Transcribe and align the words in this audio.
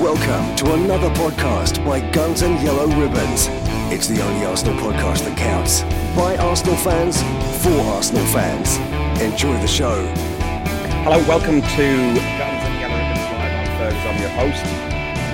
Welcome 0.00 0.56
to 0.56 0.72
another 0.72 1.10
podcast 1.10 1.84
by 1.84 2.00
Guns 2.12 2.40
and 2.40 2.58
Yellow 2.62 2.86
Ribbons. 2.86 3.48
It's 3.92 4.08
the 4.08 4.22
only 4.22 4.46
Arsenal 4.46 4.74
podcast 4.76 5.26
that 5.26 5.36
counts. 5.36 5.82
By 6.16 6.38
Arsenal 6.38 6.76
fans, 6.76 7.20
for 7.62 7.78
Arsenal 7.92 8.24
fans. 8.28 8.78
Enjoy 9.20 9.52
the 9.60 9.66
show. 9.66 10.06
Hello, 11.04 11.18
welcome 11.28 11.60
to 11.60 11.66
Guns 11.66 12.18
and 12.64 12.80
Yellow 12.80 12.96
Ribbons 12.96 13.28
Live. 13.28 13.52
I'm 13.52 13.66
Fergus, 13.76 14.06
I'm 14.06 14.16
your 14.22 14.30
host. 14.40 14.64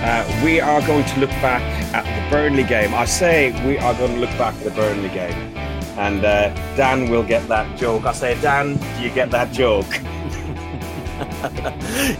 Uh, 0.02 0.24
we 0.44 0.58
are 0.60 0.80
going 0.84 1.04
to 1.04 1.20
look 1.20 1.30
back 1.30 1.62
at 1.94 2.02
the 2.02 2.22
Burnley 2.28 2.64
game. 2.64 2.92
I 2.92 3.04
say 3.04 3.52
we 3.64 3.78
are 3.78 3.94
going 3.94 4.14
to 4.14 4.18
look 4.18 4.30
back 4.30 4.56
at 4.56 4.64
the 4.64 4.72
Burnley 4.72 5.10
game. 5.10 5.56
And 5.96 6.24
uh, 6.24 6.52
Dan 6.74 7.08
will 7.08 7.22
get 7.22 7.46
that 7.46 7.78
joke. 7.78 8.04
I 8.04 8.10
say, 8.12 8.34
Dan, 8.40 8.78
do 8.78 9.00
you 9.00 9.10
get 9.14 9.30
that 9.30 9.52
joke? 9.52 9.86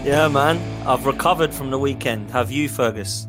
yeah, 0.05 0.29
man. 0.29 0.76
I've 0.87 1.05
recovered 1.05 1.53
from 1.53 1.69
the 1.69 1.77
weekend. 1.77 2.31
Have 2.31 2.49
you, 2.49 2.69
Fergus? 2.69 3.27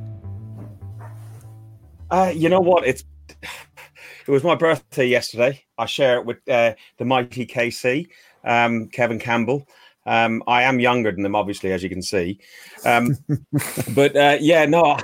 Uh, 2.08 2.32
you 2.32 2.48
know 2.48 2.60
what? 2.60 2.86
It's 2.86 3.02
it 3.42 4.30
was 4.30 4.44
my 4.44 4.54
birthday 4.54 5.08
yesterday. 5.08 5.64
I 5.76 5.86
share 5.86 6.18
it 6.18 6.24
with 6.24 6.36
uh, 6.48 6.74
the 6.98 7.04
mighty 7.04 7.48
KC, 7.48 8.06
um, 8.44 8.86
Kevin 8.90 9.18
Campbell. 9.18 9.66
Um, 10.06 10.40
I 10.46 10.62
am 10.62 10.78
younger 10.78 11.10
than 11.10 11.24
them, 11.24 11.34
obviously, 11.34 11.72
as 11.72 11.82
you 11.82 11.88
can 11.88 12.00
see. 12.00 12.38
Um, 12.84 13.16
but 13.92 14.14
uh, 14.14 14.36
yeah, 14.40 14.64
no, 14.64 14.84
I, 14.84 15.02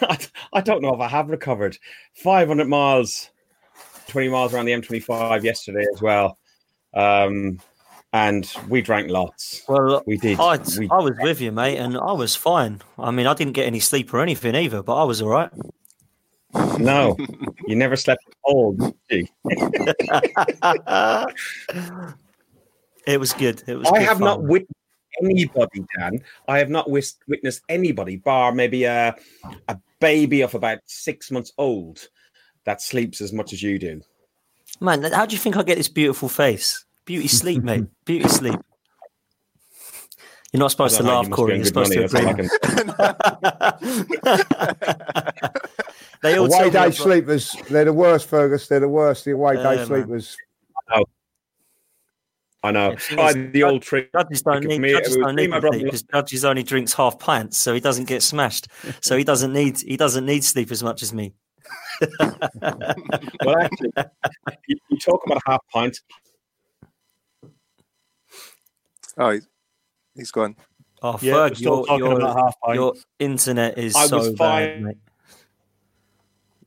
I, 0.00 0.18
I, 0.54 0.60
don't 0.62 0.80
know 0.80 0.94
if 0.94 1.00
I 1.00 1.08
have 1.08 1.28
recovered. 1.28 1.76
500 2.14 2.66
miles, 2.66 3.28
20 4.06 4.30
miles 4.30 4.54
around 4.54 4.64
the 4.64 4.72
M25 4.72 5.42
yesterday 5.42 5.84
as 5.94 6.00
well. 6.00 6.38
Um, 6.94 7.60
and 8.12 8.50
we 8.68 8.80
drank 8.82 9.10
lots. 9.10 9.62
Well, 9.68 10.02
we 10.06 10.16
did. 10.16 10.40
I, 10.40 10.58
we, 10.78 10.88
I 10.90 10.98
was 10.98 11.14
with 11.20 11.40
you, 11.40 11.52
mate, 11.52 11.78
and 11.78 11.96
I 11.96 12.12
was 12.12 12.34
fine. 12.34 12.80
I 12.98 13.10
mean, 13.10 13.26
I 13.26 13.34
didn't 13.34 13.52
get 13.52 13.66
any 13.66 13.80
sleep 13.80 14.12
or 14.14 14.20
anything 14.20 14.54
either, 14.54 14.82
but 14.82 14.94
I 14.96 15.04
was 15.04 15.20
all 15.20 15.28
right. 15.28 15.50
No, 16.78 17.16
you 17.66 17.76
never 17.76 17.96
slept 17.96 18.24
cold, 18.46 18.78
did 19.10 19.28
it 23.06 23.20
was 23.20 23.34
good. 23.34 23.62
It 23.66 23.76
was. 23.76 23.86
I 23.88 23.98
good 23.98 24.02
have 24.02 24.18
fun. 24.18 24.20
not 24.20 24.42
witnessed 24.42 24.72
anybody, 25.22 25.84
Dan. 25.98 26.22
I 26.46 26.58
have 26.58 26.70
not 26.70 26.88
wis- 26.88 27.18
witnessed 27.26 27.62
anybody, 27.68 28.16
bar 28.16 28.52
maybe 28.52 28.84
a 28.84 29.14
a 29.68 29.78
baby 30.00 30.40
of 30.40 30.54
about 30.54 30.78
six 30.86 31.30
months 31.30 31.52
old, 31.58 32.08
that 32.64 32.80
sleeps 32.80 33.20
as 33.20 33.32
much 33.32 33.52
as 33.52 33.62
you 33.62 33.78
do. 33.78 34.00
Man, 34.80 35.02
how 35.12 35.26
do 35.26 35.34
you 35.34 35.40
think 35.40 35.58
I 35.58 35.62
get 35.62 35.76
this 35.76 35.88
beautiful 35.88 36.30
face? 36.30 36.86
Beauty 37.08 37.26
sleep, 37.28 37.62
mate. 37.64 37.86
Beauty 38.04 38.28
sleep. 38.28 38.60
You're 40.52 40.58
not 40.60 40.70
supposed 40.70 40.98
to 40.98 41.02
laugh, 41.02 41.26
you 41.26 41.32
Corey. 41.32 41.56
You're 41.56 41.64
supposed 41.64 41.92
to 41.92 42.00
that's 42.06 42.14
all 42.14 42.28
agree. 42.28 42.48
they 46.22 46.38
all 46.38 46.52
Away 46.52 46.68
day 46.68 46.78
I've 46.80 46.94
sleepers, 46.94 47.56
they're 47.70 47.86
the 47.86 47.94
worst, 47.94 48.28
Fergus. 48.28 48.68
They're 48.68 48.80
the 48.80 48.88
worst. 48.90 49.24
The 49.24 49.30
away 49.30 49.54
Yeah, 49.54 49.62
day 49.62 49.76
man. 49.76 49.86
sleepers. 49.86 50.36
I 52.62 52.72
know. 52.72 52.90
Yeah, 52.90 52.96
thing 52.96 53.16
Tried 53.16 53.36
is, 53.38 53.52
the 53.52 53.62
old 53.62 53.80
trick. 53.82 54.10
Judges 54.12 54.42
don't 54.42 54.64
need, 54.64 54.80
me, 54.82 54.90
judges 54.92 55.16
don't 55.16 55.34
need 55.36 55.48
my 55.48 55.56
to 55.56 55.60
brother- 55.62 55.78
because 55.82 56.02
Judges 56.02 56.44
only 56.44 56.62
drinks 56.62 56.92
half 56.92 57.18
pints, 57.18 57.56
so 57.56 57.72
he 57.72 57.80
doesn't 57.80 58.04
get 58.06 58.22
smashed. 58.22 58.68
So 59.00 59.16
he 59.16 59.24
doesn't 59.24 59.52
need 59.54 59.78
he 59.78 59.96
doesn't 59.96 60.26
need 60.26 60.44
sleep 60.44 60.70
as 60.72 60.82
much 60.82 61.02
as 61.02 61.14
me. 61.14 61.32
Well, 62.60 63.58
actually, 63.60 63.92
you, 64.66 64.76
you 64.90 64.98
talk 64.98 65.22
about 65.24 65.38
a 65.38 65.50
half 65.50 65.60
pint. 65.72 65.98
Oh, 69.18 69.30
he's, 69.30 69.48
he's 70.14 70.30
gone. 70.30 70.56
Oh, 71.02 71.18
Yeah, 71.20 71.34
Ferg, 71.34 71.50
we're 71.50 71.54
still 71.56 71.64
your, 71.76 71.86
talking 71.86 72.04
your, 72.06 72.20
about 72.20 72.36
half 72.36 72.74
your 72.74 72.94
internet 73.18 73.78
is 73.78 73.94
I 73.94 74.06
so 74.06 74.18
was 74.18 74.30
bad, 74.30 74.72
fine. 74.74 74.84
mate. 74.84 74.96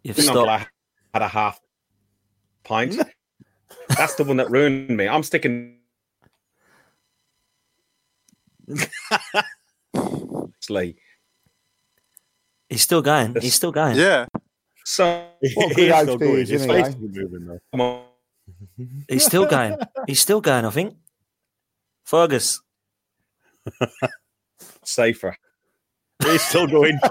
You've 0.03 0.16
Didn't 0.16 0.31
stopped. 0.31 0.49
I 0.49 0.67
had 1.13 1.21
a 1.21 1.27
half 1.27 1.59
pint. 2.64 3.02
That's 3.98 4.15
the 4.15 4.23
one 4.23 4.37
that 4.37 4.49
ruined 4.49 4.89
me. 4.89 5.08
I'm 5.08 5.23
sticking. 5.23 5.77
Slay. 10.59 10.95
He's 12.70 12.81
still 12.81 13.02
going. 13.02 13.36
He's 13.42 13.53
still 13.53 13.71
going. 13.71 13.97
Yeah. 13.97 14.27
So 14.86 15.27
What 15.55 15.76
good 15.76 15.89
is 15.92 16.02
still 16.02 16.17
going. 16.17 16.45
His 16.45 16.65
face 16.65 16.87
is 16.87 16.95
moving 16.95 17.45
though. 17.45 17.59
come 17.71 17.81
on. 17.81 18.03
He's 19.09 19.26
still 19.26 19.45
going. 19.45 19.77
He's 20.08 20.21
still 20.21 20.42
going. 20.42 20.65
I 20.65 20.70
think. 20.70 20.95
Fergus. 22.11 22.61
safer. 24.83 25.33
He's 26.22 26.42
still 26.42 26.67
going. 26.67 26.99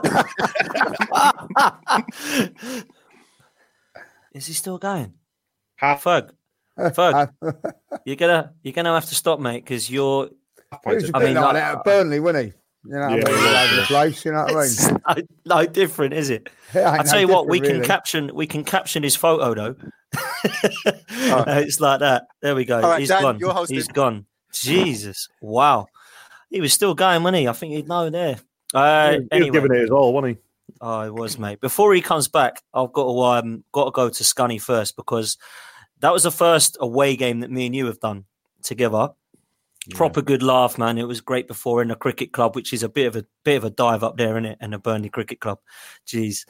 Is 4.35 4.47
he 4.47 4.53
still 4.53 4.77
going? 4.77 5.15
Half, 5.77 6.05
Ferg. 6.05 6.31
Ferg. 6.79 7.31
You're 8.05 8.17
gonna 8.17 8.53
you're 8.63 8.75
gonna 8.75 8.93
have 8.93 9.07
to 9.07 9.15
stop, 9.15 9.41
mate, 9.41 9.65
because 9.65 9.89
you're 9.91 10.29
half 10.71 10.81
He 10.87 10.95
was 10.97 11.05
a 11.11 11.17
I 11.17 11.25
mean, 11.25 11.35
like 11.35 11.45
like- 11.45 11.55
that 11.55 11.77
at 11.79 11.85
Burnley, 11.85 12.21
wasn't 12.21 12.45
he? 12.45 12.53
You 12.85 12.95
know, 12.95 13.01
what 13.01 13.11
I 13.13 13.17
Yeah, 13.17 13.25
mean, 13.25 13.27
all 13.35 13.53
yeah, 13.53 13.63
over 13.65 13.77
the 13.77 13.83
place. 13.87 14.25
You 14.25 14.33
know 14.33 14.45
what 14.45 14.57
I 14.57 14.69
mean? 15.17 15.27
no, 15.47 15.57
no 15.65 15.67
different, 15.67 16.15
is 16.15 16.29
it? 16.31 16.49
It 16.75 16.79
ain't 16.79 16.87
I 16.87 16.97
no 16.99 17.03
tell 17.05 17.21
you 17.21 17.29
what, 17.29 17.49
we 17.49 17.61
can 17.61 17.77
really. 17.77 17.87
caption 17.87 18.31
we 18.35 18.47
can 18.47 18.65
caption 18.65 19.03
his 19.03 19.17
photo 19.17 19.55
though. 19.55 19.77
it's 20.45 21.81
like 21.81 22.01
that. 22.01 22.27
There 22.43 22.55
we 22.55 22.65
go. 22.67 22.77
All 22.77 22.83
right, 22.91 23.01
He's 23.01 23.09
Dan, 23.09 23.39
gone. 23.39 23.67
He's 23.69 23.89
gone. 23.89 24.27
Jesus. 24.53 25.29
Wow. 25.41 25.87
He 26.51 26.61
was 26.61 26.73
still 26.73 26.95
going, 26.95 27.23
wasn't 27.23 27.39
he? 27.39 27.49
I 27.49 27.53
think 27.53 27.75
he'd 27.75 27.89
know 27.89 28.11
there. 28.11 28.39
Uh, 28.75 29.13
He 29.13 29.19
was 29.19 29.29
anyway, 29.33 29.51
giving 29.51 29.75
it 29.75 29.81
his 29.81 29.91
all, 29.91 30.13
wasn't 30.13 30.37
he? 30.37 30.43
oh, 30.81 31.01
it 31.03 31.15
was, 31.15 31.39
mate. 31.39 31.61
Before 31.61 31.95
he 31.95 32.01
comes 32.01 32.29
back, 32.29 32.63
I've 32.75 32.93
got 32.93 33.05
to 33.05 33.21
um, 33.21 33.65
got 33.73 33.87
to 33.87 33.91
go 33.91 34.09
to 34.09 34.23
Scunny 34.25 34.61
first 34.61 34.97
because 34.97 35.39
that 36.01 36.13
was 36.13 36.23
the 36.23 36.31
first 36.31 36.77
away 36.81 37.17
game 37.17 37.41
that 37.41 37.51
me 37.51 37.67
and 37.67 37.75
you 37.75 37.87
have 37.87 38.01
done 38.01 38.25
together. 38.63 39.11
Proper 39.95 40.21
good 40.21 40.43
laugh, 40.43 40.77
man. 40.77 40.99
It 40.99 41.09
was 41.09 41.23
great 41.23 41.49
before 41.49 41.81
in 41.81 41.89
the 41.89 41.95
cricket 41.95 42.33
club, 42.33 42.55
which 42.55 42.73
is 42.73 42.83
a 42.83 42.89
bit 42.89 43.07
of 43.07 43.17
a 43.17 43.25
bit 43.45 43.57
of 43.57 43.65
a 43.65 43.71
dive 43.71 44.05
up 44.05 44.17
there, 44.19 44.33
isn't 44.33 44.45
it? 44.45 44.59
And 44.61 44.75
the 44.75 44.79
Burnley 44.79 45.09
Cricket 45.09 45.41
Club, 45.41 45.59
jeez. 46.07 46.47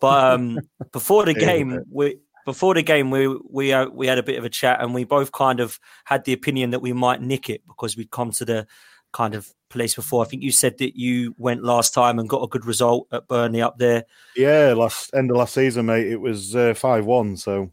But 0.00 0.34
um, 0.34 0.60
before 0.92 1.24
the 1.24 1.30
It 1.30 1.38
is 1.38 1.42
a 1.42 1.46
game, 1.46 1.82
we 1.90 2.18
before 2.44 2.74
the 2.74 2.82
game 2.82 3.10
we 3.10 3.28
we 3.50 3.72
uh, 3.72 3.88
we 3.88 4.06
had 4.06 4.18
a 4.18 4.22
bit 4.22 4.38
of 4.38 4.44
a 4.44 4.50
chat, 4.50 4.80
and 4.82 4.94
we 4.94 5.04
both 5.04 5.32
kind 5.32 5.60
of 5.60 5.78
had 6.04 6.24
the 6.24 6.32
opinion 6.32 6.70
that 6.70 6.80
we 6.80 6.92
might 6.92 7.20
nick 7.20 7.48
it 7.48 7.62
because 7.66 7.96
we'd 7.96 8.10
come 8.10 8.30
to 8.32 8.44
the 8.44 8.66
kind 9.12 9.34
of 9.34 9.48
place 9.70 9.94
before. 9.94 10.24
I 10.24 10.28
think 10.28 10.42
you 10.42 10.52
said 10.52 10.78
that 10.78 10.96
you 10.96 11.34
went 11.38 11.62
last 11.62 11.94
time 11.94 12.18
and 12.18 12.28
got 12.28 12.42
a 12.42 12.48
good 12.48 12.66
result 12.66 13.06
at 13.12 13.28
Burnley 13.28 13.62
up 13.62 13.78
there. 13.78 14.04
Yeah, 14.36 14.74
last 14.76 15.14
end 15.14 15.30
of 15.30 15.36
last 15.36 15.54
season, 15.54 15.86
mate. 15.86 16.06
It 16.06 16.20
was 16.20 16.54
uh, 16.54 16.74
five 16.74 17.06
one, 17.06 17.36
so 17.36 17.70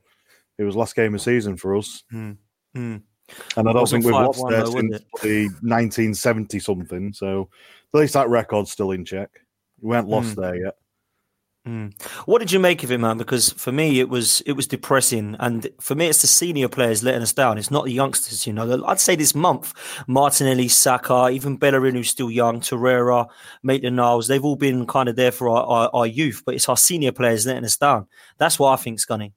it 0.57 0.63
was 0.63 0.75
last 0.75 0.95
game 0.95 1.15
of 1.15 1.21
season 1.21 1.57
for 1.57 1.75
us. 1.75 2.03
Hmm. 2.11 2.33
And 2.73 3.03
I 3.55 3.73
don't 3.73 3.89
think 3.89 4.05
we've 4.05 4.13
lost 4.13 4.41
5-1 4.41 4.49
there 4.49 4.63
though, 4.63 4.71
since 4.71 5.01
the 5.21 5.43
1970 5.61 6.59
something. 6.59 7.13
So 7.13 7.49
at 7.93 7.99
least 7.99 8.13
that 8.13 8.29
record's 8.29 8.71
still 8.71 8.91
in 8.91 9.05
check. 9.05 9.29
We 9.79 9.95
haven't 9.95 10.11
lost 10.11 10.35
Hmm. 10.35 10.41
there 10.41 10.55
yet. 10.65 10.75
Mm. 11.67 11.93
What 12.25 12.39
did 12.39 12.51
you 12.51 12.59
make 12.59 12.83
of 12.83 12.91
it, 12.91 12.97
man? 12.97 13.19
Because 13.19 13.53
for 13.53 13.71
me, 13.71 13.99
it 13.99 14.09
was 14.09 14.41
it 14.47 14.53
was 14.53 14.65
depressing, 14.65 15.35
and 15.39 15.69
for 15.79 15.93
me, 15.93 16.07
it's 16.07 16.21
the 16.21 16.27
senior 16.27 16.67
players 16.67 17.03
letting 17.03 17.21
us 17.21 17.33
down. 17.33 17.59
It's 17.59 17.69
not 17.69 17.85
the 17.85 17.93
youngsters, 17.93 18.47
you 18.47 18.53
know. 18.53 18.83
I'd 18.87 18.99
say 18.99 19.15
this 19.15 19.35
month, 19.35 19.71
Martinelli, 20.07 20.67
Saka, 20.69 21.29
even 21.31 21.57
Bellerin, 21.57 21.93
who's 21.93 22.09
still 22.09 22.31
young, 22.31 22.61
Torreira, 22.61 23.27
Maitland 23.61 23.97
Niles, 23.97 24.27
they've 24.27 24.43
all 24.43 24.55
been 24.55 24.87
kind 24.87 25.07
of 25.07 25.15
there 25.15 25.31
for 25.31 25.49
our, 25.49 25.63
our, 25.63 25.89
our 25.93 26.07
youth, 26.07 26.41
but 26.47 26.55
it's 26.55 26.67
our 26.67 26.77
senior 26.77 27.11
players 27.11 27.45
letting 27.45 27.65
us 27.65 27.77
down. 27.77 28.07
That's 28.39 28.57
what 28.57 28.71
I 28.71 28.81
think, 28.81 28.97
Scunny. 28.97 29.33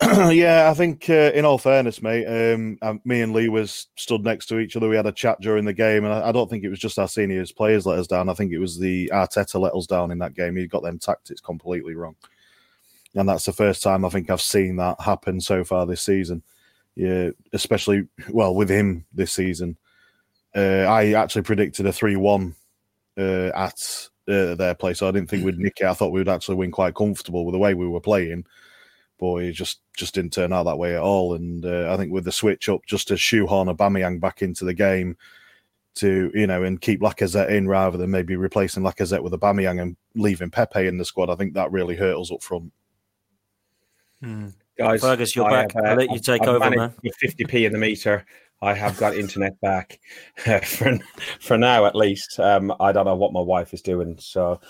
yeah, 0.30 0.70
I 0.70 0.74
think 0.74 1.10
uh, 1.10 1.32
in 1.34 1.44
all 1.44 1.58
fairness, 1.58 2.00
mate, 2.00 2.24
um, 2.24 2.78
me 3.04 3.20
and 3.20 3.32
Lee 3.32 3.48
was 3.48 3.88
stood 3.96 4.22
next 4.22 4.46
to 4.46 4.60
each 4.60 4.76
other. 4.76 4.88
We 4.88 4.94
had 4.94 5.06
a 5.06 5.12
chat 5.12 5.40
during 5.40 5.64
the 5.64 5.72
game, 5.72 6.04
and 6.04 6.14
I, 6.14 6.28
I 6.28 6.32
don't 6.32 6.48
think 6.48 6.62
it 6.62 6.68
was 6.68 6.78
just 6.78 7.00
our 7.00 7.08
seniors 7.08 7.50
players 7.50 7.84
let 7.84 7.98
us 7.98 8.06
down. 8.06 8.28
I 8.28 8.34
think 8.34 8.52
it 8.52 8.60
was 8.60 8.78
the 8.78 9.10
Arteta 9.12 9.58
let 9.60 9.74
us 9.74 9.88
down 9.88 10.12
in 10.12 10.18
that 10.18 10.34
game. 10.34 10.54
He 10.54 10.68
got 10.68 10.84
them 10.84 11.00
tactics 11.00 11.40
completely 11.40 11.96
wrong, 11.96 12.14
and 13.16 13.28
that's 13.28 13.44
the 13.44 13.52
first 13.52 13.82
time 13.82 14.04
I 14.04 14.08
think 14.08 14.30
I've 14.30 14.40
seen 14.40 14.76
that 14.76 15.00
happen 15.00 15.40
so 15.40 15.64
far 15.64 15.84
this 15.84 16.02
season. 16.02 16.44
Yeah, 16.94 17.30
especially 17.52 18.06
well 18.30 18.54
with 18.54 18.70
him 18.70 19.04
this 19.12 19.32
season. 19.32 19.78
Uh, 20.54 20.86
I 20.88 21.14
actually 21.14 21.42
predicted 21.42 21.86
a 21.86 21.92
three-one 21.92 22.54
uh, 23.16 23.50
at 23.52 24.08
uh, 24.28 24.54
their 24.54 24.76
place, 24.76 25.00
so 25.00 25.08
I 25.08 25.10
didn't 25.10 25.28
think 25.28 25.44
we'd 25.44 25.58
nick 25.58 25.78
it. 25.80 25.86
I 25.86 25.94
thought 25.94 26.12
we 26.12 26.20
would 26.20 26.28
actually 26.28 26.54
win 26.54 26.70
quite 26.70 26.94
comfortable 26.94 27.44
with 27.44 27.52
the 27.52 27.58
way 27.58 27.74
we 27.74 27.88
were 27.88 28.00
playing 28.00 28.44
boy, 29.18 29.44
it 29.44 29.52
just 29.52 29.80
just 29.96 30.14
didn't 30.14 30.32
turn 30.32 30.52
out 30.52 30.64
that 30.64 30.78
way 30.78 30.94
at 30.94 31.02
all. 31.02 31.34
And 31.34 31.64
uh, 31.64 31.92
I 31.92 31.96
think 31.96 32.12
with 32.12 32.24
the 32.24 32.32
switch 32.32 32.68
up, 32.68 32.86
just 32.86 33.08
to 33.08 33.16
shoehorn 33.16 33.68
Aubameyang 33.68 34.20
back 34.20 34.42
into 34.42 34.64
the 34.64 34.74
game, 34.74 35.16
to 35.96 36.30
you 36.34 36.46
know, 36.46 36.62
and 36.62 36.80
keep 36.80 37.00
Lacazette 37.00 37.50
in 37.50 37.68
rather 37.68 37.98
than 37.98 38.10
maybe 38.10 38.36
replacing 38.36 38.82
Lacazette 38.82 39.22
with 39.22 39.32
Aubameyang 39.32 39.82
and 39.82 39.96
leaving 40.14 40.50
Pepe 40.50 40.86
in 40.86 40.98
the 40.98 41.04
squad, 41.04 41.30
I 41.30 41.34
think 41.34 41.54
that 41.54 41.72
really 41.72 41.96
hurt 41.96 42.18
us 42.18 42.32
up 42.32 42.42
front. 42.42 42.72
Guys, 44.78 45.00
Fergus, 45.00 45.34
you're 45.34 45.46
I 45.46 45.62
back. 45.64 45.72
have, 45.74 45.84
uh, 45.84 45.88
I'll 45.88 45.96
let 45.96 46.10
you 46.10 46.20
take 46.20 46.42
I've 46.42 46.48
over, 46.48 46.70
man. 46.70 46.94
50p 47.04 47.66
in 47.66 47.72
the 47.72 47.78
meter. 47.78 48.24
I 48.60 48.74
have 48.74 48.96
got 48.96 49.16
internet 49.16 49.60
back 49.60 50.00
for 50.64 50.98
for 51.40 51.58
now 51.58 51.86
at 51.86 51.94
least. 51.94 52.40
Um, 52.40 52.74
I 52.80 52.92
don't 52.92 53.04
know 53.04 53.14
what 53.14 53.32
my 53.32 53.40
wife 53.40 53.72
is 53.72 53.82
doing, 53.82 54.16
so 54.18 54.60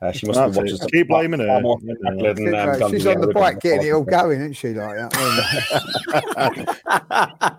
uh, 0.00 0.12
she 0.12 0.26
must 0.26 0.38
That's 0.38 0.56
be 0.56 0.62
watching. 0.62 0.76
it. 0.86 0.92
Keep 0.92 1.08
blaming 1.08 1.40
her. 1.40 1.46
far 1.46 1.60
more 1.60 1.78
Yeah. 1.82 1.94
spectacular 1.94 2.34
than, 2.34 2.54
um, 2.54 2.72
She's, 2.72 2.78
Guns 3.04 3.06
on 3.06 3.20
the 3.20 3.26
Roses. 3.26 3.34
bike 3.34 3.60
getting 3.60 3.86
it 3.86 3.90
all 3.92 4.02
going, 4.04 4.40
isn't 4.40 4.52
she? 4.54 4.68
Like 4.68 4.96
that. 4.96 5.12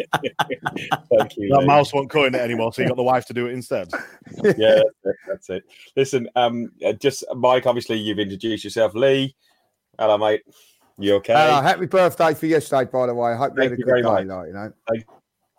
Thank 0.02 1.38
you. 1.38 1.50
That 1.50 1.60
Lee. 1.60 1.66
mouse 1.66 1.94
won't 1.94 2.10
cut 2.10 2.26
in 2.28 2.36
it 2.36 2.42
anymore, 2.42 2.74
so 2.74 2.82
you 2.82 2.88
got 2.88 2.98
the 2.98 3.04
wife 3.04 3.26
to 3.26 3.34
do 3.34 3.48
it 3.48 3.54
instead. 3.54 3.90
yeah, 4.58 4.82
that's 5.28 5.50
it. 5.50 5.64
Listen, 5.96 6.30
um, 6.36 6.72
uh, 6.86 6.94
just 6.94 7.24
Mike. 7.36 7.66
Obviously, 7.66 7.98
you've 7.98 8.20
introduced 8.20 8.64
yourself. 8.64 8.94
Lee, 8.96 9.36
hello, 10.00 10.18
mate. 10.18 10.42
You 10.98 11.16
okay? 11.16 11.34
Hello, 11.34 11.62
happy 11.62 11.86
birthday 11.88 12.34
for 12.34 12.46
yesterday, 12.46 12.90
by 12.92 13.08
the 13.08 13.16
way. 13.16 13.32
I 13.32 13.36
hope 13.36 13.54
you 13.56 13.62
Thank 13.62 13.72
had 13.72 13.74
a 13.74 13.78
you 13.80 13.86
good 13.86 13.90
very 13.90 14.02
day, 14.02 14.08
much. 14.08 14.28
like, 14.28 14.48
you 14.48 14.54
know. 14.54 14.74
Thank 14.90 15.06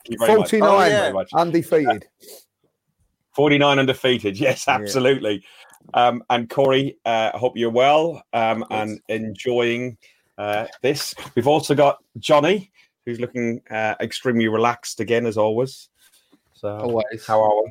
you 0.09 0.17
very 0.19 0.39
much. 0.39 0.51
49 0.51 0.69
Oh, 0.71 0.81
yeah. 0.85 1.01
very 1.01 1.13
much. 1.13 1.31
undefeated. 1.35 2.07
49 3.35 3.79
undefeated. 3.79 4.39
Yes, 4.39 4.65
Yeah. 4.69 4.75
absolutely. 4.75 5.43
Um, 5.95 6.23
and 6.31 6.49
Corey, 6.49 6.97
uh, 7.05 7.31
I 7.35 7.39
hope 7.39 7.57
you're 7.57 7.71
well 7.71 8.23
um, 8.33 8.65
and 8.71 9.01
enjoying 9.09 9.97
uh, 10.39 10.67
this. 10.81 11.15
We've 11.35 11.47
also 11.47 11.75
got 11.75 12.03
Johnny, 12.19 12.71
who's 13.05 13.21
looking 13.21 13.61
uh, 13.71 13.95
extremely 14.01 14.49
relaxed 14.49 15.01
again, 15.01 15.27
as 15.27 15.37
always. 15.37 15.89
So, 16.55 16.69
Always 16.69 17.27
how 17.27 17.43
are 17.43 17.65
we? 17.65 17.71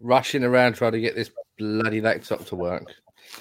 rushing 0.00 0.44
around 0.44 0.74
trying 0.74 0.92
to 0.92 1.00
get 1.00 1.14
this 1.14 1.30
bloody 1.58 2.00
laptop 2.00 2.44
to 2.46 2.56
work. 2.56 2.84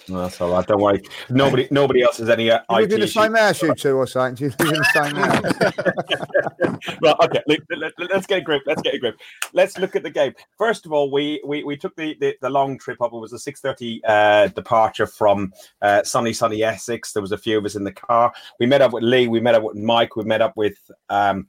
No, 0.08 0.22
that's 0.22 0.40
all 0.42 0.52
right. 0.52 0.66
Don't 0.66 0.82
worry. 0.82 1.02
Nobody, 1.30 1.68
nobody 1.72 2.02
else 2.02 2.18
has 2.18 2.30
any 2.30 2.50
uh, 2.50 2.60
You 2.70 2.78
live 2.78 2.92
IT 2.92 2.94
in 2.94 3.00
the 3.02 3.08
same 3.08 3.34
house, 3.34 3.62
you 3.62 3.76
two, 3.76 3.96
or 3.96 4.08
something? 4.08 4.36
Do 4.36 4.46
you 4.46 4.52
live 4.60 4.74
in 4.74 4.80
the 4.80 4.94
same 4.94 5.16
house? 5.16 6.98
right, 7.02 7.16
okay. 7.24 7.42
Let, 7.48 7.94
let, 8.00 8.12
us 8.12 8.26
get 8.26 8.40
a 8.40 8.42
grip. 8.42 8.64
Let's 8.66 8.82
get 8.82 8.96
a 8.96 9.00
grip. 9.00 9.20
Let's 9.54 9.78
look 9.78 9.96
at 9.96 10.04
the 10.04 10.10
game. 10.10 10.34
First 10.58 10.86
of 10.86 10.92
all, 10.92 11.12
we 11.12 11.42
we, 11.46 11.64
we 11.64 11.78
took 11.78 11.96
the, 11.96 12.16
the, 12.20 12.36
the 12.42 12.50
long 12.50 12.78
trip 12.78 13.02
up. 13.02 13.14
It 13.14 13.18
was 13.18 13.34
a 13.34 13.40
six 13.40 13.62
thirty 13.62 14.02
uh, 14.06 14.48
departure 14.48 15.08
from 15.08 15.54
uh, 15.82 16.04
sunny 16.04 16.34
sunny 16.34 16.64
Essex. 16.64 17.14
There 17.14 17.22
was 17.22 17.32
a 17.32 17.38
few 17.38 17.58
of 17.58 17.66
us 17.66 17.76
in 17.76 17.84
the 17.84 17.92
car. 17.92 18.34
We 18.60 18.66
met 18.66 18.82
up 18.82 18.94
with 18.94 19.04
Lee. 19.04 19.28
We 19.28 19.40
met 19.40 19.56
up 19.56 19.64
with 19.64 19.76
Mike. 19.76 20.16
We 20.16 20.24
met 20.24 20.42
up 20.42 20.58
with 20.58 20.78
um, 21.10 21.48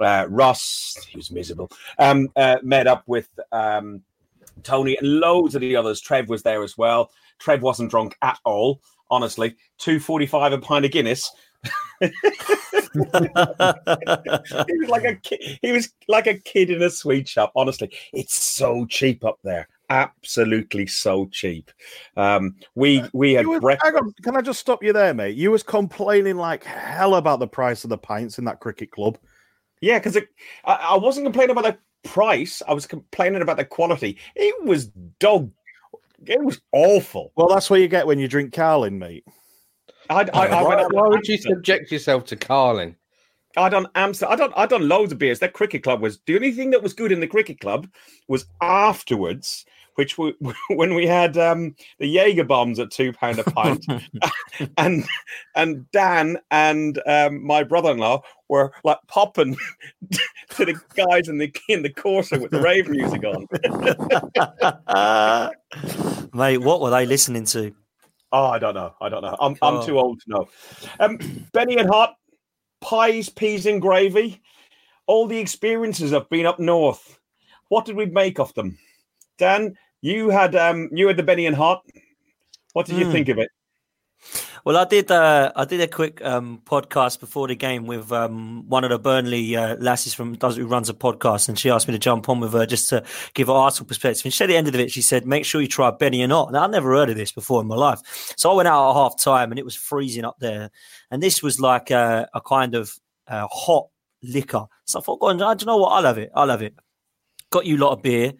uh, 0.00 0.26
Russ. 0.28 0.98
He 1.08 1.16
was 1.16 1.30
miserable. 1.30 1.70
Um, 1.98 2.28
uh, 2.36 2.58
met 2.62 2.86
up 2.86 3.04
with 3.06 3.28
um, 3.52 4.02
Tony 4.62 4.96
and 4.96 5.20
loads 5.20 5.54
of 5.54 5.60
the 5.60 5.76
others. 5.76 6.00
Trev 6.00 6.28
was 6.28 6.42
there 6.42 6.62
as 6.62 6.76
well. 6.76 7.10
Trev 7.42 7.62
wasn't 7.62 7.90
drunk 7.90 8.16
at 8.22 8.38
all. 8.44 8.80
Honestly, 9.10 9.56
two 9.78 9.98
forty 10.00 10.26
five 10.26 10.52
a 10.52 10.58
pint 10.58 10.84
of 10.84 10.90
Guinness. 10.90 11.30
he 12.00 12.10
was 14.78 14.88
like 14.88 15.04
a 15.04 15.16
kid. 15.16 15.58
He 15.60 15.72
was 15.72 15.92
like 16.08 16.26
a 16.26 16.34
kid 16.34 16.70
in 16.70 16.82
a 16.82 16.90
sweet 16.90 17.28
shop. 17.28 17.52
Honestly, 17.54 17.92
it's 18.12 18.42
so 18.42 18.86
cheap 18.86 19.24
up 19.24 19.38
there. 19.44 19.68
Absolutely 19.90 20.86
so 20.86 21.26
cheap. 21.26 21.70
Um, 22.16 22.56
we 22.74 23.04
we 23.12 23.34
had 23.34 23.46
was- 23.46 23.60
breakfast. 23.60 23.94
on, 23.94 24.14
can 24.22 24.36
I 24.36 24.40
just 24.40 24.60
stop 24.60 24.82
you 24.82 24.92
there, 24.92 25.14
mate? 25.14 25.36
You 25.36 25.50
was 25.50 25.62
complaining 25.62 26.36
like 26.36 26.64
hell 26.64 27.16
about 27.16 27.40
the 27.40 27.48
price 27.48 27.84
of 27.84 27.90
the 27.90 27.98
pints 27.98 28.38
in 28.38 28.44
that 28.46 28.60
cricket 28.60 28.90
club. 28.90 29.18
Yeah, 29.80 29.98
because 29.98 30.16
I, 30.64 30.72
I 30.72 30.96
wasn't 30.96 31.26
complaining 31.26 31.56
about 31.56 31.64
the 31.64 32.08
price. 32.08 32.62
I 32.66 32.72
was 32.72 32.86
complaining 32.86 33.42
about 33.42 33.56
the 33.56 33.64
quality. 33.64 34.18
It 34.34 34.64
was 34.64 34.86
dog. 35.18 35.50
It 36.26 36.42
was 36.42 36.60
awful. 36.72 37.32
Well, 37.36 37.48
that's 37.48 37.68
what 37.68 37.80
you 37.80 37.88
get 37.88 38.06
when 38.06 38.18
you 38.18 38.28
drink 38.28 38.52
Carling, 38.52 38.98
mate. 38.98 39.24
I, 40.10 40.26
I, 40.34 40.46
I, 40.46 40.62
why, 40.62 40.86
why 40.90 41.08
would 41.08 41.26
you 41.26 41.38
subject 41.38 41.90
yourself 41.90 42.24
to 42.26 42.36
Carling? 42.36 42.96
I 43.56 43.68
done 43.68 43.86
Amsterdam. 43.94 44.32
I 44.32 44.36
done 44.36 44.52
I 44.56 44.66
done 44.66 44.88
loads 44.88 45.12
of 45.12 45.18
beers. 45.18 45.40
That 45.40 45.52
cricket 45.52 45.82
club 45.82 46.00
was 46.00 46.20
the 46.26 46.34
only 46.34 46.52
thing 46.52 46.70
that 46.70 46.82
was 46.82 46.94
good 46.94 47.12
in 47.12 47.20
the 47.20 47.26
cricket 47.26 47.60
club 47.60 47.86
was 48.28 48.46
afterwards, 48.60 49.64
which 49.96 50.18
we, 50.18 50.34
when 50.70 50.94
we 50.94 51.06
had 51.06 51.36
um, 51.38 51.74
the 51.98 52.06
Jaeger 52.06 52.44
bombs 52.44 52.78
at 52.78 52.90
two 52.90 53.12
pound 53.12 53.38
a 53.38 53.44
pint, 53.44 53.84
and 54.78 55.04
and 55.54 55.90
Dan 55.92 56.38
and 56.50 57.00
um, 57.06 57.44
my 57.44 57.62
brother-in-law 57.64 58.22
were 58.48 58.72
like 58.84 58.98
popping 59.08 59.56
to 60.50 60.64
the 60.64 60.78
guys 60.94 61.28
in 61.28 61.38
the 61.38 61.54
in 61.68 61.82
the 61.82 61.90
Corsa 61.90 62.40
with 62.40 62.50
the 62.50 62.60
rave 62.60 62.88
music 62.88 63.22
on. 63.24 63.46
Mate, 66.34 66.58
what 66.58 66.80
were 66.80 66.90
they 66.90 67.06
listening 67.06 67.44
to? 67.46 67.74
Oh, 68.32 68.46
I 68.46 68.58
don't 68.58 68.74
know. 68.74 68.94
I 69.00 69.08
don't 69.08 69.22
know. 69.22 69.36
I'm 69.40 69.56
I'm 69.62 69.74
Oh. 69.76 69.86
too 69.86 69.98
old 69.98 70.20
to 70.22 70.30
know. 70.30 70.48
Um, 71.00 71.18
Benny 71.52 71.76
and 71.76 71.88
Hot, 71.88 72.16
pies, 72.80 73.28
peas, 73.28 73.66
and 73.66 73.80
gravy. 73.80 74.40
All 75.06 75.26
the 75.26 75.38
experiences 75.38 76.12
I've 76.14 76.30
been 76.30 76.46
up 76.46 76.58
north. 76.58 77.18
What 77.68 77.84
did 77.84 77.96
we 77.96 78.06
make 78.06 78.38
of 78.38 78.54
them? 78.54 78.78
Dan, 79.38 79.76
you 80.00 80.30
had 80.30 80.54
um 80.54 80.88
you 80.92 81.06
had 81.08 81.16
the 81.16 81.22
Benny 81.22 81.46
and 81.46 81.56
Hot. 81.56 81.82
What 82.72 82.86
did 82.86 82.96
you 82.96 83.06
Mm. 83.06 83.12
think 83.12 83.28
of 83.28 83.38
it? 83.38 83.48
Well, 84.64 84.76
I 84.76 84.84
did. 84.84 85.10
Uh, 85.10 85.50
I 85.56 85.64
did 85.64 85.80
a 85.80 85.88
quick 85.88 86.24
um, 86.24 86.62
podcast 86.64 87.18
before 87.18 87.48
the 87.48 87.56
game 87.56 87.86
with 87.86 88.12
um, 88.12 88.68
one 88.68 88.84
of 88.84 88.90
the 88.90 88.98
Burnley 88.98 89.56
uh, 89.56 89.74
lasses 89.80 90.14
from 90.14 90.36
does 90.36 90.56
who 90.56 90.66
runs 90.66 90.88
a 90.88 90.94
podcast, 90.94 91.48
and 91.48 91.58
she 91.58 91.68
asked 91.68 91.88
me 91.88 91.92
to 91.92 91.98
jump 91.98 92.28
on 92.28 92.38
with 92.38 92.52
her 92.52 92.64
just 92.64 92.88
to 92.90 93.02
give 93.34 93.48
her 93.48 93.52
Arsenal 93.52 93.88
perspective. 93.88 94.24
And 94.24 94.32
she 94.32 94.36
said 94.36 94.44
at 94.44 94.52
the 94.52 94.56
end 94.56 94.68
of 94.68 94.76
it, 94.76 94.92
she 94.92 95.02
said, 95.02 95.26
"Make 95.26 95.44
sure 95.44 95.60
you 95.60 95.66
try 95.66 95.90
Benny 95.90 96.22
and 96.22 96.30
Not." 96.30 96.52
Now, 96.52 96.62
I've 96.62 96.70
never 96.70 96.92
heard 96.92 97.10
of 97.10 97.16
this 97.16 97.32
before 97.32 97.60
in 97.60 97.66
my 97.66 97.74
life, 97.74 97.98
so 98.36 98.52
I 98.52 98.54
went 98.54 98.68
out 98.68 98.90
at 98.90 98.94
half 98.94 99.20
time, 99.20 99.50
and 99.50 99.58
it 99.58 99.64
was 99.64 99.74
freezing 99.74 100.24
up 100.24 100.36
there, 100.38 100.70
and 101.10 101.20
this 101.20 101.42
was 101.42 101.58
like 101.58 101.90
a, 101.90 102.28
a 102.32 102.40
kind 102.40 102.76
of 102.76 102.92
uh, 103.26 103.48
hot 103.50 103.88
liquor. 104.22 104.66
So 104.84 105.00
I 105.00 105.02
thought, 105.02 105.18
"Go 105.18 105.26
on, 105.26 105.38
do 105.38 105.64
you 105.64 105.66
know 105.66 105.78
what? 105.78 105.88
I 105.90 105.98
love 106.00 106.18
it. 106.18 106.30
I 106.36 106.44
love 106.44 106.62
it." 106.62 106.76
Got 107.50 107.66
you 107.66 107.76
a 107.76 107.82
lot 107.84 107.92
of 107.94 108.02
beer. 108.02 108.32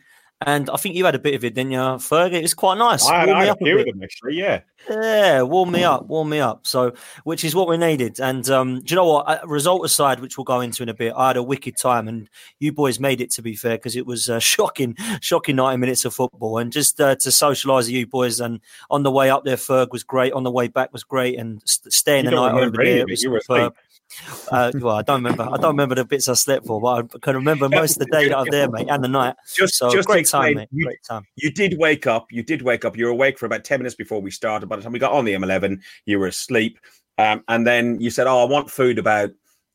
And 0.47 0.71
I 0.71 0.77
think 0.77 0.95
you 0.95 1.05
had 1.05 1.15
a 1.15 1.19
bit 1.19 1.35
of 1.35 1.45
it, 1.45 1.55
didn't 1.55 1.73
you, 1.73 1.79
Ferg? 1.79 2.33
It 2.33 2.43
was 2.43 2.55
quite 2.55 2.79
nice. 2.79 3.07
I 3.07 3.23
I 3.23 3.27
had 3.27 3.49
a 3.49 3.53
up 3.53 3.61
a 3.61 3.65
few 3.65 3.77
bit. 3.77 3.89
of 3.89 3.95
them 3.95 4.03
actually. 4.03 4.37
Yeah, 4.37 4.61
Yeah, 4.89 5.43
warm 5.43 5.71
me 5.71 5.85
up, 5.85 6.07
warm 6.07 6.29
me 6.29 6.41
up. 6.41 6.67
So, 6.67 6.93
which 7.25 7.45
is 7.45 7.55
what 7.55 7.69
we 7.69 7.77
needed. 7.77 8.21
And 8.21 8.49
um, 8.51 8.81
do 8.81 8.93
you 8.93 8.97
know 8.97 9.07
what? 9.07 9.29
Uh, 9.29 9.47
result 9.47 9.85
aside, 9.85 10.21
which 10.21 10.37
we'll 10.37 10.45
go 10.45 10.61
into 10.61 10.83
in 10.83 10.89
a 10.89 10.95
bit, 10.95 11.13
I 11.17 11.29
had 11.29 11.37
a 11.37 11.43
wicked 11.43 11.77
time, 11.77 12.09
and 12.09 12.29
you 12.59 12.73
boys 12.73 12.99
made 12.99 13.21
it. 13.21 13.31
To 13.33 13.43
be 13.43 13.55
fair, 13.55 13.77
because 13.77 13.97
it 13.97 14.07
was 14.07 14.29
uh, 14.29 14.39
shocking, 14.41 14.97
shocking 15.21 15.57
ninety 15.57 15.79
minutes 15.79 16.05
of 16.05 16.15
football, 16.15 16.59
and 16.59 16.73
just 16.73 17.01
uh, 17.01 17.17
to 17.17 17.29
socialise 17.29 17.83
with 17.83 17.91
you 17.91 18.07
boys. 18.07 18.41
And 18.41 18.61
on 18.91 19.03
the 19.03 19.11
way 19.11 19.31
up 19.31 19.45
there, 19.45 19.57
Ferg 19.57 19.91
was 19.91 20.03
great. 20.03 20.33
On 20.33 20.43
the 20.43 20.51
way 20.51 20.69
back 20.69 20.93
was 20.93 21.05
great, 21.05 21.39
and 21.39 21.63
st- 21.65 21.93
staying 21.93 22.25
the 22.25 22.33
night 22.33 22.55
over 22.55 22.77
there 22.77 22.99
it, 22.99 23.09
was 23.09 23.23
you 23.23 23.31
were. 23.31 23.73
Uh, 24.51 24.71
well, 24.75 24.97
I 24.97 25.03
don't 25.03 25.23
remember. 25.23 25.43
I 25.45 25.57
don't 25.57 25.71
remember 25.71 25.95
the 25.95 26.05
bits 26.05 26.29
I 26.29 26.35
slept 26.35 26.67
for, 26.67 26.81
but 26.81 27.09
I 27.15 27.19
can 27.21 27.35
remember 27.35 27.69
most 27.69 27.93
of 27.93 27.99
the 28.01 28.07
day 28.07 28.29
that 28.29 28.37
I 28.37 28.41
was 28.41 28.49
there, 28.51 28.69
mate, 28.71 28.89
and 28.91 29.03
the 29.03 29.09
night. 29.09 29.35
just 29.57 29.77
So 29.77 29.91
just 29.91 30.07
great 30.07 30.27
time, 30.27 30.55
mate. 30.57 30.69
you- 30.71 30.85
Great 30.85 31.03
time. 31.09 31.25
you 31.37 31.51
did 31.51 31.79
wake 31.79 32.07
up. 32.07 32.27
You 32.31 32.43
did 32.43 32.63
wake 32.63 32.85
up. 32.85 32.97
You 32.97 33.07
were 33.07 33.11
awake 33.13 33.39
for 33.39 33.47
about 33.47 33.65
10 33.65 33.79
minutes 33.81 33.95
before 33.95 34.21
we 34.21 34.31
started. 34.31 34.69
By 34.69 34.77
the 34.77 34.83
time 34.83 34.93
we 34.93 34.99
got 34.99 35.13
on 35.13 35.25
the 35.25 35.33
M11, 35.35 35.81
you 36.05 36.19
were 36.19 36.27
asleep. 36.27 36.79
Um, 37.19 37.43
and 37.49 37.67
then 37.67 38.01
you 38.01 38.11
said, 38.11 38.27
Oh, 38.27 38.41
I 38.43 38.45
want 38.45 38.71
food 38.71 38.99
about, 38.99 39.31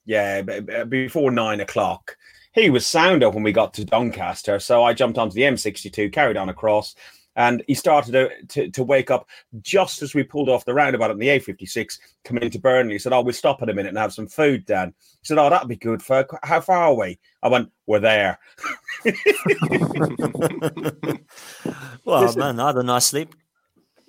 yeah, 0.05 0.41
before 0.87 1.31
nine 1.31 1.59
o'clock. 1.59 2.15
He 2.53 2.69
was 2.69 2.85
sound 2.87 3.23
up 3.23 3.33
when 3.35 3.43
we 3.43 3.51
got 3.51 3.73
to 3.75 3.85
Doncaster. 3.85 4.59
So 4.59 4.83
I 4.83 4.93
jumped 4.93 5.17
onto 5.19 5.35
the 5.35 5.41
M62, 5.43 6.11
carried 6.11 6.37
on 6.37 6.49
across, 6.49 6.95
and 7.37 7.63
he 7.67 7.75
started 7.75 8.11
to, 8.11 8.29
to, 8.47 8.69
to 8.71 8.83
wake 8.83 9.09
up 9.11 9.29
just 9.61 10.01
as 10.01 10.13
we 10.13 10.23
pulled 10.23 10.49
off 10.49 10.65
the 10.65 10.73
roundabout 10.73 11.11
on 11.11 11.19
the 11.19 11.27
A56 11.27 11.99
coming 12.25 12.43
into 12.43 12.59
Burnley. 12.59 12.93
He 12.93 12.99
said, 12.99 13.13
Oh, 13.13 13.21
we'll 13.21 13.33
stop 13.33 13.61
in 13.61 13.69
a 13.69 13.73
minute 13.73 13.89
and 13.89 13.97
have 13.97 14.11
some 14.13 14.27
food, 14.27 14.65
Dan. 14.65 14.93
He 15.21 15.25
said, 15.25 15.37
Oh, 15.37 15.49
that'd 15.49 15.69
be 15.69 15.75
good. 15.77 16.01
For 16.01 16.27
how 16.43 16.59
far 16.59 16.77
are 16.79 16.95
we? 16.95 17.19
I 17.43 17.47
went, 17.47 17.71
We're 17.85 17.99
there. 17.99 18.39
well, 22.03 22.21
Listen. 22.23 22.39
man, 22.39 22.59
I 22.59 22.67
had 22.67 22.75
a 22.75 22.83
nice 22.83 23.05
sleep. 23.05 23.33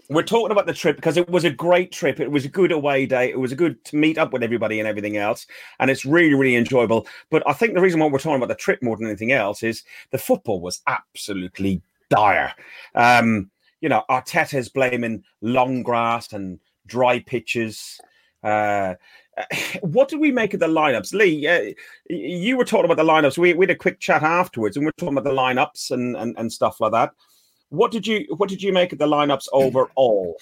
we're 0.09 0.23
talking 0.23 0.51
about 0.51 0.65
the 0.65 0.73
trip 0.73 0.97
because 0.97 1.19
it 1.19 1.29
was 1.29 1.45
a 1.45 1.51
great 1.51 1.93
trip. 1.93 2.21
It 2.21 2.31
was 2.31 2.47
a 2.47 2.49
good 2.49 2.73
away 2.73 3.05
day. 3.05 3.29
It 3.29 3.39
was 3.39 3.53
a 3.53 3.57
good 3.57 3.85
to 3.87 3.97
meet 3.97 4.17
up 4.17 4.33
with 4.33 4.43
everybody 4.43 4.79
and 4.81 4.89
everything 4.89 5.19
else. 5.19 5.47
And 5.81 5.91
it's 5.91 6.07
really, 6.07 6.33
really 6.33 6.57
enjoyable. 6.57 7.07
But 7.31 7.43
I 7.47 7.53
think 7.53 7.75
the 7.75 7.83
reason 7.83 8.01
why 8.01 8.07
we're 8.07 8.19
talking 8.21 8.37
about 8.37 8.49
the 8.49 8.55
trip 8.55 8.83
more 8.83 8.97
than 8.97 9.07
anything 9.07 9.33
else 9.33 9.63
is 9.63 9.85
the 10.13 10.19
football 10.19 10.63
was 10.63 10.81
absolutely 10.87 11.83
dire. 12.11 12.53
Um, 12.95 13.51
you 13.81 13.89
know, 13.89 14.05
Arteta's 14.11 14.69
blaming 14.69 15.23
long 15.41 15.83
grass 15.83 16.33
and 16.33 16.59
dry 16.87 17.21
pitches. 17.21 18.01
Uh, 18.43 18.95
what 19.81 20.09
did 20.09 20.21
we 20.21 20.33
make 20.33 20.55
of 20.55 20.61
the 20.61 20.67
lineups, 20.67 21.13
Lee? 21.13 21.47
Uh, 21.47 21.73
you 22.09 22.57
were 22.57 22.65
talking 22.65 22.91
about 22.91 22.97
the 22.97 23.11
lineups. 23.11 23.39
We, 23.39 23.55
we 23.55 23.65
had 23.65 23.71
a 23.71 23.77
quick 23.77 24.01
chat 24.01 24.23
afterwards, 24.23 24.77
and 24.77 24.85
we 24.85 24.91
are 24.91 24.93
talking 24.99 25.17
about 25.17 25.25
the 25.25 25.37
lineups 25.37 25.91
and, 25.91 26.17
and, 26.17 26.37
and 26.39 26.53
stuff 26.53 26.81
like 26.81 26.93
that. 26.93 27.13
What 27.71 27.93
did 27.93 28.07
you 28.07 28.25
What 28.37 28.49
did 28.49 28.63
you 28.63 28.73
make 28.73 28.93
of 28.93 28.99
the 28.99 29.07
lineups 29.07 29.49
overall? 29.53 30.37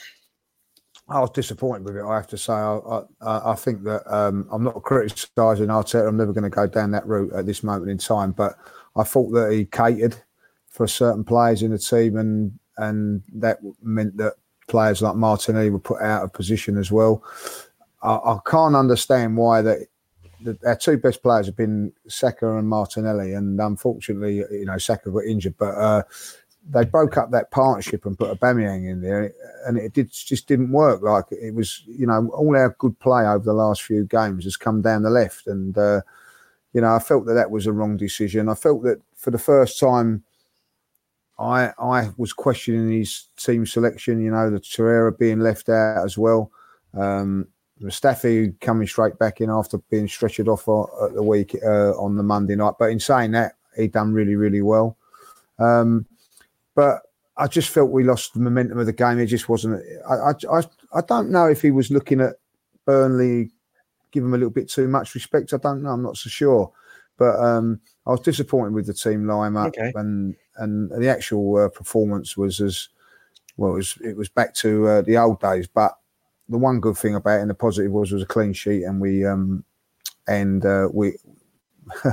I 1.08 1.20
was 1.20 1.30
disappointed 1.30 1.84
with 1.84 1.96
it. 1.96 2.04
I 2.04 2.16
have 2.16 2.26
to 2.28 2.38
say. 2.38 2.52
I 2.52 3.02
I, 3.20 3.52
I 3.52 3.54
think 3.54 3.84
that 3.84 4.02
um, 4.12 4.48
I'm 4.50 4.64
not 4.64 4.82
criticising 4.82 5.66
Arteta. 5.66 6.08
I'm 6.08 6.16
never 6.16 6.32
going 6.32 6.44
to 6.44 6.50
go 6.50 6.66
down 6.66 6.90
that 6.92 7.06
route 7.06 7.32
at 7.32 7.46
this 7.46 7.62
moment 7.62 7.90
in 7.90 7.98
time. 7.98 8.32
But 8.32 8.56
I 8.96 9.04
thought 9.04 9.30
that 9.32 9.52
he 9.52 9.66
catered 9.66 10.16
for 10.76 10.86
certain 10.86 11.24
players 11.24 11.62
in 11.62 11.70
the 11.70 11.78
team, 11.78 12.16
and 12.16 12.58
and 12.76 13.22
that 13.32 13.58
meant 13.82 14.16
that 14.18 14.34
players 14.68 15.00
like 15.00 15.16
Martinelli 15.16 15.70
were 15.70 15.78
put 15.78 16.02
out 16.02 16.22
of 16.22 16.32
position 16.32 16.76
as 16.76 16.92
well. 16.92 17.22
I, 18.02 18.14
I 18.14 18.38
can't 18.46 18.76
understand 18.76 19.36
why 19.36 19.62
that 19.62 19.86
our 20.66 20.76
two 20.76 20.98
best 20.98 21.22
players 21.22 21.46
have 21.46 21.56
been 21.56 21.92
Saka 22.08 22.58
and 22.58 22.68
Martinelli, 22.68 23.32
and 23.32 23.58
unfortunately, 23.58 24.36
you 24.50 24.66
know, 24.66 24.76
Saka 24.76 25.10
got 25.10 25.24
injured, 25.24 25.56
but 25.56 25.74
uh, 25.74 26.02
they 26.68 26.84
broke 26.84 27.16
up 27.16 27.30
that 27.30 27.50
partnership 27.50 28.04
and 28.04 28.18
put 28.18 28.38
Aubameyang 28.38 28.90
in 28.90 29.00
there, 29.00 29.32
and 29.66 29.78
it 29.78 29.94
did 29.94 30.12
just 30.12 30.46
didn't 30.46 30.72
work. 30.72 31.00
Like 31.00 31.24
it 31.30 31.54
was, 31.54 31.82
you 31.86 32.06
know, 32.06 32.28
all 32.34 32.54
our 32.54 32.76
good 32.78 32.98
play 32.98 33.24
over 33.24 33.44
the 33.44 33.54
last 33.54 33.82
few 33.82 34.04
games 34.04 34.44
has 34.44 34.58
come 34.58 34.82
down 34.82 35.02
the 35.02 35.10
left, 35.10 35.46
and 35.46 35.76
uh, 35.78 36.02
you 36.74 36.82
know, 36.82 36.94
I 36.94 36.98
felt 36.98 37.24
that 37.26 37.34
that 37.34 37.50
was 37.50 37.66
a 37.66 37.72
wrong 37.72 37.96
decision. 37.96 38.50
I 38.50 38.54
felt 38.54 38.82
that 38.82 39.00
for 39.14 39.30
the 39.30 39.38
first 39.38 39.80
time. 39.80 40.22
I 41.38 41.72
I 41.78 42.10
was 42.16 42.32
questioning 42.32 42.90
his 42.90 43.26
team 43.36 43.66
selection, 43.66 44.22
you 44.22 44.30
know, 44.30 44.50
the 44.50 44.60
Torreira 44.60 45.16
being 45.16 45.40
left 45.40 45.68
out 45.68 46.04
as 46.04 46.16
well. 46.16 46.50
Um, 46.94 47.48
Mustafi 47.82 48.58
coming 48.60 48.86
straight 48.86 49.18
back 49.18 49.40
in 49.40 49.50
after 49.50 49.78
being 49.90 50.06
stretchered 50.06 50.48
off 50.48 50.62
at 51.06 51.14
the 51.14 51.22
week 51.22 51.54
uh, 51.62 51.90
on 51.98 52.16
the 52.16 52.22
Monday 52.22 52.56
night. 52.56 52.74
But 52.78 52.90
in 52.90 52.98
saying 53.00 53.32
that, 53.32 53.56
he 53.76 53.88
done 53.88 54.14
really, 54.14 54.34
really 54.34 54.62
well. 54.62 54.96
Um, 55.58 56.06
but 56.74 57.02
I 57.36 57.46
just 57.48 57.68
felt 57.68 57.90
we 57.90 58.04
lost 58.04 58.32
the 58.32 58.40
momentum 58.40 58.78
of 58.78 58.86
the 58.86 58.92
game. 58.94 59.18
It 59.18 59.26
just 59.26 59.48
wasn't. 59.48 59.82
I, 60.08 60.32
I, 60.50 60.62
I 60.94 61.00
don't 61.06 61.30
know 61.30 61.46
if 61.48 61.60
he 61.60 61.70
was 61.70 61.90
looking 61.90 62.22
at 62.22 62.36
Burnley, 62.86 63.50
give 64.10 64.24
him 64.24 64.32
a 64.32 64.38
little 64.38 64.50
bit 64.50 64.70
too 64.70 64.88
much 64.88 65.14
respect. 65.14 65.52
I 65.52 65.58
don't 65.58 65.82
know. 65.82 65.90
I'm 65.90 66.02
not 66.02 66.16
so 66.16 66.30
sure. 66.30 66.72
But 67.18 67.38
um, 67.38 67.80
I 68.06 68.10
was 68.10 68.20
disappointed 68.20 68.72
with 68.72 68.86
the 68.86 68.94
team 68.94 69.24
lineup, 69.24 69.68
Okay. 69.68 69.92
and 69.94 70.34
and 70.58 70.90
the 70.90 71.08
actual 71.08 71.56
uh, 71.56 71.68
performance 71.68 72.36
was 72.36 72.60
as 72.60 72.88
well. 73.56 73.72
It 73.72 73.76
was 73.76 73.98
it 74.02 74.16
was 74.16 74.28
back 74.28 74.54
to 74.56 74.88
uh, 74.88 75.02
the 75.02 75.16
old 75.16 75.40
days. 75.40 75.66
But 75.66 75.96
the 76.48 76.58
one 76.58 76.80
good 76.80 76.96
thing 76.96 77.14
about 77.14 77.38
it 77.38 77.42
and 77.42 77.50
the 77.50 77.54
positive 77.54 77.92
was 77.92 78.12
was 78.12 78.22
a 78.22 78.26
clean 78.26 78.52
sheet, 78.52 78.84
and 78.84 79.00
we 79.00 79.24
um 79.24 79.64
and 80.26 80.64
uh, 80.64 80.88
we. 80.92 81.16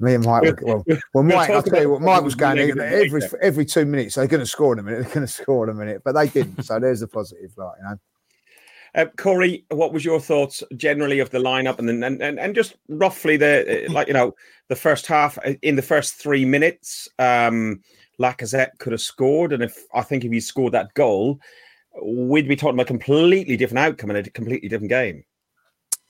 Me 0.00 0.14
and 0.14 0.24
Mike, 0.24 0.42
were, 0.42 0.58
well, 0.60 0.84
well, 1.14 1.22
Mike, 1.22 1.50
I'll 1.50 1.62
tell 1.62 1.80
you 1.80 1.88
what, 1.88 2.02
Mike 2.02 2.24
was 2.24 2.34
going 2.34 2.58
every 2.58 3.22
every 3.40 3.64
two 3.64 3.84
minutes. 3.84 4.16
They're 4.16 4.26
going 4.26 4.42
to 4.42 4.46
score 4.46 4.72
in 4.72 4.80
a 4.80 4.82
minute. 4.82 5.04
They're 5.04 5.14
going 5.14 5.26
to 5.26 5.32
score 5.32 5.64
in 5.64 5.70
a 5.70 5.78
minute, 5.78 6.02
but 6.04 6.16
they 6.16 6.26
didn't. 6.26 6.64
so 6.64 6.80
there's 6.80 6.98
the 6.98 7.06
positive, 7.06 7.52
like 7.56 7.78
you 7.78 7.84
know. 7.84 7.98
Uh, 8.94 9.06
Corey, 9.16 9.64
what 9.70 9.92
was 9.92 10.04
your 10.04 10.20
thoughts 10.20 10.62
generally 10.76 11.18
of 11.18 11.30
the 11.30 11.38
lineup, 11.38 11.78
and 11.78 11.88
then 11.88 12.02
and, 12.02 12.22
and, 12.22 12.38
and 12.38 12.54
just 12.54 12.76
roughly 12.88 13.36
the 13.36 13.86
uh, 13.86 13.92
like 13.92 14.08
you 14.08 14.14
know 14.14 14.34
the 14.68 14.76
first 14.76 15.06
half 15.06 15.38
uh, 15.38 15.54
in 15.62 15.76
the 15.76 15.82
first 15.82 16.14
three 16.14 16.44
minutes, 16.44 17.08
um, 17.18 17.80
Lacazette 18.20 18.78
could 18.78 18.92
have 18.92 19.00
scored, 19.00 19.52
and 19.52 19.62
if 19.62 19.84
I 19.94 20.02
think 20.02 20.24
if 20.24 20.32
he 20.32 20.40
scored 20.40 20.72
that 20.74 20.94
goal, 20.94 21.40
we'd 22.02 22.48
be 22.48 22.56
talking 22.56 22.74
about 22.74 22.84
a 22.84 22.86
completely 22.86 23.56
different 23.56 23.80
outcome 23.80 24.10
and 24.10 24.26
a 24.26 24.30
completely 24.30 24.68
different 24.68 24.90
game. 24.90 25.24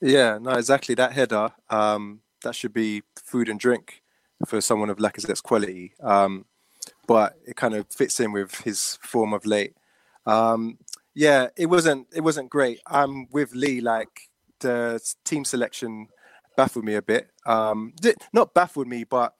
Yeah, 0.01 0.37
no, 0.39 0.51
exactly. 0.51 0.93
That 0.95 1.13
header, 1.13 1.49
um, 1.69 2.21
that 2.43 2.55
should 2.55 2.73
be 2.73 3.01
food 3.15 3.49
and 3.49 3.59
drink 3.59 4.03
for 4.45 4.61
someone 4.61 4.89
of 4.89 4.97
Lacazette's 4.97 5.41
quality. 5.41 5.93
Um, 6.01 6.45
but 7.07 7.37
it 7.45 7.55
kind 7.55 7.73
of 7.73 7.87
fits 7.89 8.19
in 8.19 8.31
with 8.31 8.61
his 8.61 8.97
form 9.01 9.33
of 9.33 9.45
late. 9.45 9.73
Um, 10.25 10.77
yeah, 11.15 11.47
it 11.57 11.67
wasn't 11.67 12.07
it 12.13 12.21
wasn't 12.21 12.49
great. 12.49 12.79
I'm 12.85 13.27
with 13.31 13.53
Lee. 13.55 13.81
Like 13.81 14.29
the 14.59 15.01
team 15.23 15.45
selection 15.45 16.09
baffled 16.57 16.85
me 16.85 16.95
a 16.95 17.01
bit. 17.01 17.31
Um, 17.45 17.93
not 18.33 18.53
baffled 18.53 18.87
me, 18.87 19.05
but 19.05 19.33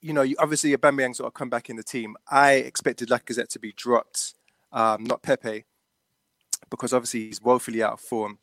you 0.00 0.12
know, 0.12 0.22
you, 0.22 0.36
obviously 0.38 0.76
Aubameyang 0.76 1.16
sort 1.16 1.26
of 1.26 1.34
come 1.34 1.50
back 1.50 1.70
in 1.70 1.76
the 1.76 1.82
team. 1.82 2.16
I 2.30 2.52
expected 2.52 3.08
Lacazette 3.08 3.48
to 3.48 3.58
be 3.58 3.72
dropped, 3.72 4.34
um, 4.72 5.04
not 5.04 5.22
Pepe, 5.22 5.64
because 6.70 6.92
obviously 6.92 7.26
he's 7.26 7.42
woefully 7.42 7.82
out 7.82 7.94
of 7.94 8.00
form. 8.00 8.38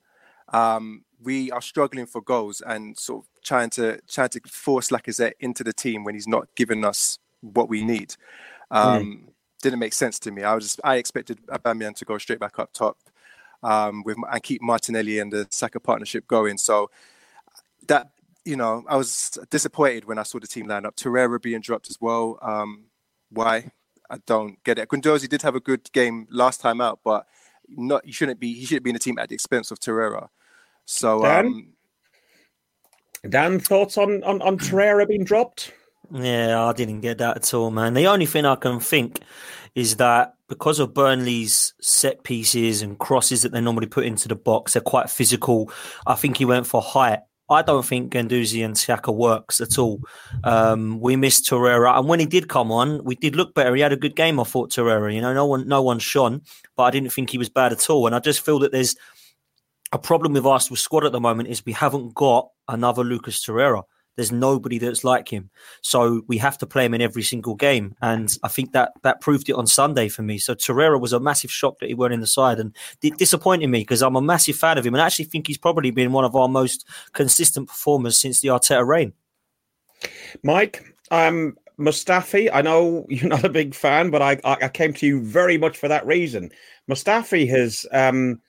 Um, 0.49 1.03
we 1.21 1.51
are 1.51 1.61
struggling 1.61 2.05
for 2.05 2.21
goals 2.21 2.61
and 2.61 2.97
sort 2.97 3.23
of 3.23 3.29
trying 3.43 3.69
to 3.71 3.99
trying 4.07 4.29
to 4.29 4.41
force 4.47 4.89
Lacazette 4.89 5.33
into 5.39 5.63
the 5.63 5.73
team 5.73 6.03
when 6.03 6.15
he's 6.15 6.27
not 6.27 6.47
giving 6.55 6.83
us 6.83 7.19
what 7.41 7.69
we 7.69 7.83
need. 7.83 8.15
Um, 8.71 9.29
Didn't 9.61 9.79
make 9.79 9.93
sense 9.93 10.19
to 10.19 10.31
me. 10.31 10.43
I 10.43 10.53
was 10.53 10.65
just, 10.65 10.81
I 10.83 10.95
expected 10.97 11.39
Aubameyang 11.47 11.95
to 11.95 12.05
go 12.05 12.17
straight 12.17 12.39
back 12.39 12.59
up 12.59 12.73
top 12.73 12.97
um, 13.63 14.03
with 14.03 14.17
and 14.31 14.43
keep 14.43 14.61
Martinelli 14.61 15.19
and 15.19 15.31
the 15.31 15.47
Saka 15.49 15.79
partnership 15.79 16.27
going. 16.27 16.57
So 16.57 16.91
that 17.87 18.11
you 18.47 18.55
know, 18.55 18.85
I 18.87 18.95
was 18.95 19.37
disappointed 19.49 20.05
when 20.05 20.17
I 20.17 20.23
saw 20.23 20.39
the 20.39 20.47
team 20.47 20.67
line 20.67 20.85
up. 20.85 20.95
Torreira 20.95 21.41
being 21.41 21.59
dropped 21.59 21.89
as 21.89 21.97
well. 21.99 22.39
Um, 22.41 22.85
why? 23.29 23.71
I 24.09 24.19
don't 24.25 24.63
get 24.63 24.79
it. 24.79 24.87
Guendouzi 24.87 25.27
did 25.27 25.41
have 25.41 25.55
a 25.55 25.59
good 25.59 25.91
game 25.91 26.27
last 26.31 26.61
time 26.61 26.79
out, 26.79 26.99
but 27.03 27.27
not 27.67 28.05
he 28.05 28.13
shouldn't 28.13 28.39
be. 28.39 28.53
He 28.53 28.65
shouldn't 28.65 28.85
be 28.85 28.91
in 28.91 28.93
the 28.93 28.99
team 28.99 29.19
at 29.19 29.27
the 29.27 29.35
expense 29.35 29.69
of 29.69 29.79
Torreira. 29.79 30.29
So 30.85 31.23
Dan? 31.23 31.45
um, 31.45 31.73
Dan, 33.29 33.59
thoughts 33.59 33.97
on 33.97 34.23
on, 34.23 34.41
on 34.41 34.57
Torreira 34.57 35.05
being 35.05 35.25
dropped? 35.25 35.73
Yeah, 36.13 36.63
I 36.63 36.73
didn't 36.73 37.01
get 37.01 37.17
that 37.17 37.37
at 37.37 37.53
all, 37.53 37.71
man. 37.71 37.93
The 37.93 38.07
only 38.07 38.25
thing 38.25 38.45
I 38.45 38.55
can 38.55 38.79
think 38.79 39.21
is 39.75 39.97
that 39.97 40.35
because 40.47 40.79
of 40.79 40.93
Burnley's 40.93 41.73
set 41.81 42.23
pieces 42.23 42.81
and 42.81 42.97
crosses 42.97 43.41
that 43.41 43.51
they 43.51 43.61
normally 43.61 43.87
put 43.87 44.05
into 44.05 44.27
the 44.27 44.35
box, 44.35 44.73
they're 44.73 44.81
quite 44.81 45.09
physical. 45.09 45.71
I 46.05 46.15
think 46.15 46.37
he 46.37 46.45
went 46.45 46.65
for 46.65 46.81
height. 46.81 47.19
I 47.49 47.61
don't 47.61 47.85
think 47.85 48.11
Guendouzi 48.11 48.63
and 48.65 48.77
Saka 48.77 49.11
works 49.11 49.61
at 49.61 49.77
all. 49.77 50.01
Um, 50.43 50.99
we 50.99 51.15
missed 51.15 51.45
Torreira, 51.49 51.97
and 51.97 52.07
when 52.07 52.19
he 52.19 52.25
did 52.25 52.49
come 52.49 52.71
on, 52.71 53.03
we 53.05 53.15
did 53.15 53.35
look 53.35 53.53
better. 53.53 53.73
He 53.73 53.81
had 53.81 53.93
a 53.93 53.97
good 53.97 54.15
game, 54.15 54.39
I 54.39 54.43
thought. 54.43 54.71
Torreira, 54.71 55.13
you 55.13 55.21
know, 55.21 55.33
no 55.33 55.45
one, 55.45 55.67
no 55.67 55.81
one 55.81 55.99
shone, 55.99 56.41
but 56.75 56.83
I 56.83 56.91
didn't 56.91 57.13
think 57.13 57.29
he 57.29 57.37
was 57.37 57.49
bad 57.49 57.71
at 57.71 57.89
all. 57.89 58.05
And 58.05 58.15
I 58.15 58.19
just 58.19 58.43
feel 58.43 58.59
that 58.59 58.73
there's 58.73 58.95
a 59.93 59.99
problem 59.99 60.33
with 60.33 60.45
Arsenal 60.45 60.75
squad 60.75 61.05
at 61.05 61.13
the 61.13 61.21
moment 61.21 61.47
is 61.47 61.65
we 61.65 61.71
haven't 61.71 62.13
got 62.13 62.49
another 62.67 63.03
Lucas 63.03 63.45
Torreira. 63.45 63.83
There's 64.17 64.31
nobody 64.31 64.77
that's 64.77 65.05
like 65.05 65.29
him, 65.29 65.49
so 65.81 66.23
we 66.27 66.37
have 66.39 66.57
to 66.57 66.65
play 66.65 66.83
him 66.83 66.93
in 66.93 67.01
every 67.01 67.23
single 67.23 67.55
game. 67.55 67.95
And 68.01 68.35
I 68.43 68.49
think 68.49 68.73
that 68.73 68.91
that 69.03 69.21
proved 69.21 69.47
it 69.47 69.53
on 69.55 69.67
Sunday 69.67 70.09
for 70.09 70.23
me. 70.23 70.37
So 70.39 70.55
Torreira 70.55 70.99
was 70.99 71.13
a 71.13 71.19
massive 71.19 71.51
shock 71.51 71.79
that 71.79 71.87
he 71.87 71.93
weren't 71.93 72.13
in 72.13 72.19
the 72.19 72.27
side, 72.27 72.59
and 72.59 72.75
it 73.01 73.17
disappointed 73.17 73.67
me 73.67 73.79
because 73.79 74.01
I'm 74.01 74.15
a 74.17 74.21
massive 74.21 74.57
fan 74.57 74.77
of 74.77 74.85
him, 74.85 74.93
and 74.93 75.01
I 75.01 75.05
actually 75.05 75.25
think 75.25 75.47
he's 75.47 75.57
probably 75.57 75.91
been 75.91 76.11
one 76.11 76.25
of 76.25 76.35
our 76.35 76.49
most 76.49 76.85
consistent 77.13 77.69
performers 77.69 78.17
since 78.17 78.41
the 78.41 78.49
Arteta 78.49 78.85
reign. 78.85 79.13
Mike, 80.43 80.83
um, 81.11 81.55
Mustafi, 81.79 82.49
I 82.51 82.61
know 82.61 83.05
you're 83.09 83.29
not 83.29 83.45
a 83.45 83.49
big 83.49 83.75
fan, 83.75 84.09
but 84.09 84.21
I, 84.21 84.39
I, 84.43 84.67
came 84.69 84.93
to 84.95 85.07
you 85.07 85.21
very 85.21 85.57
much 85.57 85.77
for 85.77 85.87
that 85.87 86.05
reason. 86.05 86.51
Mustafi 86.89 87.47
has 87.49 87.85
um, 87.91 88.41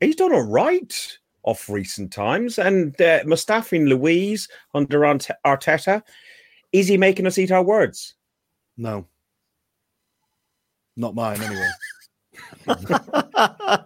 he's 0.00 0.16
done 0.16 0.32
all 0.32 0.42
right 0.42 1.18
off 1.42 1.68
recent 1.68 2.12
times, 2.12 2.58
and 2.58 2.94
uh, 3.00 3.22
Mustafi 3.24 3.78
and 3.78 3.88
Luiz 3.88 4.48
under 4.74 5.04
Arte- 5.04 5.30
Arteta, 5.46 6.02
is 6.72 6.88
he 6.88 6.96
making 6.96 7.26
us 7.26 7.38
eat 7.38 7.50
our 7.50 7.62
words? 7.62 8.14
No. 8.76 9.06
Not 10.96 11.14
mine, 11.14 11.40
anyway. 11.40 11.68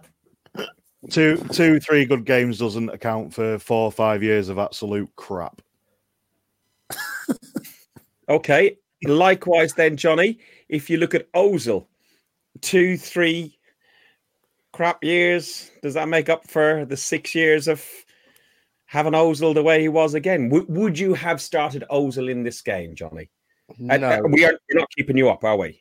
two, 1.09 1.37
two, 1.51 1.79
three 1.79 2.05
good 2.05 2.25
games 2.25 2.57
doesn't 2.57 2.89
account 2.89 3.33
for 3.33 3.59
four 3.59 3.85
or 3.85 3.91
five 3.91 4.23
years 4.23 4.49
of 4.49 4.59
absolute 4.59 5.09
crap. 5.15 5.61
Okay. 8.27 8.77
Likewise, 9.03 9.73
then, 9.73 9.97
Johnny, 9.97 10.39
if 10.67 10.89
you 10.89 10.97
look 10.97 11.13
at 11.13 11.31
Ozil, 11.33 11.85
two, 12.61 12.97
three 12.97 13.54
crap 14.75 15.03
years, 15.03 15.71
does 15.81 15.93
that 15.93 16.09
make 16.09 16.27
up 16.29 16.47
for 16.47 16.85
the 16.85 16.97
six 16.97 17.33
years 17.33 17.67
of 17.67 17.83
having 18.85 19.13
Ozil 19.13 19.53
the 19.53 19.63
way 19.63 19.81
he 19.81 19.87
was 19.87 20.13
again? 20.13 20.49
W- 20.49 20.65
would 20.67 20.99
you 20.99 21.13
have 21.13 21.41
started 21.41 21.85
Ozil 21.89 22.29
in 22.29 22.43
this 22.43 22.61
game, 22.61 22.93
Johnny? 22.93 23.29
No, 23.79 23.95
and 23.95 24.33
we 24.33 24.45
are 24.45 24.53
not 24.73 24.89
keeping 24.95 25.17
you 25.17 25.29
up, 25.29 25.43
are 25.43 25.57
we? 25.57 25.79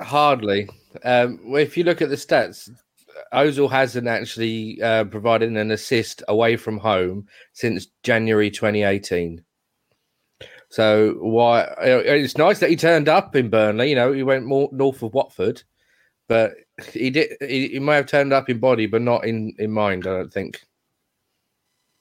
hardly. 0.00 0.68
Um, 1.04 1.40
if 1.56 1.76
you 1.76 1.84
look 1.84 2.00
at 2.02 2.08
the 2.08 2.16
stats, 2.16 2.70
Ozil 3.32 3.70
hasn't 3.70 4.08
actually 4.08 4.80
uh, 4.80 5.04
provided 5.04 5.50
an 5.54 5.70
assist 5.70 6.22
away 6.28 6.56
from 6.56 6.78
home 6.78 7.26
since 7.52 7.88
January 8.02 8.50
2018. 8.50 9.42
So 10.70 11.14
why? 11.20 11.62
uh, 11.62 12.02
It's 12.04 12.38
nice 12.38 12.58
that 12.60 12.70
he 12.70 12.76
turned 12.76 13.08
up 13.08 13.34
in 13.36 13.50
Burnley. 13.50 13.90
You 13.90 13.96
know, 13.96 14.12
he 14.12 14.22
went 14.22 14.46
more 14.46 14.68
north 14.72 15.02
of 15.02 15.14
Watford, 15.14 15.62
but 16.28 16.52
he 16.92 17.10
did. 17.10 17.36
He, 17.40 17.68
he 17.68 17.78
may 17.78 17.96
have 17.96 18.06
turned 18.06 18.32
up 18.32 18.48
in 18.48 18.58
body, 18.58 18.86
but 18.86 19.02
not 19.02 19.24
in 19.24 19.54
in 19.58 19.70
mind. 19.70 20.06
I 20.06 20.10
don't 20.10 20.32
think. 20.32 20.60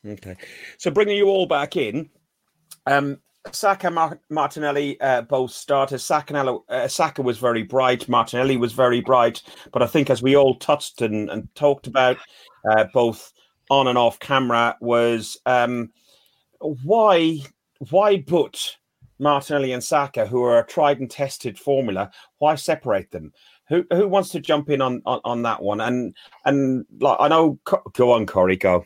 Okay. 0.06 0.36
So 0.78 0.92
bringing 0.92 1.18
you 1.18 1.28
all 1.28 1.48
back 1.48 1.76
in, 1.76 2.10
um, 2.86 3.20
Saka, 3.52 3.90
Mar- 3.90 4.20
Martinelli, 4.30 5.00
uh, 5.02 5.22
both 5.22 5.52
starters. 5.52 6.04
Saka, 6.04 6.60
uh, 6.70 6.88
Saka 6.88 7.22
was 7.22 7.38
very 7.38 7.64
bright. 7.64 8.08
Martinelli 8.08 8.58
was 8.58 8.74
very 8.74 9.02
bright. 9.02 9.42
But 9.72 9.82
I 9.82 9.88
think, 9.88 10.10
as 10.10 10.22
we 10.22 10.36
all 10.36 10.56
touched 10.56 11.02
and, 11.02 11.30
and 11.30 11.54
talked 11.56 11.88
about, 11.88 12.18
uh, 12.70 12.86
both 12.94 13.32
on 13.70 13.88
and 13.88 13.98
off 13.98 14.20
camera, 14.20 14.78
was 14.80 15.38
um, 15.46 15.92
why 16.60 17.40
why 17.90 18.22
put 18.22 18.78
Martinelli 19.20 19.72
and 19.72 19.84
Saka, 19.84 20.26
who 20.26 20.44
are 20.44 20.60
a 20.60 20.66
tried 20.66 21.00
and 21.00 21.10
tested 21.10 21.58
formula, 21.58 22.12
why 22.38 22.56
separate 22.56 23.12
them? 23.12 23.34
Who 23.70 23.86
who 23.92 24.08
wants 24.08 24.30
to 24.30 24.40
jump 24.40 24.70
in 24.70 24.82
on 24.82 25.02
on, 25.06 25.20
on 25.24 25.42
that 25.44 25.62
one? 25.62 25.82
And 25.82 26.16
and 26.46 26.86
like 27.00 27.18
I 27.20 27.28
know, 27.28 27.60
go 27.94 28.12
on, 28.12 28.26
Corey, 28.26 28.56
go. 28.56 28.86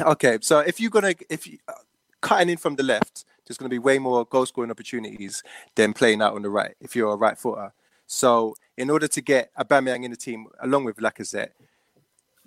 Okay, 0.00 0.38
so 0.40 0.60
if 0.60 0.80
you're 0.80 0.90
gonna 0.90 1.14
if 1.28 1.46
you 1.46 1.58
uh, 1.68 1.72
cutting 2.20 2.50
in 2.50 2.56
from 2.56 2.76
the 2.76 2.82
left, 2.82 3.24
there's 3.46 3.58
gonna 3.58 3.68
be 3.68 3.78
way 3.78 3.98
more 3.98 4.24
goal 4.24 4.46
scoring 4.46 4.70
opportunities 4.70 5.42
than 5.74 5.92
playing 5.92 6.22
out 6.22 6.34
on 6.34 6.42
the 6.42 6.50
right 6.50 6.74
if 6.80 6.94
you're 6.94 7.12
a 7.12 7.16
right 7.16 7.38
footer. 7.38 7.72
So 8.06 8.54
in 8.76 8.90
order 8.90 9.08
to 9.08 9.20
get 9.20 9.50
Aubameyang 9.54 10.04
in 10.04 10.10
the 10.10 10.16
team 10.16 10.46
along 10.60 10.84
with 10.84 10.96
Lacazette, 10.96 11.50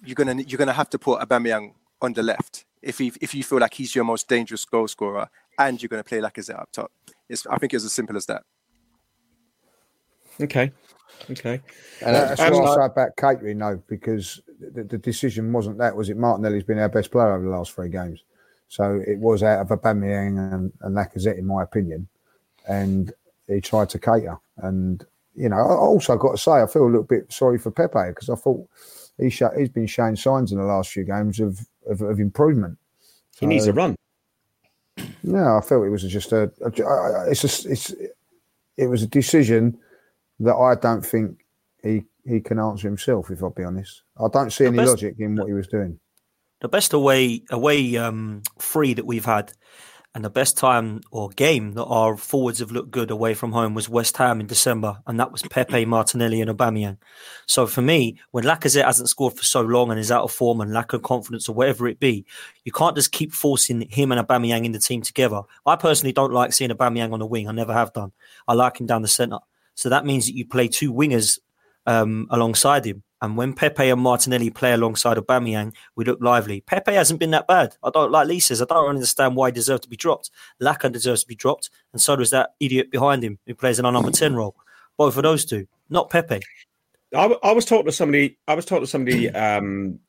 you're 0.03 0.15
gonna 0.15 0.41
you're 0.41 0.57
gonna 0.57 0.73
have 0.73 0.89
to 0.91 0.99
put 0.99 1.19
Aubameyang 1.21 1.73
on 2.01 2.13
the 2.13 2.23
left 2.23 2.65
if 2.81 2.99
he, 2.99 3.11
if 3.19 3.33
you 3.33 3.43
feel 3.43 3.59
like 3.59 3.73
he's 3.73 3.95
your 3.95 4.03
most 4.03 4.27
dangerous 4.27 4.63
goal 4.63 4.87
scorer 4.87 5.27
and 5.57 5.81
you're 5.81 5.89
gonna 5.89 6.03
play 6.03 6.19
Lacazette 6.19 6.59
up 6.59 6.71
top. 6.71 6.91
It's 7.27 7.45
I 7.47 7.57
think 7.57 7.73
it's 7.73 7.83
as 7.83 7.93
simple 7.93 8.15
as 8.15 8.27
that. 8.27 8.43
Okay. 10.41 10.71
Okay. 11.31 11.61
And 12.01 12.15
That's 12.15 12.41
Um, 12.41 12.53
what 12.53 12.69
I 12.69 12.75
say 12.75 12.85
about 12.85 13.15
catering, 13.17 13.57
though, 13.57 13.81
because 13.87 14.41
the, 14.59 14.83
the 14.83 14.97
decision 14.97 15.51
wasn't 15.53 15.77
that, 15.79 15.95
was 15.95 16.09
it? 16.09 16.17
Martinelli's 16.17 16.63
been 16.63 16.79
our 16.79 16.89
best 16.89 17.11
player 17.11 17.31
over 17.33 17.43
the 17.45 17.51
last 17.51 17.73
three 17.73 17.89
games. 17.89 18.23
So 18.67 19.01
it 19.07 19.17
was 19.19 19.43
out 19.43 19.59
of 19.61 19.69
Aubameyang 19.69 20.53
and, 20.53 20.73
and 20.81 20.95
Lacazette, 20.95 21.37
in 21.37 21.45
my 21.45 21.63
opinion. 21.63 22.07
And 22.67 23.13
he 23.47 23.61
tried 23.61 23.89
to 23.89 23.99
cater. 23.99 24.37
And, 24.57 25.05
you 25.35 25.49
know, 25.49 25.55
I 25.57 25.61
also 25.75 26.17
got 26.17 26.31
to 26.31 26.37
say, 26.37 26.51
I 26.51 26.67
feel 26.67 26.83
a 26.83 26.87
little 26.87 27.03
bit 27.03 27.31
sorry 27.31 27.57
for 27.59 27.71
Pepe 27.71 28.09
because 28.09 28.29
I 28.29 28.35
thought 28.35 28.67
he 29.17 29.29
sh- 29.29 29.43
he's 29.57 29.69
been 29.69 29.87
showing 29.87 30.15
signs 30.15 30.51
in 30.51 30.57
the 30.57 30.65
last 30.65 30.91
few 30.91 31.03
games 31.03 31.39
of, 31.39 31.59
of, 31.87 32.01
of 32.01 32.19
improvement. 32.19 32.77
He 33.39 33.45
needs 33.45 33.67
a 33.67 33.73
run. 33.73 33.95
No, 35.23 35.57
I 35.57 35.61
felt 35.61 35.85
it 35.85 35.89
was 35.89 36.03
just 36.03 36.31
a, 36.31 36.51
a 36.61 36.83
I- 36.85 37.29
it's 37.29 37.43
a, 37.65 37.71
it's 37.71 37.93
it 38.77 38.87
was 38.87 39.03
a 39.03 39.07
decision 39.07 39.77
that 40.39 40.55
I 40.55 40.75
don't 40.75 41.05
think 41.05 41.39
he 41.83 42.03
he 42.25 42.39
can 42.41 42.59
answer 42.59 42.87
himself. 42.87 43.29
If 43.31 43.43
I'll 43.43 43.51
be 43.51 43.63
honest, 43.63 44.03
I 44.17 44.27
don't 44.31 44.51
see 44.51 44.63
The 44.65 44.69
any 44.69 44.77
best- 44.77 44.89
logic 44.89 45.15
in 45.19 45.35
what 45.35 45.47
he 45.47 45.53
was 45.53 45.67
doing. 45.67 45.99
the 46.61 46.67
best 46.69 46.93
away 46.93 47.43
away 47.51 47.95
um, 47.97 48.41
free 48.59 48.93
that 48.95 49.05
we've 49.05 49.25
had, 49.25 49.51
and 50.15 50.23
the 50.25 50.29
best 50.29 50.57
time 50.57 51.01
or 51.11 51.29
game 51.29 51.73
that 51.73 51.83
our 51.83 52.15
forwards 52.17 52.59
have 52.59 52.71
looked 52.71 52.89
good 52.89 53.11
away 53.11 53.33
from 53.35 53.51
home 53.51 53.73
was 53.75 53.89
West 53.89 54.15
Ham 54.17 54.39
in 54.39 54.47
December, 54.47 54.97
and 55.05 55.19
that 55.19 55.31
was 55.31 55.43
Pepe, 55.43 55.85
Martinelli, 55.85 56.41
and 56.41 56.49
Aubameyang. 56.49 56.97
So 57.45 57.67
for 57.67 57.81
me, 57.81 58.17
when 58.31 58.45
Lacazette 58.45 58.85
hasn't 58.85 59.09
scored 59.09 59.33
for 59.37 59.43
so 59.43 59.61
long 59.61 59.91
and 59.91 59.99
is 59.99 60.11
out 60.11 60.23
of 60.23 60.31
form 60.31 60.61
and 60.61 60.71
lack 60.73 60.93
of 60.93 61.03
confidence 61.03 61.47
or 61.49 61.53
whatever 61.53 61.87
it 61.87 61.99
be, 61.99 62.25
you 62.63 62.71
can't 62.71 62.95
just 62.95 63.11
keep 63.11 63.33
forcing 63.33 63.81
him 63.89 64.11
and 64.13 64.25
Aubameyang 64.25 64.65
in 64.65 64.71
the 64.71 64.79
team 64.79 65.01
together. 65.01 65.41
I 65.65 65.75
personally 65.75 66.13
don't 66.13 66.33
like 66.33 66.53
seeing 66.53 66.71
Aubameyang 66.71 67.11
on 67.13 67.19
the 67.19 67.25
wing. 67.27 67.47
I 67.49 67.51
never 67.51 67.73
have 67.73 67.91
done. 67.93 68.13
I 68.47 68.53
like 68.53 68.79
him 68.79 68.87
down 68.87 69.01
the 69.03 69.07
centre. 69.09 69.39
So 69.75 69.89
that 69.89 70.05
means 70.05 70.25
that 70.25 70.35
you 70.35 70.45
play 70.45 70.67
two 70.67 70.91
wingers 70.91 71.39
um, 71.85 72.27
alongside 72.31 72.85
him. 72.85 73.03
And 73.21 73.37
when 73.37 73.53
Pepe 73.53 73.89
and 73.89 74.01
Martinelli 74.01 74.49
play 74.49 74.73
alongside 74.73 75.17
Aubameyang, 75.17 75.73
we 75.95 76.05
look 76.05 76.19
lively. 76.21 76.61
Pepe 76.61 76.93
hasn't 76.93 77.19
been 77.19 77.31
that 77.31 77.47
bad. 77.47 77.75
I 77.81 77.89
don't 77.89 78.11
like 78.11 78.41
says. 78.41 78.61
I 78.61 78.65
don't 78.65 78.89
understand 78.89 79.35
why 79.35 79.47
he 79.47 79.51
deserves 79.53 79.81
to 79.81 79.89
be 79.89 79.95
dropped. 79.95 80.29
Laca 80.61 80.91
deserves 80.91 81.21
to 81.21 81.27
be 81.27 81.35
dropped, 81.35 81.69
and 81.93 82.01
so 82.01 82.15
does 82.15 82.29
that 82.31 82.51
idiot 82.59 82.91
behind 82.91 83.23
him 83.23 83.39
who 83.47 83.55
plays 83.55 83.79
our 83.79 83.91
number 83.91 84.11
ten 84.11 84.35
role. 84.35 84.55
Both 84.97 85.17
of 85.17 85.23
those 85.23 85.45
two, 85.45 85.67
not 85.89 86.09
Pepe. 86.09 86.41
I 87.15 87.51
was 87.53 87.65
talking 87.65 87.85
to 87.85 87.91
somebody. 87.91 88.37
I 88.47 88.53
was 88.53 88.65
talking 88.65 88.83
to 88.83 88.89
somebody. 88.89 89.29
Um, 89.29 89.99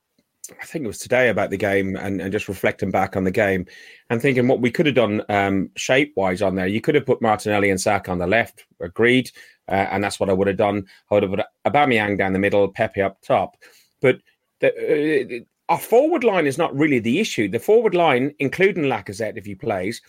I 0.60 0.64
think 0.64 0.84
it 0.84 0.88
was 0.88 0.98
today 0.98 1.28
about 1.28 1.50
the 1.50 1.56
game 1.56 1.96
and, 1.96 2.20
and 2.20 2.32
just 2.32 2.48
reflecting 2.48 2.90
back 2.90 3.16
on 3.16 3.24
the 3.24 3.30
game 3.30 3.66
and 4.10 4.22
thinking 4.22 4.46
what 4.46 4.60
we 4.60 4.70
could 4.70 4.86
have 4.86 4.94
done 4.94 5.22
um, 5.28 5.70
shape 5.76 6.12
wise 6.16 6.42
on 6.42 6.54
there. 6.54 6.66
You 6.66 6.80
could 6.80 6.94
have 6.94 7.06
put 7.06 7.22
Martinelli 7.22 7.70
and 7.70 7.80
Saka 7.80 8.10
on 8.10 8.18
the 8.18 8.26
left. 8.26 8.64
Agreed, 8.80 9.30
uh, 9.68 9.86
and 9.90 10.02
that's 10.02 10.18
what 10.20 10.30
I 10.30 10.32
would 10.32 10.48
have 10.48 10.56
done. 10.56 10.86
I 11.10 11.14
would 11.14 11.22
have 11.22 11.32
put 11.32 11.46
Aubameyang 11.66 12.18
down 12.18 12.32
the 12.32 12.38
middle, 12.38 12.68
Pepe 12.68 13.02
up 13.02 13.20
top. 13.22 13.56
But 14.00 14.20
the, 14.60 15.40
uh, 15.40 15.44
our 15.72 15.78
forward 15.78 16.24
line 16.24 16.46
is 16.46 16.58
not 16.58 16.76
really 16.76 16.98
the 16.98 17.20
issue. 17.20 17.48
The 17.48 17.58
forward 17.58 17.94
line, 17.94 18.34
including 18.38 18.84
Lacazette, 18.84 19.36
if 19.36 19.46
he 19.46 19.54
plays, 19.54 20.00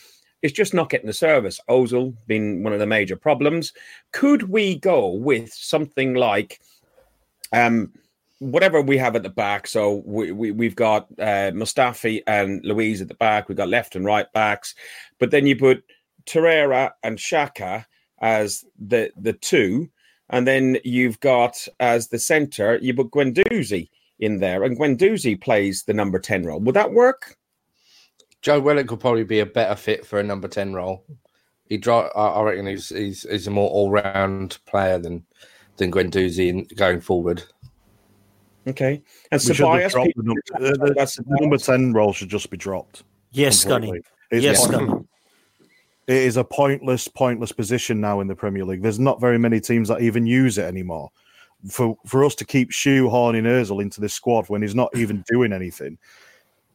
is 0.44 0.52
just 0.52 0.74
not 0.74 0.90
getting 0.90 1.08
the 1.08 1.14
service. 1.14 1.60
Ozil 1.70 2.16
being 2.28 2.64
one 2.64 2.74
of 2.74 2.80
the 2.80 2.86
major 2.86 3.16
problems. 3.16 3.74
Could 4.12 4.50
we 4.50 4.76
go 4.76 5.10
with 5.10 5.52
something 5.54 6.14
like? 6.14 6.60
um, 7.52 7.92
whatever 8.40 8.82
we 8.82 8.98
have 8.98 9.16
at 9.16 9.24
the 9.24 9.30
back. 9.30 9.68
So 9.68 10.04
we, 10.06 10.32
we 10.32 10.52
we've 10.52 10.76
got 10.76 11.08
uh, 11.20 11.52
Mustafi 11.52 12.22
and 12.28 12.64
Luiz 12.64 13.02
at 13.02 13.08
the 13.08 13.16
back. 13.16 13.48
We've 13.48 13.58
got 13.58 13.70
left 13.70 13.96
and 13.96 14.06
right 14.06 14.32
backs, 14.34 14.76
but 15.20 15.32
then 15.32 15.48
you 15.48 15.56
put 15.56 15.84
Torreira 16.26 16.92
and 17.04 17.18
Xhaka 17.18 17.86
as 18.22 18.66
the 18.80 19.12
the 19.18 19.34
two, 19.34 19.90
and 20.30 20.48
then 20.48 20.78
you've 20.84 21.20
got 21.20 21.68
as 21.80 22.08
the 22.08 22.20
centre 22.20 22.78
you 22.82 22.94
put 22.94 23.12
Guendouzi 23.12 23.90
in 24.20 24.40
there, 24.40 24.64
and 24.64 24.78
Guendouzi 24.78 25.40
plays 25.40 25.84
the 25.84 25.94
number 25.94 26.20
ten 26.20 26.46
role. 26.46 26.60
Would 26.62 26.76
that 26.76 26.92
work? 26.94 27.38
Joe 28.42 28.60
Willock 28.60 28.88
could 28.88 29.00
probably 29.00 29.24
be 29.24 29.40
a 29.40 29.46
better 29.46 29.76
fit 29.76 30.06
for 30.06 30.20
a 30.20 30.24
number 30.24 30.48
ten 30.48 30.74
role. 30.74 31.04
He 31.70 31.78
draw. 31.78 32.08
I 32.16 32.40
I 32.40 32.44
reckon 32.44 32.68
he's 32.68 32.90
he's, 32.90 33.24
he's 33.30 33.48
a 33.48 33.52
more 33.52 33.70
all 33.70 33.90
round 33.92 34.58
player 34.66 34.98
than 35.00 35.26
than 35.78 35.92
Guendouzi 35.92 36.48
in 36.50 36.64
going 36.76 37.02
forward. 37.02 37.44
Okay, 38.68 39.02
and 39.32 39.42
We 39.42 39.54
should 39.54 39.66
have 39.66 39.68
Ceballos. 39.68 39.92
dropped 39.92 40.08
people- 40.08 40.24
the, 40.24 40.28
number, 40.28 40.42
the, 40.78 40.86
the- 40.88 40.94
that's 40.94 41.16
the 41.16 41.24
number 41.40 41.58
10 41.58 41.94
role 41.94 42.12
should 42.12 42.28
just 42.30 42.50
be 42.50 42.58
dropped. 42.58 43.04
Yes, 43.32 43.64
completely. 43.64 43.88
Gunny. 43.88 44.02
It's 44.32 44.44
Yes, 44.44 44.68
pointless. 44.68 44.90
Gunny. 44.90 45.07
It 46.08 46.16
is 46.16 46.38
a 46.38 46.44
pointless, 46.44 47.08
pointless 47.10 47.52
position 47.52 48.00
now 48.00 48.22
in 48.22 48.28
the 48.28 48.36
Premier 48.36 48.64
League. 48.64 48.82
There's 48.82 49.00
not 49.00 49.20
very 49.20 49.38
many 49.38 49.60
teams 49.60 49.90
that 49.90 50.02
even 50.02 50.26
use 50.26 50.58
it 50.58 50.64
anymore. 50.64 51.12
For 51.70 51.98
for 52.06 52.24
us 52.24 52.36
to 52.36 52.46
keep 52.46 52.72
shoehorning 52.72 53.44
Özil 53.44 53.82
into 53.82 54.00
this 54.00 54.14
squad 54.14 54.48
when 54.48 54.62
he's 54.62 54.76
not 54.76 54.96
even 54.96 55.24
doing 55.32 55.52
anything, 55.52 55.98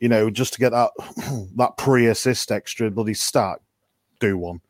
you 0.01 0.09
know, 0.09 0.29
just 0.29 0.53
to 0.55 0.61
get 0.61 0.71
that 0.73 0.91
that 1.57 1.77
pre-assist 1.79 2.53
extra 2.53 2.91
bloody 2.91 3.15
stat, 3.15 3.59
do 4.21 4.37
one. 4.37 4.61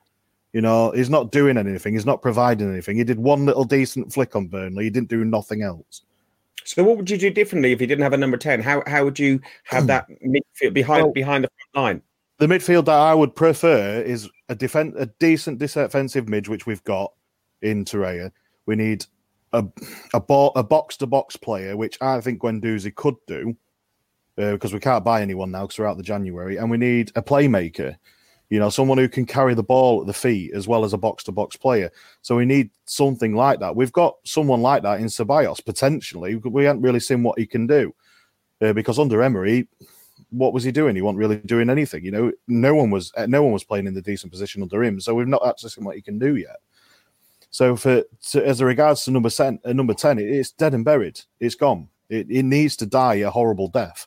You 0.52 0.60
know, 0.60 0.90
he's 0.92 1.10
not 1.10 1.32
doing 1.32 1.56
anything. 1.56 1.94
He's 1.94 2.06
not 2.06 2.20
providing 2.20 2.70
anything. 2.70 2.98
He 2.98 3.04
did 3.04 3.18
one 3.18 3.46
little 3.46 3.64
decent 3.64 4.12
flick 4.12 4.36
on 4.36 4.48
Burnley. 4.48 4.84
He 4.84 4.90
didn't 4.90 5.08
do 5.08 5.24
nothing 5.24 5.62
else. 5.62 6.02
So 6.64 6.84
what 6.84 6.98
would 6.98 7.10
you 7.10 7.16
do 7.16 7.30
differently 7.30 7.72
if 7.72 7.80
you 7.80 7.86
didn't 7.86 8.02
have 8.02 8.12
a 8.12 8.18
number 8.18 8.36
ten? 8.36 8.60
How 8.60 8.82
how 8.86 9.04
would 9.04 9.18
you 9.18 9.40
have 9.64 9.86
that 9.88 10.06
midfield 10.24 10.74
behind 10.74 11.04
Well- 11.04 11.12
behind 11.12 11.44
the 11.44 11.50
front 11.72 11.84
line? 11.84 12.02
The 12.38 12.46
midfield 12.48 12.86
that 12.86 12.98
I 12.98 13.14
would 13.14 13.36
prefer 13.36 14.02
is 14.02 14.28
a 14.52 14.54
defend 14.54 14.94
a 14.96 15.06
decent 15.18 15.58
defensive 15.58 16.28
mid, 16.28 16.46
which 16.46 16.66
we've 16.66 16.84
got 16.84 17.12
in 17.62 17.84
Torreira. 17.84 18.30
We 18.66 18.76
need 18.76 19.06
a 19.52 19.64
a, 20.12 20.22
a 20.56 20.62
box 20.62 20.96
to 20.98 21.06
box 21.06 21.36
player, 21.36 21.76
which 21.76 22.00
I 22.00 22.20
think 22.20 22.40
Guendouzi 22.40 22.94
could 22.94 23.16
do 23.26 23.56
because 24.36 24.72
we 24.72 24.80
can't 24.80 25.04
buy 25.04 25.20
anyone 25.20 25.50
now 25.50 25.62
because 25.62 25.78
we're 25.78 25.86
out 25.86 25.96
the 25.96 26.02
January, 26.02 26.56
and 26.56 26.70
we 26.70 26.76
need 26.76 27.10
a 27.16 27.22
playmaker. 27.22 27.96
You 28.50 28.58
know, 28.58 28.68
someone 28.68 28.98
who 28.98 29.08
can 29.08 29.24
carry 29.24 29.54
the 29.54 29.62
ball 29.62 30.02
at 30.02 30.06
the 30.06 30.12
feet 30.12 30.52
as 30.52 30.68
well 30.68 30.84
as 30.84 30.92
a 30.92 30.98
box 30.98 31.24
to 31.24 31.32
box 31.32 31.56
player. 31.56 31.90
So 32.20 32.36
we 32.36 32.44
need 32.44 32.68
something 32.84 33.34
like 33.34 33.60
that. 33.60 33.74
We've 33.74 33.92
got 33.92 34.16
someone 34.24 34.60
like 34.60 34.82
that 34.82 35.00
in 35.00 35.06
Ceballos 35.06 35.64
potentially. 35.64 36.36
We 36.36 36.64
haven't 36.66 36.82
really 36.82 37.00
seen 37.00 37.22
what 37.22 37.38
he 37.38 37.46
can 37.46 37.66
do 37.66 37.94
uh, 38.60 38.74
because 38.74 38.98
under 38.98 39.22
Emery, 39.22 39.68
what 40.32 40.52
was 40.52 40.64
he 40.64 40.72
doing? 40.72 40.96
He 40.96 41.02
wasn't 41.02 41.18
really 41.18 41.36
doing 41.36 41.70
anything. 41.70 42.04
You 42.04 42.10
know, 42.10 42.32
no 42.48 42.74
one 42.74 42.90
was 42.90 43.12
uh, 43.16 43.26
no 43.26 43.42
one 43.42 43.52
was 43.52 43.64
playing 43.64 43.86
in 43.86 43.94
the 43.94 44.02
decent 44.02 44.32
position 44.32 44.62
under 44.62 44.82
him. 44.82 45.00
So 45.00 45.14
we've 45.14 45.28
not 45.28 45.60
seen 45.60 45.84
what 45.84 45.96
he 45.96 46.02
can 46.02 46.18
do 46.18 46.36
yet. 46.36 46.56
So 47.50 47.76
for 47.76 48.02
to, 48.30 48.46
as 48.46 48.62
regards 48.62 49.04
to 49.04 49.10
number 49.10 49.30
ten, 49.30 49.60
uh, 49.64 49.72
number 49.72 49.94
ten, 49.94 50.18
it, 50.18 50.28
it's 50.28 50.50
dead 50.52 50.74
and 50.74 50.84
buried. 50.84 51.20
It's 51.38 51.54
gone. 51.54 51.88
It, 52.08 52.30
it 52.30 52.44
needs 52.44 52.76
to 52.76 52.86
die 52.86 53.16
a 53.16 53.30
horrible 53.30 53.68
death. 53.68 54.06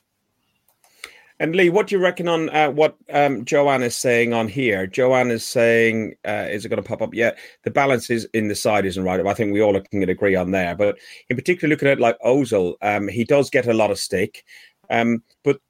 And 1.38 1.54
Lee, 1.54 1.68
what 1.68 1.86
do 1.86 1.94
you 1.94 2.02
reckon 2.02 2.28
on 2.28 2.48
uh, 2.48 2.70
what 2.70 2.96
um, 3.12 3.44
Joanne 3.44 3.82
is 3.82 3.94
saying 3.94 4.32
on 4.32 4.48
here? 4.48 4.86
Joanne 4.86 5.30
is 5.30 5.44
saying, 5.44 6.14
uh, 6.26 6.46
is 6.50 6.64
it 6.64 6.70
going 6.70 6.82
to 6.82 6.88
pop 6.88 7.02
up 7.02 7.12
yet? 7.12 7.36
The 7.62 7.70
balance 7.70 8.08
is 8.08 8.26
in 8.32 8.48
the 8.48 8.54
side 8.54 8.86
isn't 8.86 9.04
right. 9.04 9.24
I 9.24 9.34
think 9.34 9.52
we 9.52 9.60
all 9.60 9.78
can 9.78 10.08
agree 10.08 10.34
on 10.34 10.50
there. 10.50 10.74
But 10.74 10.96
in 11.28 11.36
particular, 11.36 11.70
looking 11.70 11.88
at 11.88 12.00
like 12.00 12.18
Ozil, 12.20 12.76
um, 12.80 13.06
he 13.06 13.22
does 13.22 13.50
get 13.50 13.66
a 13.66 13.74
lot 13.74 13.90
of 13.90 13.98
stick. 13.98 14.44
Um, 14.88 15.22
but 15.44 15.60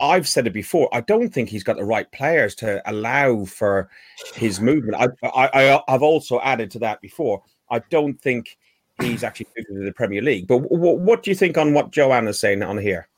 I've 0.00 0.28
said 0.28 0.46
it 0.46 0.52
before. 0.52 0.88
I 0.92 1.00
don't 1.00 1.32
think 1.32 1.48
he's 1.48 1.64
got 1.64 1.76
the 1.76 1.84
right 1.84 2.10
players 2.12 2.54
to 2.56 2.82
allow 2.90 3.44
for 3.44 3.88
his 4.34 4.60
movement. 4.60 4.96
I, 4.96 5.26
I, 5.26 5.48
I, 5.52 5.82
I've 5.88 6.02
also 6.02 6.40
added 6.40 6.70
to 6.72 6.78
that 6.80 7.00
before. 7.00 7.42
I 7.70 7.80
don't 7.90 8.20
think 8.20 8.58
he's 9.00 9.24
actually 9.24 9.46
suited 9.56 9.74
to 9.74 9.84
the 9.84 9.92
Premier 9.92 10.22
League. 10.22 10.46
But 10.46 10.62
w- 10.62 10.98
what 10.98 11.22
do 11.22 11.30
you 11.30 11.34
think 11.34 11.56
on 11.56 11.72
what 11.72 11.92
Joanne 11.92 12.28
is 12.28 12.38
saying 12.38 12.62
on 12.62 12.78
here? 12.78 13.08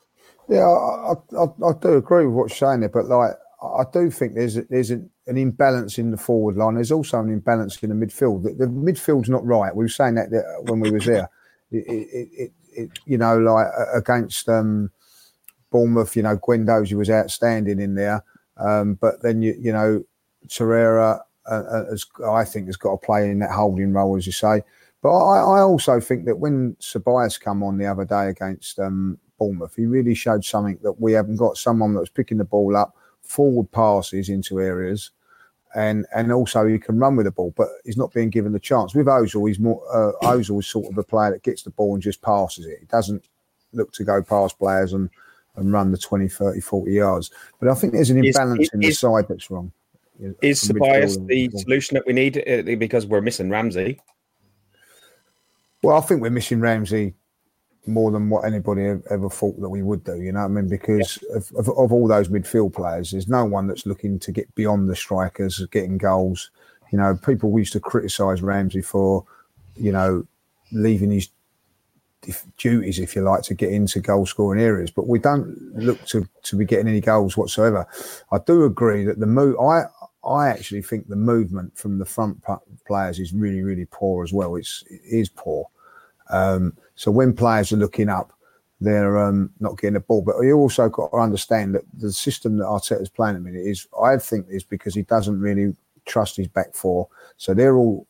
Yeah, 0.47 0.67
I, 0.67 1.13
I, 1.37 1.43
I 1.43 1.73
do 1.79 1.97
agree 1.97 2.25
with 2.25 2.35
what 2.35 2.49
you're 2.49 2.69
saying 2.69 2.79
there, 2.79 2.89
but 2.89 3.05
like 3.05 3.31
I 3.61 3.83
do 3.91 4.09
think 4.09 4.35
there's 4.35 4.55
there's 4.55 4.89
an, 4.89 5.09
an 5.27 5.37
imbalance 5.37 5.99
in 5.99 6.11
the 6.11 6.17
forward 6.17 6.55
line. 6.55 6.75
There's 6.75 6.91
also 6.91 7.19
an 7.19 7.29
imbalance 7.29 7.77
in 7.83 7.89
the 7.89 8.05
midfield. 8.05 8.43
The, 8.43 8.53
the 8.53 8.65
midfield's 8.65 9.29
not 9.29 9.45
right. 9.45 9.75
We 9.75 9.83
were 9.83 9.89
saying 9.89 10.15
that, 10.15 10.31
that 10.31 10.63
when 10.63 10.79
we 10.79 10.91
was 10.91 11.05
there. 11.05 11.29
It, 11.71 11.85
it, 11.87 12.29
it, 12.33 12.51
it, 12.71 12.89
you 13.05 13.17
know, 13.17 13.37
like 13.37 13.67
against 13.93 14.49
um, 14.49 14.89
Bournemouth, 15.71 16.15
you 16.15 16.23
know, 16.23 16.37
Guendouzi 16.37 16.93
was 16.93 17.09
outstanding 17.09 17.79
in 17.79 17.95
there, 17.95 18.23
um, 18.57 18.95
but 18.95 19.21
then 19.21 19.41
you 19.41 19.55
you 19.59 19.71
know, 19.71 20.03
Torreira, 20.47 21.21
uh, 21.45 21.85
has, 21.89 22.05
I 22.25 22.45
think, 22.45 22.67
has 22.67 22.77
got 22.77 22.91
to 22.91 23.05
play 23.05 23.29
in 23.29 23.39
that 23.39 23.51
holding 23.51 23.93
role, 23.93 24.17
as 24.17 24.25
you 24.25 24.31
say. 24.31 24.63
But 25.01 25.17
I, 25.17 25.39
I 25.39 25.61
also 25.61 25.99
think 25.99 26.25
that 26.25 26.39
when 26.39 26.75
Ceballos 26.75 27.39
come 27.39 27.63
on 27.63 27.77
the 27.77 27.85
other 27.85 28.03
day 28.03 28.27
against 28.27 28.79
um, 28.79 29.17
Bournemouth. 29.39 29.73
He 29.75 29.87
really 29.87 30.13
showed 30.13 30.45
something 30.45 30.77
that 30.83 31.01
we 31.01 31.13
haven't 31.13 31.37
got 31.37 31.57
someone 31.57 31.93
that 31.93 32.01
was 32.01 32.09
picking 32.09 32.37
the 32.37 32.43
ball 32.43 32.75
up, 32.75 32.95
forward 33.23 33.71
passes 33.71 34.29
into 34.29 34.61
areas, 34.61 35.09
and 35.73 36.05
and 36.13 36.31
also 36.31 36.67
he 36.67 36.77
can 36.77 36.99
run 36.99 37.15
with 37.15 37.25
the 37.25 37.31
ball, 37.31 37.53
but 37.57 37.69
he's 37.85 37.97
not 37.97 38.13
being 38.13 38.29
given 38.29 38.51
the 38.51 38.59
chance. 38.59 38.93
With 38.93 39.07
Ozil, 39.07 39.47
he's 39.47 39.59
more 39.59 39.81
uh, 39.91 40.11
Ozil 40.27 40.59
is 40.59 40.67
sort 40.67 40.91
of 40.91 40.97
a 40.97 41.03
player 41.03 41.31
that 41.31 41.43
gets 41.43 41.63
the 41.63 41.71
ball 41.71 41.95
and 41.95 42.03
just 42.03 42.21
passes 42.21 42.67
it. 42.67 42.79
He 42.81 42.85
doesn't 42.85 43.27
look 43.73 43.91
to 43.93 44.03
go 44.03 44.21
past 44.21 44.59
players 44.59 44.93
and, 44.93 45.09
and 45.59 45.71
run 45.71 45.91
the 45.91 45.97
20, 45.97 46.27
30, 46.27 46.59
40 46.59 46.91
yards. 46.91 47.31
But 47.59 47.69
I 47.69 47.75
think 47.75 47.93
there's 47.93 48.09
an 48.09 48.23
Is- 48.23 48.35
imbalance 48.35 48.69
in 48.73 48.79
the 48.79 48.91
side 48.91 49.27
that's 49.27 49.49
wrong. 49.51 49.71
Is 50.41 50.61
Tobias 50.61 51.17
the 51.17 51.49
solution 51.55 51.95
that 51.95 52.05
we 52.05 52.11
need 52.11 52.43
uh, 52.45 52.75
because 52.75 53.05
we're 53.05 53.21
missing 53.21 53.49
Ramsey? 53.49 54.01
Well, 55.81 55.95
I 55.95 56.01
think 56.01 56.21
we're 56.21 56.29
missing 56.29 56.59
Ramsey 56.59 57.13
more 57.87 58.11
than 58.11 58.29
what 58.29 58.45
anybody 58.45 59.01
ever 59.09 59.29
thought 59.29 59.59
that 59.61 59.69
we 59.69 59.81
would 59.81 60.03
do. 60.03 60.21
You 60.21 60.33
know 60.33 60.41
what 60.41 60.45
I 60.45 60.49
mean? 60.49 60.67
Because 60.67 61.17
of, 61.33 61.49
of, 61.55 61.69
of 61.69 61.93
all 61.93 62.07
those 62.07 62.27
midfield 62.27 62.73
players, 62.73 63.11
there's 63.11 63.29
no 63.29 63.45
one 63.45 63.67
that's 63.67 63.85
looking 63.85 64.19
to 64.19 64.31
get 64.31 64.53
beyond 64.55 64.89
the 64.89 64.95
strikers, 64.95 65.65
getting 65.71 65.97
goals. 65.97 66.51
You 66.91 66.97
know, 66.97 67.15
people 67.15 67.57
used 67.57 67.73
to 67.73 67.79
criticise 67.79 68.41
Ramsey 68.41 68.81
for, 68.81 69.25
you 69.77 69.91
know, 69.91 70.25
leaving 70.71 71.11
his 71.11 71.29
duties, 72.57 72.99
if 72.99 73.15
you 73.15 73.21
like, 73.21 73.43
to 73.43 73.53
get 73.53 73.71
into 73.71 73.99
goal 73.99 74.25
scoring 74.25 74.61
areas. 74.61 74.91
But 74.91 75.07
we 75.07 75.19
don't 75.19 75.57
look 75.75 76.03
to, 76.07 76.27
to 76.43 76.55
be 76.55 76.65
getting 76.65 76.87
any 76.87 77.01
goals 77.01 77.37
whatsoever. 77.37 77.87
I 78.31 78.37
do 78.45 78.65
agree 78.65 79.03
that 79.05 79.19
the 79.19 79.25
move, 79.25 79.57
I, 79.59 79.83
I 80.27 80.49
actually 80.49 80.81
think 80.81 81.07
the 81.07 81.15
movement 81.15 81.77
from 81.77 81.99
the 81.99 82.05
front 82.05 82.43
players 82.85 83.19
is 83.19 83.33
really, 83.33 83.61
really 83.61 83.87
poor 83.89 84.23
as 84.23 84.33
well. 84.33 84.55
It's, 84.55 84.83
it 84.89 85.01
is 85.03 85.29
poor. 85.29 85.67
Um, 86.29 86.75
so 86.95 87.11
when 87.11 87.33
players 87.33 87.71
are 87.71 87.77
looking 87.77 88.09
up, 88.09 88.33
they're 88.81 89.17
um, 89.17 89.51
not 89.59 89.77
getting 89.77 89.95
the 89.95 89.99
ball. 89.99 90.21
But 90.21 90.39
you 90.41 90.55
also 90.55 90.89
got 90.89 91.09
to 91.09 91.17
understand 91.17 91.75
that 91.75 91.83
the 91.97 92.13
system 92.13 92.57
that 92.57 92.65
Arteta's 92.65 93.09
playing 93.09 93.35
at 93.35 93.43
the 93.43 93.49
minute 93.49 93.67
is, 93.67 93.87
I 94.01 94.17
think, 94.17 94.45
is 94.49 94.63
because 94.63 94.95
he 94.95 95.03
doesn't 95.03 95.39
really 95.39 95.75
trust 96.05 96.37
his 96.37 96.47
back 96.47 96.73
four. 96.73 97.07
So 97.37 97.53
they're 97.53 97.75
all 97.75 98.07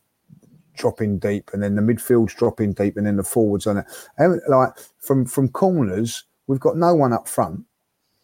dropping 0.80 1.20
deep, 1.20 1.52
and 1.54 1.62
then 1.62 1.76
the 1.76 1.82
midfield's 1.82 2.34
dropping 2.34 2.74
deep, 2.74 2.98
and 2.98 3.06
then 3.06 3.18
the 3.18 3.24
forwards 3.24 3.68
on 3.68 3.78
it. 3.78 3.86
And 4.18 4.42
like 4.48 4.72
from 5.00 5.26
from 5.26 5.50
corners, 5.50 6.24
we've 6.48 6.60
got 6.60 6.78
no 6.78 6.96
one 6.96 7.14
up 7.14 7.28
front. 7.28 7.66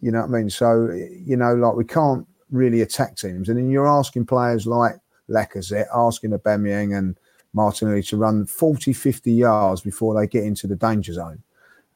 You 0.01 0.11
know 0.11 0.21
what 0.21 0.29
I 0.29 0.39
mean? 0.39 0.49
So 0.49 0.89
you 0.91 1.37
know, 1.37 1.53
like 1.53 1.75
we 1.75 1.85
can't 1.85 2.25
really 2.49 2.81
attack 2.81 3.17
teams, 3.17 3.49
and 3.49 3.57
then 3.57 3.69
you're 3.69 3.87
asking 3.87 4.25
players 4.25 4.65
like 4.65 4.95
Lacazette, 5.29 5.87
asking 5.93 6.31
Aubameyang 6.31 6.97
and 6.97 7.17
Martinelli 7.53 8.03
to 8.03 8.17
run 8.17 8.45
40, 8.45 8.93
50 8.93 9.31
yards 9.31 9.81
before 9.81 10.19
they 10.19 10.27
get 10.27 10.43
into 10.43 10.67
the 10.67 10.75
danger 10.75 11.13
zone, 11.13 11.43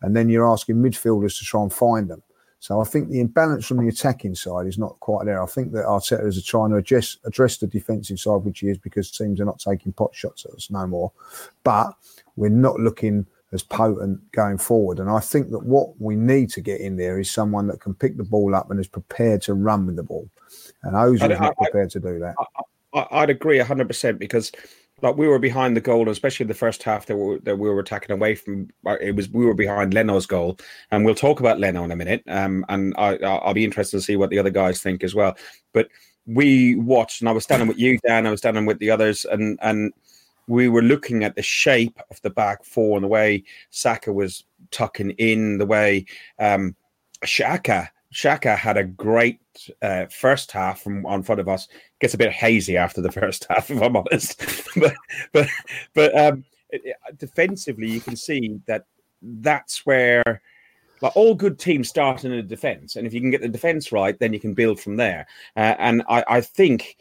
and 0.02 0.16
then 0.16 0.30
you're 0.30 0.50
asking 0.50 0.76
midfielders 0.76 1.38
to 1.40 1.46
try 1.46 1.62
and 1.64 1.74
find 1.74 2.10
them. 2.10 2.22
So 2.62 2.82
I 2.82 2.84
think 2.84 3.10
the 3.10 3.22
imbalance 3.22 3.66
from 3.66 3.78
the 3.78 3.88
attacking 3.88 4.36
side 4.36 4.68
is 4.68 4.78
not 4.78 5.00
quite 5.00 5.26
there. 5.26 5.42
I 5.42 5.46
think 5.46 5.72
that 5.72 5.86
Arteta 5.86 6.26
is 6.28 6.44
trying 6.44 6.72
to 6.72 6.76
address 6.76 7.18
address 7.24 7.58
the 7.58 7.68
defensive 7.68 8.20
side, 8.20 8.44
which 8.44 8.60
he 8.60 8.68
is 8.68 8.78
because 8.78 9.10
teams 9.12 9.40
are 9.40 9.46
not 9.46 9.60
taking 9.60 9.94
pot 9.94 10.14
shots 10.14 10.46
at 10.46 10.52
us 10.52 10.70
no 10.70 10.86
more. 10.86 11.12
But 11.64 11.94
we're 12.36 12.50
not 12.50 12.80
looking 12.80 13.26
as 13.54 13.64
potent 13.64 14.20
going 14.34 14.58
forward. 14.58 15.00
And 15.00 15.10
I 15.10 15.20
think 15.20 15.50
that 15.52 15.66
what 15.66 16.00
we 16.02 16.16
need 16.16 16.50
to 16.52 16.62
get 16.62 16.82
in 16.82 16.98
there 16.98 17.18
is 17.18 17.32
someone 17.32 17.66
that 17.68 17.80
can 17.80 17.94
pick 17.96 18.18
the 18.18 18.24
ball 18.24 18.54
up 18.54 18.70
and 18.70 18.80
is 18.80 18.88
prepared 18.88 19.42
to 19.44 19.54
run 19.54 19.86
with 19.88 19.96
the 19.96 20.04
ball. 20.04 20.30
And 20.84 20.94
Ozil's 20.96 21.22
I- 21.24 21.28
not 21.28 21.56
I- 21.60 21.64
prepared 21.66 21.90
to 21.92 22.00
do 22.00 22.20
that. 22.20 22.36
I, 22.94 23.06
I'd 23.12 23.30
agree 23.30 23.60
hundred 23.60 23.88
percent 23.88 24.20
because 24.20 24.52
like 25.02 25.18
we 25.18 25.28
were 25.28 25.40
behind 25.40 25.76
the 25.76 25.82
goal, 25.82 26.10
especially 26.10 26.46
the 26.46 26.54
first 26.54 26.84
half 26.84 27.06
that 27.08 27.16
we, 27.18 27.40
that 27.40 27.58
we 27.58 27.70
were 27.70 27.80
attacking 27.80 28.14
away 28.14 28.36
from. 28.36 28.70
It 29.02 29.16
was 29.16 29.30
we 29.30 29.46
were 29.46 29.54
behind 29.54 29.94
Leno's 29.94 30.26
goal, 30.26 30.58
and 30.92 31.06
we'll 31.06 31.16
talk 31.16 31.40
about 31.40 31.60
Leno 31.60 31.84
in 31.84 31.92
a 31.92 31.96
minute. 31.96 32.24
Um, 32.28 32.66
and 32.70 32.94
I- 32.98 33.18
I'll 33.18 33.54
be 33.54 33.64
interested 33.64 33.98
to 33.98 34.02
see 34.04 34.16
what 34.16 34.30
the 34.30 34.40
other 34.40 34.50
guys 34.50 34.82
think 34.82 35.04
as 35.04 35.16
well. 35.16 35.38
But 35.74 35.90
we 36.26 36.76
watched, 36.76 37.22
and 37.22 37.30
I 37.30 37.32
was 37.32 37.44
standing 37.44 37.68
with 37.68 37.78
you, 37.78 37.98
Dan. 38.06 38.28
I 38.28 38.32
was 38.32 38.40
standing 38.40 38.66
with 38.66 38.80
the 38.80 38.92
others, 38.92 39.26
and 39.26 39.58
and 39.62 39.94
we 40.48 40.68
were 40.68 40.82
looking 40.82 41.24
at 41.24 41.36
the 41.36 41.44
shape 41.44 42.00
of 42.10 42.20
the 42.22 42.30
back 42.30 42.66
four 42.66 42.98
and 42.98 43.04
the 43.04 43.08
way 43.08 43.44
Saka 43.70 44.12
was 44.12 44.44
tucking 44.72 45.12
in, 45.12 45.60
the 45.60 45.66
way 45.66 46.06
um, 46.40 46.76
Xhaka 47.24 47.90
Xhaka 48.14 48.58
had 48.58 48.78
a 48.78 48.84
great 48.84 49.40
uh, 49.82 50.06
first 50.08 50.52
half 50.52 50.82
from 50.82 51.06
on 51.06 51.24
front 51.24 51.42
of 51.42 51.48
us. 51.48 51.68
Gets 52.00 52.14
a 52.14 52.18
bit 52.18 52.32
hazy 52.32 52.78
after 52.78 53.02
the 53.02 53.12
first 53.20 53.46
half, 53.50 53.70
if 53.70 53.82
I'm 53.82 53.96
honest. 53.96 54.42
but 54.76 54.96
but 55.32 55.48
but 55.94 56.18
um, 56.18 56.44
defensively, 57.18 57.90
you 57.90 58.02
can 58.02 58.16
see 58.16 58.60
that 58.68 58.86
that's 59.22 59.86
where 59.86 60.42
like 61.02 61.16
all 61.16 61.36
good 61.36 61.60
teams 61.60 61.88
start 61.88 62.26
in 62.26 62.32
a 62.32 62.42
defense, 62.42 62.96
and 62.96 63.06
if 63.06 63.14
you 63.14 63.22
can 63.22 63.32
get 63.32 63.42
the 63.42 63.48
defense 63.50 63.92
right, 63.92 64.18
then 64.20 64.34
you 64.34 64.40
can 64.40 64.54
build 64.54 64.80
from 64.80 64.98
there. 64.98 65.28
Uh, 65.56 65.76
and 65.78 66.04
I, 66.10 66.24
I 66.28 66.42
think 66.42 66.98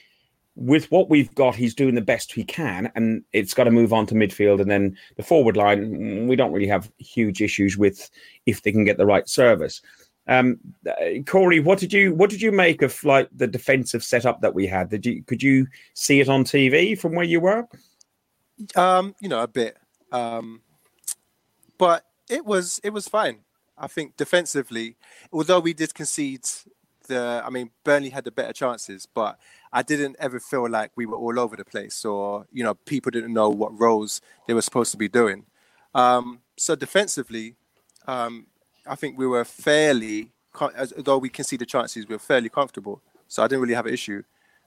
with 0.55 0.91
what 0.91 1.09
we've 1.09 1.33
got, 1.37 1.55
he's 1.55 1.75
doing 1.75 1.95
the 1.95 2.01
best 2.01 2.33
he 2.33 2.45
can, 2.45 2.93
and 2.95 3.25
it's 3.33 3.55
got 3.55 3.65
to 3.65 3.71
move 3.71 3.93
on 3.93 4.07
to 4.07 4.15
midfield 4.15 4.61
and 4.61 4.71
then 4.71 4.97
the 5.17 5.23
forward 5.23 5.57
line. 5.57 6.27
We 6.27 6.37
don't 6.37 6.53
really 6.53 6.69
have 6.69 6.91
huge 6.99 7.41
issues 7.41 7.79
with 7.79 8.11
if 8.45 8.63
they 8.63 8.73
can 8.73 8.85
get 8.85 8.99
the 8.99 9.07
right 9.07 9.29
service. 9.29 9.81
Um, 10.29 10.59
uh, 10.87 11.23
Corey, 11.27 11.59
what 11.59 11.79
did 11.79 11.93
you 11.93 12.15
what 12.15 12.29
did 12.29 12.43
you 12.43 12.53
make 12.53 12.83
of 12.83 13.03
like 13.03 13.29
the 13.35 13.47
defensive 13.47 14.05
setup 14.05 14.43
that 14.43 14.55
we 14.55 14.67
had? 14.67 14.91
Did 14.91 15.07
you 15.07 15.23
could 15.23 15.43
you 15.43 15.67
see 15.95 16.21
it 16.21 16.29
on 16.29 16.45
TV 16.45 16.99
from 16.99 17.15
where 17.15 17.25
you 17.25 17.41
were? 17.41 17.67
Um, 18.77 19.15
you 19.21 19.29
know, 19.29 19.43
a 19.43 19.49
bit. 19.49 19.79
Um, 20.13 20.61
but 21.79 22.05
it 22.29 22.45
was 22.45 22.79
it 22.85 22.91
was 22.91 23.09
fine. 23.09 23.41
I 23.79 23.87
think 23.87 24.17
defensively, 24.17 24.97
although 25.33 25.61
we 25.61 25.73
did 25.73 25.95
concede 25.95 26.45
the 27.07 27.43
I 27.45 27.49
mean 27.49 27.71
Burnley 27.83 28.11
had 28.11 28.25
the 28.25 28.31
better 28.31 28.53
chances, 28.53 29.07
but 29.07 29.39
I 29.73 29.83
didn't 29.83 30.17
ever 30.19 30.41
feel 30.41 30.69
like 30.69 30.91
we 30.95 31.07
were 31.07 31.17
all 31.17 31.41
over 31.41 31.57
the 31.57 31.65
place 31.65 32.05
or 32.05 32.47
you 32.53 32.63
know, 32.63 32.75
people 32.75 33.11
didn't 33.11 33.33
know 33.33 33.49
what 33.49 33.79
roles 33.79 34.21
they 34.47 34.53
were 34.53 34.63
supposed 34.63 34.93
to 34.93 34.99
be 34.99 35.09
doing. 35.09 35.47
Um, 35.95 36.41
so 36.59 36.75
defensively, 36.75 37.55
um, 38.07 38.47
I 38.89 38.95
think 38.95 39.19
we 39.19 39.27
were 39.27 39.45
fairly 39.45 40.33
as 40.77 40.93
though 40.97 41.19
we 41.19 41.29
conceded 41.29 41.69
chances, 41.69 42.09
we 42.09 42.15
were 42.15 42.19
fairly 42.19 42.49
comfortable. 42.49 43.03
So 43.29 43.43
I 43.43 43.47
didn't 43.47 43.63
really 43.63 43.75
have 43.75 43.87
an 43.87 43.95
issue 43.95 44.23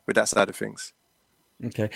with 0.05 0.15
that 0.15 0.29
side 0.29 0.49
of 0.49 0.55
things. 0.55 0.93
Okay. 1.65 1.89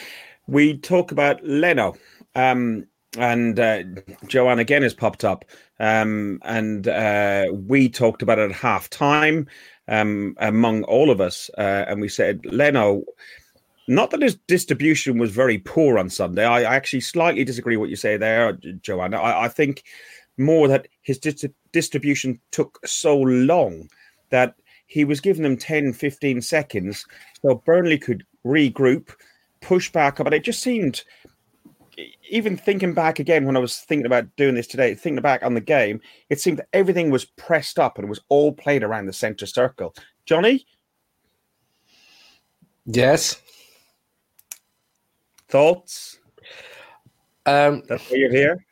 We 0.48 0.78
talk 0.78 1.12
about 1.12 1.44
Leno. 1.44 1.96
Um, 2.36 2.88
and 3.18 3.60
uh, 3.60 3.84
Joanne 4.28 4.60
again 4.60 4.84
has 4.84 4.94
popped 4.94 5.24
up. 5.24 5.46
Um, 5.80 6.40
and 6.44 6.88
uh, 6.88 7.46
we 7.54 7.90
talked 7.90 8.22
about 8.22 8.40
it 8.40 8.50
at 8.50 8.56
half 8.56 8.90
time 8.90 9.48
um, 9.88 10.36
among 10.40 10.84
all 10.84 11.10
of 11.10 11.22
us. 11.22 11.50
Uh, 11.58 11.86
and 11.88 12.02
we 12.02 12.10
said, 12.10 12.46
Leno, 12.46 13.04
not 13.88 14.10
that 14.12 14.22
his 14.22 14.36
distribution 14.48 15.18
was 15.18 15.32
very 15.32 15.60
poor 15.60 15.98
on 15.98 16.10
Sunday. 16.10 16.44
I, 16.44 16.62
I 16.62 16.76
actually 16.76 17.02
slightly 17.02 17.44
disagree 17.44 17.78
what 17.78 17.90
you 17.90 17.96
say 17.96 18.18
there, 18.18 18.54
Joanne. 18.82 19.14
I, 19.14 19.44
I 19.44 19.48
think 19.48 19.84
more 20.38 20.68
that 20.68 20.88
his 21.02 21.18
dis- 21.18 21.46
distribution 21.76 22.40
took 22.52 22.80
so 22.86 23.18
long 23.20 23.90
that 24.30 24.56
he 24.88 25.04
was 25.04 25.20
giving 25.20 25.44
them 25.44 25.58
10, 25.58 25.92
15 25.92 26.42
seconds 26.42 27.06
so 27.42 27.62
Burnley 27.66 27.98
could 27.98 28.26
regroup, 28.46 29.14
push 29.60 29.92
back. 29.92 30.18
But 30.18 30.34
it 30.34 30.46
just 30.46 30.62
seemed, 30.62 31.04
even 32.30 32.56
thinking 32.56 32.94
back 32.94 33.20
again 33.20 33.46
when 33.46 33.58
I 33.58 33.60
was 33.60 33.80
thinking 33.80 34.06
about 34.06 34.34
doing 34.38 34.56
this 34.56 34.68
today, 34.68 34.96
thinking 34.96 35.22
back 35.22 35.44
on 35.44 35.54
the 35.54 35.60
game, 35.60 36.00
it 36.30 36.40
seemed 36.40 36.60
that 36.60 36.70
everything 36.72 37.12
was 37.12 37.26
pressed 37.26 37.78
up 37.78 37.98
and 37.98 38.06
it 38.06 38.10
was 38.10 38.22
all 38.30 38.54
played 38.54 38.82
around 38.82 39.08
the 39.08 39.14
centre 39.14 39.46
circle. 39.46 39.94
Johnny, 40.26 40.66
Yes. 42.86 43.42
thoughts? 45.50 46.20
Um, 47.46 47.84
That's 47.90 48.10
why 48.10 48.18
you're 48.18 48.32
here. 48.32 48.66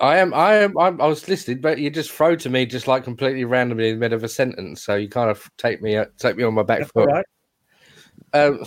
I 0.00 0.16
am. 0.16 0.32
I 0.32 0.54
am. 0.54 0.78
I'm, 0.78 1.00
I 1.00 1.06
was 1.06 1.28
listening, 1.28 1.60
but 1.60 1.78
you 1.78 1.90
just 1.90 2.10
throw 2.10 2.34
to 2.36 2.48
me 2.48 2.64
just 2.64 2.88
like 2.88 3.04
completely 3.04 3.44
randomly 3.44 3.90
in 3.90 3.96
the 3.96 4.00
middle 4.00 4.16
of 4.16 4.24
a 4.24 4.28
sentence. 4.28 4.82
So 4.82 4.96
you 4.96 5.08
kind 5.08 5.30
of 5.30 5.50
take 5.58 5.82
me 5.82 6.02
take 6.18 6.36
me 6.36 6.44
on 6.44 6.54
my 6.54 6.62
back 6.62 6.80
That's 6.80 6.92
foot. 6.92 7.08
right. 7.08 7.26
Um, 8.32 8.60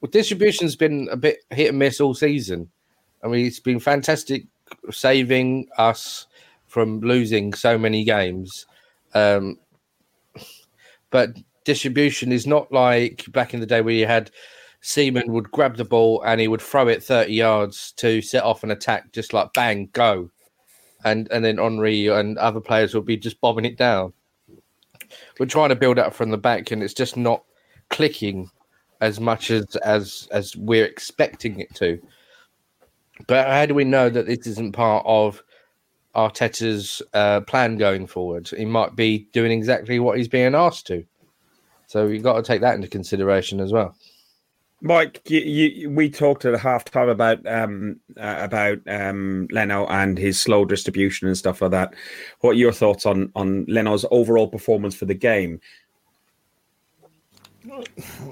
well, 0.00 0.10
distribution's 0.10 0.76
been 0.76 1.08
a 1.10 1.16
bit 1.16 1.38
hit 1.50 1.70
and 1.70 1.78
miss 1.78 2.00
all 2.00 2.14
season. 2.14 2.70
I 3.24 3.28
mean, 3.28 3.46
it's 3.46 3.60
been 3.60 3.80
fantastic 3.80 4.46
saving 4.90 5.68
us 5.78 6.26
from 6.66 7.00
losing 7.00 7.52
so 7.52 7.78
many 7.78 8.04
games. 8.04 8.66
Um, 9.14 9.58
but 11.10 11.36
distribution 11.64 12.30
is 12.30 12.46
not 12.46 12.70
like 12.70 13.24
back 13.32 13.54
in 13.54 13.60
the 13.60 13.66
day 13.66 13.80
where 13.80 13.94
you 13.94 14.06
had 14.06 14.30
Seaman 14.82 15.32
would 15.32 15.50
grab 15.50 15.76
the 15.76 15.84
ball 15.84 16.22
and 16.22 16.40
he 16.40 16.46
would 16.46 16.62
throw 16.62 16.86
it 16.88 17.02
30 17.02 17.32
yards 17.32 17.92
to 17.92 18.20
set 18.22 18.44
off 18.44 18.62
an 18.62 18.70
attack, 18.70 19.12
just 19.12 19.32
like 19.32 19.52
bang, 19.52 19.88
go. 19.92 20.30
And, 21.06 21.30
and 21.30 21.44
then 21.44 21.58
Henry 21.58 22.08
and 22.08 22.36
other 22.36 22.60
players 22.60 22.94
will 22.94 23.02
be 23.02 23.16
just 23.16 23.40
bobbing 23.40 23.64
it 23.64 23.78
down. 23.78 24.12
We're 25.38 25.46
trying 25.46 25.68
to 25.70 25.76
build 25.76 25.98
up 25.98 26.12
from 26.12 26.30
the 26.30 26.38
back 26.38 26.70
and 26.70 26.82
it's 26.82 26.94
just 26.94 27.16
not 27.16 27.44
clicking 27.90 28.50
as 29.00 29.20
much 29.20 29.50
as 29.50 29.76
as 29.76 30.26
as 30.32 30.56
we're 30.56 30.84
expecting 30.84 31.60
it 31.60 31.74
to. 31.76 32.00
But 33.28 33.48
how 33.48 33.66
do 33.66 33.74
we 33.74 33.84
know 33.84 34.10
that 34.10 34.26
this 34.26 34.46
isn't 34.46 34.72
part 34.72 35.04
of 35.06 35.42
Arteta's 36.16 37.02
uh, 37.12 37.42
plan 37.42 37.76
going 37.76 38.06
forward. 38.06 38.48
He 38.48 38.64
might 38.64 38.96
be 38.96 39.28
doing 39.32 39.52
exactly 39.52 40.00
what 40.00 40.16
he's 40.16 40.28
being 40.28 40.54
asked 40.54 40.86
to. 40.86 41.04
So 41.86 42.06
you've 42.06 42.22
got 42.22 42.36
to 42.36 42.42
take 42.42 42.62
that 42.62 42.74
into 42.74 42.88
consideration 42.88 43.60
as 43.60 43.70
well. 43.70 43.94
Mike, 44.82 45.22
you, 45.26 45.40
you, 45.40 45.90
we 45.90 46.10
talked 46.10 46.44
at 46.44 46.58
halftime 46.60 47.10
about 47.10 47.44
um, 47.46 47.98
uh, 48.18 48.36
about 48.38 48.78
um, 48.86 49.48
Leno 49.50 49.86
and 49.86 50.18
his 50.18 50.38
slow 50.38 50.64
distribution 50.64 51.26
and 51.26 51.36
stuff 51.36 51.62
like 51.62 51.70
that. 51.70 51.94
What 52.40 52.50
are 52.50 52.54
your 52.54 52.72
thoughts 52.72 53.06
on 53.06 53.32
on 53.34 53.64
Leno's 53.66 54.04
overall 54.10 54.48
performance 54.48 54.94
for 54.94 55.06
the 55.06 55.14
game? 55.14 55.60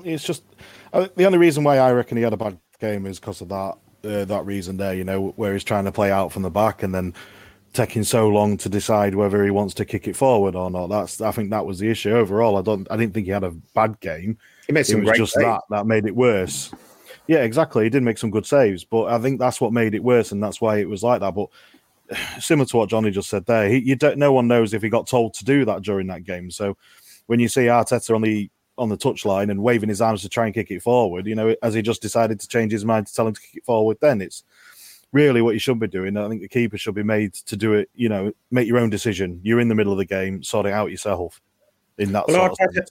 It's 0.05 0.23
just 0.23 0.45
uh, 0.93 1.09
the 1.17 1.25
only 1.25 1.39
reason 1.39 1.65
why 1.65 1.79
I 1.79 1.93
reckon 1.93 2.19
he 2.19 2.23
had 2.23 2.35
a 2.35 2.37
bad 2.37 2.59
game 2.79 3.07
is 3.07 3.19
because 3.19 3.41
of 3.41 3.49
that 3.49 3.79
uh, 4.05 4.25
that 4.27 4.45
reason 4.45 4.77
there. 4.77 4.95
You 4.95 5.05
know, 5.05 5.29
where 5.37 5.55
he's 5.55 5.65
trying 5.65 5.87
to 5.87 5.93
play 5.93 6.13
out 6.13 6.31
from 6.31 6.43
the 6.43 6.51
back 6.51 6.83
and 6.83 6.95
then 6.95 7.15
taking 7.73 8.05
so 8.05 8.29
long 8.29 8.57
to 8.59 8.69
decide 8.69 9.15
whether 9.15 9.43
he 9.43 9.51
wants 9.51 9.75
to 9.75 9.85
kick 9.85 10.07
it 10.07 10.15
forward 10.15 10.55
or 10.55 10.71
not. 10.71 10.89
That's 10.89 11.23
I 11.23 11.33
think 11.33 11.51
that 11.51 11.65
was 11.65 11.79
the 11.79 11.91
issue 11.91 12.15
overall. 12.15 12.59
I 12.59 12.63
don't 12.63 12.87
I 12.91 12.99
didn't 12.99 13.15
think 13.15 13.27
he 13.27 13.33
had 13.33 13.45
a 13.45 13.51
bad 13.51 13.99
game. 14.01 14.39
He 14.67 14.73
made 14.73 14.87
some 14.87 15.03
it 15.03 15.09
was 15.09 15.19
just 15.19 15.35
saves. 15.35 15.45
that 15.45 15.63
that 15.71 15.87
made 15.87 16.07
it 16.07 16.17
worse. 16.17 16.73
Yeah, 17.27 17.39
exactly. 17.39 17.85
He 17.85 17.91
did 17.91 18.03
make 18.03 18.19
some 18.19 18.31
good 18.31 18.47
saves, 18.47 18.85
but 18.85 19.05
I 19.05 19.19
think 19.19 19.39
that's 19.41 19.61
what 19.61 19.73
made 19.73 19.95
it 19.95 20.03
worse, 20.03 20.33
and 20.33 20.43
that's 20.43 20.61
why 20.61 20.79
it 20.79 20.89
was 20.89 21.03
like 21.03 21.21
that. 21.21 21.35
But 21.35 21.49
similar 22.41 22.67
to 22.67 22.77
what 22.77 22.89
Johnny 22.89 23.11
just 23.11 23.31
said 23.31 23.47
there, 23.47 23.69
he, 23.69 23.79
you 23.79 23.97
don't. 23.97 24.19
No 24.19 24.33
one 24.33 24.49
knows 24.49 24.75
if 24.75 24.83
he 24.83 24.89
got 24.89 25.07
told 25.07 25.35
to 25.35 25.45
do 25.45 25.65
that 25.65 25.83
during 25.83 26.07
that 26.09 26.25
game. 26.25 26.51
So 26.51 26.77
when 27.27 27.41
you 27.41 27.49
see 27.49 27.63
Arteta 27.63 28.15
on 28.15 28.23
the 28.23 28.51
on 28.77 28.89
the 28.89 28.97
touchline 28.97 29.51
and 29.51 29.63
waving 29.63 29.89
his 29.89 30.01
arms 30.01 30.23
to 30.23 30.29
try 30.29 30.47
and 30.47 30.55
kick 30.55 30.71
it 30.71 30.83
forward, 30.83 31.27
you 31.27 31.35
know, 31.35 31.55
as 31.63 31.75
he 31.75 31.83
just 31.83 32.03
decided 32.03 32.41
to 32.41 32.49
change 32.49 32.73
his 32.73 32.85
mind 32.85 33.07
to 33.07 33.15
tell 33.15 33.27
him 33.27 33.35
to 33.35 33.41
kick 33.41 33.57
it 33.57 33.65
forward, 33.65 33.99
then 34.01 34.21
it's 34.21 34.43
really 35.13 35.41
what 35.41 35.55
you 35.55 35.61
should 35.61 35.79
be 35.79 35.87
doing. 35.87 36.17
I 36.17 36.29
think 36.29 36.43
the 36.43 36.49
keeper 36.49 36.77
should 36.77 36.95
be 36.95 37.05
made 37.05 37.35
to 37.35 37.57
do 37.57 37.75
it. 37.75 37.89
You 37.95 38.09
know, 38.09 38.33
make 38.51 38.67
your 38.67 38.79
own 38.79 38.91
decision. 38.91 39.41
You're 39.43 39.61
in 39.61 39.69
the 39.69 39.75
middle 39.75 39.93
of 39.93 39.99
the 39.99 40.05
game, 40.05 40.43
sort 40.43 40.67
it 40.67 40.73
out 40.73 40.91
yourself. 40.91 41.41
In 41.97 42.11
that 42.13 42.27
Well, 42.27 42.37
sort 42.37 42.53
of 42.53 42.59
Arteta-. 42.59 42.89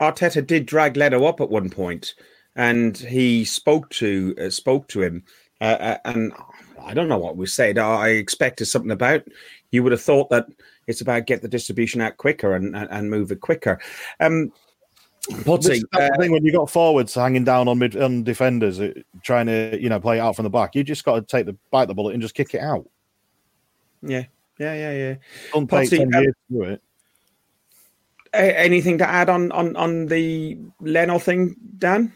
Arteta 0.00 0.46
did 0.46 0.66
drag 0.66 0.96
Leno 0.96 1.24
up 1.24 1.40
at 1.40 1.50
one 1.50 1.70
point, 1.70 2.14
and 2.56 2.96
he 2.96 3.44
spoke 3.44 3.90
to 3.90 4.34
uh, 4.40 4.50
spoke 4.50 4.88
to 4.88 5.02
him, 5.02 5.24
uh, 5.60 5.64
uh, 5.80 5.98
and 6.04 6.32
I 6.82 6.94
don't 6.94 7.08
know 7.08 7.18
what 7.18 7.36
was 7.36 7.54
said. 7.54 7.78
I 7.78 8.08
expected 8.08 8.66
something 8.66 8.90
about. 8.90 9.22
You 9.70 9.82
would 9.82 9.92
have 9.92 10.02
thought 10.02 10.30
that 10.30 10.46
it's 10.86 11.00
about 11.00 11.26
get 11.26 11.42
the 11.42 11.48
distribution 11.48 12.00
out 12.00 12.16
quicker 12.16 12.54
and 12.54 12.76
and, 12.76 12.88
and 12.90 13.10
move 13.10 13.30
it 13.32 13.40
quicker. 13.40 13.80
Um, 14.20 14.52
the 15.90 16.14
uh, 16.14 16.20
thing 16.20 16.32
when 16.32 16.44
you 16.44 16.52
got 16.52 16.70
forwards 16.70 17.14
hanging 17.14 17.44
down 17.44 17.68
on 17.68 17.78
mid 17.78 17.96
on 17.96 18.24
defenders, 18.24 18.80
uh, 18.80 18.92
trying 19.22 19.46
to 19.46 19.78
you 19.80 19.88
know 19.88 20.00
play 20.00 20.18
it 20.18 20.20
out 20.20 20.36
from 20.36 20.42
the 20.44 20.50
back. 20.50 20.74
You 20.74 20.84
just 20.84 21.04
got 21.04 21.14
to 21.14 21.22
take 21.22 21.46
the 21.46 21.56
bite 21.70 21.86
the 21.86 21.94
bullet 21.94 22.12
and 22.12 22.22
just 22.22 22.34
kick 22.34 22.54
it 22.54 22.60
out. 22.60 22.88
yeah, 24.02 24.24
yeah, 24.58 24.74
yeah, 24.74 24.92
yeah. 24.92 25.14
Don't 25.52 25.66
ten 25.88 26.14
um, 26.14 26.24
do 26.50 26.62
it. 26.62 26.82
Anything 28.34 28.98
to 28.98 29.08
add 29.08 29.28
on 29.28 29.52
on 29.52 29.76
on 29.76 30.06
the 30.06 30.58
Leno 30.80 31.18
thing, 31.20 31.54
Dan? 31.78 32.12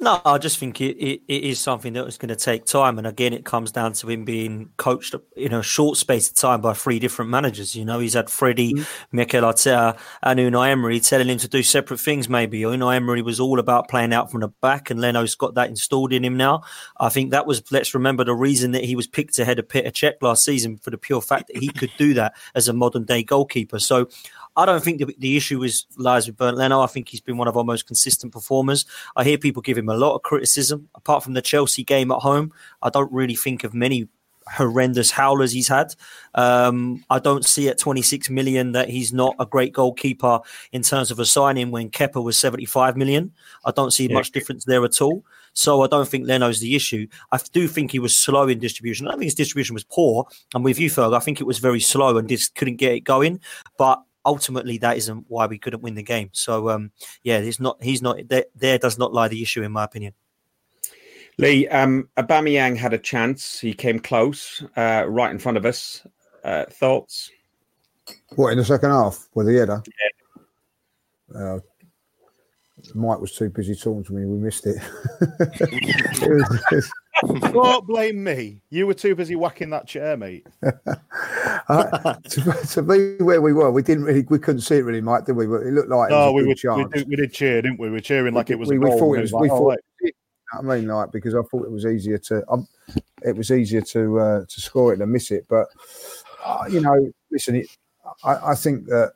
No, 0.00 0.20
I 0.24 0.38
just 0.38 0.58
think 0.58 0.80
it, 0.80 0.96
it, 0.96 1.20
it 1.28 1.44
is 1.44 1.60
something 1.60 1.92
that 1.92 2.06
is 2.06 2.16
going 2.16 2.30
to 2.30 2.36
take 2.36 2.64
time. 2.64 2.96
And 2.98 3.06
again, 3.06 3.32
it 3.34 3.44
comes 3.44 3.70
down 3.70 3.92
to 3.94 4.08
him 4.08 4.24
being 4.24 4.70
coached 4.78 5.14
in 5.36 5.52
a 5.52 5.62
short 5.62 5.98
space 5.98 6.30
of 6.30 6.36
time 6.36 6.60
by 6.60 6.72
three 6.72 6.98
different 6.98 7.30
managers. 7.30 7.76
You 7.76 7.84
know, 7.84 7.98
he's 7.98 8.14
had 8.14 8.30
Freddie, 8.30 8.74
mm. 8.74 8.86
Mikel 9.12 9.42
Arteta, 9.42 9.98
and 10.22 10.40
Unai 10.40 10.70
Emery 10.70 11.00
telling 11.00 11.28
him 11.28 11.38
to 11.38 11.48
do 11.48 11.62
separate 11.62 12.00
things, 12.00 12.28
maybe. 12.28 12.60
Unai 12.60 12.96
Emery 12.96 13.22
was 13.22 13.38
all 13.38 13.58
about 13.58 13.88
playing 13.88 14.14
out 14.14 14.30
from 14.30 14.40
the 14.40 14.48
back, 14.48 14.90
and 14.90 15.00
Leno's 15.00 15.34
got 15.34 15.54
that 15.54 15.68
installed 15.68 16.12
in 16.12 16.24
him 16.24 16.36
now. 16.36 16.62
I 16.98 17.08
think 17.08 17.30
that 17.32 17.46
was, 17.46 17.62
let's 17.70 17.94
remember, 17.94 18.24
the 18.24 18.34
reason 18.34 18.70
that 18.72 18.84
he 18.84 18.96
was 18.96 19.06
picked 19.06 19.38
ahead 19.38 19.58
of 19.58 19.68
Peter 19.68 19.90
Cech 19.90 20.14
last 20.22 20.44
season 20.44 20.78
for 20.78 20.90
the 20.90 20.98
pure 20.98 21.20
fact 21.20 21.48
that 21.48 21.58
he 21.58 21.68
could 21.68 21.90
do 21.98 22.14
that 22.14 22.34
as 22.54 22.68
a 22.68 22.72
modern 22.72 23.04
day 23.04 23.22
goalkeeper. 23.22 23.78
So, 23.78 24.08
I 24.58 24.66
don't 24.66 24.82
think 24.84 24.98
the, 24.98 25.14
the 25.18 25.36
issue 25.36 25.62
is 25.62 25.86
lies 25.96 26.26
with 26.26 26.36
Bernd 26.36 26.56
Leno. 26.58 26.80
I 26.80 26.86
think 26.88 27.08
he's 27.08 27.20
been 27.20 27.38
one 27.38 27.48
of 27.48 27.56
our 27.56 27.64
most 27.64 27.86
consistent 27.86 28.32
performers. 28.32 28.84
I 29.16 29.24
hear 29.24 29.38
people 29.38 29.62
give 29.62 29.78
him 29.78 29.88
a 29.88 29.96
lot 29.96 30.14
of 30.16 30.22
criticism. 30.22 30.88
Apart 30.94 31.22
from 31.22 31.34
the 31.34 31.42
Chelsea 31.42 31.84
game 31.84 32.10
at 32.10 32.18
home, 32.18 32.52
I 32.82 32.90
don't 32.90 33.10
really 33.12 33.36
think 33.36 33.64
of 33.64 33.72
many 33.72 34.08
horrendous 34.56 35.10
howlers 35.10 35.52
he's 35.52 35.68
had. 35.68 35.94
Um, 36.34 37.04
I 37.10 37.18
don't 37.18 37.44
see 37.44 37.68
at 37.68 37.78
26 37.78 38.30
million 38.30 38.72
that 38.72 38.88
he's 38.88 39.12
not 39.12 39.36
a 39.38 39.46
great 39.46 39.72
goalkeeper 39.72 40.40
in 40.72 40.82
terms 40.82 41.10
of 41.10 41.18
a 41.18 41.26
signing 41.26 41.70
when 41.70 41.90
Kepa 41.90 42.22
was 42.22 42.38
75 42.38 42.96
million. 42.96 43.32
I 43.64 43.70
don't 43.70 43.92
see 43.92 44.06
Yeah. 44.08 44.14
much 44.14 44.32
difference 44.32 44.64
there 44.64 44.84
at 44.84 45.00
all. 45.00 45.24
So 45.52 45.82
I 45.82 45.86
don't 45.86 46.08
think 46.08 46.26
Leno's 46.26 46.60
the 46.60 46.74
issue. 46.76 47.06
I 47.32 47.38
do 47.52 47.68
think 47.68 47.90
he 47.90 47.98
was 47.98 48.16
slow 48.18 48.48
in 48.48 48.58
distribution. 48.58 49.08
I 49.08 49.12
think 49.12 49.24
his 49.24 49.34
distribution 49.34 49.74
was 49.74 49.84
poor. 49.84 50.26
And 50.54 50.64
with 50.64 50.78
you, 50.78 50.88
Ferg, 50.88 51.14
I 51.16 51.20
think 51.20 51.40
it 51.40 51.44
was 51.46 51.58
very 51.58 51.80
slow 51.80 52.16
and 52.16 52.28
just 52.28 52.54
couldn't 52.54 52.76
get 52.76 52.92
it 52.92 53.00
going. 53.00 53.40
But 53.76 54.02
ultimately, 54.24 54.78
that 54.78 54.96
isn't 54.96 55.24
why 55.28 55.46
we 55.46 55.58
couldn't 55.58 55.82
win 55.82 55.94
the 55.94 56.02
game. 56.02 56.30
So 56.32 56.70
um, 56.70 56.90
yeah, 57.22 57.40
he's 57.40 57.60
not. 57.60 57.82
He's 57.82 58.02
not. 58.02 58.16
There, 58.28 58.44
there 58.54 58.78
does 58.78 58.98
not 58.98 59.12
lie 59.12 59.28
the 59.28 59.42
issue, 59.42 59.62
in 59.62 59.72
my 59.72 59.84
opinion. 59.84 60.14
Lee, 61.38 61.68
um, 61.68 62.08
Aubameyang 62.16 62.76
had 62.76 62.92
a 62.92 62.98
chance. 62.98 63.60
He 63.60 63.72
came 63.72 64.00
close, 64.00 64.64
uh, 64.76 65.04
right 65.06 65.30
in 65.30 65.38
front 65.38 65.56
of 65.56 65.64
us. 65.64 66.04
Uh, 66.42 66.64
thoughts? 66.70 67.30
What 68.34 68.50
in 68.50 68.58
the 68.58 68.64
second 68.64 68.90
half 68.90 69.28
with 69.34 69.46
the 69.46 69.54
header? 69.54 69.82
Uh, 71.34 71.58
Mike 72.94 73.20
was 73.20 73.32
too 73.36 73.50
busy 73.50 73.74
talking 73.74 74.02
to 74.04 74.12
me. 74.14 74.24
We 74.24 74.38
missed 74.38 74.66
it. 74.66 74.76
It 76.20 76.30
was- 76.30 76.62
it's- 76.72 76.90
Don't 77.26 77.86
blame 77.86 78.22
me. 78.22 78.60
You 78.70 78.86
were 78.86 78.94
too 78.94 79.14
busy 79.14 79.34
whacking 79.36 79.70
that 79.70 79.86
chair, 79.86 80.16
mate. 80.16 80.46
uh, 81.68 82.14
to, 82.14 82.66
to 82.70 82.82
be 82.82 83.22
where 83.22 83.40
we 83.40 83.52
were, 83.52 83.70
we 83.70 83.82
didn't 83.82 84.04
really, 84.04 84.24
we 84.28 84.38
couldn't 84.38 84.60
see 84.60 84.76
it 84.76 84.84
really, 84.84 85.00
Mike, 85.00 85.24
did 85.26 85.36
we? 85.36 85.46
But 85.46 85.62
it 85.62 85.72
looked 85.72 85.88
like 85.88 86.10
it 86.10 86.14
No, 86.14 86.28
a 86.28 86.32
we, 86.32 86.42
were, 86.42 86.48
we, 86.48 86.84
did, 86.92 87.08
we 87.08 87.16
did 87.16 87.32
cheer, 87.32 87.62
didn't 87.62 87.78
we? 87.78 87.88
We 87.88 87.94
were 87.94 88.00
cheering 88.00 88.34
like 88.34 88.50
it 88.50 88.58
was 88.58 88.68
we, 88.68 88.76
a 88.76 88.80
we 88.80 88.90
goal. 88.90 88.98
thought 88.98 89.18
it 89.18 89.20
was. 89.22 89.32
like, 89.32 89.42
We 89.42 89.50
oh, 89.50 89.58
thought. 89.58 89.66
wait. 89.66 89.78
You 90.02 90.62
know 90.62 90.68
what 90.68 90.74
I 90.74 90.78
mean, 90.80 90.88
like 90.88 91.12
because 91.12 91.34
I 91.34 91.42
thought 91.42 91.66
it 91.66 91.72
was 91.72 91.84
easier 91.86 92.18
to. 92.18 92.44
Um, 92.50 92.66
it 93.22 93.36
was 93.36 93.50
easier 93.50 93.82
to 93.82 94.18
uh, 94.18 94.44
to 94.48 94.60
score 94.60 94.94
it 94.94 94.98
than 94.98 95.12
miss 95.12 95.30
it. 95.30 95.46
But 95.48 95.66
uh, 96.44 96.64
you 96.70 96.80
know, 96.80 97.12
listen, 97.30 97.56
it, 97.56 97.66
I, 98.24 98.52
I 98.52 98.54
think 98.54 98.86
that 98.86 99.12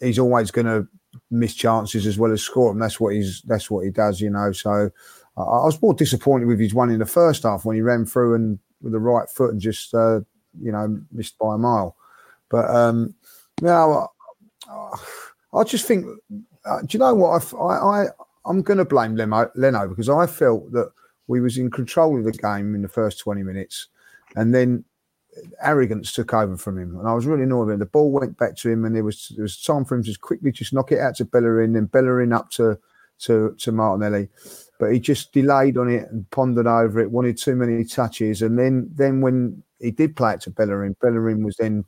he's 0.00 0.18
always 0.18 0.50
going 0.50 0.66
to 0.66 0.86
miss 1.30 1.54
chances 1.54 2.06
as 2.06 2.18
well 2.18 2.30
as 2.32 2.42
score 2.42 2.70
them. 2.70 2.78
That's 2.78 3.00
what 3.00 3.14
he's. 3.14 3.42
That's 3.42 3.70
what 3.70 3.84
he 3.84 3.90
does. 3.90 4.20
You 4.20 4.30
know. 4.30 4.52
So 4.52 4.90
I, 5.42 5.66
was 5.66 5.80
more 5.80 5.94
disappointed 5.94 6.46
with 6.46 6.60
his 6.60 6.74
one 6.74 6.90
in 6.90 6.98
the 6.98 7.06
first 7.06 7.44
half 7.44 7.64
when 7.64 7.76
he 7.76 7.82
ran 7.82 8.04
through 8.04 8.34
and 8.34 8.58
with 8.82 8.92
the 8.92 8.98
right 8.98 9.28
foot 9.28 9.52
and 9.52 9.60
just 9.60 9.94
uh, 9.94 10.20
you 10.60 10.72
know 10.72 11.00
missed 11.12 11.38
by 11.38 11.54
a 11.54 11.58
mile. 11.58 11.96
But 12.50 12.70
um, 12.70 13.14
no, 13.60 14.08
I, 14.68 14.96
I 15.54 15.64
just 15.64 15.86
think. 15.86 16.06
Uh, 16.64 16.80
do 16.80 16.88
you 16.90 16.98
know 16.98 17.14
what? 17.14 17.54
I, 17.54 17.64
I, 17.64 18.02
I 18.04 18.50
am 18.50 18.62
going 18.62 18.78
to 18.78 18.84
blame 18.84 19.16
Leno, 19.16 19.50
Leno 19.54 19.88
because 19.88 20.08
I 20.08 20.26
felt 20.26 20.70
that 20.72 20.90
we 21.26 21.40
was 21.40 21.56
in 21.56 21.70
control 21.70 22.18
of 22.18 22.24
the 22.24 22.32
game 22.32 22.74
in 22.74 22.82
the 22.82 22.88
first 22.88 23.20
20 23.20 23.42
minutes, 23.42 23.88
and 24.34 24.54
then 24.54 24.84
arrogance 25.62 26.12
took 26.12 26.34
over 26.34 26.56
from 26.56 26.78
him, 26.78 26.98
and 26.98 27.08
I 27.08 27.14
was 27.14 27.26
really 27.26 27.44
annoyed 27.44 27.66
with 27.66 27.74
him. 27.74 27.78
The 27.80 27.86
ball 27.86 28.10
went 28.10 28.38
back 28.38 28.56
to 28.56 28.70
him, 28.70 28.84
and 28.84 28.94
there 28.94 29.04
was 29.04 29.32
there 29.36 29.42
was 29.42 29.60
time 29.60 29.84
for 29.84 29.94
him 29.94 30.02
to 30.02 30.08
just 30.08 30.20
quickly 30.20 30.52
just 30.52 30.72
knock 30.72 30.92
it 30.92 30.98
out 30.98 31.16
to 31.16 31.24
Bellerin, 31.24 31.74
then 31.74 31.86
Bellerin 31.86 32.32
up 32.32 32.50
to 32.52 32.78
to 33.20 33.54
to 33.58 33.72
Martinelli, 33.72 34.28
but 34.78 34.92
he 34.92 35.00
just 35.00 35.32
delayed 35.32 35.76
on 35.76 35.88
it 35.88 36.08
and 36.10 36.28
pondered 36.30 36.66
over 36.66 37.00
it, 37.00 37.10
wanted 37.10 37.36
too 37.36 37.56
many 37.56 37.84
touches, 37.84 38.42
and 38.42 38.58
then 38.58 38.88
then 38.94 39.20
when 39.20 39.62
he 39.80 39.90
did 39.90 40.16
play 40.16 40.34
it 40.34 40.40
to 40.42 40.50
Bellerin, 40.50 40.96
Bellerin 41.00 41.44
was 41.44 41.56
then 41.56 41.84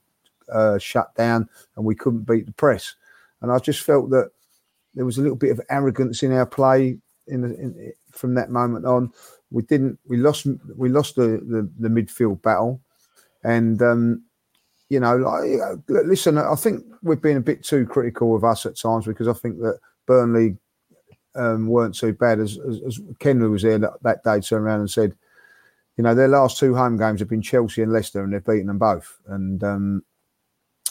uh, 0.53 0.79
shut 0.79 1.15
down, 1.15 1.49
and 1.77 1.85
we 1.85 1.95
couldn't 1.95 2.27
beat 2.27 2.47
the 2.47 2.53
press, 2.53 2.95
and 3.41 3.53
I 3.53 3.59
just 3.59 3.83
felt 3.83 4.11
that 4.11 4.31
there 4.95 5.05
was 5.05 5.19
a 5.19 5.23
little 5.23 5.37
bit 5.37 5.53
of 5.53 5.61
arrogance 5.71 6.23
in 6.23 6.33
our 6.33 6.47
play 6.47 6.99
in, 7.27 7.45
in 7.45 7.93
from 8.11 8.35
that 8.35 8.51
moment 8.51 8.87
on. 8.87 9.13
We 9.51 9.63
didn't. 9.63 9.99
We 10.07 10.17
lost. 10.17 10.47
We 10.77 10.89
lost 10.89 11.17
the 11.17 11.41
the, 11.47 11.69
the 11.79 11.89
midfield 11.89 12.43
battle, 12.43 12.81
and 13.43 13.81
um, 13.83 14.23
you 14.89 15.01
know, 15.01 15.17
like, 15.17 15.79
listen. 15.89 16.39
I 16.39 16.55
think 16.55 16.85
we've 17.03 17.23
been 17.23 17.37
a 17.37 17.43
bit 17.43 17.65
too 17.65 17.87
critical 17.87 18.37
of 18.37 18.45
us 18.45 18.67
at 18.67 18.77
times 18.77 19.07
because 19.07 19.29
I 19.29 19.33
think 19.33 19.59
that 19.59 19.79
Burnley 20.07 20.57
um, 21.35 21.67
weren't 21.67 21.95
too 21.95 22.13
bad. 22.13 22.41
As, 22.41 22.59
as, 22.69 22.81
as 22.87 23.01
Ken, 23.19 23.41
who 23.41 23.51
was 23.51 23.63
there 23.63 23.79
that, 23.79 24.03
that 24.03 24.25
day, 24.25 24.41
turned 24.41 24.65
around 24.65 24.81
and 24.81 24.91
said, 24.91 25.15
you 25.97 26.05
know, 26.05 26.15
their 26.15 26.29
last 26.29 26.59
two 26.59 26.75
home 26.75 26.97
games 26.97 27.21
have 27.21 27.29
been 27.29 27.43
Chelsea 27.43 27.83
and 27.83 27.93
Leicester, 27.93 28.23
and 28.23 28.33
they've 28.33 28.45
beaten 28.45 28.67
them 28.69 28.79
both. 28.79 29.19
And 29.27 29.63
um, 29.65 30.03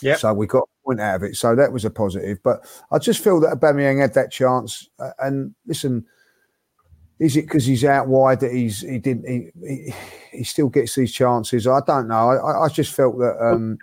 Yep. 0.02 0.18
so 0.18 0.32
we 0.32 0.46
got 0.46 0.62
a 0.62 0.86
point 0.86 1.00
out 1.00 1.16
of 1.16 1.22
it. 1.24 1.36
So 1.36 1.54
that 1.56 1.72
was 1.72 1.84
a 1.84 1.90
positive. 1.90 2.38
But 2.42 2.64
I 2.90 2.98
just 2.98 3.22
feel 3.22 3.38
that 3.40 3.58
Aubameyang 3.58 4.00
had 4.00 4.14
that 4.14 4.30
chance. 4.32 4.88
Uh, 4.98 5.10
and 5.18 5.54
listen, 5.66 6.06
is 7.18 7.36
it 7.36 7.42
because 7.42 7.66
he's 7.66 7.84
out 7.84 8.08
wide 8.08 8.40
that 8.40 8.52
he's 8.52 8.80
he 8.80 8.98
didn't 8.98 9.28
he, 9.28 9.50
he, 9.66 9.94
he 10.38 10.44
still 10.44 10.68
gets 10.70 10.94
these 10.94 11.12
chances? 11.12 11.66
I 11.66 11.80
don't 11.86 12.08
know. 12.08 12.30
I, 12.30 12.64
I- 12.64 12.68
just 12.70 12.94
felt 12.94 13.18
that 13.18 13.36
um, 13.44 13.76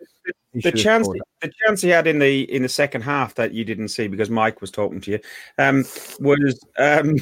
The 0.63 0.71
chance, 0.71 1.07
the 1.07 1.51
chance 1.65 1.81
he 1.81 1.89
had 1.89 2.07
in 2.07 2.19
the 2.19 2.43
in 2.53 2.63
the 2.63 2.69
second 2.69 3.01
half 3.01 3.35
that 3.35 3.53
you 3.53 3.65
didn't 3.65 3.89
see 3.89 4.07
because 4.07 4.29
Mike 4.29 4.61
was 4.61 4.71
talking 4.71 5.01
to 5.01 5.11
you, 5.11 5.19
um, 5.57 5.85
was 6.19 6.59
um, 6.77 7.15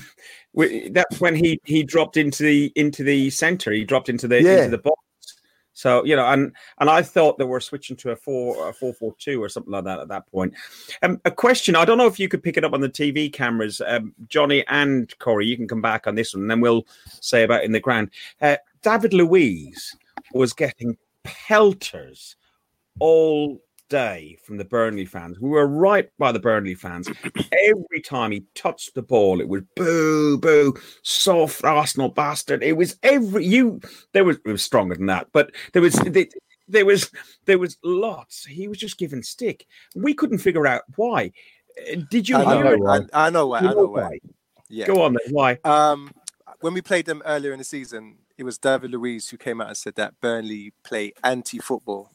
that's 0.92 1.20
when 1.20 1.36
he 1.36 1.60
he 1.66 1.84
dropped 1.84 2.18
into 2.18 2.44
the 2.44 2.72
into 2.76 3.04
the 3.04 3.30
center. 3.30 3.72
He 3.72 3.84
dropped 3.84 4.10
into 4.10 4.28
the 4.28 4.42
Yeah. 4.42 4.58
into 4.58 4.70
the 4.72 4.78
box. 4.78 5.02
So 5.74 6.06
you 6.06 6.16
know, 6.16 6.26
and 6.26 6.54
and 6.80 6.90
I 6.90 7.02
thought 7.02 7.38
that 7.38 7.48
we're 7.48 7.60
switching 7.60 7.98
to 7.98 8.12
a 8.12 8.16
four 8.16 8.70
a 8.70 8.74
four 8.74 8.94
four 8.94 9.14
two 9.20 9.44
or 9.44 9.50
something 9.50 9.72
like 9.72 9.84
that 9.84 10.00
at 10.00 10.08
that 10.08 10.26
point. 10.32 10.54
Um, 11.04 11.20
a 11.26 11.32
question: 11.32 11.76
I 11.76 11.84
don't 11.84 11.98
know 11.98 12.08
if 12.08 12.18
you 12.18 12.30
could 12.30 12.42
pick 12.42 12.56
it 12.58 12.64
up 12.64 12.74
on 12.74 12.80
the 12.80 12.90
TV 12.90 13.32
cameras, 13.32 13.82
um, 13.86 14.14
Johnny 14.30 14.66
and 14.68 15.14
Corey. 15.20 15.46
You 15.46 15.58
can 15.58 15.68
come 15.68 15.82
back 15.82 16.08
on 16.08 16.16
this 16.16 16.34
one, 16.34 16.44
and 16.44 16.52
then 16.52 16.62
we'll 16.62 16.88
say 17.20 17.44
about 17.44 17.66
in 17.66 17.74
the 17.74 17.82
ground. 17.82 18.12
Uh, 18.42 18.56
David 18.82 19.14
Luiz 19.14 19.96
was 20.34 20.54
getting 20.54 20.98
pelters 21.24 22.38
all 23.00 23.62
day 23.90 24.38
from 24.44 24.58
the 24.58 24.66
Burnley 24.66 25.06
fans. 25.06 25.40
We 25.40 25.50
were 25.50 25.68
right 25.68 26.10
by 26.18 26.32
the 26.32 26.40
Burnley 26.40 26.76
fans. 26.76 27.08
Every 27.68 28.02
time 28.02 28.32
he 28.32 28.46
touched 28.56 28.96
the 28.96 29.02
ball, 29.02 29.42
it 29.42 29.48
was 29.48 29.64
boo, 29.76 30.38
boo, 30.38 30.74
soft 31.04 31.64
Arsenal 31.64 32.10
bastard. 32.10 32.64
It 32.64 32.74
was 32.74 32.98
every 33.04 33.46
you. 33.46 33.80
There 34.14 34.24
was 34.24 34.38
it 34.46 34.52
was 34.52 34.64
stronger 34.64 34.96
than 34.96 35.06
that, 35.08 35.28
but 35.32 35.52
there 35.74 35.82
was 35.82 35.94
there 36.68 36.86
was 36.86 37.12
there 37.46 37.60
was 37.60 37.78
lots. 37.84 38.46
He 38.46 38.68
was 38.68 38.78
just 38.78 38.98
given 38.98 39.24
stick. 39.24 39.66
We 39.96 40.14
couldn't 40.14 40.40
figure 40.40 40.68
out 40.68 40.84
why. 40.96 41.32
Uh, 41.92 42.02
did 42.10 42.28
you 42.30 42.38
I 42.38 42.56
hear 42.56 42.64
know, 42.64 42.72
it? 42.72 42.80
why. 42.80 43.00
I, 43.14 43.28
I 43.28 43.30
know 43.30 43.48
why. 43.48 43.62
You 43.62 43.68
I 43.68 43.72
know 43.72 43.82
know 43.82 43.88
why. 43.88 44.02
why? 44.02 44.20
Yeah. 44.70 44.88
Go 44.88 45.02
on 45.02 45.14
then. 45.14 45.34
Why? 45.34 45.60
Um, 45.64 46.12
when 46.62 46.74
we 46.74 46.82
played 46.82 47.06
them 47.06 47.22
earlier 47.26 47.52
in 47.52 47.60
the 47.60 47.66
season, 47.66 48.18
it 48.38 48.44
was 48.44 48.58
David 48.58 48.92
Luiz 48.92 49.30
who 49.30 49.38
came 49.38 49.62
out 49.62 49.68
and 49.68 49.78
said 49.78 49.96
that 49.96 50.20
Burnley 50.22 50.74
play 50.84 51.14
anti-football. 51.24 52.15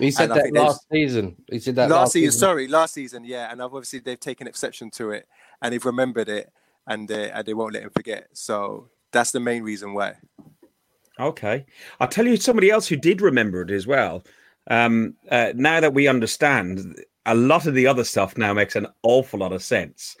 He 0.00 0.10
said 0.10 0.30
And 0.30 0.40
that 0.40 0.52
last 0.52 0.86
season. 0.90 1.36
He 1.50 1.58
said 1.58 1.76
that 1.76 1.90
last, 1.90 2.12
season, 2.12 2.38
sorry, 2.38 2.68
last 2.68 2.94
season, 2.94 3.24
yeah. 3.24 3.50
And 3.50 3.60
obviously 3.60 3.98
they've 3.98 4.20
taken 4.20 4.46
exception 4.46 4.90
to 4.92 5.10
it 5.10 5.26
and 5.62 5.72
they've 5.72 5.84
remembered 5.84 6.28
it 6.28 6.52
and 6.86 7.08
they, 7.08 7.30
and 7.30 7.46
they 7.46 7.54
won't 7.54 7.74
let 7.74 7.82
him 7.82 7.90
forget. 7.90 8.28
So 8.32 8.88
that's 9.12 9.30
the 9.32 9.40
main 9.40 9.62
reason 9.62 9.94
why. 9.94 10.14
Okay. 11.18 11.66
I'll 11.98 12.08
tell 12.08 12.26
you 12.26 12.36
somebody 12.36 12.70
else 12.70 12.88
who 12.88 12.96
did 12.96 13.20
remember 13.20 13.62
it 13.62 13.70
as 13.70 13.86
well. 13.86 14.24
Um, 14.68 15.14
uh, 15.30 15.52
now 15.54 15.80
that 15.80 15.94
we 15.94 16.08
understand, 16.08 16.96
a 17.26 17.34
lot 17.34 17.66
of 17.66 17.74
the 17.74 17.86
other 17.86 18.04
stuff 18.04 18.38
now 18.38 18.52
makes 18.54 18.76
an 18.76 18.86
awful 19.02 19.40
lot 19.40 19.52
of 19.52 19.62
sense 19.62 20.16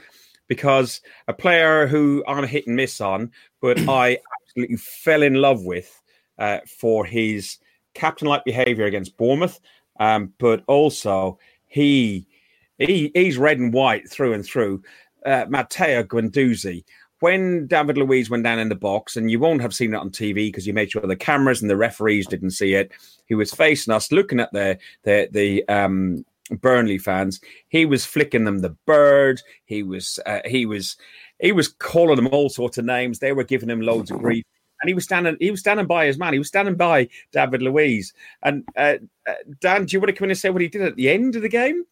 because 0.48 1.00
a 1.28 1.32
player 1.32 1.86
who 1.86 2.24
I'm 2.26 2.44
a 2.44 2.46
hit 2.46 2.66
and 2.66 2.76
miss 2.76 3.00
on, 3.00 3.30
but 3.62 3.78
I 3.88 4.18
absolutely 4.42 4.76
fell 4.76 5.22
in 5.22 5.34
love 5.34 5.64
with 5.64 6.02
uh, 6.38 6.58
for 6.66 7.04
his 7.04 7.58
captain 7.94 8.28
like 8.28 8.44
behavior 8.44 8.86
against 8.86 9.16
Bournemouth, 9.16 9.60
um, 9.98 10.32
but 10.38 10.62
also 10.66 11.38
he, 11.66 12.26
he 12.78 13.10
he's 13.14 13.38
red 13.38 13.58
and 13.58 13.72
white 13.72 14.08
through 14.10 14.32
and 14.32 14.44
through. 14.44 14.82
Uh, 15.26 15.44
Matteo 15.48 16.02
Guendouzi, 16.02 16.82
when 17.20 17.66
David 17.66 17.98
Luiz 17.98 18.30
went 18.30 18.44
down 18.44 18.58
in 18.58 18.70
the 18.70 18.74
box, 18.74 19.16
and 19.16 19.30
you 19.30 19.38
won't 19.38 19.60
have 19.60 19.74
seen 19.74 19.92
it 19.92 19.98
on 19.98 20.10
TV 20.10 20.48
because 20.48 20.66
you 20.66 20.72
made 20.72 20.90
sure 20.90 21.02
the 21.02 21.14
cameras 21.14 21.60
and 21.60 21.70
the 21.70 21.76
referees 21.76 22.26
didn't 22.26 22.52
see 22.52 22.74
it. 22.74 22.90
He 23.26 23.34
was 23.34 23.52
facing 23.52 23.92
us, 23.92 24.10
looking 24.10 24.40
at 24.40 24.52
the 24.52 24.78
the 25.04 25.28
the 25.30 25.68
um, 25.68 26.24
Burnley 26.50 26.98
fans. 26.98 27.40
He 27.68 27.84
was 27.84 28.04
flicking 28.04 28.44
them 28.44 28.58
the 28.58 28.76
bird. 28.86 29.40
He 29.66 29.82
was 29.82 30.18
uh, 30.26 30.40
he 30.46 30.66
was 30.66 30.96
he 31.40 31.52
was 31.52 31.68
calling 31.68 32.16
them 32.16 32.28
all 32.32 32.48
sorts 32.48 32.78
of 32.78 32.84
names. 32.84 33.18
They 33.18 33.32
were 33.32 33.44
giving 33.44 33.70
him 33.70 33.80
loads 33.80 34.10
of 34.10 34.18
grief. 34.18 34.44
And 34.80 34.88
he 34.88 34.94
was 34.94 35.04
standing. 35.04 35.36
He 35.40 35.50
was 35.50 35.60
standing 35.60 35.86
by 35.86 36.06
his 36.06 36.18
man. 36.18 36.32
He 36.32 36.38
was 36.38 36.48
standing 36.48 36.76
by 36.76 37.08
David 37.32 37.62
Luiz. 37.62 38.12
And 38.42 38.64
uh, 38.76 38.96
uh, 39.28 39.34
Dan, 39.60 39.84
do 39.84 39.94
you 39.94 40.00
want 40.00 40.08
to 40.08 40.14
come 40.14 40.26
in 40.26 40.30
and 40.30 40.38
say 40.38 40.50
what 40.50 40.62
he 40.62 40.68
did 40.68 40.82
at 40.82 40.96
the 40.96 41.10
end 41.10 41.36
of 41.36 41.42
the 41.42 41.48
game? 41.48 41.84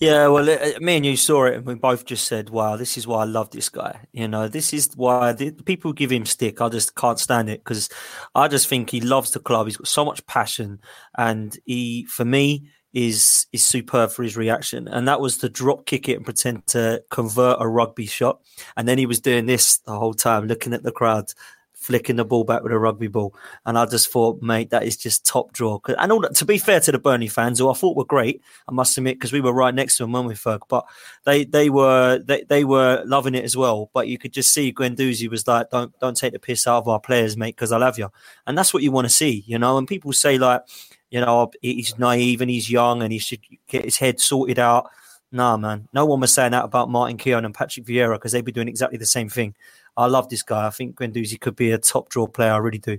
Yeah, 0.00 0.28
well, 0.28 0.48
it, 0.48 0.80
me 0.80 0.96
and 0.96 1.04
you 1.04 1.14
saw 1.14 1.44
it, 1.44 1.56
and 1.56 1.66
we 1.66 1.74
both 1.74 2.06
just 2.06 2.26
said, 2.26 2.48
"Wow, 2.48 2.76
this 2.76 2.96
is 2.96 3.06
why 3.06 3.20
I 3.20 3.24
love 3.24 3.50
this 3.50 3.68
guy." 3.68 4.00
You 4.12 4.28
know, 4.28 4.48
this 4.48 4.72
is 4.72 4.90
why 4.96 5.32
the 5.32 5.50
people 5.50 5.92
give 5.92 6.10
him 6.10 6.24
stick. 6.24 6.62
I 6.62 6.70
just 6.70 6.94
can't 6.94 7.18
stand 7.18 7.50
it 7.50 7.62
because 7.62 7.90
I 8.34 8.48
just 8.48 8.66
think 8.66 8.88
he 8.88 9.02
loves 9.02 9.32
the 9.32 9.40
club. 9.40 9.66
He's 9.66 9.76
got 9.76 9.88
so 9.88 10.06
much 10.06 10.24
passion, 10.26 10.80
and 11.18 11.54
he, 11.66 12.06
for 12.06 12.24
me, 12.24 12.70
is 12.92 13.46
is 13.52 13.64
superb 13.64 14.10
for 14.10 14.22
his 14.22 14.36
reaction. 14.36 14.88
And 14.88 15.06
that 15.08 15.20
was 15.20 15.38
to 15.38 15.48
drop 15.48 15.86
kick 15.86 16.08
it 16.08 16.16
and 16.16 16.24
pretend 16.24 16.66
to 16.68 17.02
convert 17.10 17.58
a 17.60 17.68
rugby 17.68 18.06
shot, 18.06 18.40
and 18.76 18.86
then 18.88 18.98
he 18.98 19.06
was 19.06 19.20
doing 19.20 19.46
this 19.46 19.78
the 19.78 19.98
whole 19.98 20.14
time, 20.14 20.46
looking 20.46 20.72
at 20.72 20.82
the 20.82 20.92
crowd. 20.92 21.32
Flicking 21.72 22.16
the 22.16 22.26
ball 22.26 22.44
back 22.44 22.62
with 22.62 22.72
a 22.72 22.78
rugby 22.78 23.08
ball, 23.08 23.34
and 23.64 23.78
I 23.78 23.86
just 23.86 24.12
thought, 24.12 24.42
mate, 24.42 24.68
that 24.68 24.82
is 24.82 24.98
just 24.98 25.24
top 25.24 25.50
draw. 25.54 25.80
And 25.88 26.12
all 26.12 26.20
that, 26.20 26.34
to 26.34 26.44
be 26.44 26.58
fair 26.58 26.78
to 26.78 26.92
the 26.92 26.98
Burnley 26.98 27.26
fans, 27.26 27.58
who 27.58 27.70
I 27.70 27.72
thought 27.72 27.96
were 27.96 28.04
great, 28.04 28.42
I 28.68 28.72
must 28.72 28.98
admit, 28.98 29.16
because 29.16 29.32
we 29.32 29.40
were 29.40 29.54
right 29.54 29.74
next 29.74 29.96
to 29.96 30.02
them 30.02 30.12
when 30.12 30.26
we 30.26 30.34
Ferg, 30.34 30.60
but 30.68 30.84
they 31.24 31.44
they 31.44 31.70
were 31.70 32.18
they, 32.18 32.42
they 32.42 32.64
were 32.64 33.02
loving 33.06 33.34
it 33.34 33.44
as 33.44 33.56
well. 33.56 33.90
But 33.94 34.08
you 34.08 34.18
could 34.18 34.34
just 34.34 34.52
see 34.52 34.74
Guendouzi 34.74 35.30
was 35.30 35.48
like, 35.48 35.70
"Don't 35.70 35.98
don't 36.00 36.18
take 36.18 36.34
the 36.34 36.38
piss 36.38 36.66
out 36.66 36.80
of 36.82 36.88
our 36.88 37.00
players, 37.00 37.38
mate, 37.38 37.56
because 37.56 37.72
I 37.72 37.78
love 37.78 37.98
you," 37.98 38.10
and 38.46 38.58
that's 38.58 38.74
what 38.74 38.82
you 38.82 38.92
want 38.92 39.06
to 39.06 39.12
see, 39.12 39.42
you 39.46 39.58
know. 39.58 39.78
And 39.78 39.88
people 39.88 40.12
say 40.12 40.36
like, 40.36 40.60
you 41.10 41.20
know, 41.20 41.50
he's 41.60 41.98
naive 41.98 42.40
and 42.40 42.50
he's 42.50 42.70
young 42.70 43.02
and 43.02 43.12
he 43.12 43.18
should 43.18 43.40
get 43.68 43.84
his 43.84 43.98
head 43.98 44.20
sorted 44.20 44.58
out. 44.58 44.90
Nah, 45.32 45.56
man, 45.56 45.88
no 45.92 46.06
one 46.06 46.20
was 46.20 46.32
saying 46.32 46.52
that 46.52 46.64
about 46.64 46.90
Martin 46.90 47.16
Keown 47.16 47.44
and 47.44 47.54
Patrick 47.54 47.86
Vieira 47.86 48.14
because 48.14 48.32
they'd 48.32 48.44
be 48.44 48.52
doing 48.52 48.68
exactly 48.68 48.98
the 48.98 49.06
same 49.06 49.28
thing. 49.28 49.54
I 49.96 50.06
love 50.06 50.28
this 50.28 50.42
guy. 50.42 50.66
I 50.66 50.70
think 50.70 50.96
Guendouzi 50.96 51.40
could 51.40 51.56
be 51.56 51.72
a 51.72 51.78
top 51.78 52.08
draw 52.08 52.26
player. 52.26 52.52
I 52.52 52.56
really 52.56 52.78
do. 52.78 52.98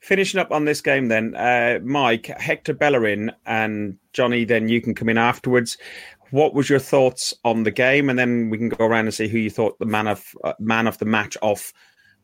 Finishing 0.00 0.40
up 0.40 0.52
on 0.52 0.64
this 0.64 0.80
game, 0.80 1.08
then, 1.08 1.34
uh, 1.34 1.80
Mike, 1.82 2.26
Hector 2.26 2.72
Bellerin, 2.72 3.32
and 3.46 3.98
Johnny. 4.12 4.44
Then 4.44 4.68
you 4.68 4.80
can 4.80 4.94
come 4.94 5.08
in 5.08 5.18
afterwards. 5.18 5.76
What 6.30 6.54
was 6.54 6.70
your 6.70 6.78
thoughts 6.78 7.34
on 7.44 7.64
the 7.64 7.70
game, 7.70 8.08
and 8.08 8.18
then 8.18 8.48
we 8.50 8.58
can 8.58 8.68
go 8.68 8.86
around 8.86 9.06
and 9.06 9.14
see 9.14 9.28
who 9.28 9.38
you 9.38 9.50
thought 9.50 9.78
the 9.78 9.86
man 9.86 10.06
of 10.06 10.24
uh, 10.44 10.52
man 10.58 10.86
of 10.86 10.98
the 10.98 11.04
match 11.04 11.36
off 11.42 11.72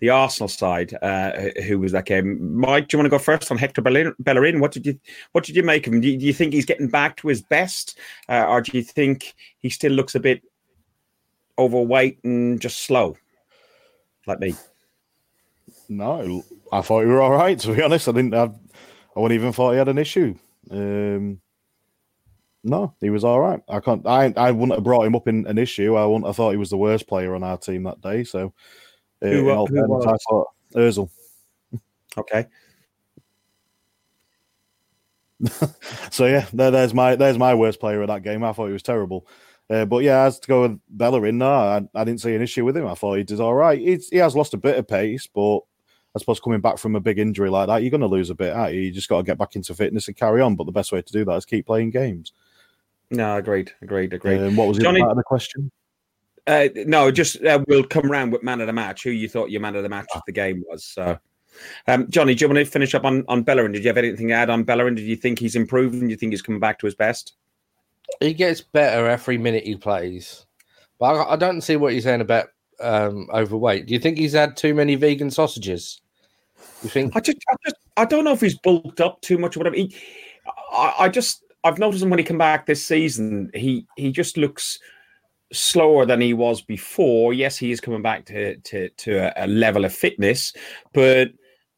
the 0.01 0.11
Arsenal 0.11 0.49
side. 0.49 0.97
Uh, 1.01 1.51
who 1.67 1.79
was 1.79 1.93
that 1.93 2.07
game? 2.07 2.59
Mike, 2.59 2.89
do 2.89 2.97
you 2.97 2.99
want 2.99 3.07
to 3.07 3.11
go 3.11 3.19
first 3.19 3.51
on 3.51 3.59
Hector 3.59 3.83
Bellerin? 3.83 4.61
What 4.61 4.73
did 4.73 4.87
you 4.87 4.99
what 5.33 5.45
did 5.45 5.57
you 5.57 5.63
make 5.63 5.87
of 5.87 5.93
him? 5.93 6.01
Do 6.01 6.09
you, 6.09 6.19
do 6.19 6.27
you 6.27 6.33
think 6.33 6.53
he's 6.53 6.67
getting 6.67 6.89
back 6.89 7.17
to 7.19 7.29
his 7.29 7.43
best, 7.43 7.99
uh, 8.29 8.47
or 8.49 8.61
do 8.61 8.77
you 8.77 8.83
think 8.83 9.35
he 9.59 9.71
still 9.71 9.93
looks 9.93 10.15
a 10.15 10.21
bit 10.21 10.43
overweight 11.59 12.23
and 12.25 12.61
just 12.61 12.81
slow, 12.81 13.17
like 14.27 14.41
me? 14.41 14.55
No, 15.89 16.45
I 16.73 16.81
thought 16.81 17.01
he 17.01 17.07
were 17.07 17.23
all 17.23 17.33
right. 17.33 17.59
To 17.61 17.75
be 17.75 17.83
honest, 17.83 18.09
I 18.09 18.13
didn't 18.13 18.35
have. 18.35 18.55
I 19.17 19.21
wouldn't 19.21 19.39
even 19.39 19.53
thought 19.53 19.73
he 19.73 19.79
had 19.79 19.89
an 19.89 19.99
issue. 19.99 20.35
Um, 20.71 21.41
no, 22.65 22.95
he 23.01 23.11
was 23.11 23.25
all 23.25 23.41
right. 23.41 23.61
I 23.69 23.81
can't. 23.81 24.07
I 24.07 24.33
I 24.37 24.51
wouldn't 24.51 24.77
have 24.77 24.85
brought 24.85 25.07
him 25.07 25.15
up 25.15 25.29
in 25.29 25.47
an 25.47 25.59
issue. 25.59 25.97
I 25.97 26.07
wouldn't 26.07 26.27
have 26.27 26.37
thought 26.37 26.51
he 26.51 26.57
was 26.57 26.71
the 26.71 26.79
worst 26.79 27.07
player 27.07 27.35
on 27.35 27.43
our 27.43 27.59
team 27.59 27.83
that 27.85 28.01
day. 28.01 28.25
So, 28.25 28.55
Who- 29.21 29.51
all 29.51 29.67
who 29.67 29.75
fairness, 29.77 30.07
I 30.07 30.13
was? 30.13 30.23
thought 30.29 30.49
Özil. 30.75 31.11
Okay. 32.19 32.47
So 36.11 36.27
yeah, 36.27 36.47
there, 36.53 36.71
there's 36.71 36.95
my 36.95 37.17
there's 37.17 37.39
my 37.39 37.55
worst 37.55 37.81
player 37.81 38.01
of 38.03 38.09
that 38.09 38.23
game. 38.23 38.45
I 38.45 38.53
thought 38.53 38.67
he 38.69 38.73
was 38.73 38.83
terrible. 38.85 39.27
Uh, 39.69 39.85
but 39.85 40.05
yeah, 40.05 40.23
as 40.25 40.39
to 40.39 40.47
go 40.49 40.63
with 40.63 40.79
Bellerin, 40.91 41.39
no, 41.39 41.51
I, 41.51 41.81
I 41.95 42.05
didn't 42.05 42.21
see 42.21 42.35
an 42.35 42.43
issue 42.43 42.65
with 42.65 42.77
him. 42.77 42.87
I 42.87 42.95
thought 42.95 43.15
he 43.15 43.25
did 43.25 43.41
all 43.41 43.55
right. 43.55 43.79
He's, 43.81 44.09
he 44.11 44.19
has 44.19 44.37
lost 44.37 44.55
a 44.55 44.59
bit 44.59 44.77
of 44.79 44.87
pace, 44.87 45.27
but 45.27 45.59
I 46.15 46.19
suppose 46.21 46.39
coming 46.39 46.61
back 46.61 46.79
from 46.79 46.95
a 46.95 47.01
big 47.01 47.19
injury 47.19 47.49
like 47.51 47.67
that, 47.69 47.83
you're 47.83 47.91
going 47.91 48.03
to 48.03 48.07
lose 48.07 48.31
a 48.31 48.35
bit. 48.35 48.53
Aren't 48.55 48.75
you? 48.75 48.83
you 48.83 48.93
just 48.93 49.09
got 49.09 49.17
to 49.19 49.23
get 49.25 49.39
back 49.39 49.57
into 49.57 49.75
fitness 49.75 50.07
and 50.07 50.17
carry 50.17 50.41
on. 50.43 50.55
But 50.55 50.65
the 50.65 50.73
best 50.73 50.93
way 50.93 51.03
to 51.03 51.13
do 51.13 51.25
that 51.25 51.33
is 51.37 51.45
keep 51.47 51.67
playing 51.67 51.91
games. 51.91 52.33
No, 53.11 53.37
agreed, 53.39 53.73
agreed, 53.83 54.13
agreed. 54.13 54.41
Um, 54.41 54.55
what 54.57 54.69
was 54.69 54.79
Johnny- 54.79 55.01
other 55.03 55.15
the 55.15 55.23
question? 55.25 55.71
Uh, 56.47 56.69
no, 56.87 57.11
just 57.11 57.43
uh, 57.43 57.63
we'll 57.69 57.85
come 57.85 58.11
around 58.11 58.31
with 58.31 58.43
man 58.43 58.61
of 58.61 58.67
the 58.67 58.73
match. 58.73 59.03
Who 59.03 59.11
you 59.11 59.29
thought 59.29 59.51
your 59.51 59.61
man 59.61 59.77
of 59.77 59.83
the 59.83 59.89
match 59.89 60.09
of 60.15 60.23
the 60.27 60.33
game 60.33 60.63
was? 60.69 60.85
So, 60.85 61.19
um, 61.87 62.11
Johnny, 62.11 62.35
do 62.35 62.45
you 62.45 62.49
want 62.49 62.59
to 62.59 62.71
finish 62.71 62.95
up 62.95 63.05
on 63.05 63.25
on 63.29 63.43
Bellerin? 63.43 63.73
Did 63.73 63.83
you 63.83 63.89
have 63.89 63.97
anything 63.97 64.29
to 64.29 64.35
add 64.35 64.51
on 64.51 64.65
Bellerin? 64.65 64.95
Did 64.95 65.07
you 65.07 65.17
think 65.17 65.39
he's 65.39 65.57
improving? 65.57 66.01
Do 66.01 66.09
you 66.09 66.17
think 66.17 66.33
he's 66.33 66.43
coming 66.43 66.61
back 66.61 66.79
to 66.81 66.87
his 66.87 66.95
best? 66.95 67.35
He 68.21 68.35
gets 68.35 68.61
better 68.61 69.09
every 69.09 69.39
minute 69.39 69.65
he 69.65 69.77
plays. 69.77 70.45
But 70.99 71.17
I, 71.17 71.33
I 71.33 71.37
don't 71.37 71.63
see 71.63 71.77
what 71.77 71.95
you're 71.95 72.03
saying 72.03 72.21
about 72.21 72.49
um, 72.81 73.29
overweight. 73.33 73.87
Do 73.87 73.95
you 73.95 74.01
think 74.01 74.19
he's 74.19 74.35
had 74.35 74.57
too 74.57 74.75
many 74.75 74.95
vegan 74.95 75.31
sausages? 75.31 76.01
You 76.83 76.91
think? 76.91 77.17
I 77.17 77.21
just, 77.21 77.39
I 77.51 77.55
just, 77.65 77.77
I 77.97 78.05
don't 78.05 78.25
know 78.25 78.33
if 78.33 78.41
he's 78.41 78.59
bulked 78.59 79.01
up 79.01 79.21
too 79.23 79.39
much 79.39 79.57
or 79.57 79.61
whatever. 79.61 79.77
He, 79.77 79.95
I, 80.73 80.95
I 81.01 81.09
just, 81.09 81.43
I've 81.65 81.79
noticed 81.79 82.03
him 82.03 82.11
when 82.11 82.19
he 82.19 82.25
come 82.25 82.39
back 82.39 82.67
this 82.67 82.85
season. 82.85 83.51
He, 83.55 83.87
he 83.97 84.13
just 84.13 84.37
looks 84.37 84.79
slower 85.55 86.05
than 86.07 86.21
he 86.21 86.35
was 86.35 86.61
before. 86.63 87.33
Yes, 87.33 87.57
he 87.57 87.71
is 87.71 87.81
coming 87.81 88.03
back 88.03 88.27
to 88.27 88.57
to 88.57 88.89
to 88.89 89.33
a, 89.43 89.47
level 89.47 89.85
of 89.85 89.95
fitness, 89.95 90.53
but 90.93 91.29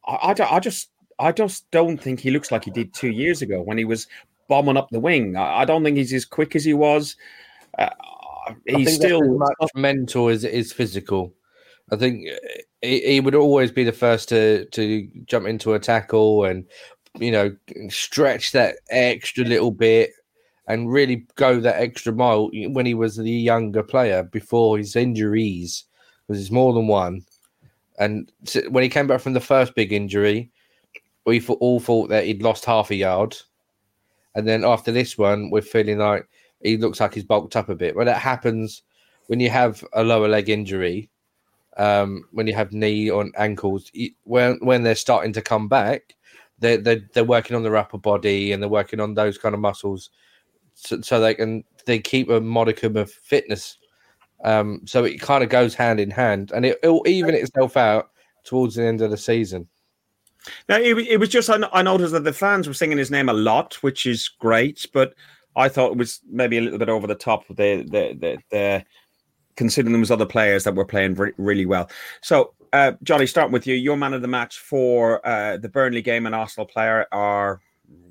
I, 0.05 0.29
I, 0.29 0.33
don't- 0.33 0.51
I 0.51 0.59
just, 0.59 0.89
I 1.19 1.31
just 1.31 1.69
don't 1.71 1.97
think 1.97 2.19
he 2.19 2.31
looks 2.31 2.51
like 2.51 2.65
he 2.65 2.71
did 2.71 2.93
two 2.93 3.11
years 3.11 3.41
ago 3.41 3.61
when 3.61 3.77
he 3.77 3.85
was 3.85 4.07
bombing 4.49 4.77
up 4.77 4.89
the 4.91 4.99
wing. 4.99 5.35
I, 5.35 5.61
I 5.61 5.65
don't 5.65 5.83
think 5.83 5.97
he's 5.97 6.13
as 6.13 6.25
quick 6.25 6.55
as 6.55 6.65
he 6.65 6.73
was. 6.73 7.15
Uh, 7.77 7.89
he's 8.65 8.95
still 8.95 9.23
as 9.23 9.29
much 9.59 9.69
mental 9.75 10.29
as 10.29 10.43
it 10.43 10.53
is 10.53 10.73
physical. 10.73 11.33
I 11.91 11.95
think 11.95 12.27
uh, 12.29 12.35
he, 12.81 13.01
he 13.01 13.19
would 13.19 13.35
always 13.35 13.71
be 13.71 13.83
the 13.83 13.91
first 13.91 14.29
to 14.29 14.65
to 14.65 15.07
jump 15.25 15.47
into 15.47 15.73
a 15.73 15.79
tackle 15.79 16.45
and 16.45 16.65
you 17.19 17.31
know 17.31 17.55
stretch 17.89 18.51
that 18.51 18.75
extra 18.89 19.43
little 19.43 19.71
bit 19.71 20.11
and 20.67 20.91
really 20.91 21.25
go 21.35 21.59
that 21.59 21.81
extra 21.81 22.13
mile 22.13 22.49
when 22.69 22.85
he 22.85 22.93
was 22.93 23.15
the 23.15 23.29
younger 23.29 23.83
player 23.83 24.23
before 24.23 24.77
his 24.77 24.95
injuries 24.95 25.85
because 26.27 26.41
it's 26.41 26.51
more 26.51 26.73
than 26.73 26.87
one. 26.87 27.21
And 27.99 28.31
when 28.69 28.83
he 28.83 28.89
came 28.89 29.07
back 29.07 29.21
from 29.21 29.33
the 29.33 29.39
first 29.39 29.73
big 29.75 29.91
injury, 29.91 30.51
we 31.25 31.45
all 31.45 31.79
thought 31.79 32.09
that 32.09 32.25
he'd 32.25 32.43
lost 32.43 32.65
half 32.65 32.91
a 32.91 32.95
yard, 32.95 33.35
and 34.35 34.47
then 34.47 34.63
after 34.63 34.91
this 34.91 35.17
one, 35.17 35.49
we're 35.49 35.61
feeling 35.61 35.97
like 35.97 36.27
he 36.61 36.77
looks 36.77 36.99
like 36.99 37.15
he's 37.15 37.23
bulked 37.23 37.55
up 37.55 37.69
a 37.69 37.75
bit. 37.75 37.95
Well, 37.95 38.05
that 38.05 38.21
happens 38.21 38.83
when 39.27 39.39
you 39.39 39.49
have 39.49 39.83
a 39.93 40.03
lower 40.03 40.27
leg 40.27 40.47
injury, 40.47 41.09
um, 41.77 42.23
when 42.31 42.47
you 42.47 42.53
have 42.53 42.71
knee 42.71 43.09
or 43.09 43.25
ankles. 43.35 43.91
When 44.23 44.57
when 44.59 44.83
they're 44.83 44.95
starting 44.95 45.33
to 45.33 45.41
come 45.41 45.67
back, 45.67 46.15
they 46.59 46.77
they 46.77 47.01
they're 47.13 47.23
working 47.23 47.55
on 47.55 47.63
their 47.63 47.77
upper 47.77 47.97
body 47.97 48.51
and 48.51 48.61
they're 48.61 48.69
working 48.69 48.99
on 48.99 49.15
those 49.15 49.37
kind 49.37 49.55
of 49.55 49.61
muscles, 49.61 50.11
so, 50.77 51.01
so 51.01 51.19
they 51.19 51.33
can 51.33 51.63
they 51.85 51.99
keep 51.99 52.29
a 52.29 52.39
modicum 52.39 52.95
of 52.95 53.11
fitness. 53.11 53.77
Um, 54.43 54.81
so 54.85 55.03
it 55.03 55.19
kind 55.19 55.43
of 55.43 55.49
goes 55.49 55.73
hand 55.73 55.99
in 55.99 56.11
hand, 56.11 56.51
and 56.53 56.65
it, 56.65 56.79
it'll 56.83 57.07
even 57.07 57.33
itself 57.33 57.75
out 57.75 58.11
towards 58.43 58.75
the 58.75 58.83
end 58.85 59.01
of 59.01 59.09
the 59.09 59.17
season. 59.17 59.67
Now, 60.69 60.77
it, 60.77 60.95
it 60.97 61.19
was 61.19 61.29
just 61.29 61.49
I, 61.49 61.57
I 61.73 61.81
noticed 61.81 62.13
that 62.13 62.23
the 62.23 62.33
fans 62.33 62.67
were 62.67 62.73
singing 62.73 62.97
his 62.97 63.11
name 63.11 63.29
a 63.29 63.33
lot, 63.33 63.73
which 63.81 64.05
is 64.05 64.27
great, 64.27 64.85
but 64.93 65.15
I 65.55 65.67
thought 65.69 65.93
it 65.93 65.97
was 65.97 66.21
maybe 66.29 66.59
a 66.59 66.61
little 66.61 66.79
bit 66.79 66.89
over 66.89 67.07
the 67.07 67.15
top. 67.15 67.47
The 67.47 67.83
the 67.83 68.17
the, 68.19 68.37
the 68.51 68.85
considering 69.55 69.93
there 69.93 69.99
was 69.99 70.11
other 70.11 70.25
players 70.25 70.63
that 70.65 70.75
were 70.75 70.85
playing 70.85 71.15
re- 71.15 71.33
really 71.37 71.65
well. 71.65 71.89
So, 72.21 72.53
uh, 72.73 72.91
Johnny, 73.01 73.25
starting 73.25 73.51
with 73.51 73.65
you, 73.65 73.73
your 73.73 73.97
man 73.97 74.13
of 74.13 74.21
the 74.21 74.27
match 74.27 74.59
for 74.59 75.25
uh, 75.27 75.57
the 75.57 75.69
Burnley 75.69 76.03
game, 76.03 76.27
and 76.27 76.35
Arsenal 76.35 76.67
player, 76.67 77.07
are 77.11 77.59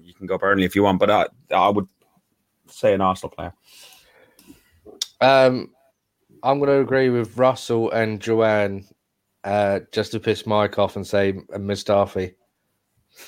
you 0.03 0.13
can 0.13 0.27
go 0.27 0.39
Burnley 0.39 0.65
if 0.65 0.75
you 0.75 0.83
want, 0.83 0.99
but 0.99 1.11
I, 1.11 1.27
I 1.55 1.69
would 1.69 1.87
say 2.69 2.95
an 2.95 3.01
Arsenal 3.01 3.31
player. 3.31 3.55
Um, 5.21 5.71
I'm 6.43 6.59
going 6.59 6.71
to 6.71 6.81
agree 6.81 7.11
with 7.11 7.37
Russell 7.37 7.91
and 7.91 8.21
Joanne, 8.21 8.85
uh, 9.45 9.81
just 9.93 10.13
to 10.13 10.21
piss 10.21 10.47
Mike 10.47 10.79
off 10.79 10.97
and 10.97 11.07
say 11.07 11.31
uh, 11.53 11.59
Mustafi. 11.59 12.35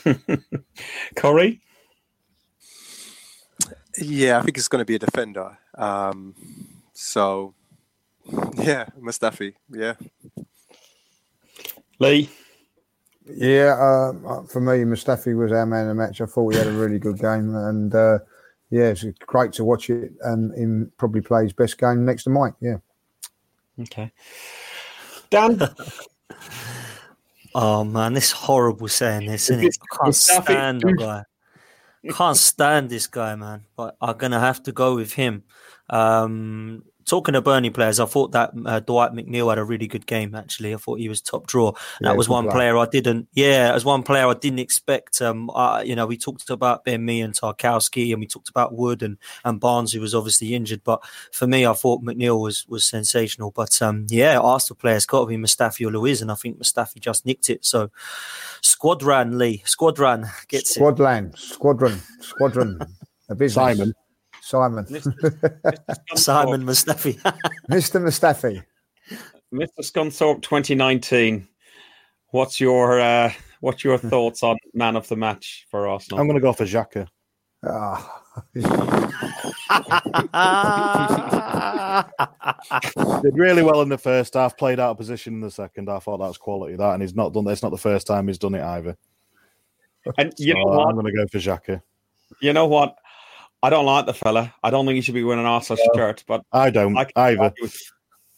Corey, 1.16 1.60
Yeah, 3.98 4.38
I 4.38 4.42
think 4.42 4.58
it's 4.58 4.68
going 4.68 4.80
to 4.80 4.84
be 4.84 4.96
a 4.96 4.98
defender. 4.98 5.56
Um, 5.74 6.34
so, 6.92 7.54
yeah, 8.56 8.86
Mustafi. 9.00 9.54
Yeah. 9.70 9.94
Lee, 11.98 12.28
Yeah, 13.24 13.74
uh, 13.74 14.42
for 14.44 14.60
me, 14.60 14.84
Mustafi 14.84 15.36
was 15.36 15.52
our 15.52 15.66
man 15.66 15.88
of 15.88 15.96
the 15.96 16.02
match. 16.02 16.20
I 16.20 16.26
thought 16.26 16.52
he 16.52 16.58
had 16.58 16.68
a 16.68 16.72
really 16.72 16.98
good 16.98 17.18
game, 17.18 17.54
and 17.54 17.94
uh, 17.94 18.18
yeah, 18.70 18.84
it's 18.84 19.04
great 19.26 19.52
to 19.54 19.64
watch 19.64 19.90
it. 19.90 20.12
And 20.22 20.54
him 20.54 20.92
probably 20.96 21.20
play 21.20 21.44
his 21.44 21.52
best 21.52 21.78
game 21.78 22.04
next 22.04 22.24
to 22.24 22.30
Mike. 22.30 22.54
Yeah, 22.60 22.76
okay, 23.80 24.12
Dan. 25.30 25.60
Oh 27.54 27.82
man, 27.82 28.12
this 28.12 28.30
horrible 28.30 28.88
saying 28.88 29.26
this, 29.26 29.50
isn't 29.50 29.64
it? 29.64 29.78
I 29.92 30.04
can't 30.04 30.14
stand 30.14 30.80
the 30.82 30.92
guy. 30.92 31.24
Can't 32.14 32.36
stand 32.36 32.90
this 32.90 33.06
guy, 33.06 33.34
man. 33.34 33.64
But 33.74 33.96
I'm 34.00 34.16
gonna 34.16 34.38
have 34.38 34.62
to 34.64 34.72
go 34.72 34.94
with 34.94 35.12
him. 35.12 35.44
Um, 35.90 36.84
talking 37.08 37.32
to 37.32 37.40
Burnley 37.40 37.70
players, 37.70 37.98
I 37.98 38.06
thought 38.06 38.32
that 38.32 38.52
uh, 38.64 38.80
Dwight 38.80 39.12
McNeil 39.12 39.48
had 39.48 39.58
a 39.58 39.64
really 39.64 39.86
good 39.86 40.06
game. 40.06 40.34
Actually, 40.34 40.74
I 40.74 40.76
thought 40.76 40.98
he 40.98 41.08
was 41.08 41.20
top 41.20 41.46
draw. 41.46 41.72
Yeah, 42.00 42.08
that 42.08 42.16
was 42.16 42.28
one 42.28 42.44
player. 42.44 42.72
player 42.72 42.78
I 42.78 42.86
didn't. 42.86 43.28
Yeah, 43.32 43.72
as 43.74 43.84
one 43.84 44.02
player 44.02 44.26
I 44.26 44.34
didn't 44.34 44.60
expect. 44.60 45.20
Um, 45.20 45.50
I, 45.54 45.82
you 45.82 45.96
know, 45.96 46.06
we 46.06 46.16
talked 46.16 46.48
about 46.50 46.84
Ben 46.84 47.04
Mee 47.04 47.20
and 47.20 47.34
Tarkowski, 47.34 48.12
and 48.12 48.20
we 48.20 48.26
talked 48.26 48.48
about 48.48 48.74
Wood 48.74 49.02
and 49.02 49.16
and 49.44 49.58
Barnes, 49.58 49.92
who 49.92 50.00
was 50.00 50.14
obviously 50.14 50.54
injured. 50.54 50.82
But 50.84 51.04
for 51.32 51.46
me, 51.46 51.66
I 51.66 51.72
thought 51.72 52.02
McNeil 52.02 52.40
was 52.40 52.66
was 52.68 52.86
sensational. 52.86 53.50
But 53.50 53.80
um, 53.82 54.06
yeah, 54.08 54.38
Arsenal 54.38 54.76
players 54.76 55.06
got 55.06 55.20
to 55.20 55.26
be 55.26 55.36
Mustafi 55.36 55.86
or 55.86 55.90
Luiz, 55.90 56.22
and 56.22 56.30
I 56.30 56.34
think 56.34 56.58
Mustafi 56.58 57.00
just 57.00 57.26
nicked 57.26 57.50
it. 57.50 57.64
So 57.64 57.90
Shkodran 58.62 59.38
Lee, 59.38 59.62
Shkodran 59.64 60.28
gets 60.48 60.76
it. 60.76 60.80
Shkodran, 60.80 61.32
Shkodran, 61.34 62.00
Shkodran. 62.22 62.88
A 63.30 63.34
business. 63.34 63.54
Simon. 63.54 63.94
Simon, 64.42 64.86
Simon 66.14 66.62
Mustafi. 66.64 67.18
Mr. 67.70 68.00
Mustafi. 68.00 68.62
Mr. 69.52 69.80
Scunthorpe 69.80 70.42
2019. 70.42 71.46
What's 72.30 72.60
your 72.60 73.00
uh, 73.00 73.32
what's 73.60 73.84
your 73.84 73.98
thoughts 74.12 74.42
on 74.42 74.56
man 74.74 74.96
of 74.96 75.08
the 75.08 75.16
match 75.16 75.66
for 75.70 75.88
Arsenal? 75.88 76.20
I'm 76.20 76.26
going 76.26 76.36
to 76.38 76.42
go 76.42 76.52
for 76.52 76.64
Xhaka. 76.64 77.08
Ah, 77.66 78.22
Did 83.22 83.36
really 83.36 83.62
well 83.62 83.82
in 83.82 83.88
the 83.88 83.98
first 83.98 84.34
half, 84.34 84.56
played 84.56 84.78
out 84.78 84.90
of 84.92 84.96
position 84.96 85.34
in 85.34 85.40
the 85.40 85.50
second. 85.50 85.90
I 85.90 85.98
thought 85.98 86.18
that 86.18 86.28
was 86.28 86.38
quality, 86.38 86.76
that, 86.76 86.92
and 86.92 87.02
he's 87.02 87.14
not 87.14 87.32
done. 87.32 87.46
It's 87.48 87.62
not 87.62 87.70
the 87.72 87.78
first 87.78 88.06
time 88.06 88.28
he's 88.28 88.38
done 88.38 88.54
it 88.54 88.62
either. 88.62 88.96
and 90.18 90.32
you 90.38 90.52
So 90.52 90.58
know 90.58 90.64
what? 90.66 90.88
I'm 90.88 90.94
going 90.94 91.06
to 91.06 91.12
go 91.12 91.26
for 91.26 91.38
Xhaka. 91.38 91.82
You 92.40 92.52
know 92.52 92.66
what? 92.66 92.96
I 93.62 93.70
don't 93.70 93.86
like 93.86 94.06
the 94.06 94.14
fella. 94.14 94.54
I 94.62 94.70
don't 94.70 94.86
think 94.86 94.96
he 94.96 95.00
should 95.00 95.14
be 95.14 95.24
wearing 95.24 95.40
an 95.40 95.46
Arsenal 95.46 95.82
shirt, 95.94 96.24
but 96.26 96.44
I 96.52 96.70
don't 96.70 96.96
I 96.96 97.06
either. 97.16 97.52
with, 97.60 97.76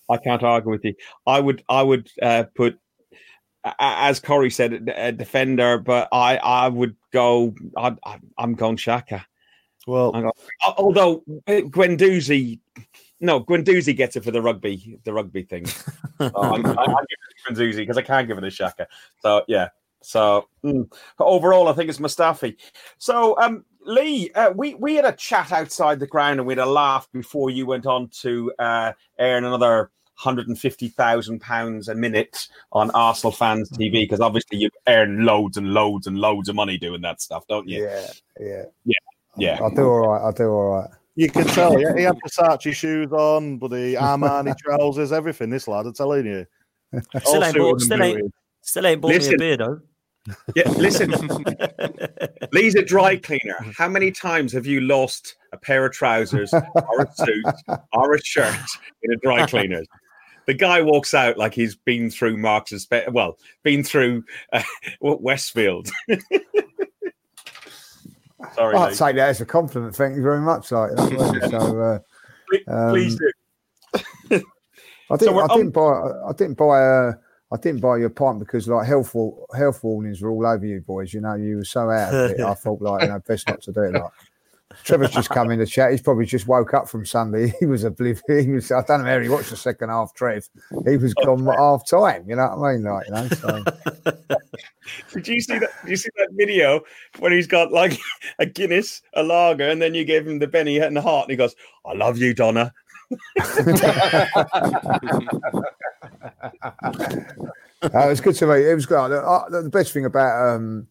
I 0.09 0.17
can't 0.17 0.43
argue 0.43 0.71
with 0.71 0.85
you. 0.85 0.95
I 1.27 1.41
would 1.41 1.63
I 1.69 1.83
would 1.83 2.09
uh, 2.23 2.45
put 2.55 2.79
as 3.79 4.21
Corey 4.21 4.51
said 4.51 4.91
a 4.97 5.13
defender, 5.13 5.79
but 5.79 6.09
I 6.13 6.39
I 6.39 6.69
would 6.69 6.97
go. 7.13 7.55
I, 7.77 7.97
I, 8.05 8.19
I'm 8.39 8.55
going 8.55 8.77
Xhaka. 8.77 9.25
Well. 9.87 10.15
Al- 10.15 10.75
Although 10.79 11.23
uh, 11.47 11.61
Guendouzi, 11.69 12.61
no, 13.21 13.43
Guendouzi 13.43 13.97
gets 13.97 14.17
it 14.17 14.25
for 14.25 14.31
the 14.31 14.43
rugby, 14.43 14.99
the 15.05 15.13
rugby 15.13 15.43
thing. 15.43 15.67
So 16.21 16.31
I'm, 16.37 16.67
I'm, 16.67 16.75
to 16.75 17.17
Guendouzi 17.49 17.77
because 17.77 17.97
I 17.97 18.03
can't 18.03 18.29
give 18.29 18.37
it 18.37 18.45
a 18.45 18.49
Xhaka. 18.49 18.85
So 19.23 19.43
yeah. 19.49 19.69
So 20.03 20.49
mm. 20.63 20.91
overall, 21.19 21.69
I 21.69 21.73
think 21.73 21.89
it's 21.89 21.99
Mustafi. 21.99 22.57
So 22.99 23.41
um, 23.41 23.65
Lee, 23.85 24.31
uh, 24.33 24.51
we 24.51 24.75
we 24.75 24.95
had 24.95 25.05
a 25.05 25.13
chat 25.13 25.53
outside 25.53 26.01
the 26.01 26.07
ground 26.07 26.41
and 26.41 26.47
we 26.47 26.53
had 26.53 26.59
a 26.59 26.67
laugh 26.67 27.09
before 27.13 27.51
you 27.51 27.67
went 27.67 27.87
on 27.87 28.09
to 28.21 28.53
uh, 28.59 28.93
earn 29.19 29.45
another. 29.45 29.91
Hundred 30.15 30.49
and 30.49 30.59
fifty 30.59 30.89
thousand 30.89 31.41
pounds 31.41 31.89
a 31.89 31.95
minute 31.95 32.49
on 32.73 32.91
Arsenal 32.91 33.33
fans 33.33 33.71
TV 33.71 34.03
because 34.03 34.21
obviously 34.21 34.59
you 34.59 34.69
earn 34.87 35.25
loads 35.25 35.57
and 35.57 35.73
loads 35.73 36.07
and 36.07 36.19
loads 36.19 36.51
of 36.51 36.55
money 36.55 36.77
doing 36.77 37.01
that 37.01 37.23
stuff, 37.23 37.47
don't 37.49 37.67
you? 37.67 37.81
yeah, 37.83 38.13
yeah, 38.39 38.65
Yeah. 39.39 39.65
I 39.65 39.75
do 39.75 39.89
all 39.89 40.09
right. 40.09 40.29
I 40.29 40.31
do 40.33 40.51
all 40.51 40.71
right. 40.73 40.91
you 41.15 41.31
can 41.31 41.47
tell. 41.47 41.75
He, 41.75 41.87
he 41.97 42.03
had 42.03 42.17
Versace 42.17 42.75
shoes 42.75 43.11
on, 43.13 43.57
but 43.57 43.71
the 43.71 43.95
Armani 43.95 44.55
trousers, 44.59 45.11
everything. 45.11 45.49
This 45.49 45.67
lad, 45.67 45.87
I'm 45.87 45.95
telling 45.95 46.27
you. 46.27 46.47
Still 47.23 47.45
ain't 47.45 47.55
suited 47.55 47.59
bought, 47.59 47.81
still 47.81 48.03
ain't, 48.03 48.35
still 48.61 48.87
ain't 48.87 49.01
bought 49.01 49.09
me 49.09 49.15
a 49.15 49.19
Listen. 49.21 49.39
beer 49.39 49.57
though. 49.57 49.81
Yeah, 50.55 50.69
listen, 50.71 51.11
Lee's 52.53 52.75
a 52.75 52.83
dry 52.85 53.17
cleaner. 53.17 53.57
How 53.77 53.89
many 53.89 54.11
times 54.11 54.53
have 54.53 54.67
you 54.67 54.81
lost 54.83 55.37
a 55.53 55.57
pair 55.57 55.85
of 55.87 55.93
trousers 55.93 56.53
or 56.53 57.01
a 57.03 57.11
suit 57.15 57.45
or 57.93 58.15
a 58.15 58.23
shirt 58.23 58.55
in 59.03 59.13
a 59.13 59.17
dry 59.17 59.47
cleaner? 59.47 59.83
The 60.47 60.55
guy 60.55 60.83
walks 60.83 61.15
out 61.15 61.39
like 61.39 61.55
he's 61.55 61.75
been 61.75 62.11
through 62.11 62.37
Marks 62.37 62.73
and 62.73 62.81
Spe- 62.81 63.09
well, 63.13 63.39
been 63.63 63.83
through 63.85 64.25
uh, 64.53 64.63
Westfield. 65.01 65.89
Sorry, 68.55 68.75
I'd 68.77 68.91
Lee. 68.91 68.95
take 68.97 69.17
that 69.17 69.29
as 69.29 69.41
a 69.41 69.47
compliment. 69.47 69.95
Thank 69.95 70.17
you 70.17 70.23
very 70.23 70.41
much. 70.41 70.73
Like, 70.73 70.91
you 70.91 70.97
know 70.97 71.05
what 71.05 71.37
I 71.37 71.41
mean? 71.41 71.51
so, 71.51 71.81
uh, 71.81 71.99
Please, 72.49 72.65
um, 72.69 72.91
please 72.91 73.17
do. 73.17 74.43
I 75.11 75.17
didn't. 75.17 75.35
we're 75.35 75.45
I 75.45 75.57
didn't 75.57 75.71
buy. 75.71 75.83
I 76.29 76.33
didn't 76.37 76.55
buy 76.57 76.81
a. 76.83 77.13
I 77.53 77.57
didn't 77.57 77.81
buy 77.81 77.99
your 77.99 78.11
pint 78.11 78.39
because 78.39 78.69
like 78.69 78.87
health 78.87 79.15
health 79.57 79.83
warnings 79.83 80.23
were 80.23 80.31
all 80.31 80.47
over 80.47 80.65
you 80.65 80.81
boys. 80.81 81.13
You 81.13 81.21
know, 81.21 81.35
you 81.35 81.57
were 81.57 81.65
so 81.65 81.91
out 81.91 82.15
of 82.15 82.31
it. 82.31 82.41
I 82.41 82.55
thought 82.55 82.81
like, 82.81 83.03
you 83.03 83.09
know, 83.09 83.19
best 83.21 83.49
not 83.49 83.61
to 83.63 83.73
do 83.73 83.83
it. 83.83 83.95
Like, 83.95 84.11
Trevor's 84.85 85.11
just 85.11 85.31
come 85.31 85.51
in 85.51 85.59
the 85.59 85.67
chat. 85.67 85.91
He's 85.91 86.01
probably 86.01 86.27
just 86.27 86.47
woke 86.47 86.75
up 86.75 86.89
from 86.89 87.05
Sunday. 87.05 87.53
He 87.61 87.67
was 87.67 87.83
oblivious. 87.83 88.23
He 88.29 88.53
was. 88.53 88.71
I 88.71 88.83
don't 88.83 89.03
know 89.03 89.11
how 89.11 89.19
he 89.19 89.29
watched 89.29 89.51
the 89.51 89.57
second 89.57 89.89
half. 89.89 90.15
Trev. 90.15 90.49
He 90.87 90.97
was 90.97 91.13
gone 91.13 91.47
at 91.49 91.59
half 91.59 91.89
time. 91.89 92.25
You 92.29 92.37
know 92.37 92.55
what 92.55 92.71
I 92.71 92.73
mean? 92.73 92.85
Like, 92.85 93.07
you 93.09 93.15
know. 93.15 93.29
So 93.29 93.65
Did 95.13 95.29
you 95.29 95.41
see 95.41 95.59
that? 95.59 95.71
Did 95.83 95.91
you 95.91 95.97
see 95.97 96.09
that 96.17 96.29
video 96.33 96.81
where 97.19 97.33
he's 97.33 97.49
got 97.49 97.73
like 97.73 97.99
a 98.39 98.47
Guinness, 98.47 99.03
a 99.15 99.23
lager, 99.23 99.69
and 99.69 99.83
then 99.83 99.95
you 99.95 100.05
gave 100.05 100.27
him 100.27 100.39
the 100.39 100.47
Benny 100.47 100.79
and 100.79 100.97
the 100.97 101.03
heart, 101.03 101.25
and 101.25 101.33
he 101.33 101.37
goes, 101.37 101.57
"I 101.85 101.95
love 101.95 102.19
you, 102.19 102.33
Donna." 102.33 102.73
Uh, 107.83 107.89
it 108.07 108.09
was 108.09 108.21
good 108.21 108.35
to 108.37 108.47
meet. 108.47 108.67
It 108.67 108.75
was 108.75 108.87
good. 108.87 109.13
Uh, 109.13 109.49
the 109.49 109.69
best 109.71 109.93
thing 109.93 110.05
about 110.05 110.55
um 110.55 110.87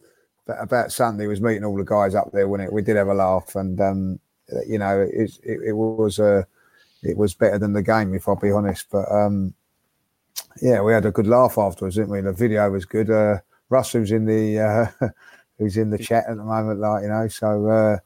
about- 0.48 0.92
Sunday 0.92 1.28
was 1.28 1.40
meeting 1.42 1.64
all 1.64 1.78
the 1.78 1.84
guys 1.84 2.16
up 2.16 2.32
there. 2.32 2.48
When 2.48 2.62
it 2.62 2.74
we 2.74 2.82
did 2.82 2.96
have 2.96 3.08
a 3.10 3.14
laugh, 3.14 3.56
and 3.56 3.80
um 3.80 4.20
you 4.68 4.80
know 4.80 5.00
it 5.02 5.38
it, 5.44 5.60
it 5.68 5.74
was 5.74 6.20
uh, 6.20 6.44
it 7.04 7.16
was 7.18 7.34
better 7.36 7.60
than 7.60 7.74
the 7.74 7.84
game 7.84 8.14
if 8.16 8.28
I'll 8.28 8.36
be 8.36 8.52
honest. 8.52 8.88
But 8.92 9.10
um 9.12 9.54
yeah, 10.62 10.82
we 10.82 10.94
had 10.94 11.06
a 11.06 11.12
good 11.12 11.28
laugh 11.28 11.58
afterwards, 11.58 11.96
didn't 11.96 12.10
we? 12.10 12.22
The 12.22 12.34
video 12.34 12.70
was 12.72 12.86
good. 12.86 13.10
Uh, 13.12 13.38
Russ, 13.70 13.92
who's 13.92 14.12
in 14.12 14.26
the 14.26 14.60
uh, 14.60 15.08
who's 15.60 15.78
in 15.78 15.92
the 15.92 15.98
chat 16.00 16.26
at 16.28 16.38
the 16.38 16.44
moment, 16.44 16.80
like 16.80 17.04
you 17.04 17.10
know, 17.10 17.28
so 17.28 17.68
uh, 17.68 17.98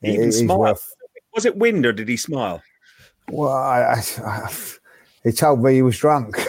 He 0.00 0.12
he- 0.12 0.24
he's 0.24 0.42
worth. 0.44 0.94
Was 1.34 1.44
it 1.46 1.56
wind 1.56 1.84
or 1.86 1.92
did 1.92 2.08
he 2.08 2.16
smile? 2.16 2.62
Well, 3.30 3.52
I, 3.52 3.80
I, 3.80 4.02
I, 4.24 4.50
he 5.24 5.32
told 5.32 5.62
me 5.62 5.74
he 5.74 5.82
was 5.82 5.98
drunk. 5.98 6.36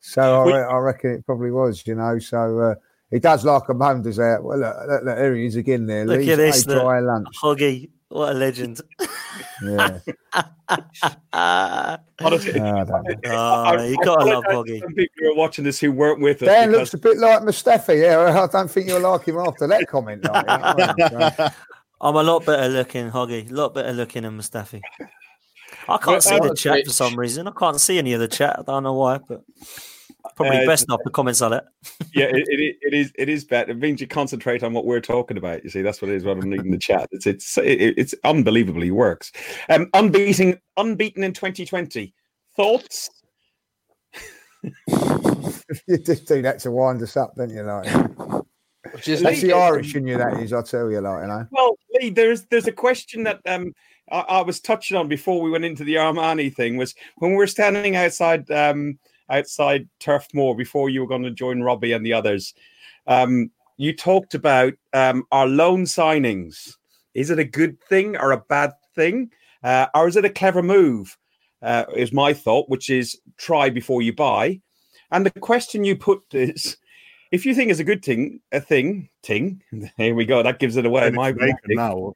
so 0.00 0.48
I, 0.48 0.60
I, 0.60 0.76
reckon 0.78 1.10
it 1.12 1.26
probably 1.26 1.50
was, 1.50 1.86
you 1.86 1.94
know. 1.94 2.18
So 2.18 2.58
uh, 2.58 2.74
he 3.10 3.18
does 3.18 3.44
like 3.44 3.68
a 3.68 3.74
moan, 3.74 4.02
does 4.02 4.16
that? 4.16 4.42
Well, 4.42 4.58
look, 4.58 4.76
look, 4.88 5.04
look, 5.04 5.16
there 5.16 5.34
he 5.34 5.46
is 5.46 5.56
again 5.56 5.86
there. 5.86 6.04
Look 6.04 6.18
Lee's 6.18 6.28
at 6.30 6.36
this, 6.36 6.66
a 6.66 6.74
dry 6.74 7.00
lunch. 7.00 7.28
Hoggy. 7.42 7.90
What 8.08 8.34
a 8.34 8.38
legend. 8.38 8.80
Yeah. 9.60 9.98
Honestly, 11.32 12.60
Ah, 12.60 13.64
I. 13.64 13.76
Oh, 13.76 13.84
you 13.84 13.96
gotta 14.04 14.24
love 14.24 14.44
Hoggy. 14.44 14.80
Some 14.80 14.94
people 14.94 15.14
who 15.18 15.32
are 15.32 15.34
watching 15.34 15.64
this 15.64 15.80
who 15.80 15.90
weren't 15.90 16.20
with 16.20 16.42
us. 16.42 16.48
Dan 16.48 16.68
because- 16.70 16.92
looks 16.92 16.94
a 16.94 16.98
bit 16.98 17.18
like 17.18 17.42
Mustafi. 17.42 18.02
Yeah, 18.02 18.42
I 18.44 18.46
don't 18.46 18.70
think 18.70 18.86
you'll 18.86 19.00
like 19.00 19.24
him 19.24 19.38
after 19.38 19.66
that 19.66 19.88
comment. 19.88 20.24
Like, 20.24 21.52
you 22.00 22.06
know 22.06 22.12
what 22.12 22.20
I 22.20 22.22
mean? 22.22 22.22
So- 22.22 22.22
I'm 22.22 22.26
a 22.26 22.32
lot 22.32 22.46
better 22.46 22.68
looking, 22.68 23.10
Hoggy. 23.10 23.50
A 23.50 23.54
lot 23.54 23.74
better 23.74 23.92
looking 23.92 24.22
than 24.22 24.38
Mustafi. 24.38 24.80
I 25.88 25.96
can't 25.96 26.06
Well, 26.06 26.20
see 26.20 26.38
the 26.38 26.54
chat 26.54 26.86
for 26.86 26.92
some 26.92 27.18
reason. 27.18 27.48
I 27.48 27.52
can't 27.52 27.80
see 27.80 27.98
any 27.98 28.12
of 28.12 28.20
the 28.20 28.28
chat. 28.28 28.56
I 28.58 28.62
don't 28.62 28.82
know 28.82 28.94
why, 28.94 29.18
but 29.18 29.42
probably 30.36 30.58
Uh, 30.58 30.66
best 30.66 30.88
not 30.88 31.00
to 31.04 31.10
comment 31.10 31.40
on 31.42 31.54
it. 31.54 31.64
yeah, 32.14 32.26
it, 32.26 32.46
it, 32.48 32.76
it 32.80 32.94
is. 32.94 33.12
It 33.16 33.28
is 33.28 33.44
better. 33.44 33.72
It 33.72 33.78
means 33.78 34.00
you 34.00 34.06
concentrate 34.06 34.62
on 34.62 34.72
what 34.72 34.84
we're 34.84 35.00
talking 35.00 35.36
about. 35.36 35.64
You 35.64 35.70
see, 35.70 35.82
that's 35.82 36.00
what 36.00 36.10
it 36.10 36.16
is. 36.16 36.24
Rather 36.24 36.40
than 36.40 36.50
reading 36.50 36.70
the 36.70 36.78
chat, 36.78 37.08
it's 37.10 37.26
it's 37.26 37.58
it, 37.58 37.94
it's 37.96 38.14
unbelievably 38.24 38.90
works. 38.90 39.32
Um, 39.68 39.88
unbeaten, 39.94 40.58
unbeaten 40.76 41.24
in 41.24 41.32
2020. 41.32 42.14
Thoughts? 42.56 43.10
you 44.88 45.98
just 45.98 46.26
do 46.26 46.42
that 46.42 46.58
to 46.60 46.70
wind 46.70 47.02
us 47.02 47.16
up, 47.16 47.34
don't 47.36 47.50
you? 47.50 47.62
Like, 47.62 47.86
Just 49.02 49.22
that's 49.22 49.40
the 49.40 49.52
Irish 49.52 49.94
in 49.94 50.06
you. 50.06 50.18
That 50.18 50.40
is, 50.40 50.52
I 50.52 50.62
tell 50.62 50.90
you, 50.90 51.00
like, 51.00 51.22
you 51.22 51.28
know. 51.28 51.46
Well, 51.50 51.78
Lee, 52.00 52.10
there's 52.10 52.44
there's 52.44 52.66
a 52.66 52.72
question 52.72 53.24
that 53.24 53.40
um 53.46 53.74
I, 54.10 54.20
I 54.20 54.40
was 54.42 54.60
touching 54.60 54.96
on 54.96 55.08
before 55.08 55.40
we 55.40 55.50
went 55.50 55.64
into 55.64 55.84
the 55.84 55.96
Armani 55.96 56.54
thing 56.54 56.76
was 56.76 56.94
when 57.16 57.32
we 57.32 57.36
were 57.36 57.46
standing 57.46 57.96
outside 57.96 58.50
um 58.50 58.98
outside 59.30 59.88
Turf 60.00 60.26
Moor 60.34 60.56
before 60.56 60.90
you 60.90 61.00
were 61.00 61.06
going 61.06 61.22
to 61.22 61.30
join 61.30 61.62
Robbie 61.62 61.92
and 61.92 62.04
the 62.04 62.12
others. 62.12 62.54
Um, 63.06 63.50
you 63.76 63.94
talked 63.94 64.34
about 64.34 64.74
um, 64.92 65.24
our 65.30 65.46
loan 65.46 65.84
signings. 65.84 66.74
Is 67.14 67.30
it 67.30 67.38
a 67.38 67.44
good 67.44 67.80
thing 67.84 68.16
or 68.16 68.32
a 68.32 68.42
bad 68.48 68.72
thing, 68.94 69.30
uh, 69.62 69.86
or 69.94 70.08
is 70.08 70.16
it 70.16 70.24
a 70.24 70.30
clever 70.30 70.62
move? 70.62 71.16
Uh, 71.60 71.84
is 71.96 72.12
my 72.12 72.32
thought, 72.32 72.68
which 72.68 72.88
is 72.88 73.20
try 73.36 73.68
before 73.68 74.00
you 74.00 74.12
buy. 74.12 74.60
And 75.10 75.26
the 75.26 75.30
question 75.30 75.84
you 75.84 75.96
put 75.96 76.22
is, 76.32 76.76
if 77.30 77.44
you 77.44 77.54
think 77.54 77.70
it's 77.70 77.80
a 77.80 77.84
good 77.84 78.04
thing, 78.04 78.40
a 78.52 78.60
thing, 78.60 79.08
ting. 79.22 79.62
Here 79.96 80.14
we 80.14 80.24
go. 80.24 80.42
That 80.42 80.58
gives 80.58 80.76
it 80.76 80.86
away. 80.86 81.10
My 81.10 81.34
now. 81.68 82.14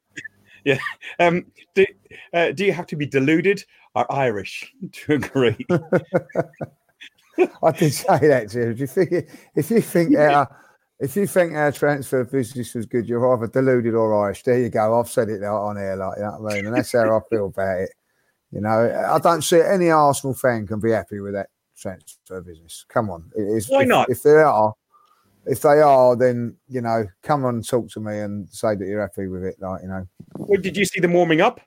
um, 1.19 1.47
do, 1.75 1.85
uh, 2.33 2.53
do 2.53 2.65
you 2.65 2.73
have 2.73 2.87
to 2.87 2.97
be 2.97 3.07
deluded 3.07 3.65
or 3.95 4.11
Irish 4.13 4.73
to 4.93 5.15
agree? 5.15 5.67
I 7.63 7.73
did 7.73 7.93
say 7.93 8.19
that 8.29 8.51
to 8.51 8.59
you. 8.59 8.71
If 8.71 8.81
you 8.81 8.87
think, 8.87 9.31
if 9.57 9.71
you 9.71 9.81
think 9.81 10.17
our, 10.17 10.57
if 11.01 11.17
you 11.17 11.27
think 11.27 11.55
our 11.55 11.73
transfer 11.73 12.25
business 12.25 12.75
was 12.75 12.87
good, 12.87 13.09
you're 13.09 13.35
either 13.35 13.49
deluded 13.49 13.95
or 13.95 14.25
Irish. 14.25 14.43
There 14.45 14.59
you 14.59 14.69
go. 14.69 15.01
I've 15.01 15.09
said 15.09 15.29
it 15.31 15.41
there 15.41 15.53
on 15.53 15.79
air, 15.79 15.97
like 15.97 16.19
you 16.19 16.25
know 16.25 16.37
what 16.39 16.53
I 16.53 16.57
mean, 16.57 16.67
and 16.67 16.77
that's 16.77 16.93
how 16.93 17.17
I 17.17 17.21
feel 17.29 17.47
about 17.47 17.81
it. 17.81 17.91
You 18.53 18.61
know, 18.61 19.09
I 19.11 19.19
don't 19.19 19.43
see 19.43 19.61
any 19.61 19.91
Arsenal 19.91 20.35
fan 20.35 20.67
can 20.67 20.79
be 20.79 20.91
happy 20.91 21.21
with 21.21 21.33
that 21.33 21.49
transfer 21.77 22.43
business. 22.43 22.85
Come 22.89 23.11
on, 23.11 23.31
it 23.35 23.43
is. 23.43 23.69
Why 23.69 23.83
if, 23.83 23.89
not? 23.89 24.11
If 24.11 24.23
they 24.23 24.31
are, 24.31 24.75
if 25.47 25.63
they 25.63 25.81
are, 25.81 26.17
then 26.17 26.57
you 26.69 26.81
know, 26.81 27.07
come 27.23 27.45
on 27.45 27.57
and 27.57 27.67
talk 27.69 27.91
to 27.91 28.01
me 28.01 28.19
and 28.19 28.49
say 28.49 28.75
that 28.75 28.87
you're 28.87 29.01
happy 29.01 29.27
with 29.27 29.45
it. 29.45 29.57
Like 29.61 29.83
you 29.83 29.89
know, 29.89 30.07
Well, 30.37 30.61
did 30.61 30.77
you 30.77 30.85
see 30.85 31.01
them 31.01 31.13
warming 31.13 31.41
up? 31.41 31.61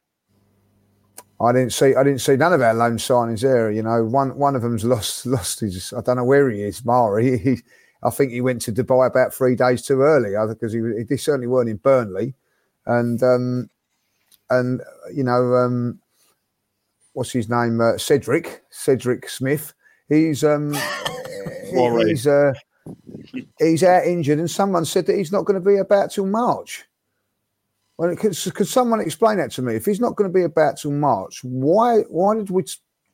I 1.42 1.52
didn't 1.52 1.74
see 1.74 1.96
I 1.96 2.04
didn't 2.04 2.22
see 2.22 2.38
none 2.38 2.54
of 2.54 2.62
our 2.62 2.74
loan 2.74 2.98
signings 2.98 3.42
there. 3.42 3.70
You 3.72 3.84
know, 3.84 4.06
one 4.06 4.38
one 4.38 4.56
of 4.56 4.62
them's 4.62 4.86
lost 4.86 5.26
lost 5.26 5.60
his 5.60 5.94
I 5.94 6.02
don't 6.02 6.18
know 6.18 6.24
where 6.24 6.50
he 6.50 6.62
is, 6.64 6.86
Mari. 6.86 7.38
He, 7.38 7.58
I 8.04 8.10
think 8.10 8.32
he 8.32 8.42
went 8.42 8.62
to 8.64 8.72
Dubai 8.72 9.08
about 9.08 9.34
three 9.34 9.56
days 9.56 9.82
too 9.82 10.02
early 10.02 10.36
other 10.36 10.54
because 10.54 10.74
he, 10.74 10.82
he 11.10 11.18
certainly 11.18 11.48
weren't 11.48 11.70
in 11.70 11.78
Burnley, 11.78 12.36
and 12.86 13.22
um, 13.24 13.70
and 14.50 14.82
you 15.14 15.24
know 15.24 15.56
um, 15.56 16.00
what's 17.14 17.32
his 17.32 17.50
name 17.50 17.82
uh, 17.82 17.98
Cedric 17.98 18.64
Cedric 18.70 19.28
Smith. 19.28 19.74
He's 20.08 20.44
um 20.44 20.76
he's 21.72 22.28
uh, 22.28 22.54
he's 23.60 23.84
out 23.84 24.06
injured, 24.06 24.40
and 24.40 24.50
someone 24.50 24.86
said 24.86 25.06
that 25.08 25.18
he's 25.18 25.32
not 25.32 25.46
going 25.46 25.62
to 25.62 25.66
be 25.66 25.78
about 25.78 26.12
till 26.12 26.26
March. 26.26 26.86
Well, 27.98 28.16
could, 28.16 28.36
could 28.54 28.68
someone 28.68 29.00
explain 29.00 29.38
that 29.38 29.52
to 29.52 29.62
me? 29.62 29.76
If 29.76 29.86
he's 29.86 30.02
not 30.02 30.16
going 30.16 30.30
to 30.30 30.34
be 30.34 30.44
about 30.44 30.78
till 30.78 30.92
March, 30.92 31.44
why 31.44 32.00
why 32.10 32.36
did 32.36 32.50
we? 32.50 32.64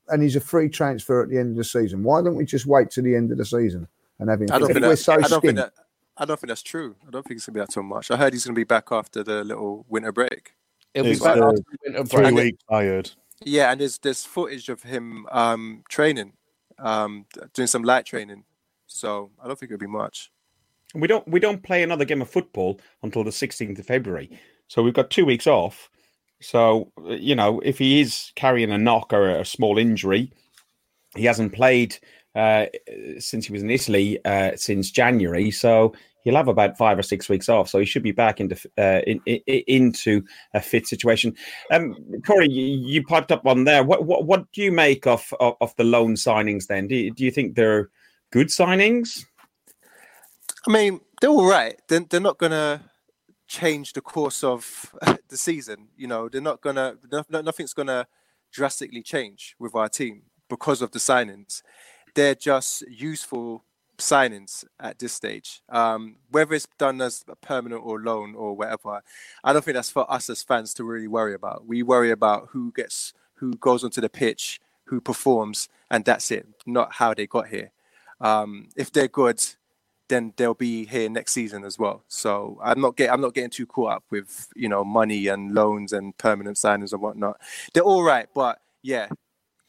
And 0.08 0.24
he's 0.24 0.36
a 0.36 0.42
free 0.42 0.68
transfer 0.68 1.24
at 1.24 1.30
the 1.30 1.38
end 1.38 1.52
of 1.52 1.58
the 1.58 1.64
season. 1.64 2.04
Why 2.04 2.22
don't 2.22 2.36
we 2.36 2.46
just 2.46 2.66
wait 2.66 2.90
to 2.92 3.02
the 3.02 3.16
end 3.16 3.32
of 3.32 3.38
the 3.38 3.46
season 3.46 3.88
and 4.20 4.30
have 4.30 4.42
him? 4.42 4.48
I 4.52 4.60
don't 4.60 4.68
think 4.68 4.82
we're 4.82 4.90
that, 4.90 4.98
so 4.98 5.14
I 5.14 5.22
don't 5.22 5.42
think 5.42 5.58
that 5.58 5.74
I 6.18 6.26
don't 6.26 6.40
think 6.40 6.50
that's 6.50 6.64
true. 6.64 6.96
I 7.08 7.12
don't 7.12 7.26
think 7.26 7.38
it's 7.38 7.46
gonna 7.46 7.56
be 7.56 7.60
that 7.62 7.70
till 7.72 7.84
March. 7.84 8.12
I 8.12 8.18
heard 8.18 8.34
he's 8.34 8.46
gonna 8.46 8.56
be 8.56 8.64
back 8.64 8.92
after 8.92 9.24
the 9.24 9.44
little 9.44 9.86
winter 9.90 10.12
break. 10.12 10.54
It'll 10.94 11.12
be 11.12 11.18
back 11.18 11.38
uh, 11.38 11.48
after 11.48 11.62
the 11.62 11.78
winter 11.86 12.06
Three 12.06 12.32
weeks, 12.32 12.64
I 12.70 12.84
heard. 12.84 13.12
Yeah, 13.44 13.72
and 13.72 13.82
there's 13.82 13.98
there's 14.00 14.24
footage 14.24 14.70
of 14.70 14.84
him 14.84 15.26
um, 15.32 15.84
training, 15.90 16.34
um, 16.78 17.26
doing 17.54 17.68
some 17.68 17.84
light 17.84 18.06
training. 18.06 18.44
So 18.92 19.32
I 19.42 19.48
don't 19.48 19.58
think 19.58 19.72
it'll 19.72 19.80
be 19.80 19.88
much. 19.88 20.32
We 20.94 21.08
don't 21.08 21.28
we 21.28 21.40
don't 21.40 21.64
play 21.64 21.84
another 21.84 22.06
game 22.06 22.22
of 22.22 22.30
football 22.30 22.80
until 23.02 23.24
the 23.24 23.32
16th 23.32 23.80
of 23.80 23.86
February. 23.86 24.30
So 24.68 24.84
we've 24.84 24.94
got 24.94 25.10
two 25.10 25.26
weeks 25.26 25.48
off. 25.48 25.90
So 26.42 26.92
uh, 27.06 27.12
you 27.12 27.36
know, 27.36 27.60
if 27.62 27.78
he 27.78 28.02
is 28.02 28.32
carrying 28.36 28.72
a 28.72 28.78
knock 28.78 29.14
or 29.14 29.30
a 29.30 29.46
small 29.46 29.78
injury, 29.78 30.32
he 31.16 31.26
hasn't 31.26 31.54
played 31.54 31.98
uh, 32.36 32.66
since 33.20 33.46
he 33.46 33.54
was 33.54 33.64
in 33.64 33.70
Italy 33.70 34.24
uh, 34.26 34.52
since 34.56 34.92
January. 34.92 35.52
So 35.52 35.94
he'll 36.24 36.36
have 36.36 36.48
about 36.48 36.78
five 36.78 36.98
or 37.00 37.04
six 37.04 37.30
weeks 37.30 37.50
off. 37.50 37.70
So 37.70 37.80
he 37.80 37.86
should 37.86 38.04
be 38.04 38.12
back 38.12 38.40
into 38.40 38.56
uh, 38.78 39.02
in, 39.08 39.22
in, 39.26 39.42
into 39.68 40.24
a 40.54 40.62
fit 40.62 40.88
situation. 40.88 41.36
Um, 41.72 41.96
Corey, 42.26 42.50
you, 42.50 42.66
you 42.86 43.04
piped 43.04 43.32
up 43.32 43.46
on 43.46 43.64
there. 43.64 43.84
What 43.84 44.06
what 44.06 44.26
what 44.26 44.52
do 44.52 44.62
you 44.62 44.72
make 44.72 45.08
of 45.08 45.34
of, 45.40 45.56
of 45.62 45.76
the 45.78 45.86
loan 45.86 46.16
signings? 46.16 46.68
Then 46.68 46.88
do 46.88 46.96
you, 46.96 47.12
do 47.14 47.24
you 47.24 47.32
think 47.32 47.56
they're 47.56 47.90
good 48.32 48.48
signings? 48.48 49.26
I 50.68 50.72
mean, 50.72 51.02
they're 51.20 51.30
all 51.30 51.48
right. 51.48 51.80
They're, 51.88 52.02
they're 52.02 52.20
not 52.20 52.38
gonna 52.38 52.82
change 53.48 53.94
the 53.94 54.02
course 54.02 54.44
of 54.44 54.94
the 55.30 55.38
season. 55.38 55.90
You 55.98 56.08
know, 56.08 56.30
they're 56.30 56.42
not 56.42 56.62
gonna. 56.62 56.96
No, 57.12 57.24
no- 57.30 57.42
nothing's 57.42 57.74
gonna 57.74 58.08
drastically 58.52 59.02
change 59.02 59.56
with 59.60 59.76
our 59.76 59.90
team 59.90 60.24
because 60.50 60.82
of 60.82 60.92
the 60.92 61.00
signings. 61.00 61.62
They're 62.16 62.36
just 62.36 62.82
useful 62.90 63.64
signings 63.98 64.66
at 64.80 65.00
this 65.00 65.14
stage. 65.14 65.62
Um, 65.70 66.18
whether 66.30 66.54
it's 66.54 66.68
done 66.78 67.02
as 67.02 67.24
permanent 67.42 67.82
or 67.86 68.02
loan 68.02 68.36
or 68.36 68.56
whatever, 68.56 69.02
I 69.44 69.54
don't 69.54 69.64
think 69.64 69.76
that's 69.76 69.92
for 69.92 70.12
us 70.12 70.30
as 70.30 70.44
fans 70.44 70.74
to 70.76 70.84
really 70.84 71.08
worry 71.08 71.34
about. 71.34 71.66
We 71.66 71.84
worry 71.84 72.12
about 72.12 72.50
who 72.52 72.74
gets, 72.76 73.14
who 73.36 73.54
goes 73.56 73.84
onto 73.84 74.02
the 74.02 74.10
pitch, 74.10 74.60
who 74.86 75.00
performs, 75.00 75.70
and 75.90 76.04
that's 76.04 76.32
it. 76.32 76.48
Not 76.66 76.94
how 76.94 77.14
they 77.14 77.28
got 77.28 77.48
here. 77.48 77.72
Um, 78.22 78.70
if 78.78 78.92
they're 78.92 79.08
good, 79.08 79.44
then 80.08 80.34
they'll 80.38 80.54
be 80.54 80.86
here 80.86 81.10
next 81.10 81.34
season 81.34 81.66
as 81.66 81.78
well. 81.78 82.04
So 82.08 82.60
I'm 82.64 82.80
not 82.80 82.96
get 82.96 83.12
I'm 83.12 83.22
not 83.22 83.34
getting 83.34 83.50
too 83.50 83.66
caught 83.66 83.94
up 83.94 84.04
with 84.10 84.48
you 84.56 84.70
know 84.70 84.84
money 84.84 85.28
and 85.28 85.54
loans 85.54 85.92
and 85.92 86.18
permanent 86.18 86.58
signings 86.58 86.94
and 86.94 87.02
whatnot. 87.02 87.42
They're 87.74 87.84
all 87.84 88.04
right, 88.04 88.28
but 88.34 88.62
yeah, 88.84 89.08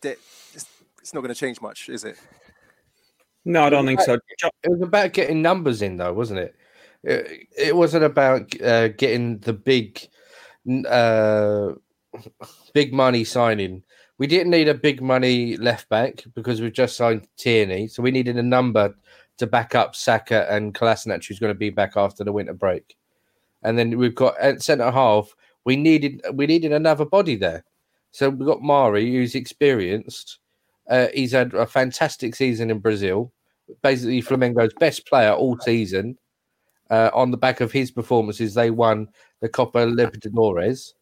it's, 0.03 0.66
it's 1.00 1.14
not 1.14 1.20
going 1.20 1.34
to 1.34 1.38
change 1.38 1.61
much, 1.61 1.88
is 1.88 2.05
it? 2.05 2.16
No, 3.44 3.64
I 3.64 3.70
don't 3.70 3.86
think 3.86 4.00
so. 4.00 4.14
It 4.62 4.70
was 4.70 4.82
about 4.82 5.12
getting 5.12 5.42
numbers 5.42 5.82
in, 5.82 5.96
though, 5.96 6.12
wasn't 6.12 6.40
it? 6.40 6.55
It, 7.03 7.48
it 7.57 7.76
wasn't 7.76 8.05
about 8.05 8.61
uh, 8.61 8.88
getting 8.88 9.38
the 9.38 9.53
big, 9.53 10.00
uh, 10.88 11.72
big 12.72 12.92
money 12.92 13.24
signing. 13.24 13.82
We 14.23 14.29
didn't 14.29 14.53
need 14.53 14.68
a 14.68 14.75
big 14.75 15.03
money 15.03 15.57
left 15.57 15.89
back 15.89 16.23
because 16.37 16.61
we've 16.61 16.73
just 16.73 16.97
signed 16.97 17.27
Tierney, 17.37 17.89
so 17.89 18.05
we 18.05 18.12
needed 18.12 18.37
a 18.37 18.43
number 18.45 18.95
to 19.39 19.49
back 19.49 19.75
up 19.75 19.97
Saka 19.97 20.47
and 20.49 20.73
Kolasinac, 20.73 21.27
who's 21.27 21.41
going 21.41 21.53
to 21.53 21.59
be 21.59 21.70
back 21.70 21.97
after 21.97 22.23
the 22.23 22.31
winter 22.31 22.55
break. 22.55 22.97
And 23.64 23.77
then 23.77 23.99
we've 23.99 24.14
got 24.14 24.39
at 24.39 24.62
centre 24.62 24.93
half. 24.93 25.35
We 25.64 25.75
needed 25.75 26.25
we 26.35 26.47
needed 26.47 26.70
another 26.70 27.05
body 27.05 27.35
there, 27.35 27.64
so 28.12 28.31
we've 28.31 28.47
got 28.47 28.62
Mari, 28.62 29.11
who's 29.11 29.35
experienced. 29.35 30.39
Uh, 30.89 31.09
he's 31.12 31.33
had 31.33 31.53
a 31.55 31.66
fantastic 31.66 32.37
season 32.37 32.70
in 32.70 32.79
Brazil 32.79 33.33
basically 33.83 34.20
Flamengo's 34.20 34.75
best 34.79 35.05
player 35.05 35.33
all 35.33 35.59
season. 35.59 36.16
Uh, 36.91 37.11
on 37.12 37.33
the 37.33 37.37
back 37.37 37.61
of 37.61 37.73
his 37.73 37.91
performances, 37.91 38.55
they 38.55 38.70
won 38.70 39.09
the 39.41 39.49
Copa 39.49 39.79
Libertadores. 39.79 40.93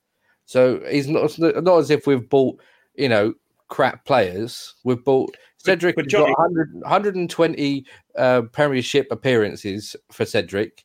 So 0.47 0.81
he's 0.89 1.07
not 1.07 1.39
not 1.39 1.81
as 1.81 1.91
if 1.91 2.07
we've 2.07 2.27
bought 2.31 2.59
you 3.01 3.09
know 3.09 3.35
crap 3.69 4.05
players. 4.05 4.75
We've 4.85 5.03
bought 5.05 5.37
Cedric. 5.59 5.97
but 5.97 6.05
has 6.07 6.13
Johnny- 6.13 6.33
got 6.35 6.39
100, 6.39 6.75
120 6.75 7.87
uh, 8.17 8.43
Premiership 8.53 9.09
appearances 9.11 9.97
for 10.13 10.25
Cedric. 10.25 10.85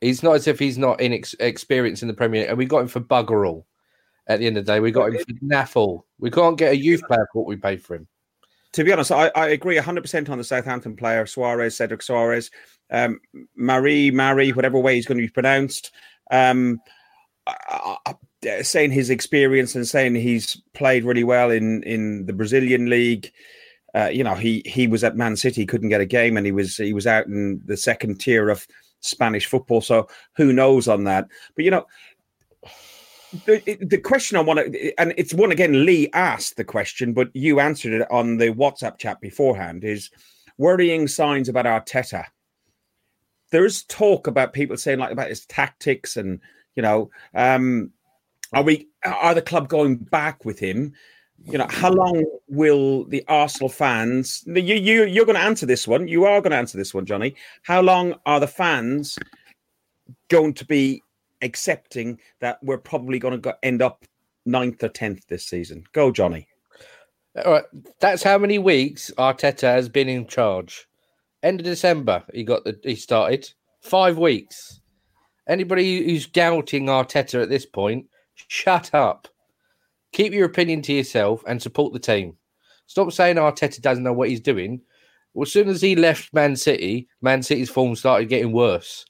He's 0.00 0.22
not 0.22 0.36
as 0.36 0.46
if 0.46 0.58
he's 0.58 0.78
not 0.78 1.00
in 1.00 1.12
ex- 1.12 1.34
experience 1.40 2.02
in 2.02 2.08
the 2.08 2.14
Premier, 2.14 2.42
League. 2.42 2.50
and 2.50 2.58
we 2.58 2.66
got 2.66 2.80
him 2.80 2.88
for 2.88 3.00
bugger 3.00 3.48
all. 3.48 3.66
At 4.28 4.38
the 4.38 4.46
end 4.46 4.56
of 4.58 4.64
the 4.66 4.72
day, 4.72 4.80
we 4.80 4.90
got 4.92 5.08
him 5.08 5.18
for 5.18 5.32
naffle. 5.44 6.02
We 6.20 6.30
can't 6.30 6.58
get 6.58 6.72
a 6.72 6.76
youth 6.76 7.02
player 7.08 7.26
for 7.32 7.40
what 7.42 7.48
we 7.48 7.56
paid 7.56 7.82
for 7.82 7.96
him. 7.96 8.06
to 8.74 8.84
be 8.84 8.92
honest, 8.92 9.10
I, 9.10 9.28
I 9.34 9.48
agree 9.48 9.76
100% 9.78 10.28
on 10.28 10.38
the 10.38 10.44
Southampton 10.44 10.94
player, 10.96 11.24
Suarez, 11.26 11.76
Cedric 11.76 12.02
Suarez, 12.02 12.50
um, 12.90 13.18
Marie, 13.56 14.10
Marie, 14.10 14.52
whatever 14.52 14.78
way 14.78 14.94
he's 14.96 15.06
going 15.06 15.18
to 15.18 15.26
be 15.26 15.30
pronounced. 15.32 15.92
Um, 16.30 16.78
I, 17.46 17.96
I, 18.06 18.14
saying 18.62 18.92
his 18.92 19.10
experience 19.10 19.74
and 19.74 19.86
saying 19.86 20.14
he's 20.14 20.60
played 20.74 21.04
really 21.04 21.24
well 21.24 21.50
in, 21.50 21.82
in 21.82 22.26
the 22.26 22.32
Brazilian 22.32 22.88
league. 22.88 23.32
Uh, 23.94 24.10
you 24.12 24.22
know, 24.22 24.34
he 24.34 24.62
he 24.66 24.86
was 24.86 25.02
at 25.02 25.16
Man 25.16 25.36
City, 25.36 25.64
couldn't 25.64 25.88
get 25.88 26.00
a 26.00 26.06
game, 26.06 26.36
and 26.36 26.46
he 26.46 26.52
was 26.52 26.76
he 26.76 26.92
was 26.92 27.06
out 27.06 27.26
in 27.26 27.60
the 27.64 27.76
second 27.76 28.20
tier 28.20 28.50
of 28.50 28.66
Spanish 29.00 29.46
football. 29.46 29.80
So 29.80 30.08
who 30.36 30.52
knows 30.52 30.88
on 30.88 31.04
that? 31.04 31.26
But 31.56 31.64
you 31.64 31.70
know, 31.70 31.86
the, 33.46 33.78
the 33.80 33.98
question 33.98 34.36
I 34.36 34.40
want 34.40 34.60
to, 34.60 35.00
and 35.00 35.14
it's 35.16 35.34
one 35.34 35.52
again, 35.52 35.84
Lee 35.84 36.08
asked 36.12 36.56
the 36.56 36.64
question, 36.64 37.12
but 37.12 37.28
you 37.34 37.60
answered 37.60 37.92
it 37.92 38.10
on 38.10 38.36
the 38.36 38.52
WhatsApp 38.52 38.98
chat 38.98 39.20
beforehand 39.20 39.84
is 39.84 40.10
worrying 40.56 41.08
signs 41.08 41.48
about 41.48 41.66
Arteta. 41.66 42.24
There's 43.50 43.84
talk 43.84 44.26
about 44.26 44.52
people 44.52 44.76
saying 44.76 44.98
like 44.98 45.12
about 45.12 45.28
his 45.28 45.46
tactics 45.46 46.16
and, 46.16 46.40
you 46.74 46.82
know, 46.82 47.10
um, 47.34 47.92
are 48.52 48.62
we, 48.62 48.88
are 49.04 49.34
the 49.34 49.42
club 49.42 49.68
going 49.68 49.96
back 49.96 50.44
with 50.44 50.58
him? 50.58 50.92
You 51.44 51.58
know, 51.58 51.66
how 51.70 51.90
long 51.90 52.24
will 52.48 53.04
the 53.04 53.24
Arsenal 53.28 53.68
fans, 53.68 54.42
you, 54.46 54.74
you, 54.74 55.04
you're 55.04 55.24
going 55.24 55.36
to 55.36 55.42
answer 55.42 55.66
this 55.66 55.86
one. 55.86 56.08
You 56.08 56.24
are 56.24 56.40
going 56.40 56.50
to 56.50 56.56
answer 56.56 56.76
this 56.76 56.92
one, 56.92 57.06
Johnny. 57.06 57.36
How 57.62 57.80
long 57.80 58.14
are 58.26 58.40
the 58.40 58.48
fans 58.48 59.18
going 60.28 60.54
to 60.54 60.64
be 60.64 61.02
accepting 61.42 62.18
that 62.40 62.58
we're 62.62 62.78
probably 62.78 63.18
going 63.18 63.40
to 63.40 63.58
end 63.62 63.82
up 63.82 64.04
ninth 64.48 64.82
or 64.82 64.88
tenth 64.88 65.26
this 65.28 65.46
season. 65.46 65.84
Go, 65.92 66.10
Johnny. 66.10 66.48
All 67.44 67.52
right, 67.52 67.64
that's 68.00 68.22
how 68.22 68.38
many 68.38 68.58
weeks 68.58 69.12
Arteta 69.16 69.62
has 69.62 69.88
been 69.88 70.08
in 70.08 70.26
charge. 70.26 70.88
End 71.42 71.60
of 71.60 71.66
December, 71.66 72.24
he 72.34 72.42
got 72.42 72.64
the 72.64 72.78
he 72.82 72.96
started 72.96 73.48
five 73.80 74.18
weeks. 74.18 74.80
Anybody 75.48 76.04
who's 76.04 76.26
doubting 76.26 76.86
Arteta 76.86 77.40
at 77.42 77.48
this 77.48 77.64
point, 77.64 78.06
shut 78.46 78.94
up. 78.94 79.28
Keep 80.12 80.32
your 80.32 80.46
opinion 80.46 80.82
to 80.82 80.92
yourself 80.92 81.42
and 81.46 81.60
support 81.60 81.92
the 81.92 81.98
team. 81.98 82.36
Stop 82.86 83.12
saying 83.12 83.36
Arteta 83.36 83.80
doesn't 83.82 84.04
know 84.04 84.12
what 84.12 84.30
he's 84.30 84.40
doing. 84.40 84.80
Well, 85.34 85.42
as 85.42 85.52
soon 85.52 85.68
as 85.68 85.82
he 85.82 85.94
left 85.94 86.32
Man 86.32 86.56
City, 86.56 87.08
Man 87.20 87.42
City's 87.42 87.68
form 87.68 87.94
started 87.94 88.28
getting 88.28 88.52
worse 88.52 89.04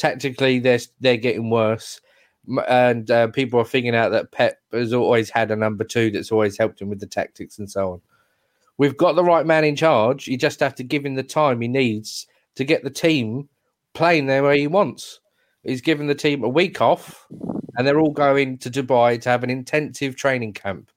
tactically 0.00 0.58
they're 0.58 0.78
they're 1.00 1.18
getting 1.18 1.50
worse, 1.50 2.00
and 2.68 3.10
uh, 3.10 3.28
people 3.28 3.60
are 3.60 3.64
figuring 3.64 3.94
out 3.94 4.10
that 4.10 4.32
Pep 4.32 4.58
has 4.72 4.92
always 4.94 5.28
had 5.28 5.50
a 5.50 5.56
number 5.56 5.84
two 5.84 6.10
that's 6.10 6.32
always 6.32 6.56
helped 6.56 6.80
him 6.80 6.88
with 6.88 7.00
the 7.00 7.06
tactics 7.06 7.58
and 7.58 7.70
so 7.70 7.92
on. 7.92 8.00
We've 8.78 8.96
got 8.96 9.14
the 9.14 9.24
right 9.24 9.44
man 9.44 9.64
in 9.64 9.76
charge. 9.76 10.26
You 10.26 10.38
just 10.38 10.58
have 10.60 10.74
to 10.76 10.82
give 10.82 11.04
him 11.04 11.14
the 11.14 11.22
time 11.22 11.60
he 11.60 11.68
needs 11.68 12.26
to 12.54 12.64
get 12.64 12.82
the 12.82 12.90
team 12.90 13.48
playing 13.92 14.26
the 14.26 14.42
way 14.42 14.58
he 14.58 14.66
wants. 14.66 15.20
He's 15.62 15.82
given 15.82 16.06
the 16.06 16.14
team 16.14 16.42
a 16.42 16.48
week 16.48 16.80
off, 16.80 17.26
and 17.80 17.88
they're 17.88 17.98
all 17.98 18.12
going 18.12 18.58
to 18.58 18.70
Dubai 18.70 19.18
to 19.22 19.30
have 19.30 19.42
an 19.42 19.48
intensive 19.48 20.14
training 20.14 20.52
camp. 20.52 20.90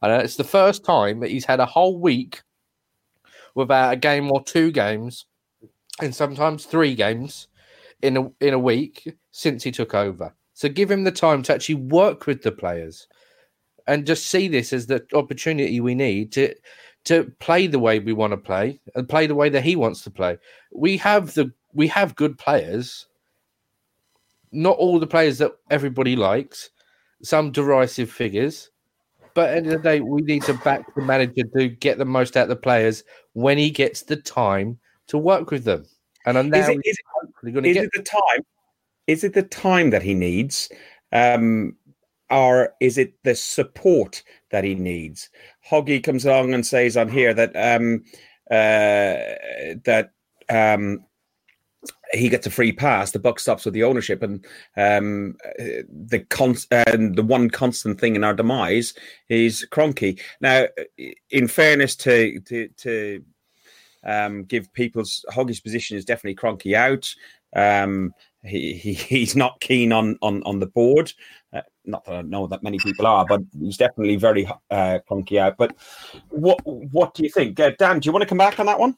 And 0.00 0.22
it's 0.22 0.36
the 0.36 0.44
first 0.44 0.82
time 0.82 1.20
that 1.20 1.30
he's 1.30 1.44
had 1.44 1.60
a 1.60 1.66
whole 1.66 2.00
week 2.00 2.40
without 3.54 3.92
a 3.92 3.96
game 3.96 4.32
or 4.32 4.42
two 4.42 4.72
games, 4.72 5.26
and 6.00 6.14
sometimes 6.14 6.64
three 6.64 6.94
games 6.94 7.48
in 8.00 8.16
a 8.16 8.30
in 8.40 8.54
a 8.54 8.58
week 8.58 9.14
since 9.30 9.62
he 9.62 9.70
took 9.70 9.94
over. 9.94 10.34
So 10.54 10.70
give 10.70 10.90
him 10.90 11.04
the 11.04 11.12
time 11.12 11.42
to 11.42 11.52
actually 11.52 11.74
work 11.74 12.26
with 12.26 12.40
the 12.40 12.50
players 12.50 13.08
and 13.86 14.06
just 14.06 14.24
see 14.30 14.48
this 14.48 14.72
as 14.72 14.86
the 14.86 15.04
opportunity 15.12 15.82
we 15.82 15.94
need 15.94 16.32
to 16.32 16.54
to 17.04 17.30
play 17.40 17.66
the 17.66 17.78
way 17.78 17.98
we 17.98 18.14
want 18.14 18.30
to 18.30 18.38
play 18.38 18.80
and 18.94 19.06
play 19.06 19.26
the 19.26 19.34
way 19.34 19.50
that 19.50 19.64
he 19.64 19.76
wants 19.76 20.00
to 20.04 20.10
play. 20.10 20.38
We 20.72 20.96
have 20.96 21.34
the 21.34 21.52
we 21.74 21.88
have 21.88 22.16
good 22.16 22.38
players. 22.38 23.06
Not 24.52 24.76
all 24.76 24.98
the 24.98 25.06
players 25.06 25.38
that 25.38 25.52
everybody 25.70 26.14
likes, 26.14 26.70
some 27.22 27.52
derisive 27.52 28.10
figures. 28.10 28.70
But 29.34 29.48
at 29.48 29.52
the 29.52 29.56
end 29.56 29.66
of 29.66 29.82
the 29.82 29.88
day, 29.88 30.00
we 30.00 30.20
need 30.22 30.42
to 30.42 30.54
back 30.54 30.94
the 30.94 31.02
manager 31.02 31.44
to 31.56 31.68
get 31.68 31.98
the 31.98 32.04
most 32.04 32.36
out 32.36 32.44
of 32.44 32.48
the 32.50 32.56
players 32.56 33.02
when 33.32 33.56
he 33.56 33.70
gets 33.70 34.02
the 34.02 34.16
time 34.16 34.78
to 35.06 35.16
work 35.18 35.50
with 35.50 35.64
them. 35.64 35.86
And 36.26 36.38
I'm 36.38 36.50
now 36.50 36.58
is 36.58 36.68
it, 36.68 36.78
is 36.84 36.98
it, 37.42 37.66
is 37.66 37.76
it 37.76 37.90
the 37.94 38.02
time? 38.02 38.44
Is 39.06 39.24
it 39.24 39.34
the 39.34 39.42
time 39.42 39.90
that 39.90 40.02
he 40.02 40.14
needs, 40.14 40.70
um, 41.10 41.76
or 42.30 42.74
is 42.80 42.98
it 42.98 43.14
the 43.24 43.34
support 43.34 44.22
that 44.50 44.64
he 44.64 44.74
needs? 44.74 45.28
Hoggy 45.68 46.02
comes 46.02 46.24
along 46.24 46.54
and 46.54 46.64
says 46.64 46.96
on 46.96 47.08
here 47.08 47.34
that 47.34 47.50
um, 47.56 48.04
uh, 48.50 49.36
that 49.84 50.12
um, 50.48 51.04
he 52.12 52.28
gets 52.28 52.46
a 52.46 52.50
free 52.50 52.72
pass. 52.72 53.10
The 53.10 53.18
buck 53.18 53.40
stops 53.40 53.64
with 53.64 53.74
the 53.74 53.84
ownership, 53.84 54.22
and 54.22 54.44
um, 54.76 55.36
the 55.58 56.24
and 56.86 57.16
the 57.16 57.22
one 57.22 57.50
constant 57.50 58.00
thing 58.00 58.16
in 58.16 58.24
our 58.24 58.34
demise 58.34 58.94
is 59.28 59.66
Kroenke. 59.70 60.20
Now, 60.40 60.66
in 61.30 61.48
fairness 61.48 61.96
to 61.96 62.40
to, 62.40 62.68
to 62.68 63.24
um, 64.04 64.44
give 64.44 64.72
people's 64.72 65.24
Hoggy's 65.30 65.60
position 65.60 65.96
is 65.96 66.04
definitely 66.04 66.36
Kroenke 66.36 66.74
out. 66.74 67.14
Um, 67.54 68.14
he, 68.44 68.74
he, 68.74 68.92
he's 68.94 69.36
not 69.36 69.60
keen 69.60 69.92
on 69.92 70.18
on 70.22 70.42
on 70.44 70.58
the 70.58 70.66
board. 70.66 71.12
Uh, 71.52 71.60
not 71.84 72.04
that 72.04 72.14
I 72.14 72.22
know 72.22 72.46
that 72.46 72.62
many 72.62 72.78
people 72.78 73.06
are, 73.06 73.26
but 73.26 73.42
he's 73.58 73.76
definitely 73.76 74.16
very 74.16 74.46
uh, 74.70 74.98
Kroenke 75.08 75.38
out. 75.38 75.56
But 75.56 75.76
what 76.28 76.60
what 76.64 77.14
do 77.14 77.22
you 77.22 77.30
think, 77.30 77.58
uh, 77.60 77.72
Dan? 77.78 78.00
Do 78.00 78.06
you 78.06 78.12
want 78.12 78.22
to 78.22 78.28
come 78.28 78.38
back 78.38 78.60
on 78.60 78.66
that 78.66 78.78
one? 78.78 78.96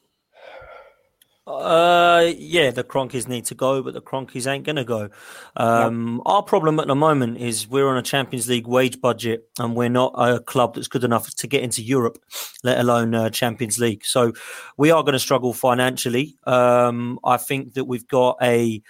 Uh, 1.47 2.31
yeah, 2.37 2.71
the 2.71 2.83
Kroenkes 2.83 3.27
need 3.27 3.45
to 3.45 3.53
go, 3.53 3.83
but 3.83 3.93
the 3.93 4.01
Kroenkes 4.01 4.47
ain't 4.47 4.65
gonna 4.65 4.83
go. 4.83 5.09
Um, 5.55 6.23
Our 6.25 6.41
problem 6.41 6.79
at 6.79 6.87
the 6.87 6.95
moment 6.95 7.37
is 7.37 7.67
we're 7.67 7.87
on 7.87 7.97
a 7.97 8.01
Champions 8.01 8.49
League 8.49 8.65
wage 8.65 8.99
budget, 8.99 9.47
and 9.59 9.75
we're 9.75 9.89
not 9.89 10.13
a 10.17 10.39
club 10.39 10.73
that's 10.73 10.87
good 10.87 11.03
enough 11.03 11.35
to 11.35 11.47
get 11.47 11.61
into 11.61 11.83
Europe, 11.83 12.17
let 12.63 12.79
alone 12.79 13.13
uh, 13.13 13.29
Champions 13.29 13.77
League. 13.77 14.03
So 14.05 14.33
we 14.77 14.89
are 14.89 15.03
going 15.03 15.13
to 15.13 15.19
struggle 15.19 15.53
financially. 15.53 16.35
Um, 16.45 17.19
I 17.23 17.37
think 17.37 17.75
that 17.75 17.85
we've 17.85 18.07
got 18.07 18.37
a, 18.41 18.81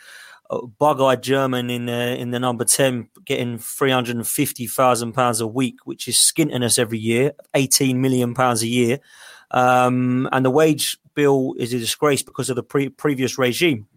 a 0.50 0.66
bug-eyed 0.66 1.24
German 1.24 1.70
in 1.70 1.88
the 1.88 2.18
in 2.18 2.32
the 2.32 2.40
number 2.40 2.64
ten 2.64 3.10
getting 3.26 3.58
three 3.58 3.92
hundred 3.92 4.16
and 4.16 4.26
fifty 4.26 4.66
thousand 4.66 5.12
pounds 5.12 5.42
a 5.42 5.48
week, 5.48 5.80
which 5.84 6.08
is 6.08 6.16
skinting 6.16 6.64
us 6.64 6.80
every 6.80 7.00
year, 7.00 7.34
eighteen 7.54 8.00
million 8.00 8.34
pounds 8.34 8.64
a 8.64 8.68
year. 8.68 9.00
Um, 9.52 10.30
and 10.32 10.46
the 10.46 10.50
wage 10.50 10.98
bill 11.16 11.56
is 11.58 11.74
a 11.74 11.80
disgrace 11.80 12.22
because 12.22 12.50
of 12.50 12.56
the 12.56 12.64
pre- 12.64 12.90
previous 12.90 13.38
regime. 13.38 13.88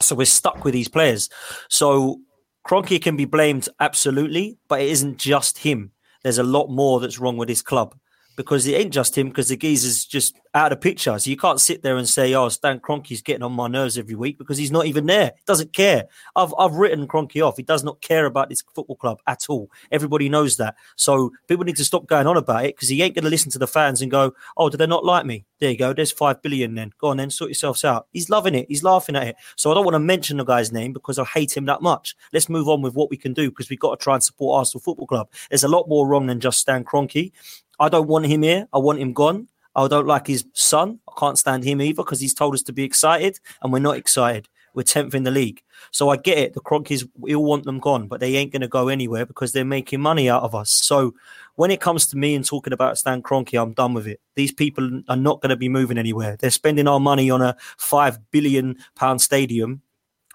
So 0.00 0.14
we're 0.14 0.24
stuck 0.24 0.64
with 0.64 0.72
these 0.72 0.88
players. 0.88 1.28
So 1.68 2.20
Kroenke 2.66 3.02
can 3.02 3.16
be 3.16 3.26
blamed 3.26 3.68
absolutely, 3.80 4.56
but 4.68 4.80
it 4.80 4.88
isn't 4.88 5.18
just 5.18 5.58
him. 5.58 5.92
There's 6.22 6.38
a 6.38 6.42
lot 6.42 6.68
more 6.68 7.00
that's 7.00 7.18
wrong 7.18 7.36
with 7.36 7.48
his 7.48 7.62
club 7.62 7.94
because 8.36 8.66
it 8.66 8.72
ain't 8.72 8.92
just 8.92 9.16
him 9.16 9.28
because 9.28 9.48
the 9.48 9.56
geezer's 9.56 10.04
just 10.04 10.40
out 10.54 10.72
of 10.72 10.80
picture. 10.80 11.18
So 11.18 11.30
you 11.30 11.36
can't 11.36 11.60
sit 11.60 11.82
there 11.82 11.96
and 11.96 12.08
say, 12.08 12.34
"Oh, 12.34 12.48
Stan 12.48 12.80
Kroenke's 12.80 13.22
getting 13.22 13.42
on 13.42 13.52
my 13.52 13.68
nerves 13.68 13.98
every 13.98 14.14
week" 14.14 14.38
because 14.38 14.58
he's 14.58 14.70
not 14.70 14.86
even 14.86 15.06
there. 15.06 15.32
He 15.36 15.42
doesn't 15.46 15.72
care. 15.72 16.06
I've 16.36 16.54
I've 16.58 16.74
written 16.74 17.06
Kroenke 17.06 17.46
off. 17.46 17.56
He 17.56 17.62
does 17.62 17.84
not 17.84 18.00
care 18.00 18.26
about 18.26 18.48
this 18.48 18.62
football 18.74 18.96
club 18.96 19.20
at 19.26 19.44
all. 19.48 19.70
Everybody 19.92 20.28
knows 20.28 20.56
that. 20.56 20.76
So 20.96 21.32
people 21.48 21.64
need 21.64 21.76
to 21.76 21.84
stop 21.84 22.06
going 22.06 22.26
on 22.26 22.36
about 22.36 22.64
it 22.64 22.76
because 22.76 22.88
he 22.88 23.02
ain't 23.02 23.14
going 23.14 23.24
to 23.24 23.30
listen 23.30 23.50
to 23.52 23.58
the 23.58 23.66
fans 23.66 24.02
and 24.02 24.10
go, 24.10 24.32
"Oh, 24.56 24.68
do 24.68 24.76
they 24.76 24.86
not 24.86 25.04
like 25.04 25.26
me?" 25.26 25.44
There 25.60 25.70
you 25.70 25.76
go. 25.76 25.92
There's 25.92 26.12
five 26.12 26.40
billion. 26.40 26.74
Then 26.74 26.92
go 26.98 27.08
on, 27.08 27.18
then 27.18 27.30
sort 27.30 27.50
yourselves 27.50 27.84
out. 27.84 28.06
He's 28.12 28.30
loving 28.30 28.54
it. 28.54 28.66
He's 28.68 28.82
laughing 28.82 29.16
at 29.16 29.26
it. 29.26 29.36
So 29.56 29.70
I 29.70 29.74
don't 29.74 29.84
want 29.84 29.94
to 29.94 30.00
mention 30.00 30.38
the 30.38 30.44
guy's 30.44 30.72
name 30.72 30.92
because 30.92 31.18
I 31.18 31.24
hate 31.24 31.56
him 31.56 31.66
that 31.66 31.82
much. 31.82 32.16
Let's 32.32 32.48
move 32.48 32.68
on 32.68 32.80
with 32.80 32.94
what 32.94 33.10
we 33.10 33.18
can 33.18 33.34
do 33.34 33.50
because 33.50 33.68
we've 33.68 33.78
got 33.78 33.98
to 33.98 34.02
try 34.02 34.14
and 34.14 34.24
support 34.24 34.58
Arsenal 34.58 34.80
Football 34.80 35.06
Club. 35.06 35.30
There's 35.50 35.64
a 35.64 35.68
lot 35.68 35.88
more 35.88 36.08
wrong 36.08 36.26
than 36.26 36.40
just 36.40 36.60
Stan 36.60 36.84
Kroenke. 36.84 37.32
I 37.80 37.88
don't 37.88 38.06
want 38.06 38.26
him 38.26 38.42
here. 38.42 38.68
I 38.72 38.78
want 38.78 39.00
him 39.00 39.12
gone. 39.12 39.48
I 39.74 39.88
don't 39.88 40.06
like 40.06 40.26
his 40.26 40.44
son. 40.52 41.00
I 41.08 41.18
can't 41.18 41.38
stand 41.38 41.64
him 41.64 41.80
either 41.80 42.02
because 42.02 42.20
he's 42.20 42.34
told 42.34 42.54
us 42.54 42.62
to 42.64 42.72
be 42.72 42.84
excited 42.84 43.40
and 43.62 43.72
we're 43.72 43.78
not 43.78 43.96
excited. 43.96 44.48
We're 44.74 44.82
10th 44.82 45.14
in 45.14 45.24
the 45.24 45.30
league. 45.30 45.62
So 45.90 46.10
I 46.10 46.16
get 46.16 46.38
it. 46.38 46.54
The 46.54 46.60
Kroenkes, 46.60 47.08
we 47.18 47.34
all 47.34 47.44
want 47.44 47.64
them 47.64 47.80
gone, 47.80 48.06
but 48.06 48.20
they 48.20 48.36
ain't 48.36 48.52
going 48.52 48.60
to 48.60 48.68
go 48.68 48.88
anywhere 48.88 49.26
because 49.26 49.52
they're 49.52 49.64
making 49.64 50.00
money 50.00 50.28
out 50.28 50.42
of 50.42 50.54
us. 50.54 50.70
So 50.70 51.14
when 51.56 51.70
it 51.70 51.80
comes 51.80 52.06
to 52.08 52.16
me 52.16 52.34
and 52.34 52.44
talking 52.44 52.72
about 52.72 52.98
Stan 52.98 53.22
Kroenke, 53.22 53.60
I'm 53.60 53.72
done 53.72 53.94
with 53.94 54.06
it. 54.06 54.20
These 54.36 54.52
people 54.52 55.02
are 55.08 55.16
not 55.16 55.40
going 55.40 55.50
to 55.50 55.56
be 55.56 55.68
moving 55.68 55.98
anywhere. 55.98 56.36
They're 56.36 56.50
spending 56.50 56.86
our 56.86 57.00
money 57.00 57.30
on 57.30 57.42
a 57.42 57.56
£5 57.78 58.18
billion 58.30 58.76
stadium 59.16 59.82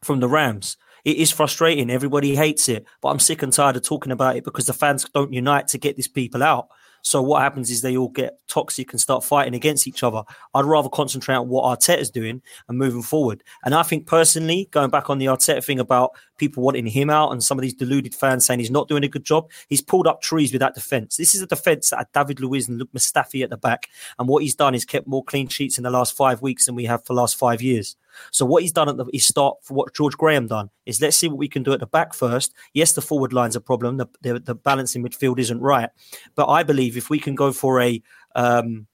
from 0.03 0.19
the 0.19 0.27
Rams. 0.27 0.77
It 1.05 1.17
is 1.17 1.31
frustrating. 1.31 1.91
Everybody 1.91 2.35
hates 2.35 2.67
it, 2.67 2.85
but 2.99 3.09
I'm 3.09 3.19
sick 3.19 3.43
and 3.43 3.53
tired 3.53 3.75
of 3.75 3.83
talking 3.83 4.11
about 4.11 4.35
it 4.35 4.43
because 4.43 4.65
the 4.65 4.73
fans 4.73 5.07
don't 5.13 5.31
unite 5.31 5.67
to 5.69 5.77
get 5.77 5.95
these 5.95 6.07
people 6.07 6.41
out. 6.41 6.69
So 7.05 7.21
what 7.21 7.43
happens 7.43 7.69
is 7.69 7.83
they 7.83 7.95
all 7.95 8.09
get 8.09 8.39
toxic 8.47 8.91
and 8.91 8.99
start 8.99 9.23
fighting 9.23 9.53
against 9.53 9.87
each 9.87 10.01
other. 10.01 10.23
I'd 10.55 10.65
rather 10.65 10.89
concentrate 10.89 11.35
on 11.35 11.49
what 11.49 11.63
Arteta's 11.63 12.09
doing 12.09 12.41
and 12.67 12.79
moving 12.79 13.03
forward. 13.03 13.43
And 13.63 13.75
I 13.75 13.83
think 13.83 14.07
personally, 14.07 14.69
going 14.71 14.89
back 14.89 15.07
on 15.07 15.19
the 15.19 15.27
Arteta 15.27 15.63
thing 15.63 15.79
about 15.79 16.13
people 16.37 16.63
wanting 16.63 16.87
him 16.87 17.11
out 17.11 17.31
and 17.31 17.43
some 17.43 17.59
of 17.59 17.61
these 17.61 17.75
deluded 17.75 18.15
fans 18.15 18.43
saying 18.43 18.59
he's 18.59 18.71
not 18.71 18.87
doing 18.87 19.03
a 19.03 19.07
good 19.07 19.23
job, 19.23 19.51
he's 19.69 19.81
pulled 19.81 20.07
up 20.07 20.23
trees 20.23 20.51
with 20.51 20.61
that 20.61 20.73
defence. 20.73 21.15
This 21.15 21.35
is 21.35 21.43
a 21.43 21.47
defence 21.47 21.91
that 21.91 21.97
had 21.97 22.11
David 22.11 22.39
Luiz 22.39 22.67
and 22.67 22.79
Luke 22.79 22.89
Mustafi 22.91 23.43
at 23.43 23.51
the 23.51 23.57
back. 23.57 23.87
And 24.17 24.27
what 24.27 24.41
he's 24.41 24.55
done 24.55 24.73
is 24.73 24.83
kept 24.83 25.05
more 25.05 25.23
clean 25.23 25.47
sheets 25.47 25.77
in 25.77 25.83
the 25.83 25.91
last 25.91 26.17
five 26.17 26.41
weeks 26.41 26.65
than 26.65 26.73
we 26.73 26.85
have 26.85 27.05
for 27.05 27.13
the 27.13 27.21
last 27.21 27.37
five 27.37 27.61
years. 27.61 27.95
So 28.31 28.45
what 28.45 28.63
he's 28.63 28.71
done 28.71 28.89
at 28.89 28.97
the 28.97 29.05
his 29.11 29.25
start 29.25 29.57
for 29.63 29.73
what 29.73 29.93
George 29.93 30.17
Graham 30.17 30.47
done 30.47 30.69
is 30.85 31.01
let's 31.01 31.17
see 31.17 31.27
what 31.27 31.37
we 31.37 31.47
can 31.47 31.63
do 31.63 31.73
at 31.73 31.79
the 31.79 31.87
back 31.87 32.13
first. 32.13 32.53
Yes, 32.73 32.93
the 32.93 33.01
forward 33.01 33.33
line's 33.33 33.55
a 33.55 33.61
problem. 33.61 33.97
The, 33.97 34.07
the, 34.21 34.39
the 34.39 34.55
balance 34.55 34.95
in 34.95 35.03
midfield 35.03 35.39
isn't 35.39 35.61
right, 35.61 35.89
but 36.35 36.47
I 36.47 36.63
believe 36.63 36.97
if 36.97 37.09
we 37.09 37.19
can 37.19 37.35
go 37.35 37.51
for 37.51 37.81
a 37.81 38.01
um, 38.35 38.87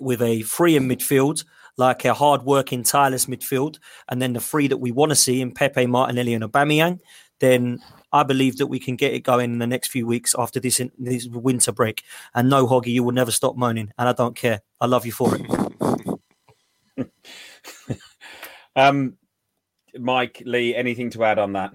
with 0.00 0.22
a 0.22 0.42
free 0.42 0.76
in 0.76 0.88
midfield, 0.88 1.44
like 1.76 2.04
a 2.04 2.14
hard-working, 2.14 2.82
tireless 2.82 3.26
midfield, 3.26 3.78
and 4.08 4.20
then 4.20 4.32
the 4.32 4.40
three 4.40 4.68
that 4.68 4.78
we 4.78 4.90
want 4.90 5.10
to 5.10 5.16
see 5.16 5.40
in 5.40 5.52
Pepe, 5.52 5.86
Martinelli, 5.86 6.34
and 6.34 6.44
Aubameyang, 6.44 7.00
then 7.38 7.80
I 8.12 8.22
believe 8.22 8.56
that 8.58 8.68
we 8.68 8.78
can 8.78 8.96
get 8.96 9.12
it 9.12 9.20
going 9.20 9.52
in 9.52 9.58
the 9.58 9.66
next 9.66 9.88
few 9.88 10.06
weeks 10.06 10.34
after 10.38 10.58
this, 10.58 10.80
this 10.98 11.26
winter 11.28 11.72
break. 11.72 12.02
And 12.34 12.48
no, 12.48 12.66
Hoggy, 12.66 12.88
you 12.88 13.04
will 13.04 13.12
never 13.12 13.30
stop 13.30 13.56
moaning, 13.56 13.92
and 13.98 14.08
I 14.08 14.12
don't 14.12 14.36
care. 14.36 14.62
I 14.80 14.86
love 14.86 15.04
you 15.06 15.12
for 15.12 15.36
it. 15.36 17.10
um, 18.76 19.16
Mike 19.98 20.42
Lee, 20.46 20.74
anything 20.74 21.10
to 21.10 21.24
add 21.24 21.38
on 21.38 21.52
that? 21.54 21.72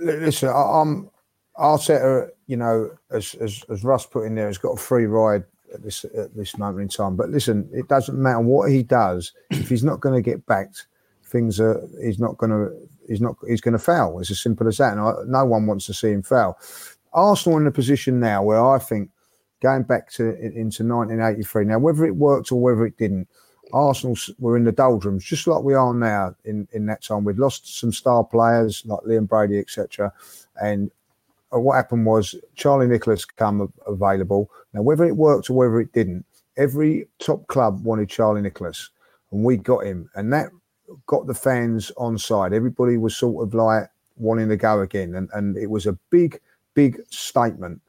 Listen, 0.00 0.48
I'm 0.48 1.10
Arteta. 1.58 2.28
You 2.46 2.56
know, 2.56 2.90
as 3.10 3.34
as, 3.34 3.64
as 3.68 3.84
Russ 3.84 4.06
put 4.06 4.24
in 4.24 4.34
there, 4.34 4.46
has 4.46 4.58
got 4.58 4.72
a 4.72 4.80
free 4.80 5.06
ride 5.06 5.44
at 5.72 5.82
this 5.82 6.04
at 6.04 6.34
this 6.34 6.56
moment 6.58 6.82
in 6.82 6.88
time. 6.88 7.16
But 7.16 7.30
listen, 7.30 7.68
it 7.72 7.88
doesn't 7.88 8.20
matter 8.20 8.40
what 8.40 8.70
he 8.70 8.82
does 8.82 9.32
if 9.50 9.68
he's 9.68 9.84
not 9.84 10.00
going 10.00 10.14
to 10.14 10.22
get 10.22 10.46
backed. 10.46 10.86
Things 11.24 11.60
are 11.60 11.80
he's 12.02 12.18
not 12.18 12.38
going 12.38 12.50
to 12.50 12.72
he's 13.08 13.20
not 13.20 13.36
he's 13.46 13.60
going 13.60 13.72
to 13.72 13.78
foul. 13.78 14.18
It's 14.20 14.30
as 14.30 14.40
simple 14.40 14.68
as 14.68 14.78
that. 14.78 14.92
And 14.92 15.00
I, 15.00 15.12
no 15.26 15.44
one 15.44 15.66
wants 15.66 15.86
to 15.86 15.94
see 15.94 16.10
him 16.10 16.22
foul. 16.22 16.58
Arsenal 17.12 17.58
in 17.58 17.66
a 17.66 17.72
position 17.72 18.20
now 18.20 18.42
where 18.42 18.64
I 18.64 18.78
think 18.78 19.10
going 19.60 19.82
back 19.82 20.10
to 20.12 20.24
into 20.40 20.84
1983 20.84 21.64
now, 21.64 21.78
whether 21.78 22.04
it 22.04 22.16
worked 22.16 22.52
or 22.52 22.60
whether 22.60 22.84
it 22.86 22.96
didn't. 22.96 23.28
Arsenal 23.72 24.16
were 24.38 24.56
in 24.56 24.64
the 24.64 24.72
doldrums, 24.72 25.24
just 25.24 25.46
like 25.46 25.62
we 25.62 25.74
are 25.74 25.94
now. 25.94 26.34
In 26.44 26.68
in 26.72 26.86
that 26.86 27.02
time, 27.02 27.24
we'd 27.24 27.38
lost 27.38 27.78
some 27.78 27.92
star 27.92 28.24
players 28.24 28.82
like 28.86 29.00
Liam 29.00 29.28
Brady, 29.28 29.58
etc. 29.58 30.12
And 30.62 30.90
uh, 31.54 31.60
what 31.60 31.76
happened 31.76 32.06
was 32.06 32.34
Charlie 32.54 32.86
Nicholas 32.86 33.24
come 33.24 33.72
available. 33.86 34.50
Now, 34.72 34.82
whether 34.82 35.04
it 35.04 35.16
worked 35.16 35.50
or 35.50 35.54
whether 35.54 35.80
it 35.80 35.92
didn't, 35.92 36.24
every 36.56 37.08
top 37.18 37.46
club 37.48 37.82
wanted 37.84 38.08
Charlie 38.08 38.42
Nicholas, 38.42 38.90
and 39.32 39.44
we 39.44 39.56
got 39.56 39.86
him, 39.86 40.10
and 40.14 40.32
that 40.32 40.50
got 41.06 41.26
the 41.26 41.34
fans 41.34 41.92
on 41.96 42.18
side. 42.18 42.52
Everybody 42.52 42.96
was 42.96 43.16
sort 43.16 43.46
of 43.46 43.54
like 43.54 43.88
wanting 44.16 44.48
to 44.48 44.56
go 44.56 44.80
again, 44.80 45.14
and 45.14 45.28
and 45.34 45.56
it 45.56 45.70
was 45.70 45.86
a 45.86 45.98
big, 46.10 46.40
big 46.74 47.00
statement. 47.10 47.80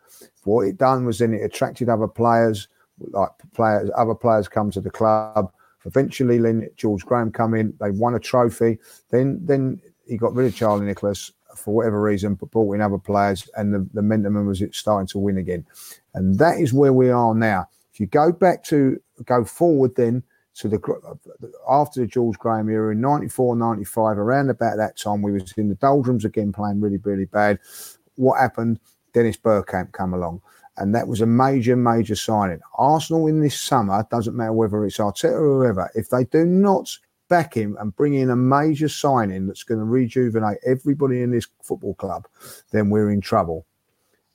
What 0.44 0.68
it 0.68 0.78
done 0.78 1.06
was 1.06 1.20
then 1.20 1.34
it 1.34 1.44
attracted 1.44 1.90
other 1.90 2.08
players, 2.08 2.68
like 3.00 3.30
players, 3.54 3.90
other 3.96 4.16
players 4.16 4.48
come 4.48 4.72
to 4.72 4.82
the 4.82 4.90
club. 4.90 5.52
Eventually, 5.86 6.38
then 6.38 6.70
George 6.78 7.06
Graham 7.06 7.32
come 7.32 7.54
in. 7.54 7.74
They 7.80 7.92
won 7.92 8.16
a 8.16 8.20
trophy. 8.20 8.78
Then, 9.10 9.40
then 9.44 9.82
he 10.08 10.18
got 10.18 10.34
rid 10.34 10.48
of 10.48 10.56
Charlie 10.56 10.86
Nicholas 10.86 11.32
for 11.56 11.74
whatever 11.74 12.02
reason, 12.02 12.36
but 12.36 12.52
brought 12.52 12.74
in 12.74 12.82
other 12.82 12.98
players, 12.98 13.50
and 13.56 13.74
the, 13.74 13.88
the 13.94 14.02
momentum 14.02 14.46
was 14.46 14.62
it 14.62 14.76
starting 14.76 15.08
to 15.08 15.20
win 15.20 15.38
again. 15.38 15.66
And 16.14 16.38
that 16.40 16.60
is 16.60 16.74
where 16.74 16.94
we 16.94 17.10
are 17.10 17.36
now. 17.36 17.68
If 17.94 18.00
you 18.00 18.06
go 18.08 18.32
back 18.32 18.64
to 18.66 19.02
go 19.26 19.44
forward, 19.44 19.96
then 19.96 20.24
to 20.56 20.68
the 20.68 20.80
after 21.70 22.02
the 22.02 22.08
George 22.08 22.38
Graham 22.38 22.70
era 22.70 22.92
in 22.92 23.02
94, 23.02 23.56
95, 23.56 24.18
around 24.18 24.50
about 24.50 24.78
that 24.78 24.98
time, 24.98 25.22
we 25.22 25.32
was 25.32 25.54
in 25.58 25.70
the 25.70 25.76
doldrums 25.76 26.26
again, 26.26 26.52
playing 26.52 26.82
really, 26.82 26.98
really 26.98 27.26
bad. 27.26 27.60
What 28.16 28.40
happened? 28.40 28.80
Dennis 29.14 29.38
Bergkamp 29.38 29.92
come 29.92 30.14
along. 30.14 30.42
And 30.78 30.96
that 30.96 31.08
was 31.08 31.22
a 31.22 31.26
major, 31.26 31.76
major 31.76 32.16
signing. 32.16 32.60
Arsenal 32.76 33.28
in 33.28 33.42
this 33.42 33.60
summer, 33.60 34.08
doesn't 34.10 34.36
matter 34.36 34.54
whether 34.54 34.86
it's 34.86 34.98
Arteta 34.98 35.34
or 35.34 35.64
whoever, 35.64 35.92
if 35.96 36.10
they 36.10 36.24
do 36.26 36.46
not 36.46 36.90
back 37.28 37.54
him 37.54 37.78
and 37.80 37.96
bring 37.96 38.14
in 38.14 38.30
a 38.30 38.36
major 38.36 38.90
signing 38.90 39.48
that's 39.48 39.64
going 39.64 39.80
to 39.80 39.86
rejuvenate 39.86 40.58
everybody 40.66 41.22
in 41.22 41.32
this 41.32 41.48
football 41.64 41.94
club, 41.96 42.28
then 42.72 42.90
we're 42.90 43.12
in 43.12 43.22
trouble. 43.22 43.66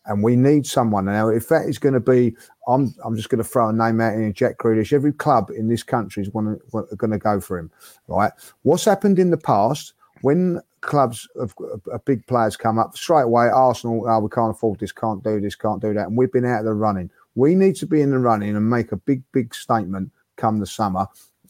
And 0.07 0.23
we 0.23 0.37
need 0.37 0.67
someone 0.67 1.07
now. 1.07 1.29
If 1.29 1.49
that 1.49 1.67
is 1.67 1.79
going 1.79 1.95
to 1.95 2.01
be, 2.01 2.37
I'm, 2.69 2.95
I'm 3.05 3.17
just 3.17 3.29
going 3.29 3.43
to 3.43 3.49
throw 3.49 3.69
a 3.69 3.73
name 3.73 4.01
out 4.01 4.15
in 4.15 4.33
Jack 4.33 4.59
Grealish. 4.59 4.93
Every 4.93 5.13
club 5.13 5.51
in 5.51 5.69
this 5.69 5.83
country 5.83 6.23
is 6.23 6.29
going 6.29 6.59
to 6.71 7.19
go 7.19 7.41
for 7.41 7.59
him, 7.59 7.73
right? 8.07 8.31
What's 8.63 8.85
happened 8.85 9.19
in 9.19 9.31
the 9.31 9.37
past 9.37 9.95
when 10.23 10.61
clubs 10.81 11.29
of, 11.37 11.55
of, 11.93 12.05
big 12.05 12.27
players 12.27 12.57
come 12.57 12.79
up 12.79 12.97
straight 12.97 13.23
away? 13.23 13.49
Arsenal, 13.49 14.05
oh, 14.09 14.21
we 14.21 14.29
can't 14.29 14.51
afford 14.51 14.79
this, 14.79 14.93
can't 14.93 15.23
do 15.23 15.41
this, 15.41 15.55
can't 15.55 15.81
do 15.81 15.93
that, 15.95 16.07
and 16.07 16.17
we've 16.17 16.33
been 16.33 16.45
out 16.45 16.61
of 16.61 16.65
the 16.67 16.75
running. 16.75 17.11
We 17.35 17.55
need 17.55 17.77
to 17.77 17.87
be 17.87 18.01
in 18.01 18.11
the 18.11 18.19
running 18.19 18.57
and 18.57 18.71
make 18.71 18.93
a 18.93 18.97
big, 18.97 19.23
big 19.33 19.55
statement 19.55 20.11
come 20.37 20.59
the 20.59 20.67
summer 20.67 21.07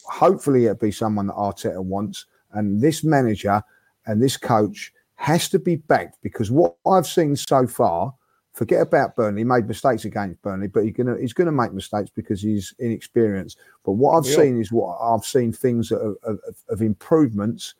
hopefully 0.06 0.64
it'll 0.64 0.76
be 0.76 0.90
someone 0.90 1.26
that 1.26 1.34
Arteta 1.34 1.82
wants. 1.82 2.26
And 2.52 2.80
this 2.80 3.04
manager 3.04 3.62
and 4.06 4.22
this 4.22 4.36
coach 4.36 4.92
has 5.16 5.48
to 5.50 5.58
be 5.58 5.76
backed 5.76 6.18
because 6.22 6.50
what 6.50 6.76
I've 6.86 7.06
seen 7.06 7.36
so 7.36 7.66
far, 7.66 8.14
forget 8.54 8.80
about 8.80 9.16
Burnley, 9.16 9.40
he 9.40 9.44
made 9.44 9.66
mistakes 9.66 10.04
against 10.04 10.40
Burnley, 10.42 10.68
but 10.68 10.84
he's 10.84 10.94
gonna 10.94 11.16
he's 11.20 11.32
gonna 11.32 11.52
make 11.52 11.72
mistakes 11.72 12.10
because 12.14 12.40
he's 12.40 12.74
inexperienced. 12.78 13.58
But 13.84 13.92
what 13.92 14.16
I've 14.16 14.30
yeah. 14.30 14.36
seen 14.36 14.60
is 14.60 14.72
what 14.72 14.96
I've 15.00 15.24
seen 15.24 15.52
things 15.52 15.90
of, 15.90 16.16
of, 16.22 16.38
of 16.68 16.82
improvements 16.82 17.74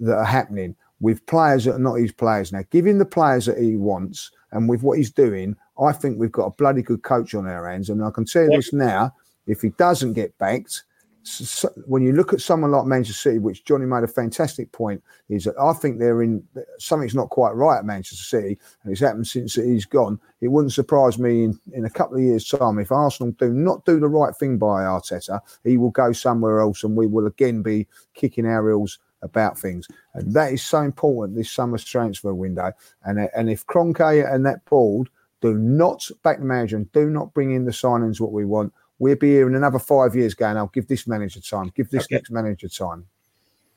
that 0.00 0.16
are 0.16 0.24
happening 0.24 0.74
with 1.00 1.24
players 1.26 1.64
that 1.64 1.74
are 1.74 1.78
not 1.78 1.94
his 1.94 2.12
players 2.12 2.52
now. 2.52 2.62
Give 2.70 2.86
him 2.86 2.98
the 2.98 3.06
players 3.06 3.46
that 3.46 3.58
he 3.58 3.76
wants, 3.76 4.30
and 4.52 4.68
with 4.68 4.82
what 4.82 4.98
he's 4.98 5.10
doing, 5.10 5.56
I 5.80 5.92
think 5.92 6.18
we've 6.18 6.32
got 6.32 6.46
a 6.46 6.50
bloody 6.50 6.82
good 6.82 7.02
coach 7.02 7.34
on 7.34 7.46
our 7.46 7.68
hands. 7.70 7.88
And 7.88 8.04
I 8.04 8.10
can 8.10 8.24
tell 8.24 8.44
you 8.44 8.50
this 8.50 8.72
now: 8.72 9.14
if 9.46 9.62
he 9.62 9.70
doesn't 9.70 10.12
get 10.12 10.36
backed, 10.38 10.84
so 11.22 11.68
when 11.86 12.02
you 12.02 12.12
look 12.12 12.32
at 12.32 12.40
someone 12.40 12.70
like 12.70 12.86
Manchester 12.86 13.30
City, 13.30 13.38
which 13.38 13.64
Johnny 13.64 13.86
made 13.86 14.04
a 14.04 14.08
fantastic 14.08 14.72
point, 14.72 15.02
is 15.28 15.44
that 15.44 15.58
I 15.58 15.72
think 15.74 15.98
they're 15.98 16.22
in 16.22 16.42
something's 16.78 17.14
not 17.14 17.30
quite 17.30 17.52
right 17.52 17.78
at 17.78 17.84
Manchester 17.84 18.24
City, 18.24 18.58
and 18.82 18.92
it's 18.92 19.00
happened 19.00 19.26
since 19.26 19.54
he's 19.54 19.86
gone. 19.86 20.18
It 20.40 20.48
wouldn't 20.48 20.72
surprise 20.72 21.18
me 21.18 21.44
in, 21.44 21.58
in 21.72 21.84
a 21.84 21.90
couple 21.90 22.16
of 22.16 22.22
years' 22.22 22.48
time 22.48 22.78
if 22.78 22.90
Arsenal 22.90 23.32
do 23.32 23.52
not 23.52 23.84
do 23.84 24.00
the 24.00 24.08
right 24.08 24.34
thing 24.34 24.58
by 24.58 24.82
Arteta, 24.82 25.40
he 25.64 25.76
will 25.76 25.90
go 25.90 26.12
somewhere 26.12 26.60
else, 26.60 26.84
and 26.84 26.96
we 26.96 27.06
will 27.06 27.26
again 27.26 27.62
be 27.62 27.86
kicking 28.14 28.46
our 28.46 28.68
heels 28.68 28.98
about 29.22 29.58
things, 29.58 29.86
and 30.14 30.32
that 30.34 30.52
is 30.52 30.62
so 30.62 30.80
important 30.82 31.36
this 31.36 31.50
summer's 31.50 31.84
transfer 31.84 32.34
window. 32.34 32.72
And 33.04 33.28
and 33.34 33.50
if 33.50 33.66
Kroenke 33.66 34.32
and 34.32 34.44
that 34.46 34.64
board 34.64 35.08
do 35.40 35.54
not 35.54 36.08
back 36.22 36.38
the 36.38 36.44
manager 36.44 36.76
and 36.76 36.90
do 36.92 37.08
not 37.08 37.32
bring 37.32 37.52
in 37.52 37.64
the 37.64 37.70
signings 37.70 38.20
what 38.20 38.32
we 38.32 38.44
want, 38.44 38.72
we'll 38.98 39.16
be 39.16 39.30
here 39.30 39.48
in 39.48 39.54
another 39.54 39.78
five 39.78 40.14
years 40.14 40.34
going, 40.34 40.56
I'll 40.56 40.66
give 40.68 40.88
this 40.88 41.06
manager 41.06 41.40
time, 41.40 41.72
give 41.74 41.90
this 41.90 42.04
okay. 42.04 42.16
next 42.16 42.30
manager 42.30 42.68
time. 42.68 43.06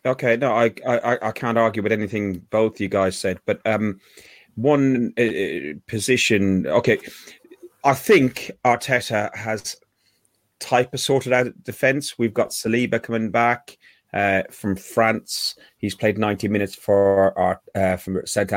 Okay, 0.06 0.36
no, 0.36 0.54
I, 0.54 0.74
I 0.86 1.28
I 1.28 1.32
can't 1.32 1.58
argue 1.58 1.82
with 1.82 1.94
anything 1.94 2.40
both 2.50 2.82
you 2.82 2.90
guys 2.90 3.18
said, 3.18 3.40
but 3.46 3.62
um, 3.66 4.02
one 4.56 5.14
uh, 5.18 5.24
uh, 5.24 5.74
position. 5.88 6.68
Okay, 6.68 7.00
I 7.84 7.94
think 7.94 8.52
Arteta 8.66 9.34
has 9.36 9.78
type 10.60 10.94
of 10.94 11.00
sorted 11.00 11.34
out 11.34 11.64
defense. 11.64 12.18
We've 12.18 12.34
got 12.34 12.50
Saliba 12.50 13.02
coming 13.02 13.30
back 13.30 13.78
uh, 14.14 14.44
from 14.52 14.76
France. 14.76 15.56
He's 15.78 15.96
played 15.96 16.18
ninety 16.18 16.48
minutes 16.48 16.76
for 16.76 17.38
our 17.38 17.62
uh, 17.76 17.98
from 17.98 18.22
Saint 18.26 18.52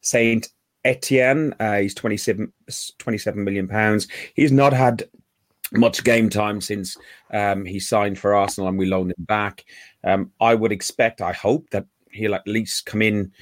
Saint 0.00 0.48
Etienne. 0.84 1.54
Uh, 1.60 1.78
he's 1.78 1.94
27, 1.94 2.52
27 2.98 3.44
million 3.44 3.68
pounds. 3.68 4.08
He's 4.34 4.52
not 4.52 4.72
had 4.72 5.04
much 5.72 6.04
game 6.04 6.30
time 6.30 6.60
since 6.60 6.96
um, 7.32 7.64
he 7.64 7.78
signed 7.78 8.18
for 8.18 8.34
Arsenal 8.34 8.68
and 8.68 8.78
we 8.78 8.86
loaned 8.86 9.10
him 9.10 9.24
back. 9.24 9.64
Um, 10.04 10.32
I 10.40 10.54
would 10.54 10.72
expect, 10.72 11.20
I 11.20 11.32
hope 11.32 11.68
that 11.70 11.86
he'll 12.10 12.34
at 12.34 12.46
least 12.46 12.86
come 12.86 13.02
in 13.02 13.32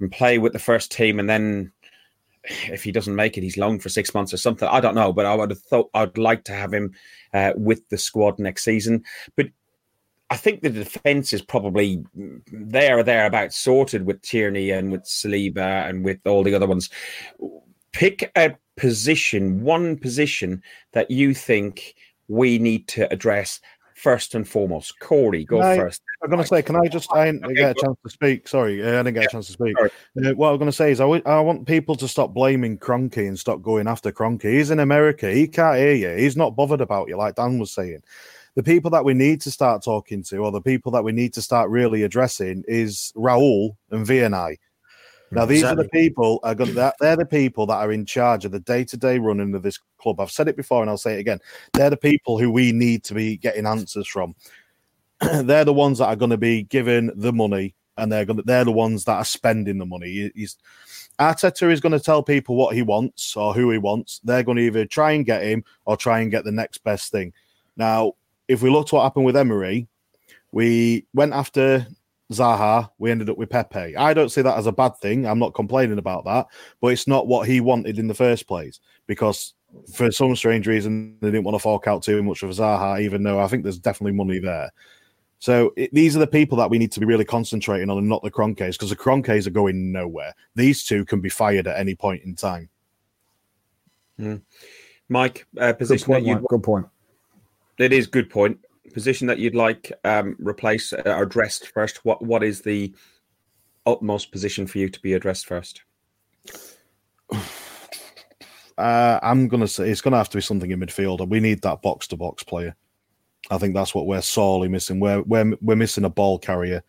and 0.00 0.12
play 0.12 0.38
with 0.38 0.52
the 0.52 0.58
first 0.58 0.92
team, 0.92 1.18
and 1.18 1.30
then 1.30 1.72
if 2.44 2.84
he 2.84 2.92
doesn't 2.92 3.14
make 3.14 3.38
it, 3.38 3.42
he's 3.42 3.56
loaned 3.56 3.82
for 3.82 3.88
six 3.88 4.12
months 4.12 4.34
or 4.34 4.36
something. 4.36 4.68
I 4.68 4.80
don't 4.80 4.94
know, 4.94 5.12
but 5.12 5.24
I 5.24 5.34
would 5.34 5.50
have 5.50 5.62
thought 5.62 5.88
I'd 5.94 6.18
like 6.18 6.44
to 6.44 6.52
have 6.52 6.74
him 6.74 6.92
uh, 7.32 7.52
with 7.56 7.88
the 7.88 7.96
squad 7.96 8.38
next 8.38 8.64
season. 8.64 9.04
But 9.36 9.46
I 10.30 10.36
think 10.36 10.62
the 10.62 10.70
defense 10.70 11.32
is 11.32 11.42
probably 11.42 12.04
there 12.50 12.98
or 12.98 13.02
thereabouts 13.02 13.56
sorted 13.56 14.06
with 14.06 14.22
Tierney 14.22 14.70
and 14.70 14.90
with 14.90 15.04
Saliba 15.04 15.88
and 15.88 16.04
with 16.04 16.18
all 16.26 16.42
the 16.42 16.54
other 16.54 16.66
ones. 16.66 16.90
Pick 17.92 18.32
a 18.36 18.56
position, 18.76 19.62
one 19.62 19.96
position 19.96 20.62
that 20.92 21.10
you 21.10 21.34
think 21.34 21.94
we 22.28 22.58
need 22.58 22.88
to 22.88 23.12
address 23.12 23.60
first 23.94 24.34
and 24.34 24.48
foremost? 24.48 24.98
Corey, 24.98 25.44
go 25.44 25.60
I- 25.60 25.76
first. 25.76 26.02
I'm 26.22 26.30
going 26.30 26.40
to 26.42 26.48
say, 26.48 26.62
can 26.62 26.76
I 26.76 26.88
just 26.88 27.12
I 27.12 27.26
didn't 27.26 27.44
Okay, 27.44 27.54
get 27.54 27.76
a 27.76 27.82
chance 27.82 27.98
to 28.02 28.08
speak? 28.08 28.48
Sorry, 28.48 28.82
uh, 28.82 29.00
I 29.00 29.02
didn't 29.02 29.12
get 29.14 29.24
a 29.24 29.28
chance 29.28 29.46
to 29.48 29.52
speak. 29.52 29.76
Uh, 29.78 29.88
what 30.34 30.52
I'm 30.52 30.56
going 30.56 30.70
to 30.70 30.72
say 30.72 30.90
is, 30.90 30.98
I, 30.98 31.04
w- 31.04 31.22
I 31.26 31.38
want 31.40 31.66
people 31.66 31.96
to 31.96 32.08
stop 32.08 32.32
blaming 32.32 32.78
Kroenke 32.78 33.28
and 33.28 33.38
stop 33.38 33.60
going 33.60 33.86
after 33.86 34.10
Kroenke. 34.10 34.50
He's 34.50 34.70
in 34.70 34.80
America. 34.80 35.30
He 35.30 35.46
can't 35.46 35.76
hear 35.76 35.92
you. 35.92 36.16
He's 36.16 36.34
not 36.34 36.56
bothered 36.56 36.80
about 36.80 37.08
you, 37.08 37.18
like 37.18 37.34
Dan 37.34 37.58
was 37.58 37.72
saying. 37.72 38.02
The 38.56 38.62
people 38.62 38.90
that 38.92 39.04
we 39.04 39.14
need 39.14 39.40
to 39.42 39.50
start 39.50 39.82
talking 39.82 40.22
to, 40.24 40.38
or 40.38 40.52
the 40.52 40.60
people 40.60 40.92
that 40.92 41.02
we 41.02 41.12
need 41.12 41.34
to 41.34 41.42
start 41.42 41.70
really 41.70 42.04
addressing, 42.04 42.64
is 42.68 43.12
Raul 43.16 43.76
and 43.90 44.06
Vinai. 44.06 44.56
Now, 45.32 45.44
these 45.44 45.64
are 45.64 45.74
the 45.74 45.88
people 45.88 46.38
are 46.44 46.54
going. 46.54 46.74
They're, 46.74 46.92
they're 47.00 47.16
the 47.16 47.26
people 47.26 47.66
that 47.66 47.78
are 47.78 47.90
in 47.90 48.06
charge 48.06 48.44
of 48.44 48.52
the 48.52 48.60
day-to-day 48.60 49.18
running 49.18 49.54
of 49.54 49.62
this 49.64 49.80
club. 49.98 50.20
I've 50.20 50.30
said 50.30 50.46
it 50.46 50.56
before, 50.56 50.82
and 50.82 50.88
I'll 50.90 50.96
say 50.96 51.14
it 51.16 51.20
again. 51.20 51.40
They're 51.72 51.90
the 51.90 51.96
people 51.96 52.38
who 52.38 52.50
we 52.52 52.70
need 52.70 53.02
to 53.04 53.14
be 53.14 53.36
getting 53.36 53.66
answers 53.66 54.06
from. 54.06 54.36
they're 55.20 55.64
the 55.64 55.72
ones 55.72 55.98
that 55.98 56.06
are 56.06 56.16
going 56.16 56.30
to 56.30 56.36
be 56.36 56.62
given 56.62 57.10
the 57.16 57.32
money, 57.32 57.74
and 57.96 58.12
they're 58.12 58.24
going. 58.24 58.36
To, 58.36 58.42
they're 58.44 58.64
the 58.64 58.70
ones 58.70 59.04
that 59.06 59.16
are 59.16 59.24
spending 59.24 59.78
the 59.78 59.86
money. 59.86 60.06
He- 60.06 60.32
He's 60.36 60.56
Arteta 61.18 61.70
is 61.70 61.80
going 61.80 61.92
to 61.92 62.00
tell 62.00 62.22
people 62.22 62.56
what 62.56 62.74
he 62.74 62.82
wants 62.82 63.36
or 63.36 63.54
who 63.54 63.70
he 63.70 63.78
wants. 63.78 64.20
They're 64.24 64.42
going 64.42 64.58
to 64.58 64.64
either 64.64 64.84
try 64.84 65.12
and 65.12 65.24
get 65.24 65.42
him 65.42 65.64
or 65.84 65.96
try 65.96 66.20
and 66.20 66.30
get 66.30 66.44
the 66.44 66.52
next 66.52 66.78
best 66.84 67.12
thing. 67.12 67.32
Now, 67.76 68.14
if 68.48 68.62
we 68.62 68.70
look 68.70 68.88
to 68.88 68.96
what 68.96 69.02
happened 69.02 69.24
with 69.24 69.36
Emery, 69.36 69.88
we 70.52 71.06
went 71.14 71.32
after 71.32 71.86
Zaha, 72.32 72.90
we 72.98 73.10
ended 73.10 73.30
up 73.30 73.36
with 73.36 73.50
Pepe. 73.50 73.96
I 73.96 74.14
don't 74.14 74.30
see 74.30 74.42
that 74.42 74.58
as 74.58 74.66
a 74.66 74.72
bad 74.72 74.96
thing. 74.96 75.26
I'm 75.26 75.38
not 75.38 75.54
complaining 75.54 75.98
about 75.98 76.24
that, 76.24 76.46
but 76.80 76.88
it's 76.88 77.06
not 77.06 77.26
what 77.26 77.48
he 77.48 77.60
wanted 77.60 77.98
in 77.98 78.06
the 78.06 78.14
first 78.14 78.46
place 78.46 78.80
because 79.06 79.54
for 79.92 80.10
some 80.10 80.34
strange 80.36 80.66
reason 80.66 81.16
they 81.20 81.28
didn't 81.28 81.44
want 81.44 81.54
to 81.54 81.58
fork 81.58 81.86
out 81.86 82.02
too 82.02 82.22
much 82.22 82.42
of 82.42 82.50
Zaha, 82.50 83.00
even 83.00 83.22
though 83.22 83.40
I 83.40 83.48
think 83.48 83.62
there's 83.62 83.78
definitely 83.78 84.16
money 84.16 84.38
there. 84.38 84.70
So 85.38 85.72
it, 85.76 85.92
these 85.92 86.16
are 86.16 86.20
the 86.20 86.26
people 86.26 86.56
that 86.58 86.70
we 86.70 86.78
need 86.78 86.92
to 86.92 87.00
be 87.00 87.06
really 87.06 87.24
concentrating 87.24 87.90
on, 87.90 87.98
and 87.98 88.08
not 88.08 88.22
the 88.22 88.30
Kroenkes, 88.30 88.72
because 88.72 88.90
the 88.90 88.96
Kroenkes 88.96 89.46
are 89.46 89.50
going 89.50 89.92
nowhere. 89.92 90.32
These 90.54 90.84
two 90.84 91.04
can 91.04 91.20
be 91.20 91.28
fired 91.28 91.66
at 91.66 91.78
any 91.78 91.94
point 91.94 92.22
in 92.24 92.34
time. 92.34 92.70
Mike, 95.08 95.46
uh, 95.58 95.72
Good 95.72 95.78
position 95.78 96.12
that 96.12 96.22
you'd 96.22 96.40
Mike. 96.40 96.48
Good 96.48 96.62
point. 96.62 96.86
It 97.78 97.92
is 97.92 98.06
a 98.06 98.10
good 98.10 98.30
point. 98.30 98.58
Position 98.92 99.26
that 99.26 99.38
you'd 99.38 99.54
like 99.54 99.92
um, 100.04 100.36
replaced 100.38 100.92
uh, 100.92 101.02
addressed 101.04 101.68
first. 101.68 102.04
What 102.04 102.22
what 102.22 102.44
is 102.44 102.60
the 102.62 102.94
utmost 103.86 104.30
position 104.30 104.66
for 104.66 104.78
you 104.78 104.88
to 104.88 105.00
be 105.00 105.14
addressed 105.14 105.46
first? 105.46 105.82
Uh, 108.76 109.20
I'm 109.22 109.46
gonna 109.46 109.68
say 109.68 109.88
it's 109.88 110.00
gonna 110.00 110.16
have 110.16 110.30
to 110.30 110.38
be 110.38 110.42
something 110.42 110.68
in 110.68 110.80
midfield. 110.80 111.20
and 111.20 111.30
We 111.30 111.38
need 111.38 111.62
that 111.62 111.80
box 111.80 112.08
to 112.08 112.16
box 112.16 112.42
player. 112.42 112.74
I 113.48 113.58
think 113.58 113.74
that's 113.74 113.94
what 113.94 114.06
we're 114.06 114.20
sorely 114.20 114.66
missing. 114.66 114.98
We're 114.98 115.22
we're 115.22 115.54
we're 115.60 115.76
missing 115.76 116.04
a 116.04 116.10
ball 116.10 116.40
carrier, 116.40 116.82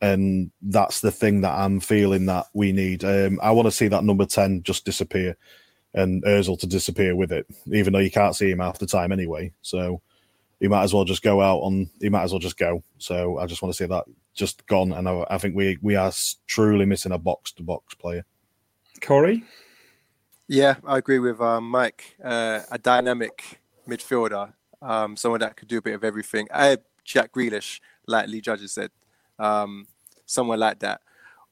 and 0.00 0.50
that's 0.62 1.00
the 1.00 1.10
thing 1.10 1.42
that 1.42 1.58
I'm 1.58 1.80
feeling 1.80 2.24
that 2.26 2.46
we 2.54 2.72
need. 2.72 3.04
Um, 3.04 3.38
I 3.42 3.50
want 3.50 3.66
to 3.66 3.72
see 3.72 3.88
that 3.88 4.04
number 4.04 4.24
ten 4.24 4.62
just 4.62 4.86
disappear, 4.86 5.36
and 5.94 6.22
Özil 6.24 6.58
to 6.60 6.66
disappear 6.66 7.16
with 7.16 7.32
it. 7.32 7.46
Even 7.72 7.92
though 7.92 8.00
you 8.00 8.10
can't 8.10 8.36
see 8.36 8.50
him 8.50 8.58
half 8.58 8.78
the 8.78 8.86
time 8.86 9.12
anyway, 9.12 9.52
so 9.62 10.00
he 10.60 10.68
might 10.68 10.82
as 10.82 10.94
well 10.94 11.04
just 11.04 11.22
go 11.22 11.40
out 11.40 11.58
on. 11.58 11.90
He 12.00 12.08
might 12.08 12.22
as 12.22 12.32
well 12.32 12.40
just 12.40 12.58
go. 12.58 12.82
So 12.98 13.38
I 13.38 13.46
just 13.46 13.62
want 13.62 13.74
to 13.74 13.76
see 13.76 13.88
that 13.88 14.04
just 14.34 14.66
gone, 14.66 14.92
and 14.92 15.08
I, 15.08 15.24
I 15.30 15.38
think 15.38 15.54
we 15.54 15.78
we 15.82 15.96
are 15.96 16.12
truly 16.46 16.84
missing 16.84 17.12
a 17.12 17.18
box 17.18 17.52
to 17.52 17.62
box 17.62 17.94
player. 17.94 18.24
Corey, 19.00 19.44
Yeah, 20.48 20.76
I 20.86 20.98
agree 20.98 21.18
with 21.18 21.40
um, 21.40 21.68
Mike. 21.68 22.16
Uh, 22.22 22.60
a 22.70 22.78
dynamic 22.78 23.60
midfielder, 23.88 24.52
um, 24.82 25.16
someone 25.16 25.40
that 25.40 25.56
could 25.56 25.68
do 25.68 25.78
a 25.78 25.82
bit 25.82 25.94
of 25.94 26.04
everything. 26.04 26.48
I 26.52 26.78
Jack 27.04 27.32
Grealish, 27.32 27.80
like 28.06 28.28
Lee 28.28 28.40
Judges 28.40 28.72
said, 28.72 28.90
um, 29.38 29.86
someone 30.26 30.58
like 30.58 30.78
that, 30.80 31.00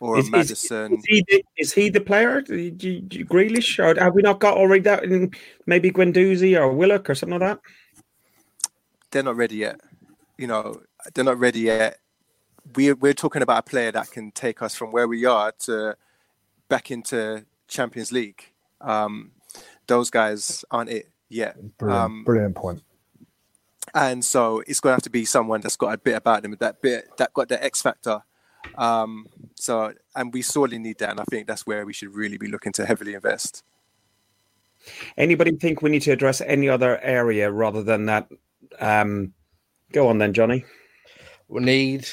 or 0.02 0.18
is, 0.18 0.24
a 0.24 0.26
is, 0.26 0.30
Maddison. 0.32 0.94
is 0.94 1.04
he 1.06 1.24
the, 1.28 1.44
is 1.56 1.72
he 1.72 1.88
the 1.88 2.00
player? 2.00 2.40
Do 2.40 2.56
you- 2.56 2.70
do 2.72 2.90
you- 2.90 3.24
Grealish, 3.24 3.78
or 3.78 3.98
have 4.00 4.14
we 4.14 4.22
not 4.22 4.40
got 4.40 4.56
already 4.56 4.82
that 4.82 5.04
in 5.04 5.30
maybe 5.66 5.90
Guendouzi 5.92 6.58
or 6.58 6.72
Willock 6.72 7.08
or 7.08 7.14
something 7.14 7.38
like 7.38 7.48
that? 7.56 7.60
they're 9.12 9.22
not 9.22 9.36
ready 9.36 9.56
yet. 9.56 9.78
You 10.38 10.46
know, 10.46 10.80
they're 11.14 11.24
not 11.24 11.38
ready 11.38 11.60
yet. 11.60 11.98
We're 12.74 12.94
we're 12.94 13.12
talking 13.14 13.42
about 13.42 13.58
a 13.58 13.62
player 13.70 13.92
that 13.92 14.10
can 14.10 14.30
take 14.32 14.62
us 14.62 14.74
from 14.74 14.90
where 14.90 15.06
we 15.06 15.24
are 15.26 15.52
to 15.66 15.96
back 16.68 16.90
into 16.90 17.44
Champions 17.68 18.10
League. 18.10 18.42
Um, 18.80 19.32
those 19.86 20.08
guys 20.10 20.64
aren't 20.70 20.90
it 20.90 21.10
yet. 21.28 21.56
Brilliant, 21.78 22.04
Um, 22.04 22.24
brilliant 22.24 22.54
point. 22.56 22.82
and 23.94 24.24
so 24.24 24.62
it's 24.66 24.80
going 24.80 24.92
to 24.92 24.96
have 24.96 25.02
to 25.02 25.10
be 25.10 25.24
someone 25.26 25.60
that's 25.60 25.76
got 25.76 25.92
a 25.92 25.98
bit 25.98 26.16
about 26.16 26.42
them, 26.42 26.56
that 26.60 26.80
bit 26.80 27.08
that 27.18 27.34
got 27.34 27.48
the 27.48 27.62
X 27.62 27.82
factor. 27.82 28.22
Um, 28.76 29.26
so, 29.54 29.92
and 30.16 30.32
we 30.32 30.42
sorely 30.42 30.78
need 30.78 30.98
that, 30.98 31.10
and 31.10 31.20
I 31.20 31.24
think 31.30 31.46
that's 31.46 31.66
where 31.66 31.84
we 31.84 31.92
should 31.92 32.14
really 32.14 32.38
be 32.38 32.48
looking 32.48 32.72
to 32.72 32.86
heavily 32.86 33.14
invest. 33.14 33.62
Anybody 35.16 35.52
think 35.52 35.82
we 35.82 35.90
need 35.90 36.02
to 36.02 36.12
address 36.12 36.40
any 36.40 36.68
other 36.68 36.98
area 37.00 37.50
rather 37.50 37.82
than 37.82 38.06
that? 38.06 38.28
Um, 38.80 39.32
go 39.92 40.08
on 40.08 40.18
then, 40.18 40.32
Johnny. 40.32 40.64
We 41.48 41.62
need 41.62 42.08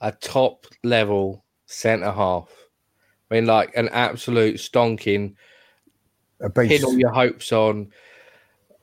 a 0.00 0.12
top 0.12 0.66
level 0.82 1.44
centre 1.66 2.10
half. 2.10 2.48
I 3.30 3.34
mean, 3.34 3.46
like 3.46 3.76
an 3.76 3.88
absolute 3.90 4.56
stonking, 4.56 5.34
A 6.40 6.48
pin 6.50 6.68
beast. 6.68 6.84
all 6.84 6.98
your 6.98 7.12
hopes 7.12 7.52
on. 7.52 7.90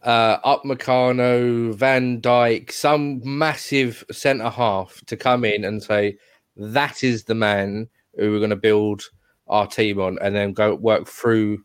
Uh, 0.03 0.39
Upamecano, 0.41 1.73
Van 1.73 2.21
Dijk, 2.21 2.71
some 2.71 3.19
massive 3.23 4.03
centre 4.11 4.49
half 4.49 5.01
to 5.07 5.17
come 5.17 5.43
in 5.43 5.65
and 5.65 5.81
say 5.81 6.17
that 6.57 7.03
is 7.03 7.23
the 7.23 7.35
man 7.35 7.87
who 8.15 8.31
we're 8.31 8.39
going 8.39 8.49
to 8.49 8.55
build 8.55 9.03
our 9.47 9.67
team 9.67 9.99
on, 9.99 10.17
and 10.21 10.35
then 10.35 10.53
go 10.53 10.75
work 10.75 11.07
through 11.07 11.63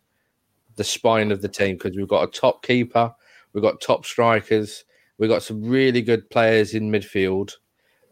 the 0.76 0.84
spine 0.84 1.30
of 1.30 1.43
the 1.43 1.49
team 1.49 1.76
because 1.76 1.97
we've 1.97 2.09
got 2.09 2.28
a 2.28 2.30
top 2.30 2.62
keeper, 2.62 3.12
we've 3.53 3.62
got 3.62 3.80
top 3.80 4.05
strikers, 4.05 4.84
we've 5.18 5.30
got 5.30 5.43
some 5.43 5.62
really 5.62 6.03
good 6.03 6.28
players 6.30 6.74
in 6.74 6.91
midfield 6.91 7.53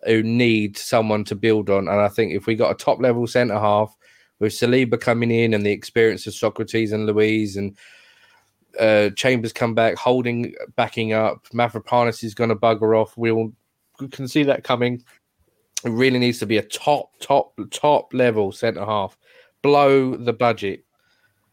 who 0.05 0.23
need 0.23 0.77
someone 0.77 1.25
to 1.25 1.35
build 1.35 1.71
on. 1.71 1.89
And 1.89 2.01
I 2.01 2.09
think 2.09 2.33
if 2.33 2.47
we 2.47 2.55
got 2.55 2.71
a 2.71 2.75
top 2.75 3.01
level 3.01 3.27
centre 3.27 3.59
half 3.59 3.95
with 4.39 4.53
Saliba 4.53 5.01
coming 5.01 5.31
in 5.31 5.55
and 5.55 5.67
the 5.67 5.73
experience 5.73 6.27
of 6.27 6.35
Sokratis 6.35 6.93
and 6.93 7.07
Luiz 7.07 7.57
and 7.57 7.77
uh, 8.79 9.11
Chambers 9.11 9.53
come 9.53 9.75
back, 9.75 9.97
holding, 9.97 10.55
backing 10.77 11.13
up, 11.13 11.49
Mavropanos 11.49 12.23
is 12.23 12.35
going 12.35 12.51
to 12.51 12.57
bugger 12.57 12.97
off. 13.01 13.17
We'll, 13.17 13.53
we 13.99 14.09
can 14.09 14.29
see 14.29 14.45
that 14.45 14.63
coming. 14.63 15.03
It 15.85 15.91
really 15.91 16.19
needs 16.19 16.39
to 16.41 16.47
be 16.47 16.59
a 16.59 16.63
top, 16.63 17.11
top, 17.21 17.59
top 17.71 18.13
level 18.13 18.53
centre 18.53 18.85
half. 18.85 19.17
Blow 19.63 20.17
the 20.17 20.33
budget. 20.33 20.85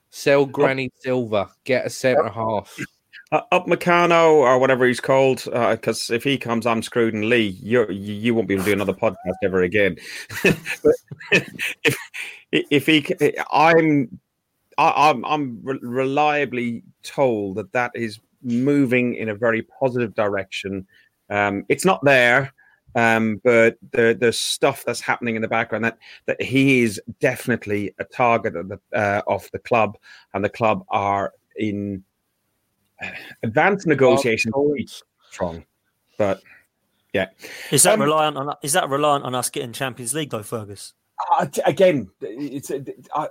Sell 0.09 0.45
Granny 0.45 0.91
Silver. 0.99 1.49
Get 1.63 1.86
a 1.86 1.89
centre 1.89 2.30
half. 2.30 2.78
Uh, 3.32 3.41
Upamecano 3.51 4.30
or 4.30 4.59
whatever 4.59 4.86
he's 4.86 4.99
called, 4.99 5.43
because 5.45 6.09
if 6.09 6.23
he 6.23 6.38
comes, 6.38 6.65
I'm 6.65 6.82
screwed. 6.82 7.13
And 7.13 7.28
Lee, 7.28 7.57
you 7.61 7.89
you 7.91 8.34
won't 8.34 8.47
be 8.47 8.53
able 8.53 8.63
to 8.63 8.69
do 8.69 8.73
another 8.73 8.93
podcast 8.93 9.36
ever 9.43 9.63
again. 9.63 9.97
If 12.51 12.65
if 12.69 12.86
he, 12.86 13.36
I'm 13.51 14.19
I, 14.78 15.09
I'm 15.09 15.26
I'm 15.26 15.59
reliably 15.63 16.84
told 17.03 17.57
that 17.57 17.71
that 17.73 17.91
is 17.95 18.19
moving 18.43 19.15
in 19.15 19.30
a 19.30 19.36
very 19.36 19.63
positive 19.63 20.13
direction. 20.13 20.88
Um, 21.30 21.65
it's 21.67 21.86
not 21.86 22.03
there, 22.03 22.53
um, 22.96 23.41
but 23.43 23.78
the 23.91 24.18
the 24.20 24.32
stuff 24.34 24.84
that's 24.86 25.02
happening 25.02 25.36
in 25.36 25.41
the 25.41 25.48
background 25.48 25.84
that 25.84 25.98
that 26.26 26.41
he 26.41 26.82
is 26.82 27.02
definitely 27.20 27.93
a 28.00 28.06
target 28.06 28.56
of 28.56 28.70
the 28.70 28.80
uh, 28.93 29.22
of 29.28 29.50
the 29.52 29.60
club, 29.60 29.98
and 30.34 30.43
the 30.43 30.50
club 30.50 30.84
are 30.89 31.34
in 31.58 32.04
advanced 33.43 33.86
negotiations. 33.86 34.54
Strong, 35.30 35.66
but 36.18 36.41
yeah. 37.14 37.28
Is 37.72 37.84
that 37.84 37.93
Um, 37.93 38.02
reliant 38.02 38.38
on 38.38 38.56
is 38.64 38.74
that 38.74 38.89
reliant 38.89 39.26
on 39.26 39.36
us 39.36 39.50
getting 39.50 39.74
Champions 39.74 40.14
League 40.14 40.30
though, 40.30 40.43
Fergus? 40.43 40.93
Uh, 41.39 41.47
again, 41.66 42.09
it's 42.22 42.70
uh, 42.70 42.80
I, 43.16 43.28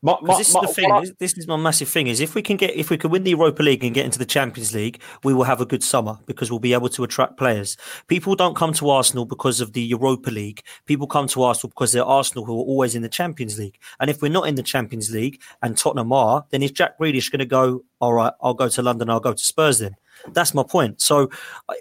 my, 0.00 0.16
my, 0.22 0.36
this 0.36 0.48
is 0.48 0.54
my- 0.54 0.60
the 0.60 0.68
thing. 0.68 0.92
I- 0.92 1.00
This, 1.00 1.12
this 1.18 1.38
is 1.38 1.48
my 1.48 1.56
massive 1.56 1.88
thing. 1.88 2.06
Is 2.06 2.20
if 2.20 2.34
we 2.36 2.42
can 2.42 2.56
get 2.56 2.74
if 2.76 2.88
we 2.88 2.96
can 2.96 3.10
win 3.10 3.24
the 3.24 3.30
Europa 3.30 3.62
League 3.64 3.82
and 3.82 3.92
get 3.92 4.04
into 4.04 4.18
the 4.18 4.24
Champions 4.24 4.72
League, 4.74 5.00
we 5.24 5.34
will 5.34 5.42
have 5.42 5.60
a 5.60 5.66
good 5.66 5.82
summer 5.82 6.18
because 6.26 6.50
we'll 6.50 6.60
be 6.60 6.72
able 6.72 6.88
to 6.90 7.02
attract 7.02 7.36
players. 7.36 7.76
People 8.06 8.36
don't 8.36 8.54
come 8.54 8.72
to 8.74 8.90
Arsenal 8.90 9.24
because 9.24 9.60
of 9.60 9.72
the 9.72 9.82
Europa 9.82 10.30
League. 10.30 10.62
People 10.86 11.08
come 11.08 11.26
to 11.28 11.42
Arsenal 11.42 11.70
because 11.70 11.90
they're 11.92 12.04
Arsenal 12.04 12.44
who 12.46 12.52
are 12.60 12.64
always 12.64 12.94
in 12.94 13.02
the 13.02 13.08
Champions 13.08 13.58
League. 13.58 13.78
And 13.98 14.08
if 14.08 14.22
we're 14.22 14.30
not 14.30 14.46
in 14.46 14.54
the 14.54 14.62
Champions 14.62 15.10
League 15.10 15.40
and 15.62 15.76
Tottenham 15.76 16.12
are, 16.12 16.44
then 16.50 16.62
is 16.62 16.70
Jack 16.70 16.96
Grealish 16.98 17.30
going 17.32 17.40
to 17.40 17.44
go? 17.46 17.82
All 18.00 18.12
right, 18.14 18.32
I'll 18.40 18.54
go 18.54 18.68
to 18.68 18.82
London. 18.82 19.10
I'll 19.10 19.20
go 19.20 19.32
to 19.32 19.44
Spurs 19.44 19.80
then. 19.80 19.96
That's 20.32 20.54
my 20.54 20.62
point. 20.62 21.00
So 21.00 21.30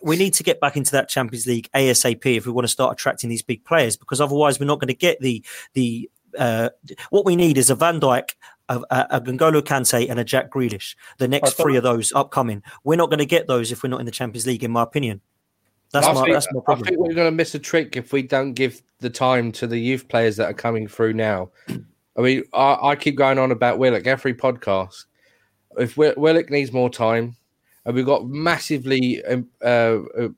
we 0.04 0.16
need 0.16 0.34
to 0.36 0.44
get 0.44 0.60
back 0.60 0.78
into 0.78 0.92
that 0.92 1.10
Champions 1.10 1.48
League 1.48 1.70
ASAP 1.74 2.38
if 2.38 2.46
we 2.46 2.52
want 2.52 2.66
to 2.66 2.72
start 2.72 2.94
attracting 2.94 3.30
these 3.30 3.42
big 3.42 3.64
players, 3.66 3.98
because 3.98 4.22
otherwise 4.22 4.60
we're 4.60 4.66
not 4.66 4.80
going 4.80 4.88
to 4.88 4.94
get 4.94 5.20
the 5.20 5.44
the 5.74 6.10
uh, 6.38 6.70
what 7.10 7.26
we 7.26 7.36
need 7.36 7.58
is 7.58 7.70
a 7.70 7.76
Van 7.76 8.00
Dijk, 8.00 8.32
a, 8.70 8.82
a, 8.90 9.08
a 9.12 9.22
N'Golo 9.22 9.62
Kante, 9.62 10.10
and 10.10 10.20
a 10.20 10.24
Jack 10.24 10.52
Grealish. 10.52 10.96
The 11.18 11.28
next 11.28 11.54
three 11.54 11.78
of 11.78 11.84
those 11.84 12.12
upcoming. 12.14 12.62
We're 12.84 12.98
not 12.98 13.10
going 13.10 13.20
to 13.20 13.26
get 13.26 13.48
those 13.48 13.72
if 13.72 13.84
we're 13.84 13.90
not 13.90 14.00
in 14.00 14.06
the 14.06 14.12
Champions 14.12 14.46
League, 14.46 14.64
in 14.64 14.72
my 14.72 14.84
opinion. 14.84 15.22
That's 15.92 16.08
I 16.08 16.14
my 16.14 16.22
think, 16.24 16.34
that's 16.34 16.48
my 16.52 16.60
point. 16.66 16.82
I 16.82 16.90
think 16.90 17.00
we're 17.00 17.14
going 17.14 17.32
to 17.32 17.36
miss 17.36 17.56
a 17.56 17.60
trick 17.60 17.96
if 17.96 18.12
we 18.12 18.22
don't 18.22 18.54
give 18.54 18.82
the 19.00 19.10
time 19.10 19.52
to 19.54 19.68
the 19.68 19.78
youth 19.78 20.08
players 20.08 20.36
that 20.38 20.50
are 20.50 20.54
coming 20.54 20.88
through 20.88 21.14
now. 21.14 21.52
I 22.18 22.22
mean, 22.22 22.44
I, 22.54 22.78
I 22.82 22.96
keep 22.96 23.16
going 23.16 23.40
on 23.40 23.52
about 23.52 23.78
Willock 23.78 24.08
every 24.08 24.34
podcast. 24.34 25.06
If 25.78 25.96
Wi- 25.96 26.16
Willock 26.18 26.50
needs 26.50 26.72
more 26.72 26.90
time, 26.90 27.36
and 27.86 27.96
we've 27.96 28.06
got 28.06 28.28
massively 28.28 29.24
um, 29.26 29.48
uh, 29.64 30.00
uh, 30.18 30.30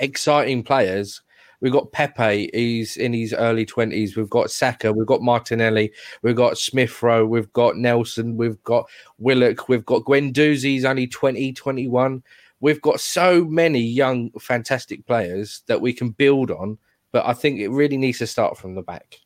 exciting 0.00 0.62
players. 0.62 1.22
We've 1.60 1.72
got 1.72 1.92
Pepe, 1.92 2.50
he's 2.52 2.96
in 2.96 3.14
his 3.14 3.32
early 3.32 3.64
20s. 3.64 4.16
We've 4.16 4.28
got 4.28 4.50
Saka, 4.50 4.92
we've 4.92 5.06
got 5.06 5.22
Martinelli, 5.22 5.92
we've 6.22 6.36
got 6.36 6.58
Smith 6.58 7.02
Rowe, 7.02 7.24
we've 7.24 7.52
got 7.54 7.76
Nelson, 7.76 8.36
we've 8.36 8.62
got 8.64 8.86
Willock, 9.18 9.68
we've 9.68 9.86
got 9.86 10.04
Guendouzi, 10.04 10.64
he's 10.64 10.84
only 10.84 11.06
20, 11.06 11.52
21 11.52 12.22
we've 12.64 12.80
got 12.80 12.98
so 12.98 13.44
many 13.44 13.80
young, 13.80 14.30
fantastic 14.40 15.04
players 15.06 15.62
that 15.66 15.82
we 15.82 15.92
can 15.92 16.08
build 16.08 16.50
on. 16.50 16.78
But 17.12 17.26
I 17.26 17.34
think 17.34 17.60
it 17.60 17.68
really 17.68 17.98
needs 17.98 18.18
to 18.18 18.26
start 18.26 18.56
from 18.56 18.74
the 18.74 18.80
back. 18.80 19.18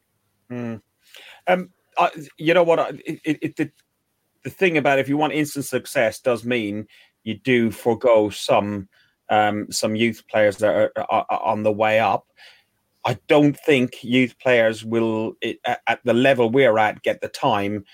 Mm. 0.50 0.82
Um, 1.46 1.70
I, 1.96 2.10
you 2.36 2.52
know 2.52 2.64
what? 2.64 2.80
I, 2.80 2.88
it, 3.06 3.38
it, 3.40 3.56
the, 3.56 3.70
the 4.42 4.50
thing 4.50 4.76
about 4.76 4.98
if 4.98 5.08
you 5.08 5.16
want 5.16 5.34
instant 5.34 5.66
success 5.66 6.18
does 6.18 6.44
mean 6.44 6.88
you 7.28 7.34
do 7.34 7.70
forego 7.70 8.30
some 8.30 8.88
um, 9.28 9.70
some 9.70 9.94
youth 9.94 10.22
players 10.30 10.56
that 10.56 10.74
are, 10.74 10.92
are, 11.10 11.26
are 11.28 11.42
on 11.42 11.62
the 11.62 11.72
way 11.72 12.00
up. 12.00 12.26
I 13.04 13.18
don't 13.28 13.58
think 13.60 14.02
youth 14.02 14.38
players 14.38 14.84
will, 14.84 15.34
at 15.86 16.00
the 16.04 16.14
level 16.14 16.50
we're 16.50 16.78
at, 16.78 17.02
get 17.02 17.20
the 17.20 17.28
time 17.28 17.84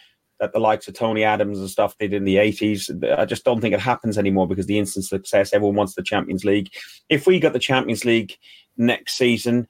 that 0.40 0.52
the 0.52 0.60
likes 0.60 0.86
of 0.86 0.94
Tony 0.94 1.24
Adams 1.24 1.58
and 1.58 1.68
stuff 1.68 1.98
did 1.98 2.12
in 2.12 2.24
the 2.24 2.36
80s. 2.36 3.18
I 3.18 3.24
just 3.24 3.44
don't 3.44 3.60
think 3.60 3.74
it 3.74 3.80
happens 3.80 4.16
anymore 4.16 4.46
because 4.46 4.66
the 4.66 4.78
instant 4.78 5.04
success, 5.04 5.52
everyone 5.52 5.76
wants 5.76 5.94
the 5.94 6.02
Champions 6.02 6.44
League. 6.44 6.70
If 7.08 7.26
we 7.26 7.40
got 7.40 7.52
the 7.52 7.58
Champions 7.58 8.04
League 8.04 8.36
next 8.76 9.14
season, 9.14 9.66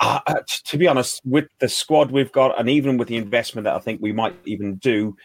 uh, 0.00 0.20
uh, 0.26 0.40
to 0.64 0.78
be 0.78 0.86
honest, 0.86 1.20
with 1.24 1.48
the 1.60 1.68
squad 1.68 2.10
we've 2.10 2.32
got, 2.32 2.58
and 2.58 2.68
even 2.68 2.98
with 2.98 3.08
the 3.08 3.16
investment 3.16 3.64
that 3.64 3.74
I 3.74 3.80
think 3.80 4.00
we 4.00 4.12
might 4.12 4.36
even 4.44 4.76
do, 4.76 5.16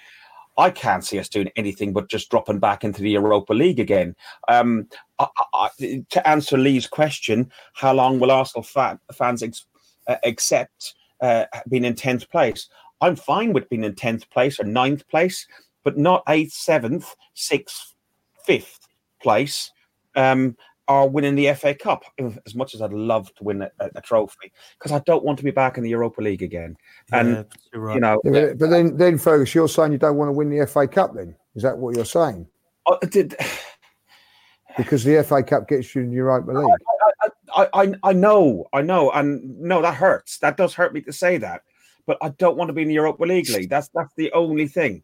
I 0.58 0.70
can't 0.70 1.04
see 1.04 1.20
us 1.20 1.30
doing 1.30 1.50
anything 1.56 1.94
but 1.94 2.10
just 2.10 2.30
dropping 2.30 2.60
back 2.60 2.84
into 2.84 3.02
the 3.02 3.12
Europa 3.12 3.54
League 3.54 3.80
again. 3.80 4.16
Um, 4.48 4.88
I, 5.20 5.28
I, 5.54 5.70
to 6.10 6.28
answer 6.28 6.58
Lee's 6.58 6.88
question, 6.88 7.52
how 7.74 7.94
long 7.94 8.20
will 8.20 8.32
Arsenal 8.32 8.64
fa- 8.64 9.00
fans 9.14 9.42
ex- 9.42 9.66
uh, 10.08 10.18
accept 10.24 10.94
uh, 11.22 11.46
being 11.70 11.86
in 11.86 11.96
tenth 11.96 12.30
place? 12.30 12.70
I'm 13.02 13.16
fine 13.16 13.54
with 13.54 13.70
being 13.70 13.84
in 13.84 13.96
tenth 13.96 14.30
place 14.30 14.60
or 14.60 14.66
ninth 14.66 15.08
place, 15.08 15.48
but 15.84 15.98
not 15.98 16.24
eighth, 16.30 16.54
seventh, 16.54 17.16
sixth, 17.34 17.94
fifth 18.46 18.80
place. 19.22 19.72
Um, 20.16 20.56
or 20.88 21.10
winning 21.10 21.36
the 21.36 21.54
FA 21.54 21.74
Cup, 21.74 22.04
as 22.46 22.56
much 22.56 22.76
as 22.76 22.82
I'd 22.82 22.94
love 22.94 23.34
to 23.36 23.44
win 23.44 23.62
a, 23.62 23.72
a, 23.80 23.90
a 23.96 24.02
trophy, 24.02 24.52
because 24.78 24.92
I 24.92 25.00
don't 25.00 25.24
want 25.24 25.38
to 25.38 25.44
be 25.44 25.52
back 25.52 25.78
in 25.78 25.84
the 25.84 25.90
Europa 25.90 26.22
League 26.22 26.42
again. 26.42 26.76
And 27.12 27.30
Yeah, 27.30 27.44
you're 27.72 27.82
right. 27.82 27.96
you 27.96 28.02
know, 28.02 28.22
Yeah, 28.26 28.32
but, 28.32 28.58
but 28.60 28.70
then, 28.70 28.98
then 28.98 29.18
Fergus, 29.18 29.56
you're 29.56 29.70
saying 29.70 29.92
you 29.92 29.98
don't 29.98 30.18
want 30.18 30.30
to 30.30 30.34
win 30.34 30.50
the 30.50 30.66
FA 30.68 30.88
Cup. 30.88 31.16
Then 31.16 31.36
is 31.56 31.64
that 31.64 31.78
what 31.78 31.96
you're 31.96 32.06
saying? 32.06 32.48
uh, 32.86 32.98
did, 33.10 33.36
Because 34.78 35.04
the 35.04 35.24
FA 35.24 35.44
Cup 35.44 35.68
gets 35.68 35.94
you 35.94 36.02
in 36.02 36.10
the 36.10 36.16
Europa 36.16 36.52
League. 36.52 36.80
I, 37.56 37.70
I, 37.74 37.94
I 38.04 38.14
know, 38.14 38.68
I 38.74 38.82
know, 38.82 39.12
and 39.12 39.60
no, 39.60 39.82
that 39.82 39.94
hurts. 39.94 40.40
That 40.40 40.58
does 40.58 40.74
hurt 40.74 40.94
me 40.94 41.02
to 41.02 41.14
say 41.14 41.38
that, 41.38 41.62
but 42.08 42.18
I 42.22 42.30
don't 42.30 42.58
want 42.58 42.70
to 42.70 42.74
be 42.74 42.82
in 42.82 42.88
the 42.88 42.96
Europa 42.96 43.24
League 43.24 43.50
league. 43.50 43.70
That's 43.70 43.90
that's 43.94 44.14
the 44.16 44.32
only 44.32 44.68
thing. 44.68 45.04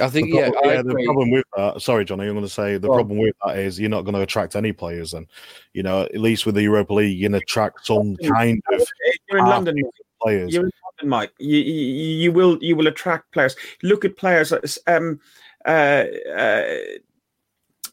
I 0.00 0.08
think, 0.08 0.30
The 0.30 0.36
yeah, 0.36 0.50
problem, 0.50 0.70
I 0.70 0.74
yeah, 0.74 0.82
the 0.82 1.04
problem 1.04 1.30
with 1.30 1.44
that, 1.56 1.80
sorry, 1.82 2.04
Johnny, 2.04 2.26
I'm 2.26 2.34
going 2.34 2.44
to 2.44 2.50
say 2.50 2.76
the 2.76 2.88
problem 2.88 3.18
with 3.18 3.34
that 3.46 3.58
is 3.58 3.80
you're 3.80 3.88
not 3.88 4.02
going 4.02 4.14
to 4.14 4.20
attract 4.20 4.54
any 4.54 4.72
players, 4.72 5.14
and 5.14 5.26
you 5.72 5.82
know, 5.82 6.02
at 6.02 6.18
least 6.18 6.44
with 6.44 6.54
the 6.54 6.62
Europa 6.62 6.92
League, 6.92 7.16
you 7.18 7.26
can 7.26 7.34
attract 7.34 7.86
some 7.86 8.16
kind 8.16 8.62
of 8.72 8.86
You're 9.28 9.38
in 9.38 9.46
London. 9.46 9.76
players. 10.20 10.52
You're 10.52 10.64
in 10.64 10.70
London, 11.00 11.08
Mike. 11.08 11.32
You, 11.38 11.58
you, 11.58 11.82
you 12.22 12.32
will 12.32 12.58
you 12.62 12.76
will 12.76 12.86
attract 12.88 13.32
players. 13.32 13.56
Look 13.82 14.04
at 14.04 14.16
players. 14.16 14.50
like, 14.52 14.64
Um, 14.86 15.18
uh, 15.64 16.04
uh, 16.36 16.74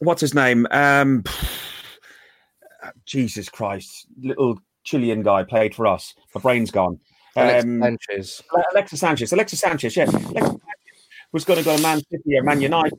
what's 0.00 0.20
his 0.20 0.34
name? 0.34 0.66
Um, 0.70 1.24
Jesus 3.06 3.48
Christ, 3.48 4.06
little 4.20 4.58
Chilean 4.84 5.22
guy 5.22 5.42
played 5.44 5.74
for 5.74 5.86
us. 5.86 6.14
My 6.34 6.40
brain's 6.40 6.70
gone. 6.70 6.98
Um, 7.36 7.80
Sanchez. 7.80 8.42
Alexis 8.72 9.00
Sanchez. 9.00 9.32
Alexis 9.32 9.60
Sanchez, 9.60 9.96
Yes. 9.96 10.12
Alexis 10.12 10.32
Sanchez 10.32 10.60
was 11.34 11.44
going 11.44 11.58
to 11.58 11.64
go 11.64 11.76
to 11.76 11.82
Man 11.82 12.00
City 12.10 12.38
or 12.38 12.42
Man 12.44 12.62
United, 12.62 12.96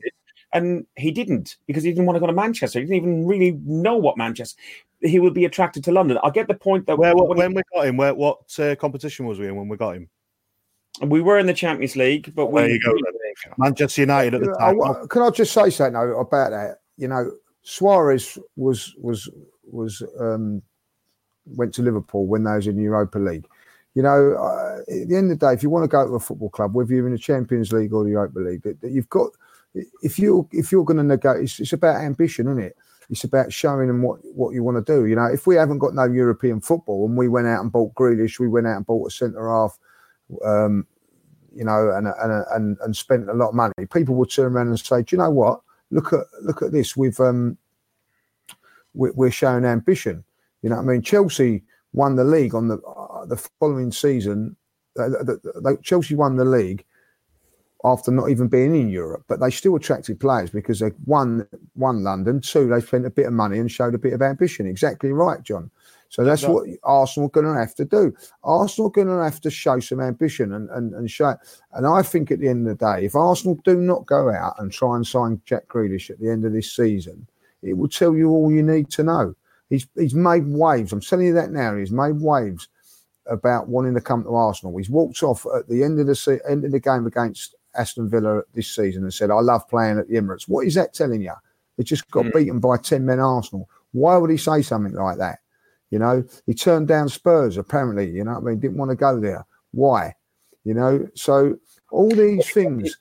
and 0.52 0.86
he 0.96 1.10
didn't 1.10 1.56
because 1.66 1.82
he 1.82 1.90
didn't 1.90 2.04
want 2.06 2.16
to 2.16 2.20
go 2.20 2.26
to 2.26 2.32
Manchester. 2.32 2.78
He 2.78 2.84
didn't 2.84 2.96
even 2.98 3.26
really 3.26 3.58
know 3.64 3.96
what 3.96 4.16
Manchester. 4.16 4.60
He 5.00 5.18
would 5.18 5.34
be 5.34 5.46
attracted 5.46 5.82
to 5.84 5.92
London. 5.92 6.18
I 6.22 6.30
get 6.30 6.46
the 6.46 6.54
point 6.54 6.86
that 6.86 6.98
Where, 6.98 7.16
when 7.16 7.36
when 7.38 7.54
we 7.54 7.62
got 7.74 7.86
him, 7.86 7.96
where 7.96 8.14
what 8.14 8.38
uh, 8.60 8.76
competition 8.76 9.26
was 9.26 9.38
we 9.40 9.48
in 9.48 9.56
when 9.56 9.68
we 9.68 9.76
got 9.76 9.96
him? 9.96 10.08
we 11.02 11.20
were 11.20 11.38
in 11.38 11.46
the 11.46 11.52
Champions 11.52 11.94
League, 11.94 12.34
but 12.34 12.46
we, 12.46 12.62
There 12.62 12.70
you 12.70 12.80
go. 12.80 12.94
Manchester 13.58 14.00
United 14.02 14.34
at 14.34 14.40
the 14.40 14.56
I- 14.58 14.72
time. 14.72 14.80
I- 14.80 15.06
can 15.10 15.22
I 15.22 15.30
just 15.30 15.52
say 15.52 15.68
something 15.70 15.94
though, 15.94 16.20
about 16.20 16.50
that? 16.50 16.78
You 16.96 17.08
know, 17.08 17.32
Suarez 17.62 18.38
was 18.56 18.94
was 18.98 19.28
was 19.70 20.02
um, 20.20 20.62
went 21.46 21.74
to 21.74 21.82
Liverpool 21.82 22.26
when 22.26 22.44
they 22.44 22.52
was 22.52 22.66
in 22.66 22.78
Europa 22.78 23.18
League. 23.18 23.46
You 23.96 24.02
know, 24.02 24.34
uh, 24.34 24.80
at 24.80 25.08
the 25.08 25.16
end 25.16 25.32
of 25.32 25.38
the 25.38 25.46
day, 25.46 25.54
if 25.54 25.62
you 25.62 25.70
want 25.70 25.84
to 25.84 25.88
go 25.88 26.06
to 26.06 26.14
a 26.14 26.20
football 26.20 26.50
club, 26.50 26.74
whether 26.74 26.92
you're 26.92 27.06
in 27.06 27.14
the 27.14 27.18
Champions 27.18 27.72
League 27.72 27.94
or 27.94 28.04
the 28.04 28.10
Europa 28.10 28.38
League, 28.40 28.62
that, 28.62 28.78
that 28.82 28.92
you've 28.92 29.08
got 29.08 29.30
if 30.02 30.18
you 30.18 30.46
if 30.52 30.70
you're 30.70 30.84
going 30.84 30.98
to 30.98 31.02
negotiate, 31.02 31.44
it's, 31.44 31.60
it's 31.60 31.72
about 31.72 32.02
ambition, 32.02 32.46
isn't 32.46 32.62
it? 32.62 32.76
It's 33.08 33.24
about 33.24 33.52
showing 33.52 33.88
them 33.88 34.02
what, 34.02 34.18
what 34.34 34.52
you 34.52 34.62
want 34.62 34.84
to 34.84 34.92
do. 34.92 35.06
You 35.06 35.16
know, 35.16 35.26
if 35.26 35.46
we 35.46 35.54
haven't 35.54 35.78
got 35.78 35.94
no 35.94 36.04
European 36.04 36.60
football 36.60 37.06
and 37.06 37.16
we 37.16 37.28
went 37.28 37.46
out 37.46 37.62
and 37.62 37.72
bought 37.72 37.94
Grealish, 37.94 38.38
we 38.38 38.48
went 38.48 38.66
out 38.66 38.76
and 38.76 38.86
bought 38.86 39.06
a 39.06 39.10
centre 39.10 39.48
half, 39.48 39.78
um, 40.44 40.86
you 41.54 41.64
know, 41.64 41.90
and 41.90 42.08
and 42.08 42.44
and 42.50 42.78
and 42.82 42.96
spent 42.96 43.30
a 43.30 43.34
lot 43.34 43.50
of 43.50 43.54
money, 43.54 43.72
people 43.92 44.14
would 44.16 44.30
turn 44.30 44.52
around 44.52 44.68
and 44.68 44.78
say, 44.78 45.02
"Do 45.02 45.16
you 45.16 45.22
know 45.22 45.30
what? 45.30 45.60
Look 45.90 46.12
at 46.12 46.26
look 46.42 46.62
at 46.62 46.72
this. 46.72 46.96
We've 46.96 47.18
um, 47.20 47.56
we're, 48.94 49.12
we're 49.12 49.30
showing 49.30 49.64
ambition." 49.64 50.24
You 50.62 50.70
know, 50.70 50.78
I 50.78 50.82
mean, 50.82 51.02
Chelsea 51.02 51.62
won 51.92 52.16
the 52.16 52.24
league 52.24 52.54
on 52.54 52.68
the 52.68 52.78
the 53.28 53.36
following 53.58 53.92
season. 53.92 54.56
Uh, 54.98 55.08
the, 55.08 55.40
the, 55.42 55.78
Chelsea 55.82 56.14
won 56.14 56.36
the 56.36 56.44
league 56.44 56.84
after 57.84 58.10
not 58.10 58.30
even 58.30 58.48
being 58.48 58.74
in 58.74 58.88
Europe, 58.88 59.24
but 59.28 59.40
they 59.40 59.50
still 59.50 59.76
attracted 59.76 60.18
players 60.18 60.50
because 60.50 60.80
they 60.80 60.90
won 61.04 61.46
won 61.74 62.02
London. 62.02 62.40
Two, 62.40 62.68
they 62.68 62.80
spent 62.80 63.06
a 63.06 63.10
bit 63.10 63.26
of 63.26 63.32
money 63.32 63.58
and 63.58 63.70
showed 63.70 63.94
a 63.94 63.98
bit 63.98 64.12
of 64.12 64.22
ambition. 64.22 64.66
Exactly 64.66 65.12
right, 65.12 65.42
John. 65.42 65.70
So 66.08 66.24
that's 66.24 66.44
what 66.44 66.68
Arsenal 66.84 67.26
are 67.26 67.30
going 67.30 67.52
to 67.52 67.58
have 67.58 67.74
to 67.74 67.84
do. 67.84 68.14
Arsenal 68.44 68.88
are 68.88 68.92
going 68.92 69.08
to 69.08 69.22
have 69.22 69.40
to 69.40 69.50
show 69.50 69.80
some 69.80 70.00
ambition 70.00 70.52
and, 70.52 70.70
and, 70.70 70.94
and 70.94 71.10
show. 71.10 71.34
And 71.72 71.86
I 71.86 72.02
think 72.02 72.30
at 72.30 72.38
the 72.38 72.48
end 72.48 72.66
of 72.66 72.78
the 72.78 72.84
day, 72.84 73.04
if 73.04 73.16
Arsenal 73.16 73.58
do 73.64 73.80
not 73.80 74.06
go 74.06 74.30
out 74.30 74.54
and 74.58 74.72
try 74.72 74.94
and 74.96 75.06
sign 75.06 75.40
Jack 75.44 75.66
Grealish 75.68 76.10
at 76.10 76.20
the 76.20 76.30
end 76.30 76.44
of 76.44 76.52
this 76.52 76.74
season, 76.74 77.26
it 77.62 77.74
will 77.74 77.88
tell 77.88 78.14
you 78.14 78.30
all 78.30 78.52
you 78.52 78.62
need 78.62 78.90
to 78.90 79.02
know. 79.02 79.34
He's 79.68 79.86
he's 79.96 80.14
made 80.14 80.46
waves. 80.46 80.92
I'm 80.92 81.00
telling 81.00 81.26
you 81.26 81.34
that 81.34 81.50
now. 81.50 81.76
He's 81.76 81.90
made 81.90 82.20
waves 82.20 82.68
about 83.28 83.68
wanting 83.68 83.94
to 83.94 84.00
come 84.00 84.22
to 84.24 84.34
Arsenal. 84.34 84.76
He's 84.76 84.90
walked 84.90 85.22
off 85.22 85.46
at 85.56 85.68
the 85.68 85.82
end 85.82 85.98
of 86.00 86.06
the 86.06 86.14
se- 86.14 86.40
end 86.48 86.64
of 86.64 86.72
the 86.72 86.80
game 86.80 87.06
against 87.06 87.54
Aston 87.74 88.08
Villa 88.08 88.42
this 88.54 88.68
season 88.74 89.02
and 89.02 89.12
said, 89.12 89.30
"I 89.30 89.40
love 89.40 89.68
playing 89.68 89.98
at 89.98 90.08
the 90.08 90.14
Emirates." 90.14 90.48
What 90.48 90.66
is 90.66 90.74
that 90.74 90.94
telling 90.94 91.22
you? 91.22 91.32
They 91.76 91.84
just 91.84 92.10
got 92.10 92.24
Mm. 92.26 92.32
beaten 92.34 92.58
by 92.60 92.76
ten 92.78 93.04
men 93.04 93.20
Arsenal. 93.20 93.68
Why 93.92 94.16
would 94.16 94.30
he 94.30 94.36
say 94.36 94.62
something 94.62 94.94
like 94.94 95.18
that? 95.18 95.40
You 95.90 95.98
know, 95.98 96.24
he 96.46 96.54
turned 96.54 96.88
down 96.88 97.08
Spurs 97.08 97.56
apparently. 97.56 98.10
You 98.10 98.24
know, 98.24 98.36
I 98.36 98.40
mean, 98.40 98.58
didn't 98.58 98.78
want 98.78 98.90
to 98.90 98.96
go 98.96 99.20
there. 99.20 99.44
Why? 99.72 100.14
You 100.64 100.74
know, 100.74 101.06
so 101.14 101.56
all 101.90 102.08
these 102.10 102.50
things. 102.50 102.96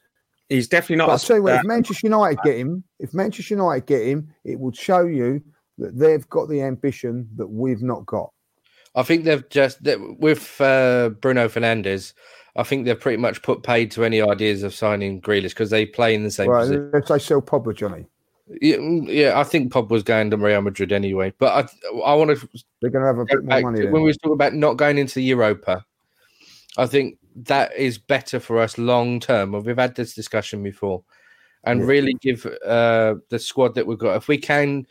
He's 0.49 0.67
definitely 0.67 0.97
not. 0.97 1.07
But 1.07 1.23
a- 1.23 1.25
tell 1.27 1.37
you 1.37 1.43
what, 1.43 1.55
if 1.55 1.63
Manchester 1.63 2.05
United 2.07 2.39
get 2.43 2.57
him, 2.57 2.83
if 2.99 3.13
Manchester 3.13 3.55
United 3.55 3.85
get 3.87 4.03
him, 4.05 4.29
it 4.43 4.59
would 4.59 4.75
show 4.75 4.99
you 5.05 5.41
that 5.79 5.97
they've 5.97 6.27
got 6.29 6.47
the 6.49 6.61
ambition 6.61 7.27
that 7.37 7.47
we've 7.47 7.81
not 7.81 8.05
got. 8.05 8.31
I 8.95 9.03
think 9.03 9.25
they've 9.25 9.47
just 9.49 9.79
with 10.19 10.59
uh, 10.61 11.09
Bruno 11.21 11.47
Fernandes. 11.47 12.13
I 12.55 12.63
think 12.63 12.85
they've 12.85 12.99
pretty 12.99 13.17
much 13.17 13.41
put 13.41 13.63
paid 13.63 13.91
to 13.91 14.05
any 14.05 14.21
ideas 14.21 14.63
of 14.63 14.73
signing 14.73 15.19
Grealish 15.21 15.49
because 15.49 15.69
they 15.69 15.85
play 15.85 16.15
in 16.15 16.23
the 16.23 16.31
same 16.31 16.49
Right, 16.49 16.61
position. 16.61 16.89
let's 16.93 17.07
say 17.09 17.19
sell 17.19 17.41
Pogba, 17.41 17.75
Johnny. 17.75 18.05
Yeah, 18.61 18.77
mm, 18.77 19.07
yeah, 19.13 19.37
I 19.37 19.43
think 19.43 19.73
Pop 19.73 19.89
was 19.89 20.03
going 20.03 20.29
to 20.29 20.37
Real 20.37 20.61
Madrid 20.61 20.91
anyway. 20.93 21.33
But 21.37 21.69
I, 21.93 21.99
I 22.05 22.13
want 22.13 22.37
to 22.39 22.49
They're 22.81 22.91
going 22.91 23.01
to 23.01 23.07
have 23.07 23.17
a 23.17 23.25
bit 23.25 23.43
more 23.43 23.61
money. 23.61 23.85
when 23.87 24.03
we 24.03 24.13
talk 24.13 24.31
about 24.33 24.53
not 24.53 24.77
going 24.77 24.97
into 24.97 25.19
Europa. 25.19 25.83
I 26.77 26.85
think 26.85 27.17
that 27.35 27.75
is 27.75 27.97
better 27.97 28.39
for 28.39 28.59
us 28.59 28.77
long 28.77 29.19
term. 29.19 29.51
We've 29.51 29.77
had 29.77 29.95
this 29.95 30.13
discussion 30.13 30.63
before, 30.63 31.03
and 31.63 31.81
Yeah. 31.81 31.87
really 31.87 32.13
give 32.21 32.45
uh, 32.65 33.15
the 33.29 33.39
squad 33.39 33.75
that 33.75 33.87
we've 33.87 33.97
got. 33.97 34.15
If 34.15 34.27
we 34.27 34.37
can 34.37 34.85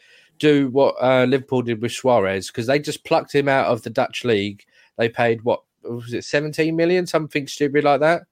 do 0.53 0.68
what 0.70 0.95
uh, 1.01 1.24
Liverpool 1.24 1.62
did 1.62 1.80
with 1.82 1.92
Suarez, 1.92 2.49
because 2.49 2.66
they 2.66 2.78
just 2.78 3.05
plucked 3.05 3.34
him 3.34 3.49
out 3.49 3.66
of 3.66 3.82
the 3.82 3.90
Dutch 3.90 4.24
league. 4.24 4.64
They 4.97 5.09
paid 5.09 5.42
what 5.42 5.62
was 5.82 6.12
it, 6.14 6.24
seventeen 6.24 6.76
million, 6.76 7.07
something 7.07 7.47
stupid 7.47 7.84
like 7.84 8.01
that. 8.01 8.22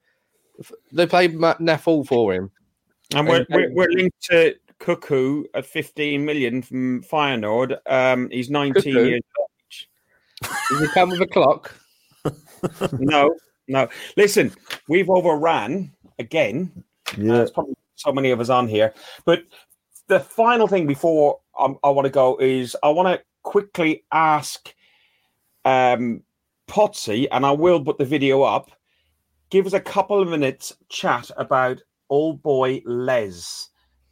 They 0.92 1.06
paid 1.06 1.34
Ma- 1.34 1.54
Nafal 1.60 2.06
for 2.06 2.32
him. 2.34 2.50
and 3.14 3.26
we're, 3.28 3.36
and- 3.38 3.46
we're, 3.50 3.72
we're 3.72 3.90
linked 3.90 4.22
to 4.30 4.54
Cuckoo 4.78 5.44
at 5.54 5.64
15 5.66 6.24
million 6.24 6.60
from 6.62 7.02
Feyenoord. 7.02 7.78
Um, 7.86 8.28
he's 8.30 8.50
19 8.50 8.74
Cuckoo? 8.82 8.90
years 9.06 9.20
age. 9.70 9.88
Does 10.70 10.80
he 10.80 10.88
come 10.88 11.10
with 11.10 11.20
a 11.22 11.26
clock? 11.26 11.74
No, 12.92 13.34
no. 13.68 13.88
Listen, 14.16 14.52
we've 14.88 15.10
overran 15.10 15.90
again. 16.20 16.70
Uh, 16.76 17.14
Yeah. 17.18 17.32
there's 17.38 17.50
probably 17.50 17.74
so 17.96 18.12
many 18.12 18.30
of 18.30 18.38
us 18.40 18.48
on 18.50 18.68
here. 18.68 18.94
But 19.24 19.42
the 20.06 20.20
final 20.20 20.68
thing 20.68 20.86
before 20.86 21.40
I, 21.62 21.88
I 21.88 21.90
want 21.90 22.06
to 22.06 22.10
go 22.10 22.36
is 22.38 22.76
I 22.82 22.88
want 22.90 23.08
to 23.08 23.24
quickly 23.42 24.04
ask 24.12 24.74
um, 25.64 26.22
Potsy, 26.68 27.28
and 27.30 27.46
I 27.46 27.52
will 27.52 27.82
put 27.84 27.98
the 27.98 28.04
video 28.04 28.42
up. 28.42 28.70
Give 29.50 29.66
us 29.66 29.72
a 29.72 29.80
couple 29.80 30.20
of 30.20 30.28
minutes 30.28 30.72
chat 30.88 31.30
about 31.36 31.82
old 32.10 32.42
boy 32.42 32.82
Les, 32.84 33.68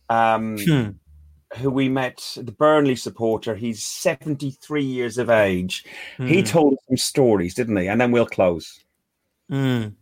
um, 0.09 0.57
Hmm. 0.59 0.91
who 1.59 1.71
we 1.71 1.89
met, 1.89 2.23
the 2.37 2.53
Burnley 2.53 2.97
supporter. 2.97 3.55
He's 3.55 3.85
73 3.85 4.85
years 4.85 5.19
of 5.19 5.31
age. 5.31 5.85
He 6.19 6.41
Hmm. 6.41 6.45
told 6.45 6.73
us 6.75 6.79
some 6.89 6.97
stories, 6.97 7.55
didn't 7.55 7.77
he? 7.77 7.89
And 7.89 8.01
then 8.01 8.13
we'll 8.13 8.27
close. 8.27 8.85
Mm. 9.51 9.95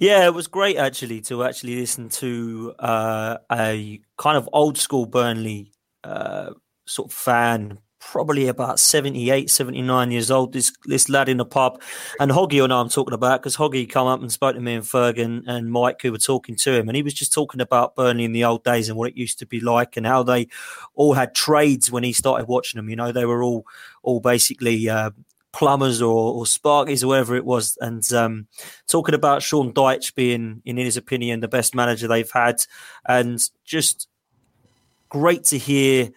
Yeah, 0.00 0.26
it 0.26 0.34
was 0.34 0.48
great 0.48 0.76
actually 0.76 1.20
to 1.22 1.44
actually 1.44 1.76
listen 1.76 2.08
to 2.08 2.74
uh, 2.80 3.36
a 3.52 4.00
kind 4.16 4.36
of 4.36 4.48
old 4.52 4.78
school 4.78 5.06
Burnley 5.06 5.70
uh, 6.02 6.50
sort 6.90 7.10
of 7.10 7.16
fan, 7.16 7.78
probably 8.00 8.48
about 8.48 8.80
78, 8.80 9.48
79 9.50 10.10
years 10.10 10.30
old. 10.30 10.52
This 10.52 10.72
this 10.86 11.08
lad 11.08 11.28
in 11.28 11.36
the 11.36 11.44
pub, 11.44 11.80
and 12.18 12.30
Hoggy, 12.30 12.62
I 12.62 12.66
know 12.66 12.80
I'm 12.80 12.88
talking 12.88 13.14
about 13.14 13.40
because 13.40 13.56
Hoggy 13.56 13.88
come 13.88 14.06
up 14.06 14.20
and 14.20 14.32
spoke 14.32 14.54
to 14.54 14.60
me 14.60 14.74
and 14.74 14.84
Fergan 14.84 15.44
and 15.46 15.70
Mike 15.70 16.02
who 16.02 16.10
were 16.10 16.18
talking 16.18 16.56
to 16.56 16.72
him, 16.72 16.88
and 16.88 16.96
he 16.96 17.02
was 17.02 17.14
just 17.14 17.32
talking 17.32 17.60
about 17.60 17.94
Burnley 17.94 18.24
in 18.24 18.32
the 18.32 18.44
old 18.44 18.64
days 18.64 18.88
and 18.88 18.98
what 18.98 19.10
it 19.10 19.16
used 19.16 19.38
to 19.38 19.46
be 19.46 19.60
like 19.60 19.96
and 19.96 20.06
how 20.06 20.22
they 20.22 20.48
all 20.94 21.14
had 21.14 21.34
trades 21.34 21.92
when 21.92 22.02
he 22.02 22.12
started 22.12 22.48
watching 22.48 22.78
them. 22.78 22.88
You 22.88 22.96
know, 22.96 23.12
they 23.12 23.24
were 23.24 23.42
all 23.42 23.64
all 24.02 24.20
basically. 24.20 24.88
Uh, 24.88 25.10
plumbers 25.52 26.00
or, 26.00 26.32
or 26.32 26.44
sparkies 26.44 27.02
or 27.02 27.08
whatever 27.08 27.34
it 27.34 27.44
was 27.44 27.76
and 27.80 28.12
um, 28.12 28.46
talking 28.86 29.16
about 29.16 29.42
Sean 29.42 29.72
Dyche 29.72 30.14
being 30.14 30.62
in 30.64 30.76
his 30.76 30.96
opinion 30.96 31.40
the 31.40 31.48
best 31.48 31.74
manager 31.74 32.06
they've 32.06 32.30
had 32.30 32.62
and 33.04 33.42
just 33.64 34.06
great 35.08 35.42
to 35.46 35.58
hear 35.58 36.10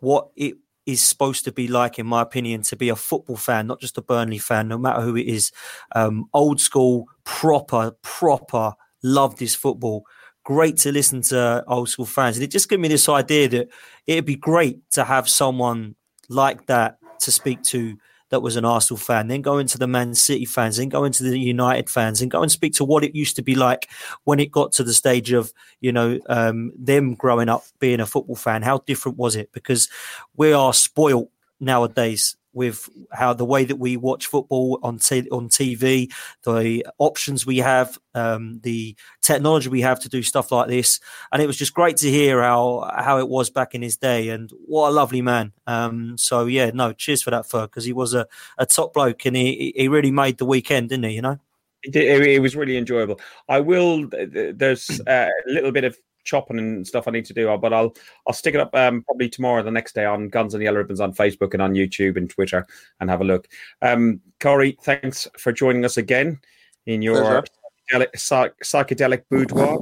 what 0.00 0.28
it 0.36 0.54
is 0.86 1.02
supposed 1.02 1.44
to 1.44 1.52
be 1.52 1.68
like 1.68 1.98
in 1.98 2.06
my 2.06 2.22
opinion 2.22 2.62
to 2.62 2.74
be 2.74 2.88
a 2.88 2.96
football 2.96 3.36
fan 3.36 3.66
not 3.66 3.78
just 3.78 3.98
a 3.98 4.02
Burnley 4.02 4.38
fan 4.38 4.68
no 4.68 4.78
matter 4.78 5.02
who 5.02 5.16
it 5.16 5.26
is. 5.26 5.52
Um, 5.94 6.26
old 6.32 6.60
school 6.60 7.06
proper 7.24 7.92
proper 8.02 8.72
loved 9.02 9.38
his 9.38 9.54
football. 9.54 10.04
Great 10.44 10.78
to 10.78 10.92
listen 10.92 11.20
to 11.20 11.62
old 11.68 11.90
school 11.90 12.06
fans. 12.06 12.36
And 12.36 12.44
it 12.44 12.50
just 12.50 12.70
gave 12.70 12.80
me 12.80 12.88
this 12.88 13.08
idea 13.08 13.48
that 13.48 13.68
it'd 14.06 14.24
be 14.24 14.36
great 14.36 14.78
to 14.92 15.04
have 15.04 15.28
someone 15.28 15.94
like 16.30 16.66
that 16.66 16.98
to 17.20 17.30
speak 17.30 17.62
to 17.64 17.96
that 18.30 18.40
was 18.40 18.56
an 18.56 18.64
Arsenal 18.64 18.98
fan, 18.98 19.28
then 19.28 19.42
go 19.42 19.58
into 19.58 19.78
the 19.78 19.86
Man 19.86 20.14
City 20.14 20.44
fans, 20.44 20.76
then 20.76 20.88
go 20.88 21.04
into 21.04 21.22
the 21.22 21.38
United 21.38 21.90
fans, 21.90 22.20
and 22.20 22.30
go 22.30 22.42
and 22.42 22.50
speak 22.50 22.74
to 22.74 22.84
what 22.84 23.04
it 23.04 23.14
used 23.14 23.36
to 23.36 23.42
be 23.42 23.54
like 23.54 23.88
when 24.24 24.40
it 24.40 24.50
got 24.50 24.72
to 24.72 24.84
the 24.84 24.94
stage 24.94 25.32
of 25.32 25.52
you 25.80 25.92
know 25.92 26.18
um, 26.28 26.72
them 26.78 27.14
growing 27.14 27.48
up 27.48 27.64
being 27.78 28.00
a 28.00 28.06
football 28.06 28.36
fan. 28.36 28.62
How 28.62 28.78
different 28.86 29.18
was 29.18 29.36
it? 29.36 29.52
Because 29.52 29.88
we 30.36 30.52
are 30.52 30.72
spoilt 30.72 31.30
nowadays 31.60 32.36
with 32.52 32.88
how 33.12 33.32
the 33.32 33.44
way 33.44 33.64
that 33.64 33.76
we 33.76 33.96
watch 33.96 34.26
football 34.26 34.78
on 34.82 34.98
t- 34.98 35.28
on 35.30 35.48
TV, 35.48 36.12
the 36.44 36.86
options 36.98 37.46
we 37.46 37.58
have, 37.58 37.98
um, 38.14 38.60
the 38.62 38.96
technology 39.22 39.68
we 39.68 39.80
have 39.80 40.00
to 40.00 40.08
do 40.08 40.22
stuff 40.22 40.50
like 40.50 40.68
this, 40.68 41.00
and 41.32 41.42
it 41.42 41.46
was 41.46 41.56
just 41.56 41.74
great 41.74 41.96
to 41.98 42.10
hear 42.10 42.42
how 42.42 42.90
how 42.96 43.18
it 43.18 43.28
was 43.28 43.50
back 43.50 43.74
in 43.74 43.82
his 43.82 43.96
day, 43.96 44.28
and 44.30 44.50
what 44.66 44.88
a 44.88 44.92
lovely 44.92 45.22
man. 45.22 45.52
Um, 45.66 46.16
so 46.18 46.46
yeah, 46.46 46.70
no, 46.72 46.92
cheers 46.92 47.22
for 47.22 47.30
that, 47.30 47.48
Fer, 47.48 47.62
because 47.62 47.84
he 47.84 47.92
was 47.92 48.14
a, 48.14 48.26
a 48.58 48.66
top 48.66 48.94
bloke, 48.94 49.24
and 49.26 49.36
he 49.36 49.72
he 49.76 49.88
really 49.88 50.10
made 50.10 50.38
the 50.38 50.46
weekend, 50.46 50.88
didn't 50.88 51.04
he? 51.04 51.16
You 51.16 51.22
know. 51.22 51.38
It, 51.84 51.94
it, 51.94 52.26
it 52.26 52.40
was 52.40 52.56
really 52.56 52.76
enjoyable. 52.76 53.20
I 53.48 53.60
will. 53.60 54.08
There's 54.08 55.00
a 55.06 55.30
little 55.46 55.70
bit 55.70 55.84
of 55.84 55.96
chopping 56.28 56.58
and 56.58 56.86
stuff 56.86 57.08
I 57.08 57.10
need 57.10 57.24
to 57.24 57.34
do, 57.34 57.56
but 57.58 57.72
I'll 57.72 57.94
I'll 58.26 58.34
stick 58.34 58.54
it 58.54 58.60
up 58.60 58.74
um, 58.74 59.02
probably 59.02 59.28
tomorrow, 59.28 59.60
or 59.60 59.62
the 59.62 59.70
next 59.70 59.94
day 59.94 60.04
on 60.04 60.28
Guns 60.28 60.54
and 60.54 60.62
Yellow 60.62 60.78
Ribbons 60.78 61.00
on 61.00 61.12
Facebook 61.12 61.54
and 61.54 61.62
on 61.62 61.74
YouTube 61.74 62.16
and 62.16 62.28
Twitter, 62.28 62.66
and 63.00 63.10
have 63.10 63.20
a 63.20 63.24
look. 63.24 63.48
Um, 63.82 64.20
Corey, 64.40 64.76
thanks 64.82 65.26
for 65.38 65.52
joining 65.52 65.84
us 65.84 65.96
again 65.96 66.38
in 66.86 67.02
your 67.02 67.42
psychedelic, 67.90 68.16
psych- 68.16 68.58
psychedelic 68.62 69.22
boudoir. 69.30 69.80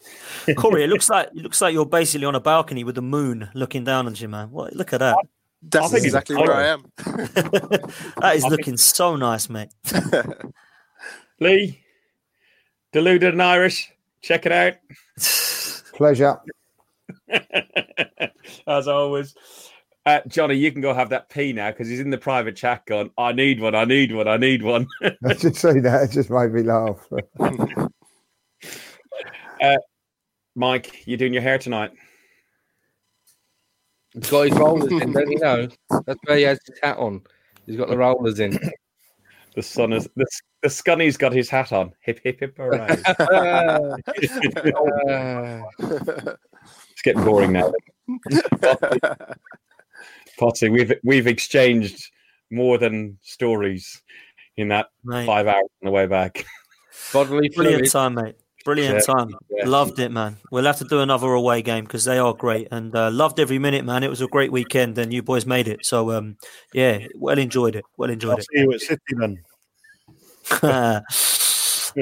Corey, 0.56 0.84
it 0.84 0.88
looks 0.88 1.08
like 1.08 1.28
it 1.28 1.42
looks 1.42 1.60
like 1.60 1.72
you're 1.72 1.86
basically 1.86 2.26
on 2.26 2.34
a 2.34 2.40
balcony 2.40 2.84
with 2.84 2.94
the 2.94 3.02
moon 3.02 3.48
looking 3.54 3.84
down 3.84 4.06
on 4.06 4.14
you, 4.14 4.28
man. 4.28 4.50
What, 4.50 4.74
look 4.74 4.92
at 4.92 5.00
that. 5.00 5.16
That's 5.62 5.92
think 5.92 6.04
exactly 6.04 6.36
where 6.36 6.52
I 6.52 6.66
am. 6.66 6.92
that 6.96 8.32
is 8.34 8.44
looking 8.44 8.76
so 8.76 9.14
nice, 9.14 9.48
mate. 9.48 9.68
Lee, 11.40 11.84
deluded 12.92 13.32
and 13.32 13.42
Irish, 13.42 13.92
check 14.20 14.44
it 14.44 14.52
out. 14.52 14.74
Pleasure. 15.94 16.38
As 18.66 18.88
always. 18.88 19.34
Uh, 20.04 20.20
Johnny, 20.26 20.56
you 20.56 20.72
can 20.72 20.80
go 20.80 20.92
have 20.92 21.10
that 21.10 21.28
pee 21.28 21.52
now 21.52 21.70
because 21.70 21.88
he's 21.88 22.00
in 22.00 22.10
the 22.10 22.18
private 22.18 22.56
chat 22.56 22.84
going, 22.86 23.10
I 23.16 23.32
need 23.32 23.60
one, 23.60 23.76
I 23.76 23.84
need 23.84 24.12
one, 24.12 24.26
I 24.26 24.36
need 24.36 24.62
one. 24.62 24.88
I 25.24 25.34
just 25.34 25.56
say 25.56 25.78
that. 25.78 26.02
It 26.04 26.10
just 26.10 26.28
made 26.28 26.52
me 26.52 26.62
laugh. 26.62 27.06
Mike, 30.54 31.06
you're 31.06 31.18
doing 31.18 31.32
your 31.32 31.42
hair 31.42 31.58
tonight? 31.58 31.92
He's 34.12 34.28
got 34.28 34.48
his 34.48 34.58
rollers 34.58 34.90
in, 34.90 35.12
don't 35.12 35.30
you 35.30 35.38
know? 35.38 35.68
That's 36.04 36.18
where 36.24 36.36
he 36.36 36.42
has 36.42 36.58
his 36.66 36.78
hat 36.82 36.98
on. 36.98 37.22
He's 37.64 37.76
got 37.76 37.88
the 37.88 37.96
rollers 37.96 38.40
in. 38.40 38.58
The 39.54 39.62
sun 39.62 39.92
is 39.92 40.08
the, 40.16 40.26
the 40.62 40.68
Scunny's 40.68 41.16
got 41.16 41.32
his 41.32 41.50
hat 41.50 41.72
on. 41.72 41.92
Hip 42.00 42.20
hip 42.24 42.40
hip 42.40 42.56
hooray. 42.56 42.96
It's 46.92 47.02
getting 47.02 47.24
boring 47.24 47.52
now. 47.52 47.72
Potty, 50.38 50.68
we've 50.68 50.92
we've 51.02 51.26
exchanged 51.26 52.10
more 52.50 52.78
than 52.78 53.18
stories 53.22 54.02
in 54.56 54.68
that 54.68 54.88
Mate, 55.04 55.26
five 55.26 55.46
hours 55.46 55.68
on 55.82 55.86
the 55.86 55.90
way 55.90 56.06
back. 56.06 56.44
bodily 57.12 57.48
brilliant 57.48 57.88
fluid. 57.88 57.92
time, 57.92 58.14
mate. 58.14 58.36
Brilliant 58.64 58.94
Yeah, 59.06 59.14
time. 59.14 59.34
yeah. 59.50 59.66
Loved 59.68 59.98
it, 59.98 60.10
man. 60.12 60.36
We'll 60.50 60.64
have 60.64 60.78
to 60.78 60.84
do 60.84 61.00
another 61.00 61.32
away 61.32 61.62
game 61.62 61.84
because 61.84 62.04
they 62.04 62.18
are 62.18 62.32
great 62.32 62.68
and 62.70 62.94
uh, 62.94 63.10
loved 63.10 63.40
every 63.40 63.58
minute, 63.58 63.84
man. 63.84 64.02
It 64.04 64.10
was 64.10 64.20
a 64.20 64.28
great 64.28 64.52
weekend 64.52 64.96
and 64.98 65.12
you 65.12 65.22
boys 65.22 65.46
made 65.46 65.66
it. 65.68 65.84
So, 65.84 66.12
um, 66.12 66.36
yeah, 66.72 67.06
well 67.16 67.38
enjoyed 67.38 67.74
it. 67.76 67.84
Well 67.96 68.08
I'll 68.08 68.12
enjoyed 68.14 68.40
see 68.42 68.46
you 68.60 68.72
at 68.72 68.80
City 68.80 69.00
then. 69.16 69.42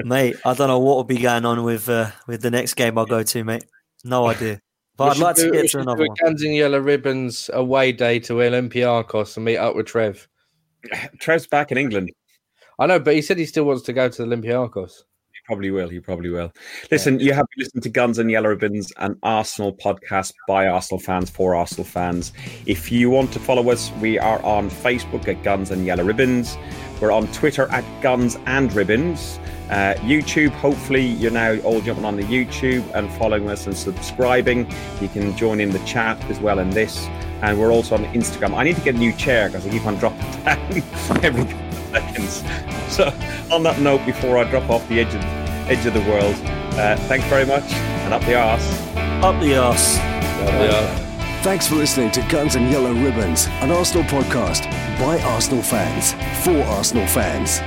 mate, 0.04 0.36
I 0.44 0.54
don't 0.54 0.68
know 0.68 0.78
what 0.78 0.96
will 0.96 1.04
be 1.04 1.18
going 1.18 1.44
on 1.44 1.62
with 1.64 1.88
uh, 1.88 2.10
with 2.26 2.42
the 2.42 2.50
next 2.50 2.74
game 2.74 2.96
I'll 2.98 3.06
go 3.06 3.22
to, 3.22 3.44
mate. 3.44 3.64
No 4.04 4.26
idea. 4.26 4.60
But 4.96 5.12
I'd 5.16 5.18
like 5.18 5.36
do- 5.36 5.46
to 5.50 5.62
get 5.62 5.70
to 5.70 5.80
another 5.80 6.04
do 6.04 6.08
one. 6.08 6.16
a 6.20 6.24
Guns 6.24 6.42
and 6.42 6.54
Yellow 6.54 6.78
Ribbons 6.78 7.48
away 7.52 7.92
day 7.92 8.18
to 8.20 8.34
Olympiacos 8.34 9.36
and 9.36 9.44
meet 9.44 9.56
up 9.56 9.74
with 9.76 9.86
Trev. 9.86 10.28
Trev's 11.20 11.46
back 11.46 11.72
in 11.72 11.78
England. 11.78 12.10
I 12.78 12.86
know, 12.86 12.98
but 12.98 13.14
he 13.14 13.22
said 13.22 13.38
he 13.38 13.46
still 13.46 13.64
wants 13.64 13.82
to 13.84 13.92
go 13.92 14.08
to 14.08 14.24
the 14.24 14.28
Olympiacos. 14.36 15.02
Probably 15.50 15.72
will. 15.72 15.88
He 15.88 15.98
probably 15.98 16.30
will. 16.30 16.52
Listen, 16.92 17.18
you 17.18 17.32
have 17.32 17.44
been 17.50 17.64
listening 17.64 17.82
to 17.82 17.88
Guns 17.88 18.20
and 18.20 18.30
Yellow 18.30 18.50
Ribbons, 18.50 18.92
an 18.98 19.18
Arsenal 19.24 19.74
podcast 19.74 20.32
by 20.46 20.68
Arsenal 20.68 21.00
fans 21.00 21.28
for 21.28 21.56
Arsenal 21.56 21.82
fans. 21.82 22.32
If 22.66 22.92
you 22.92 23.10
want 23.10 23.32
to 23.32 23.40
follow 23.40 23.68
us, 23.68 23.90
we 24.00 24.16
are 24.16 24.40
on 24.44 24.70
Facebook 24.70 25.26
at 25.26 25.42
Guns 25.42 25.72
and 25.72 25.84
Yellow 25.84 26.04
Ribbons. 26.04 26.56
We're 27.00 27.10
on 27.10 27.26
Twitter 27.32 27.68
at 27.72 27.84
Guns 28.00 28.38
and 28.46 28.72
Ribbons. 28.72 29.40
Uh, 29.70 29.94
YouTube, 30.02 30.50
hopefully, 30.50 31.04
you're 31.04 31.32
now 31.32 31.58
all 31.62 31.80
jumping 31.80 32.04
on 32.04 32.14
the 32.14 32.22
YouTube 32.22 32.88
and 32.94 33.10
following 33.14 33.50
us 33.50 33.66
and 33.66 33.76
subscribing. 33.76 34.72
You 35.00 35.08
can 35.08 35.36
join 35.36 35.58
in 35.58 35.70
the 35.70 35.80
chat 35.80 36.22
as 36.30 36.38
well 36.38 36.60
in 36.60 36.70
this. 36.70 37.08
And 37.42 37.58
we're 37.58 37.72
also 37.72 37.96
on 37.96 38.04
Instagram. 38.14 38.54
I 38.54 38.62
need 38.62 38.76
to 38.76 38.82
get 38.82 38.94
a 38.94 38.98
new 38.98 39.12
chair 39.14 39.48
because 39.48 39.66
I 39.66 39.70
keep 39.70 39.84
on 39.84 39.96
dropping 39.96 40.20
down 40.44 41.24
every 41.24 41.69
seconds. 41.90 42.42
So, 42.90 43.04
on 43.52 43.62
that 43.62 43.78
note, 43.78 44.04
before 44.04 44.36
I 44.36 44.50
drop 44.50 44.68
off 44.68 44.86
the 44.88 44.98
edge 44.98 45.14
of, 45.14 45.22
edge 45.70 45.86
of 45.86 45.94
the 45.94 46.00
world, 46.10 46.34
uh, 46.74 46.96
thanks 47.06 47.24
very 47.28 47.46
much 47.46 47.62
and 48.10 48.12
up 48.12 48.22
the 48.22 48.34
arse. 48.34 48.68
Up 49.22 49.38
the 49.40 49.56
arse. 49.56 49.96
Thanks 51.44 51.68
for 51.68 51.76
listening 51.76 52.10
to 52.10 52.20
Guns 52.28 52.56
and 52.56 52.68
Yellow 52.68 52.92
Ribbons, 52.92 53.46
an 53.62 53.70
Arsenal 53.70 54.02
podcast 54.04 54.64
by 54.98 55.20
Arsenal 55.22 55.62
fans 55.62 56.14
for 56.44 56.60
Arsenal 56.64 57.06
fans. 57.06 57.60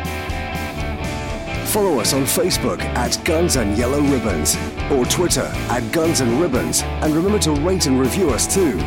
Follow 1.72 2.00
us 2.00 2.14
on 2.14 2.24
Facebook 2.24 2.82
at 2.82 3.18
Guns 3.24 3.56
and 3.56 3.78
Yellow 3.78 4.02
Ribbons 4.02 4.58
or 4.92 5.06
Twitter 5.06 5.50
at 5.70 5.90
Guns 5.94 6.20
and 6.20 6.42
Ribbons, 6.42 6.84
and 6.84 7.16
remember 7.16 7.40
to 7.40 7.52
rate 7.52 7.86
and 7.88 7.98
review 7.98 8.30
us 8.30 8.54
too. 8.54 8.78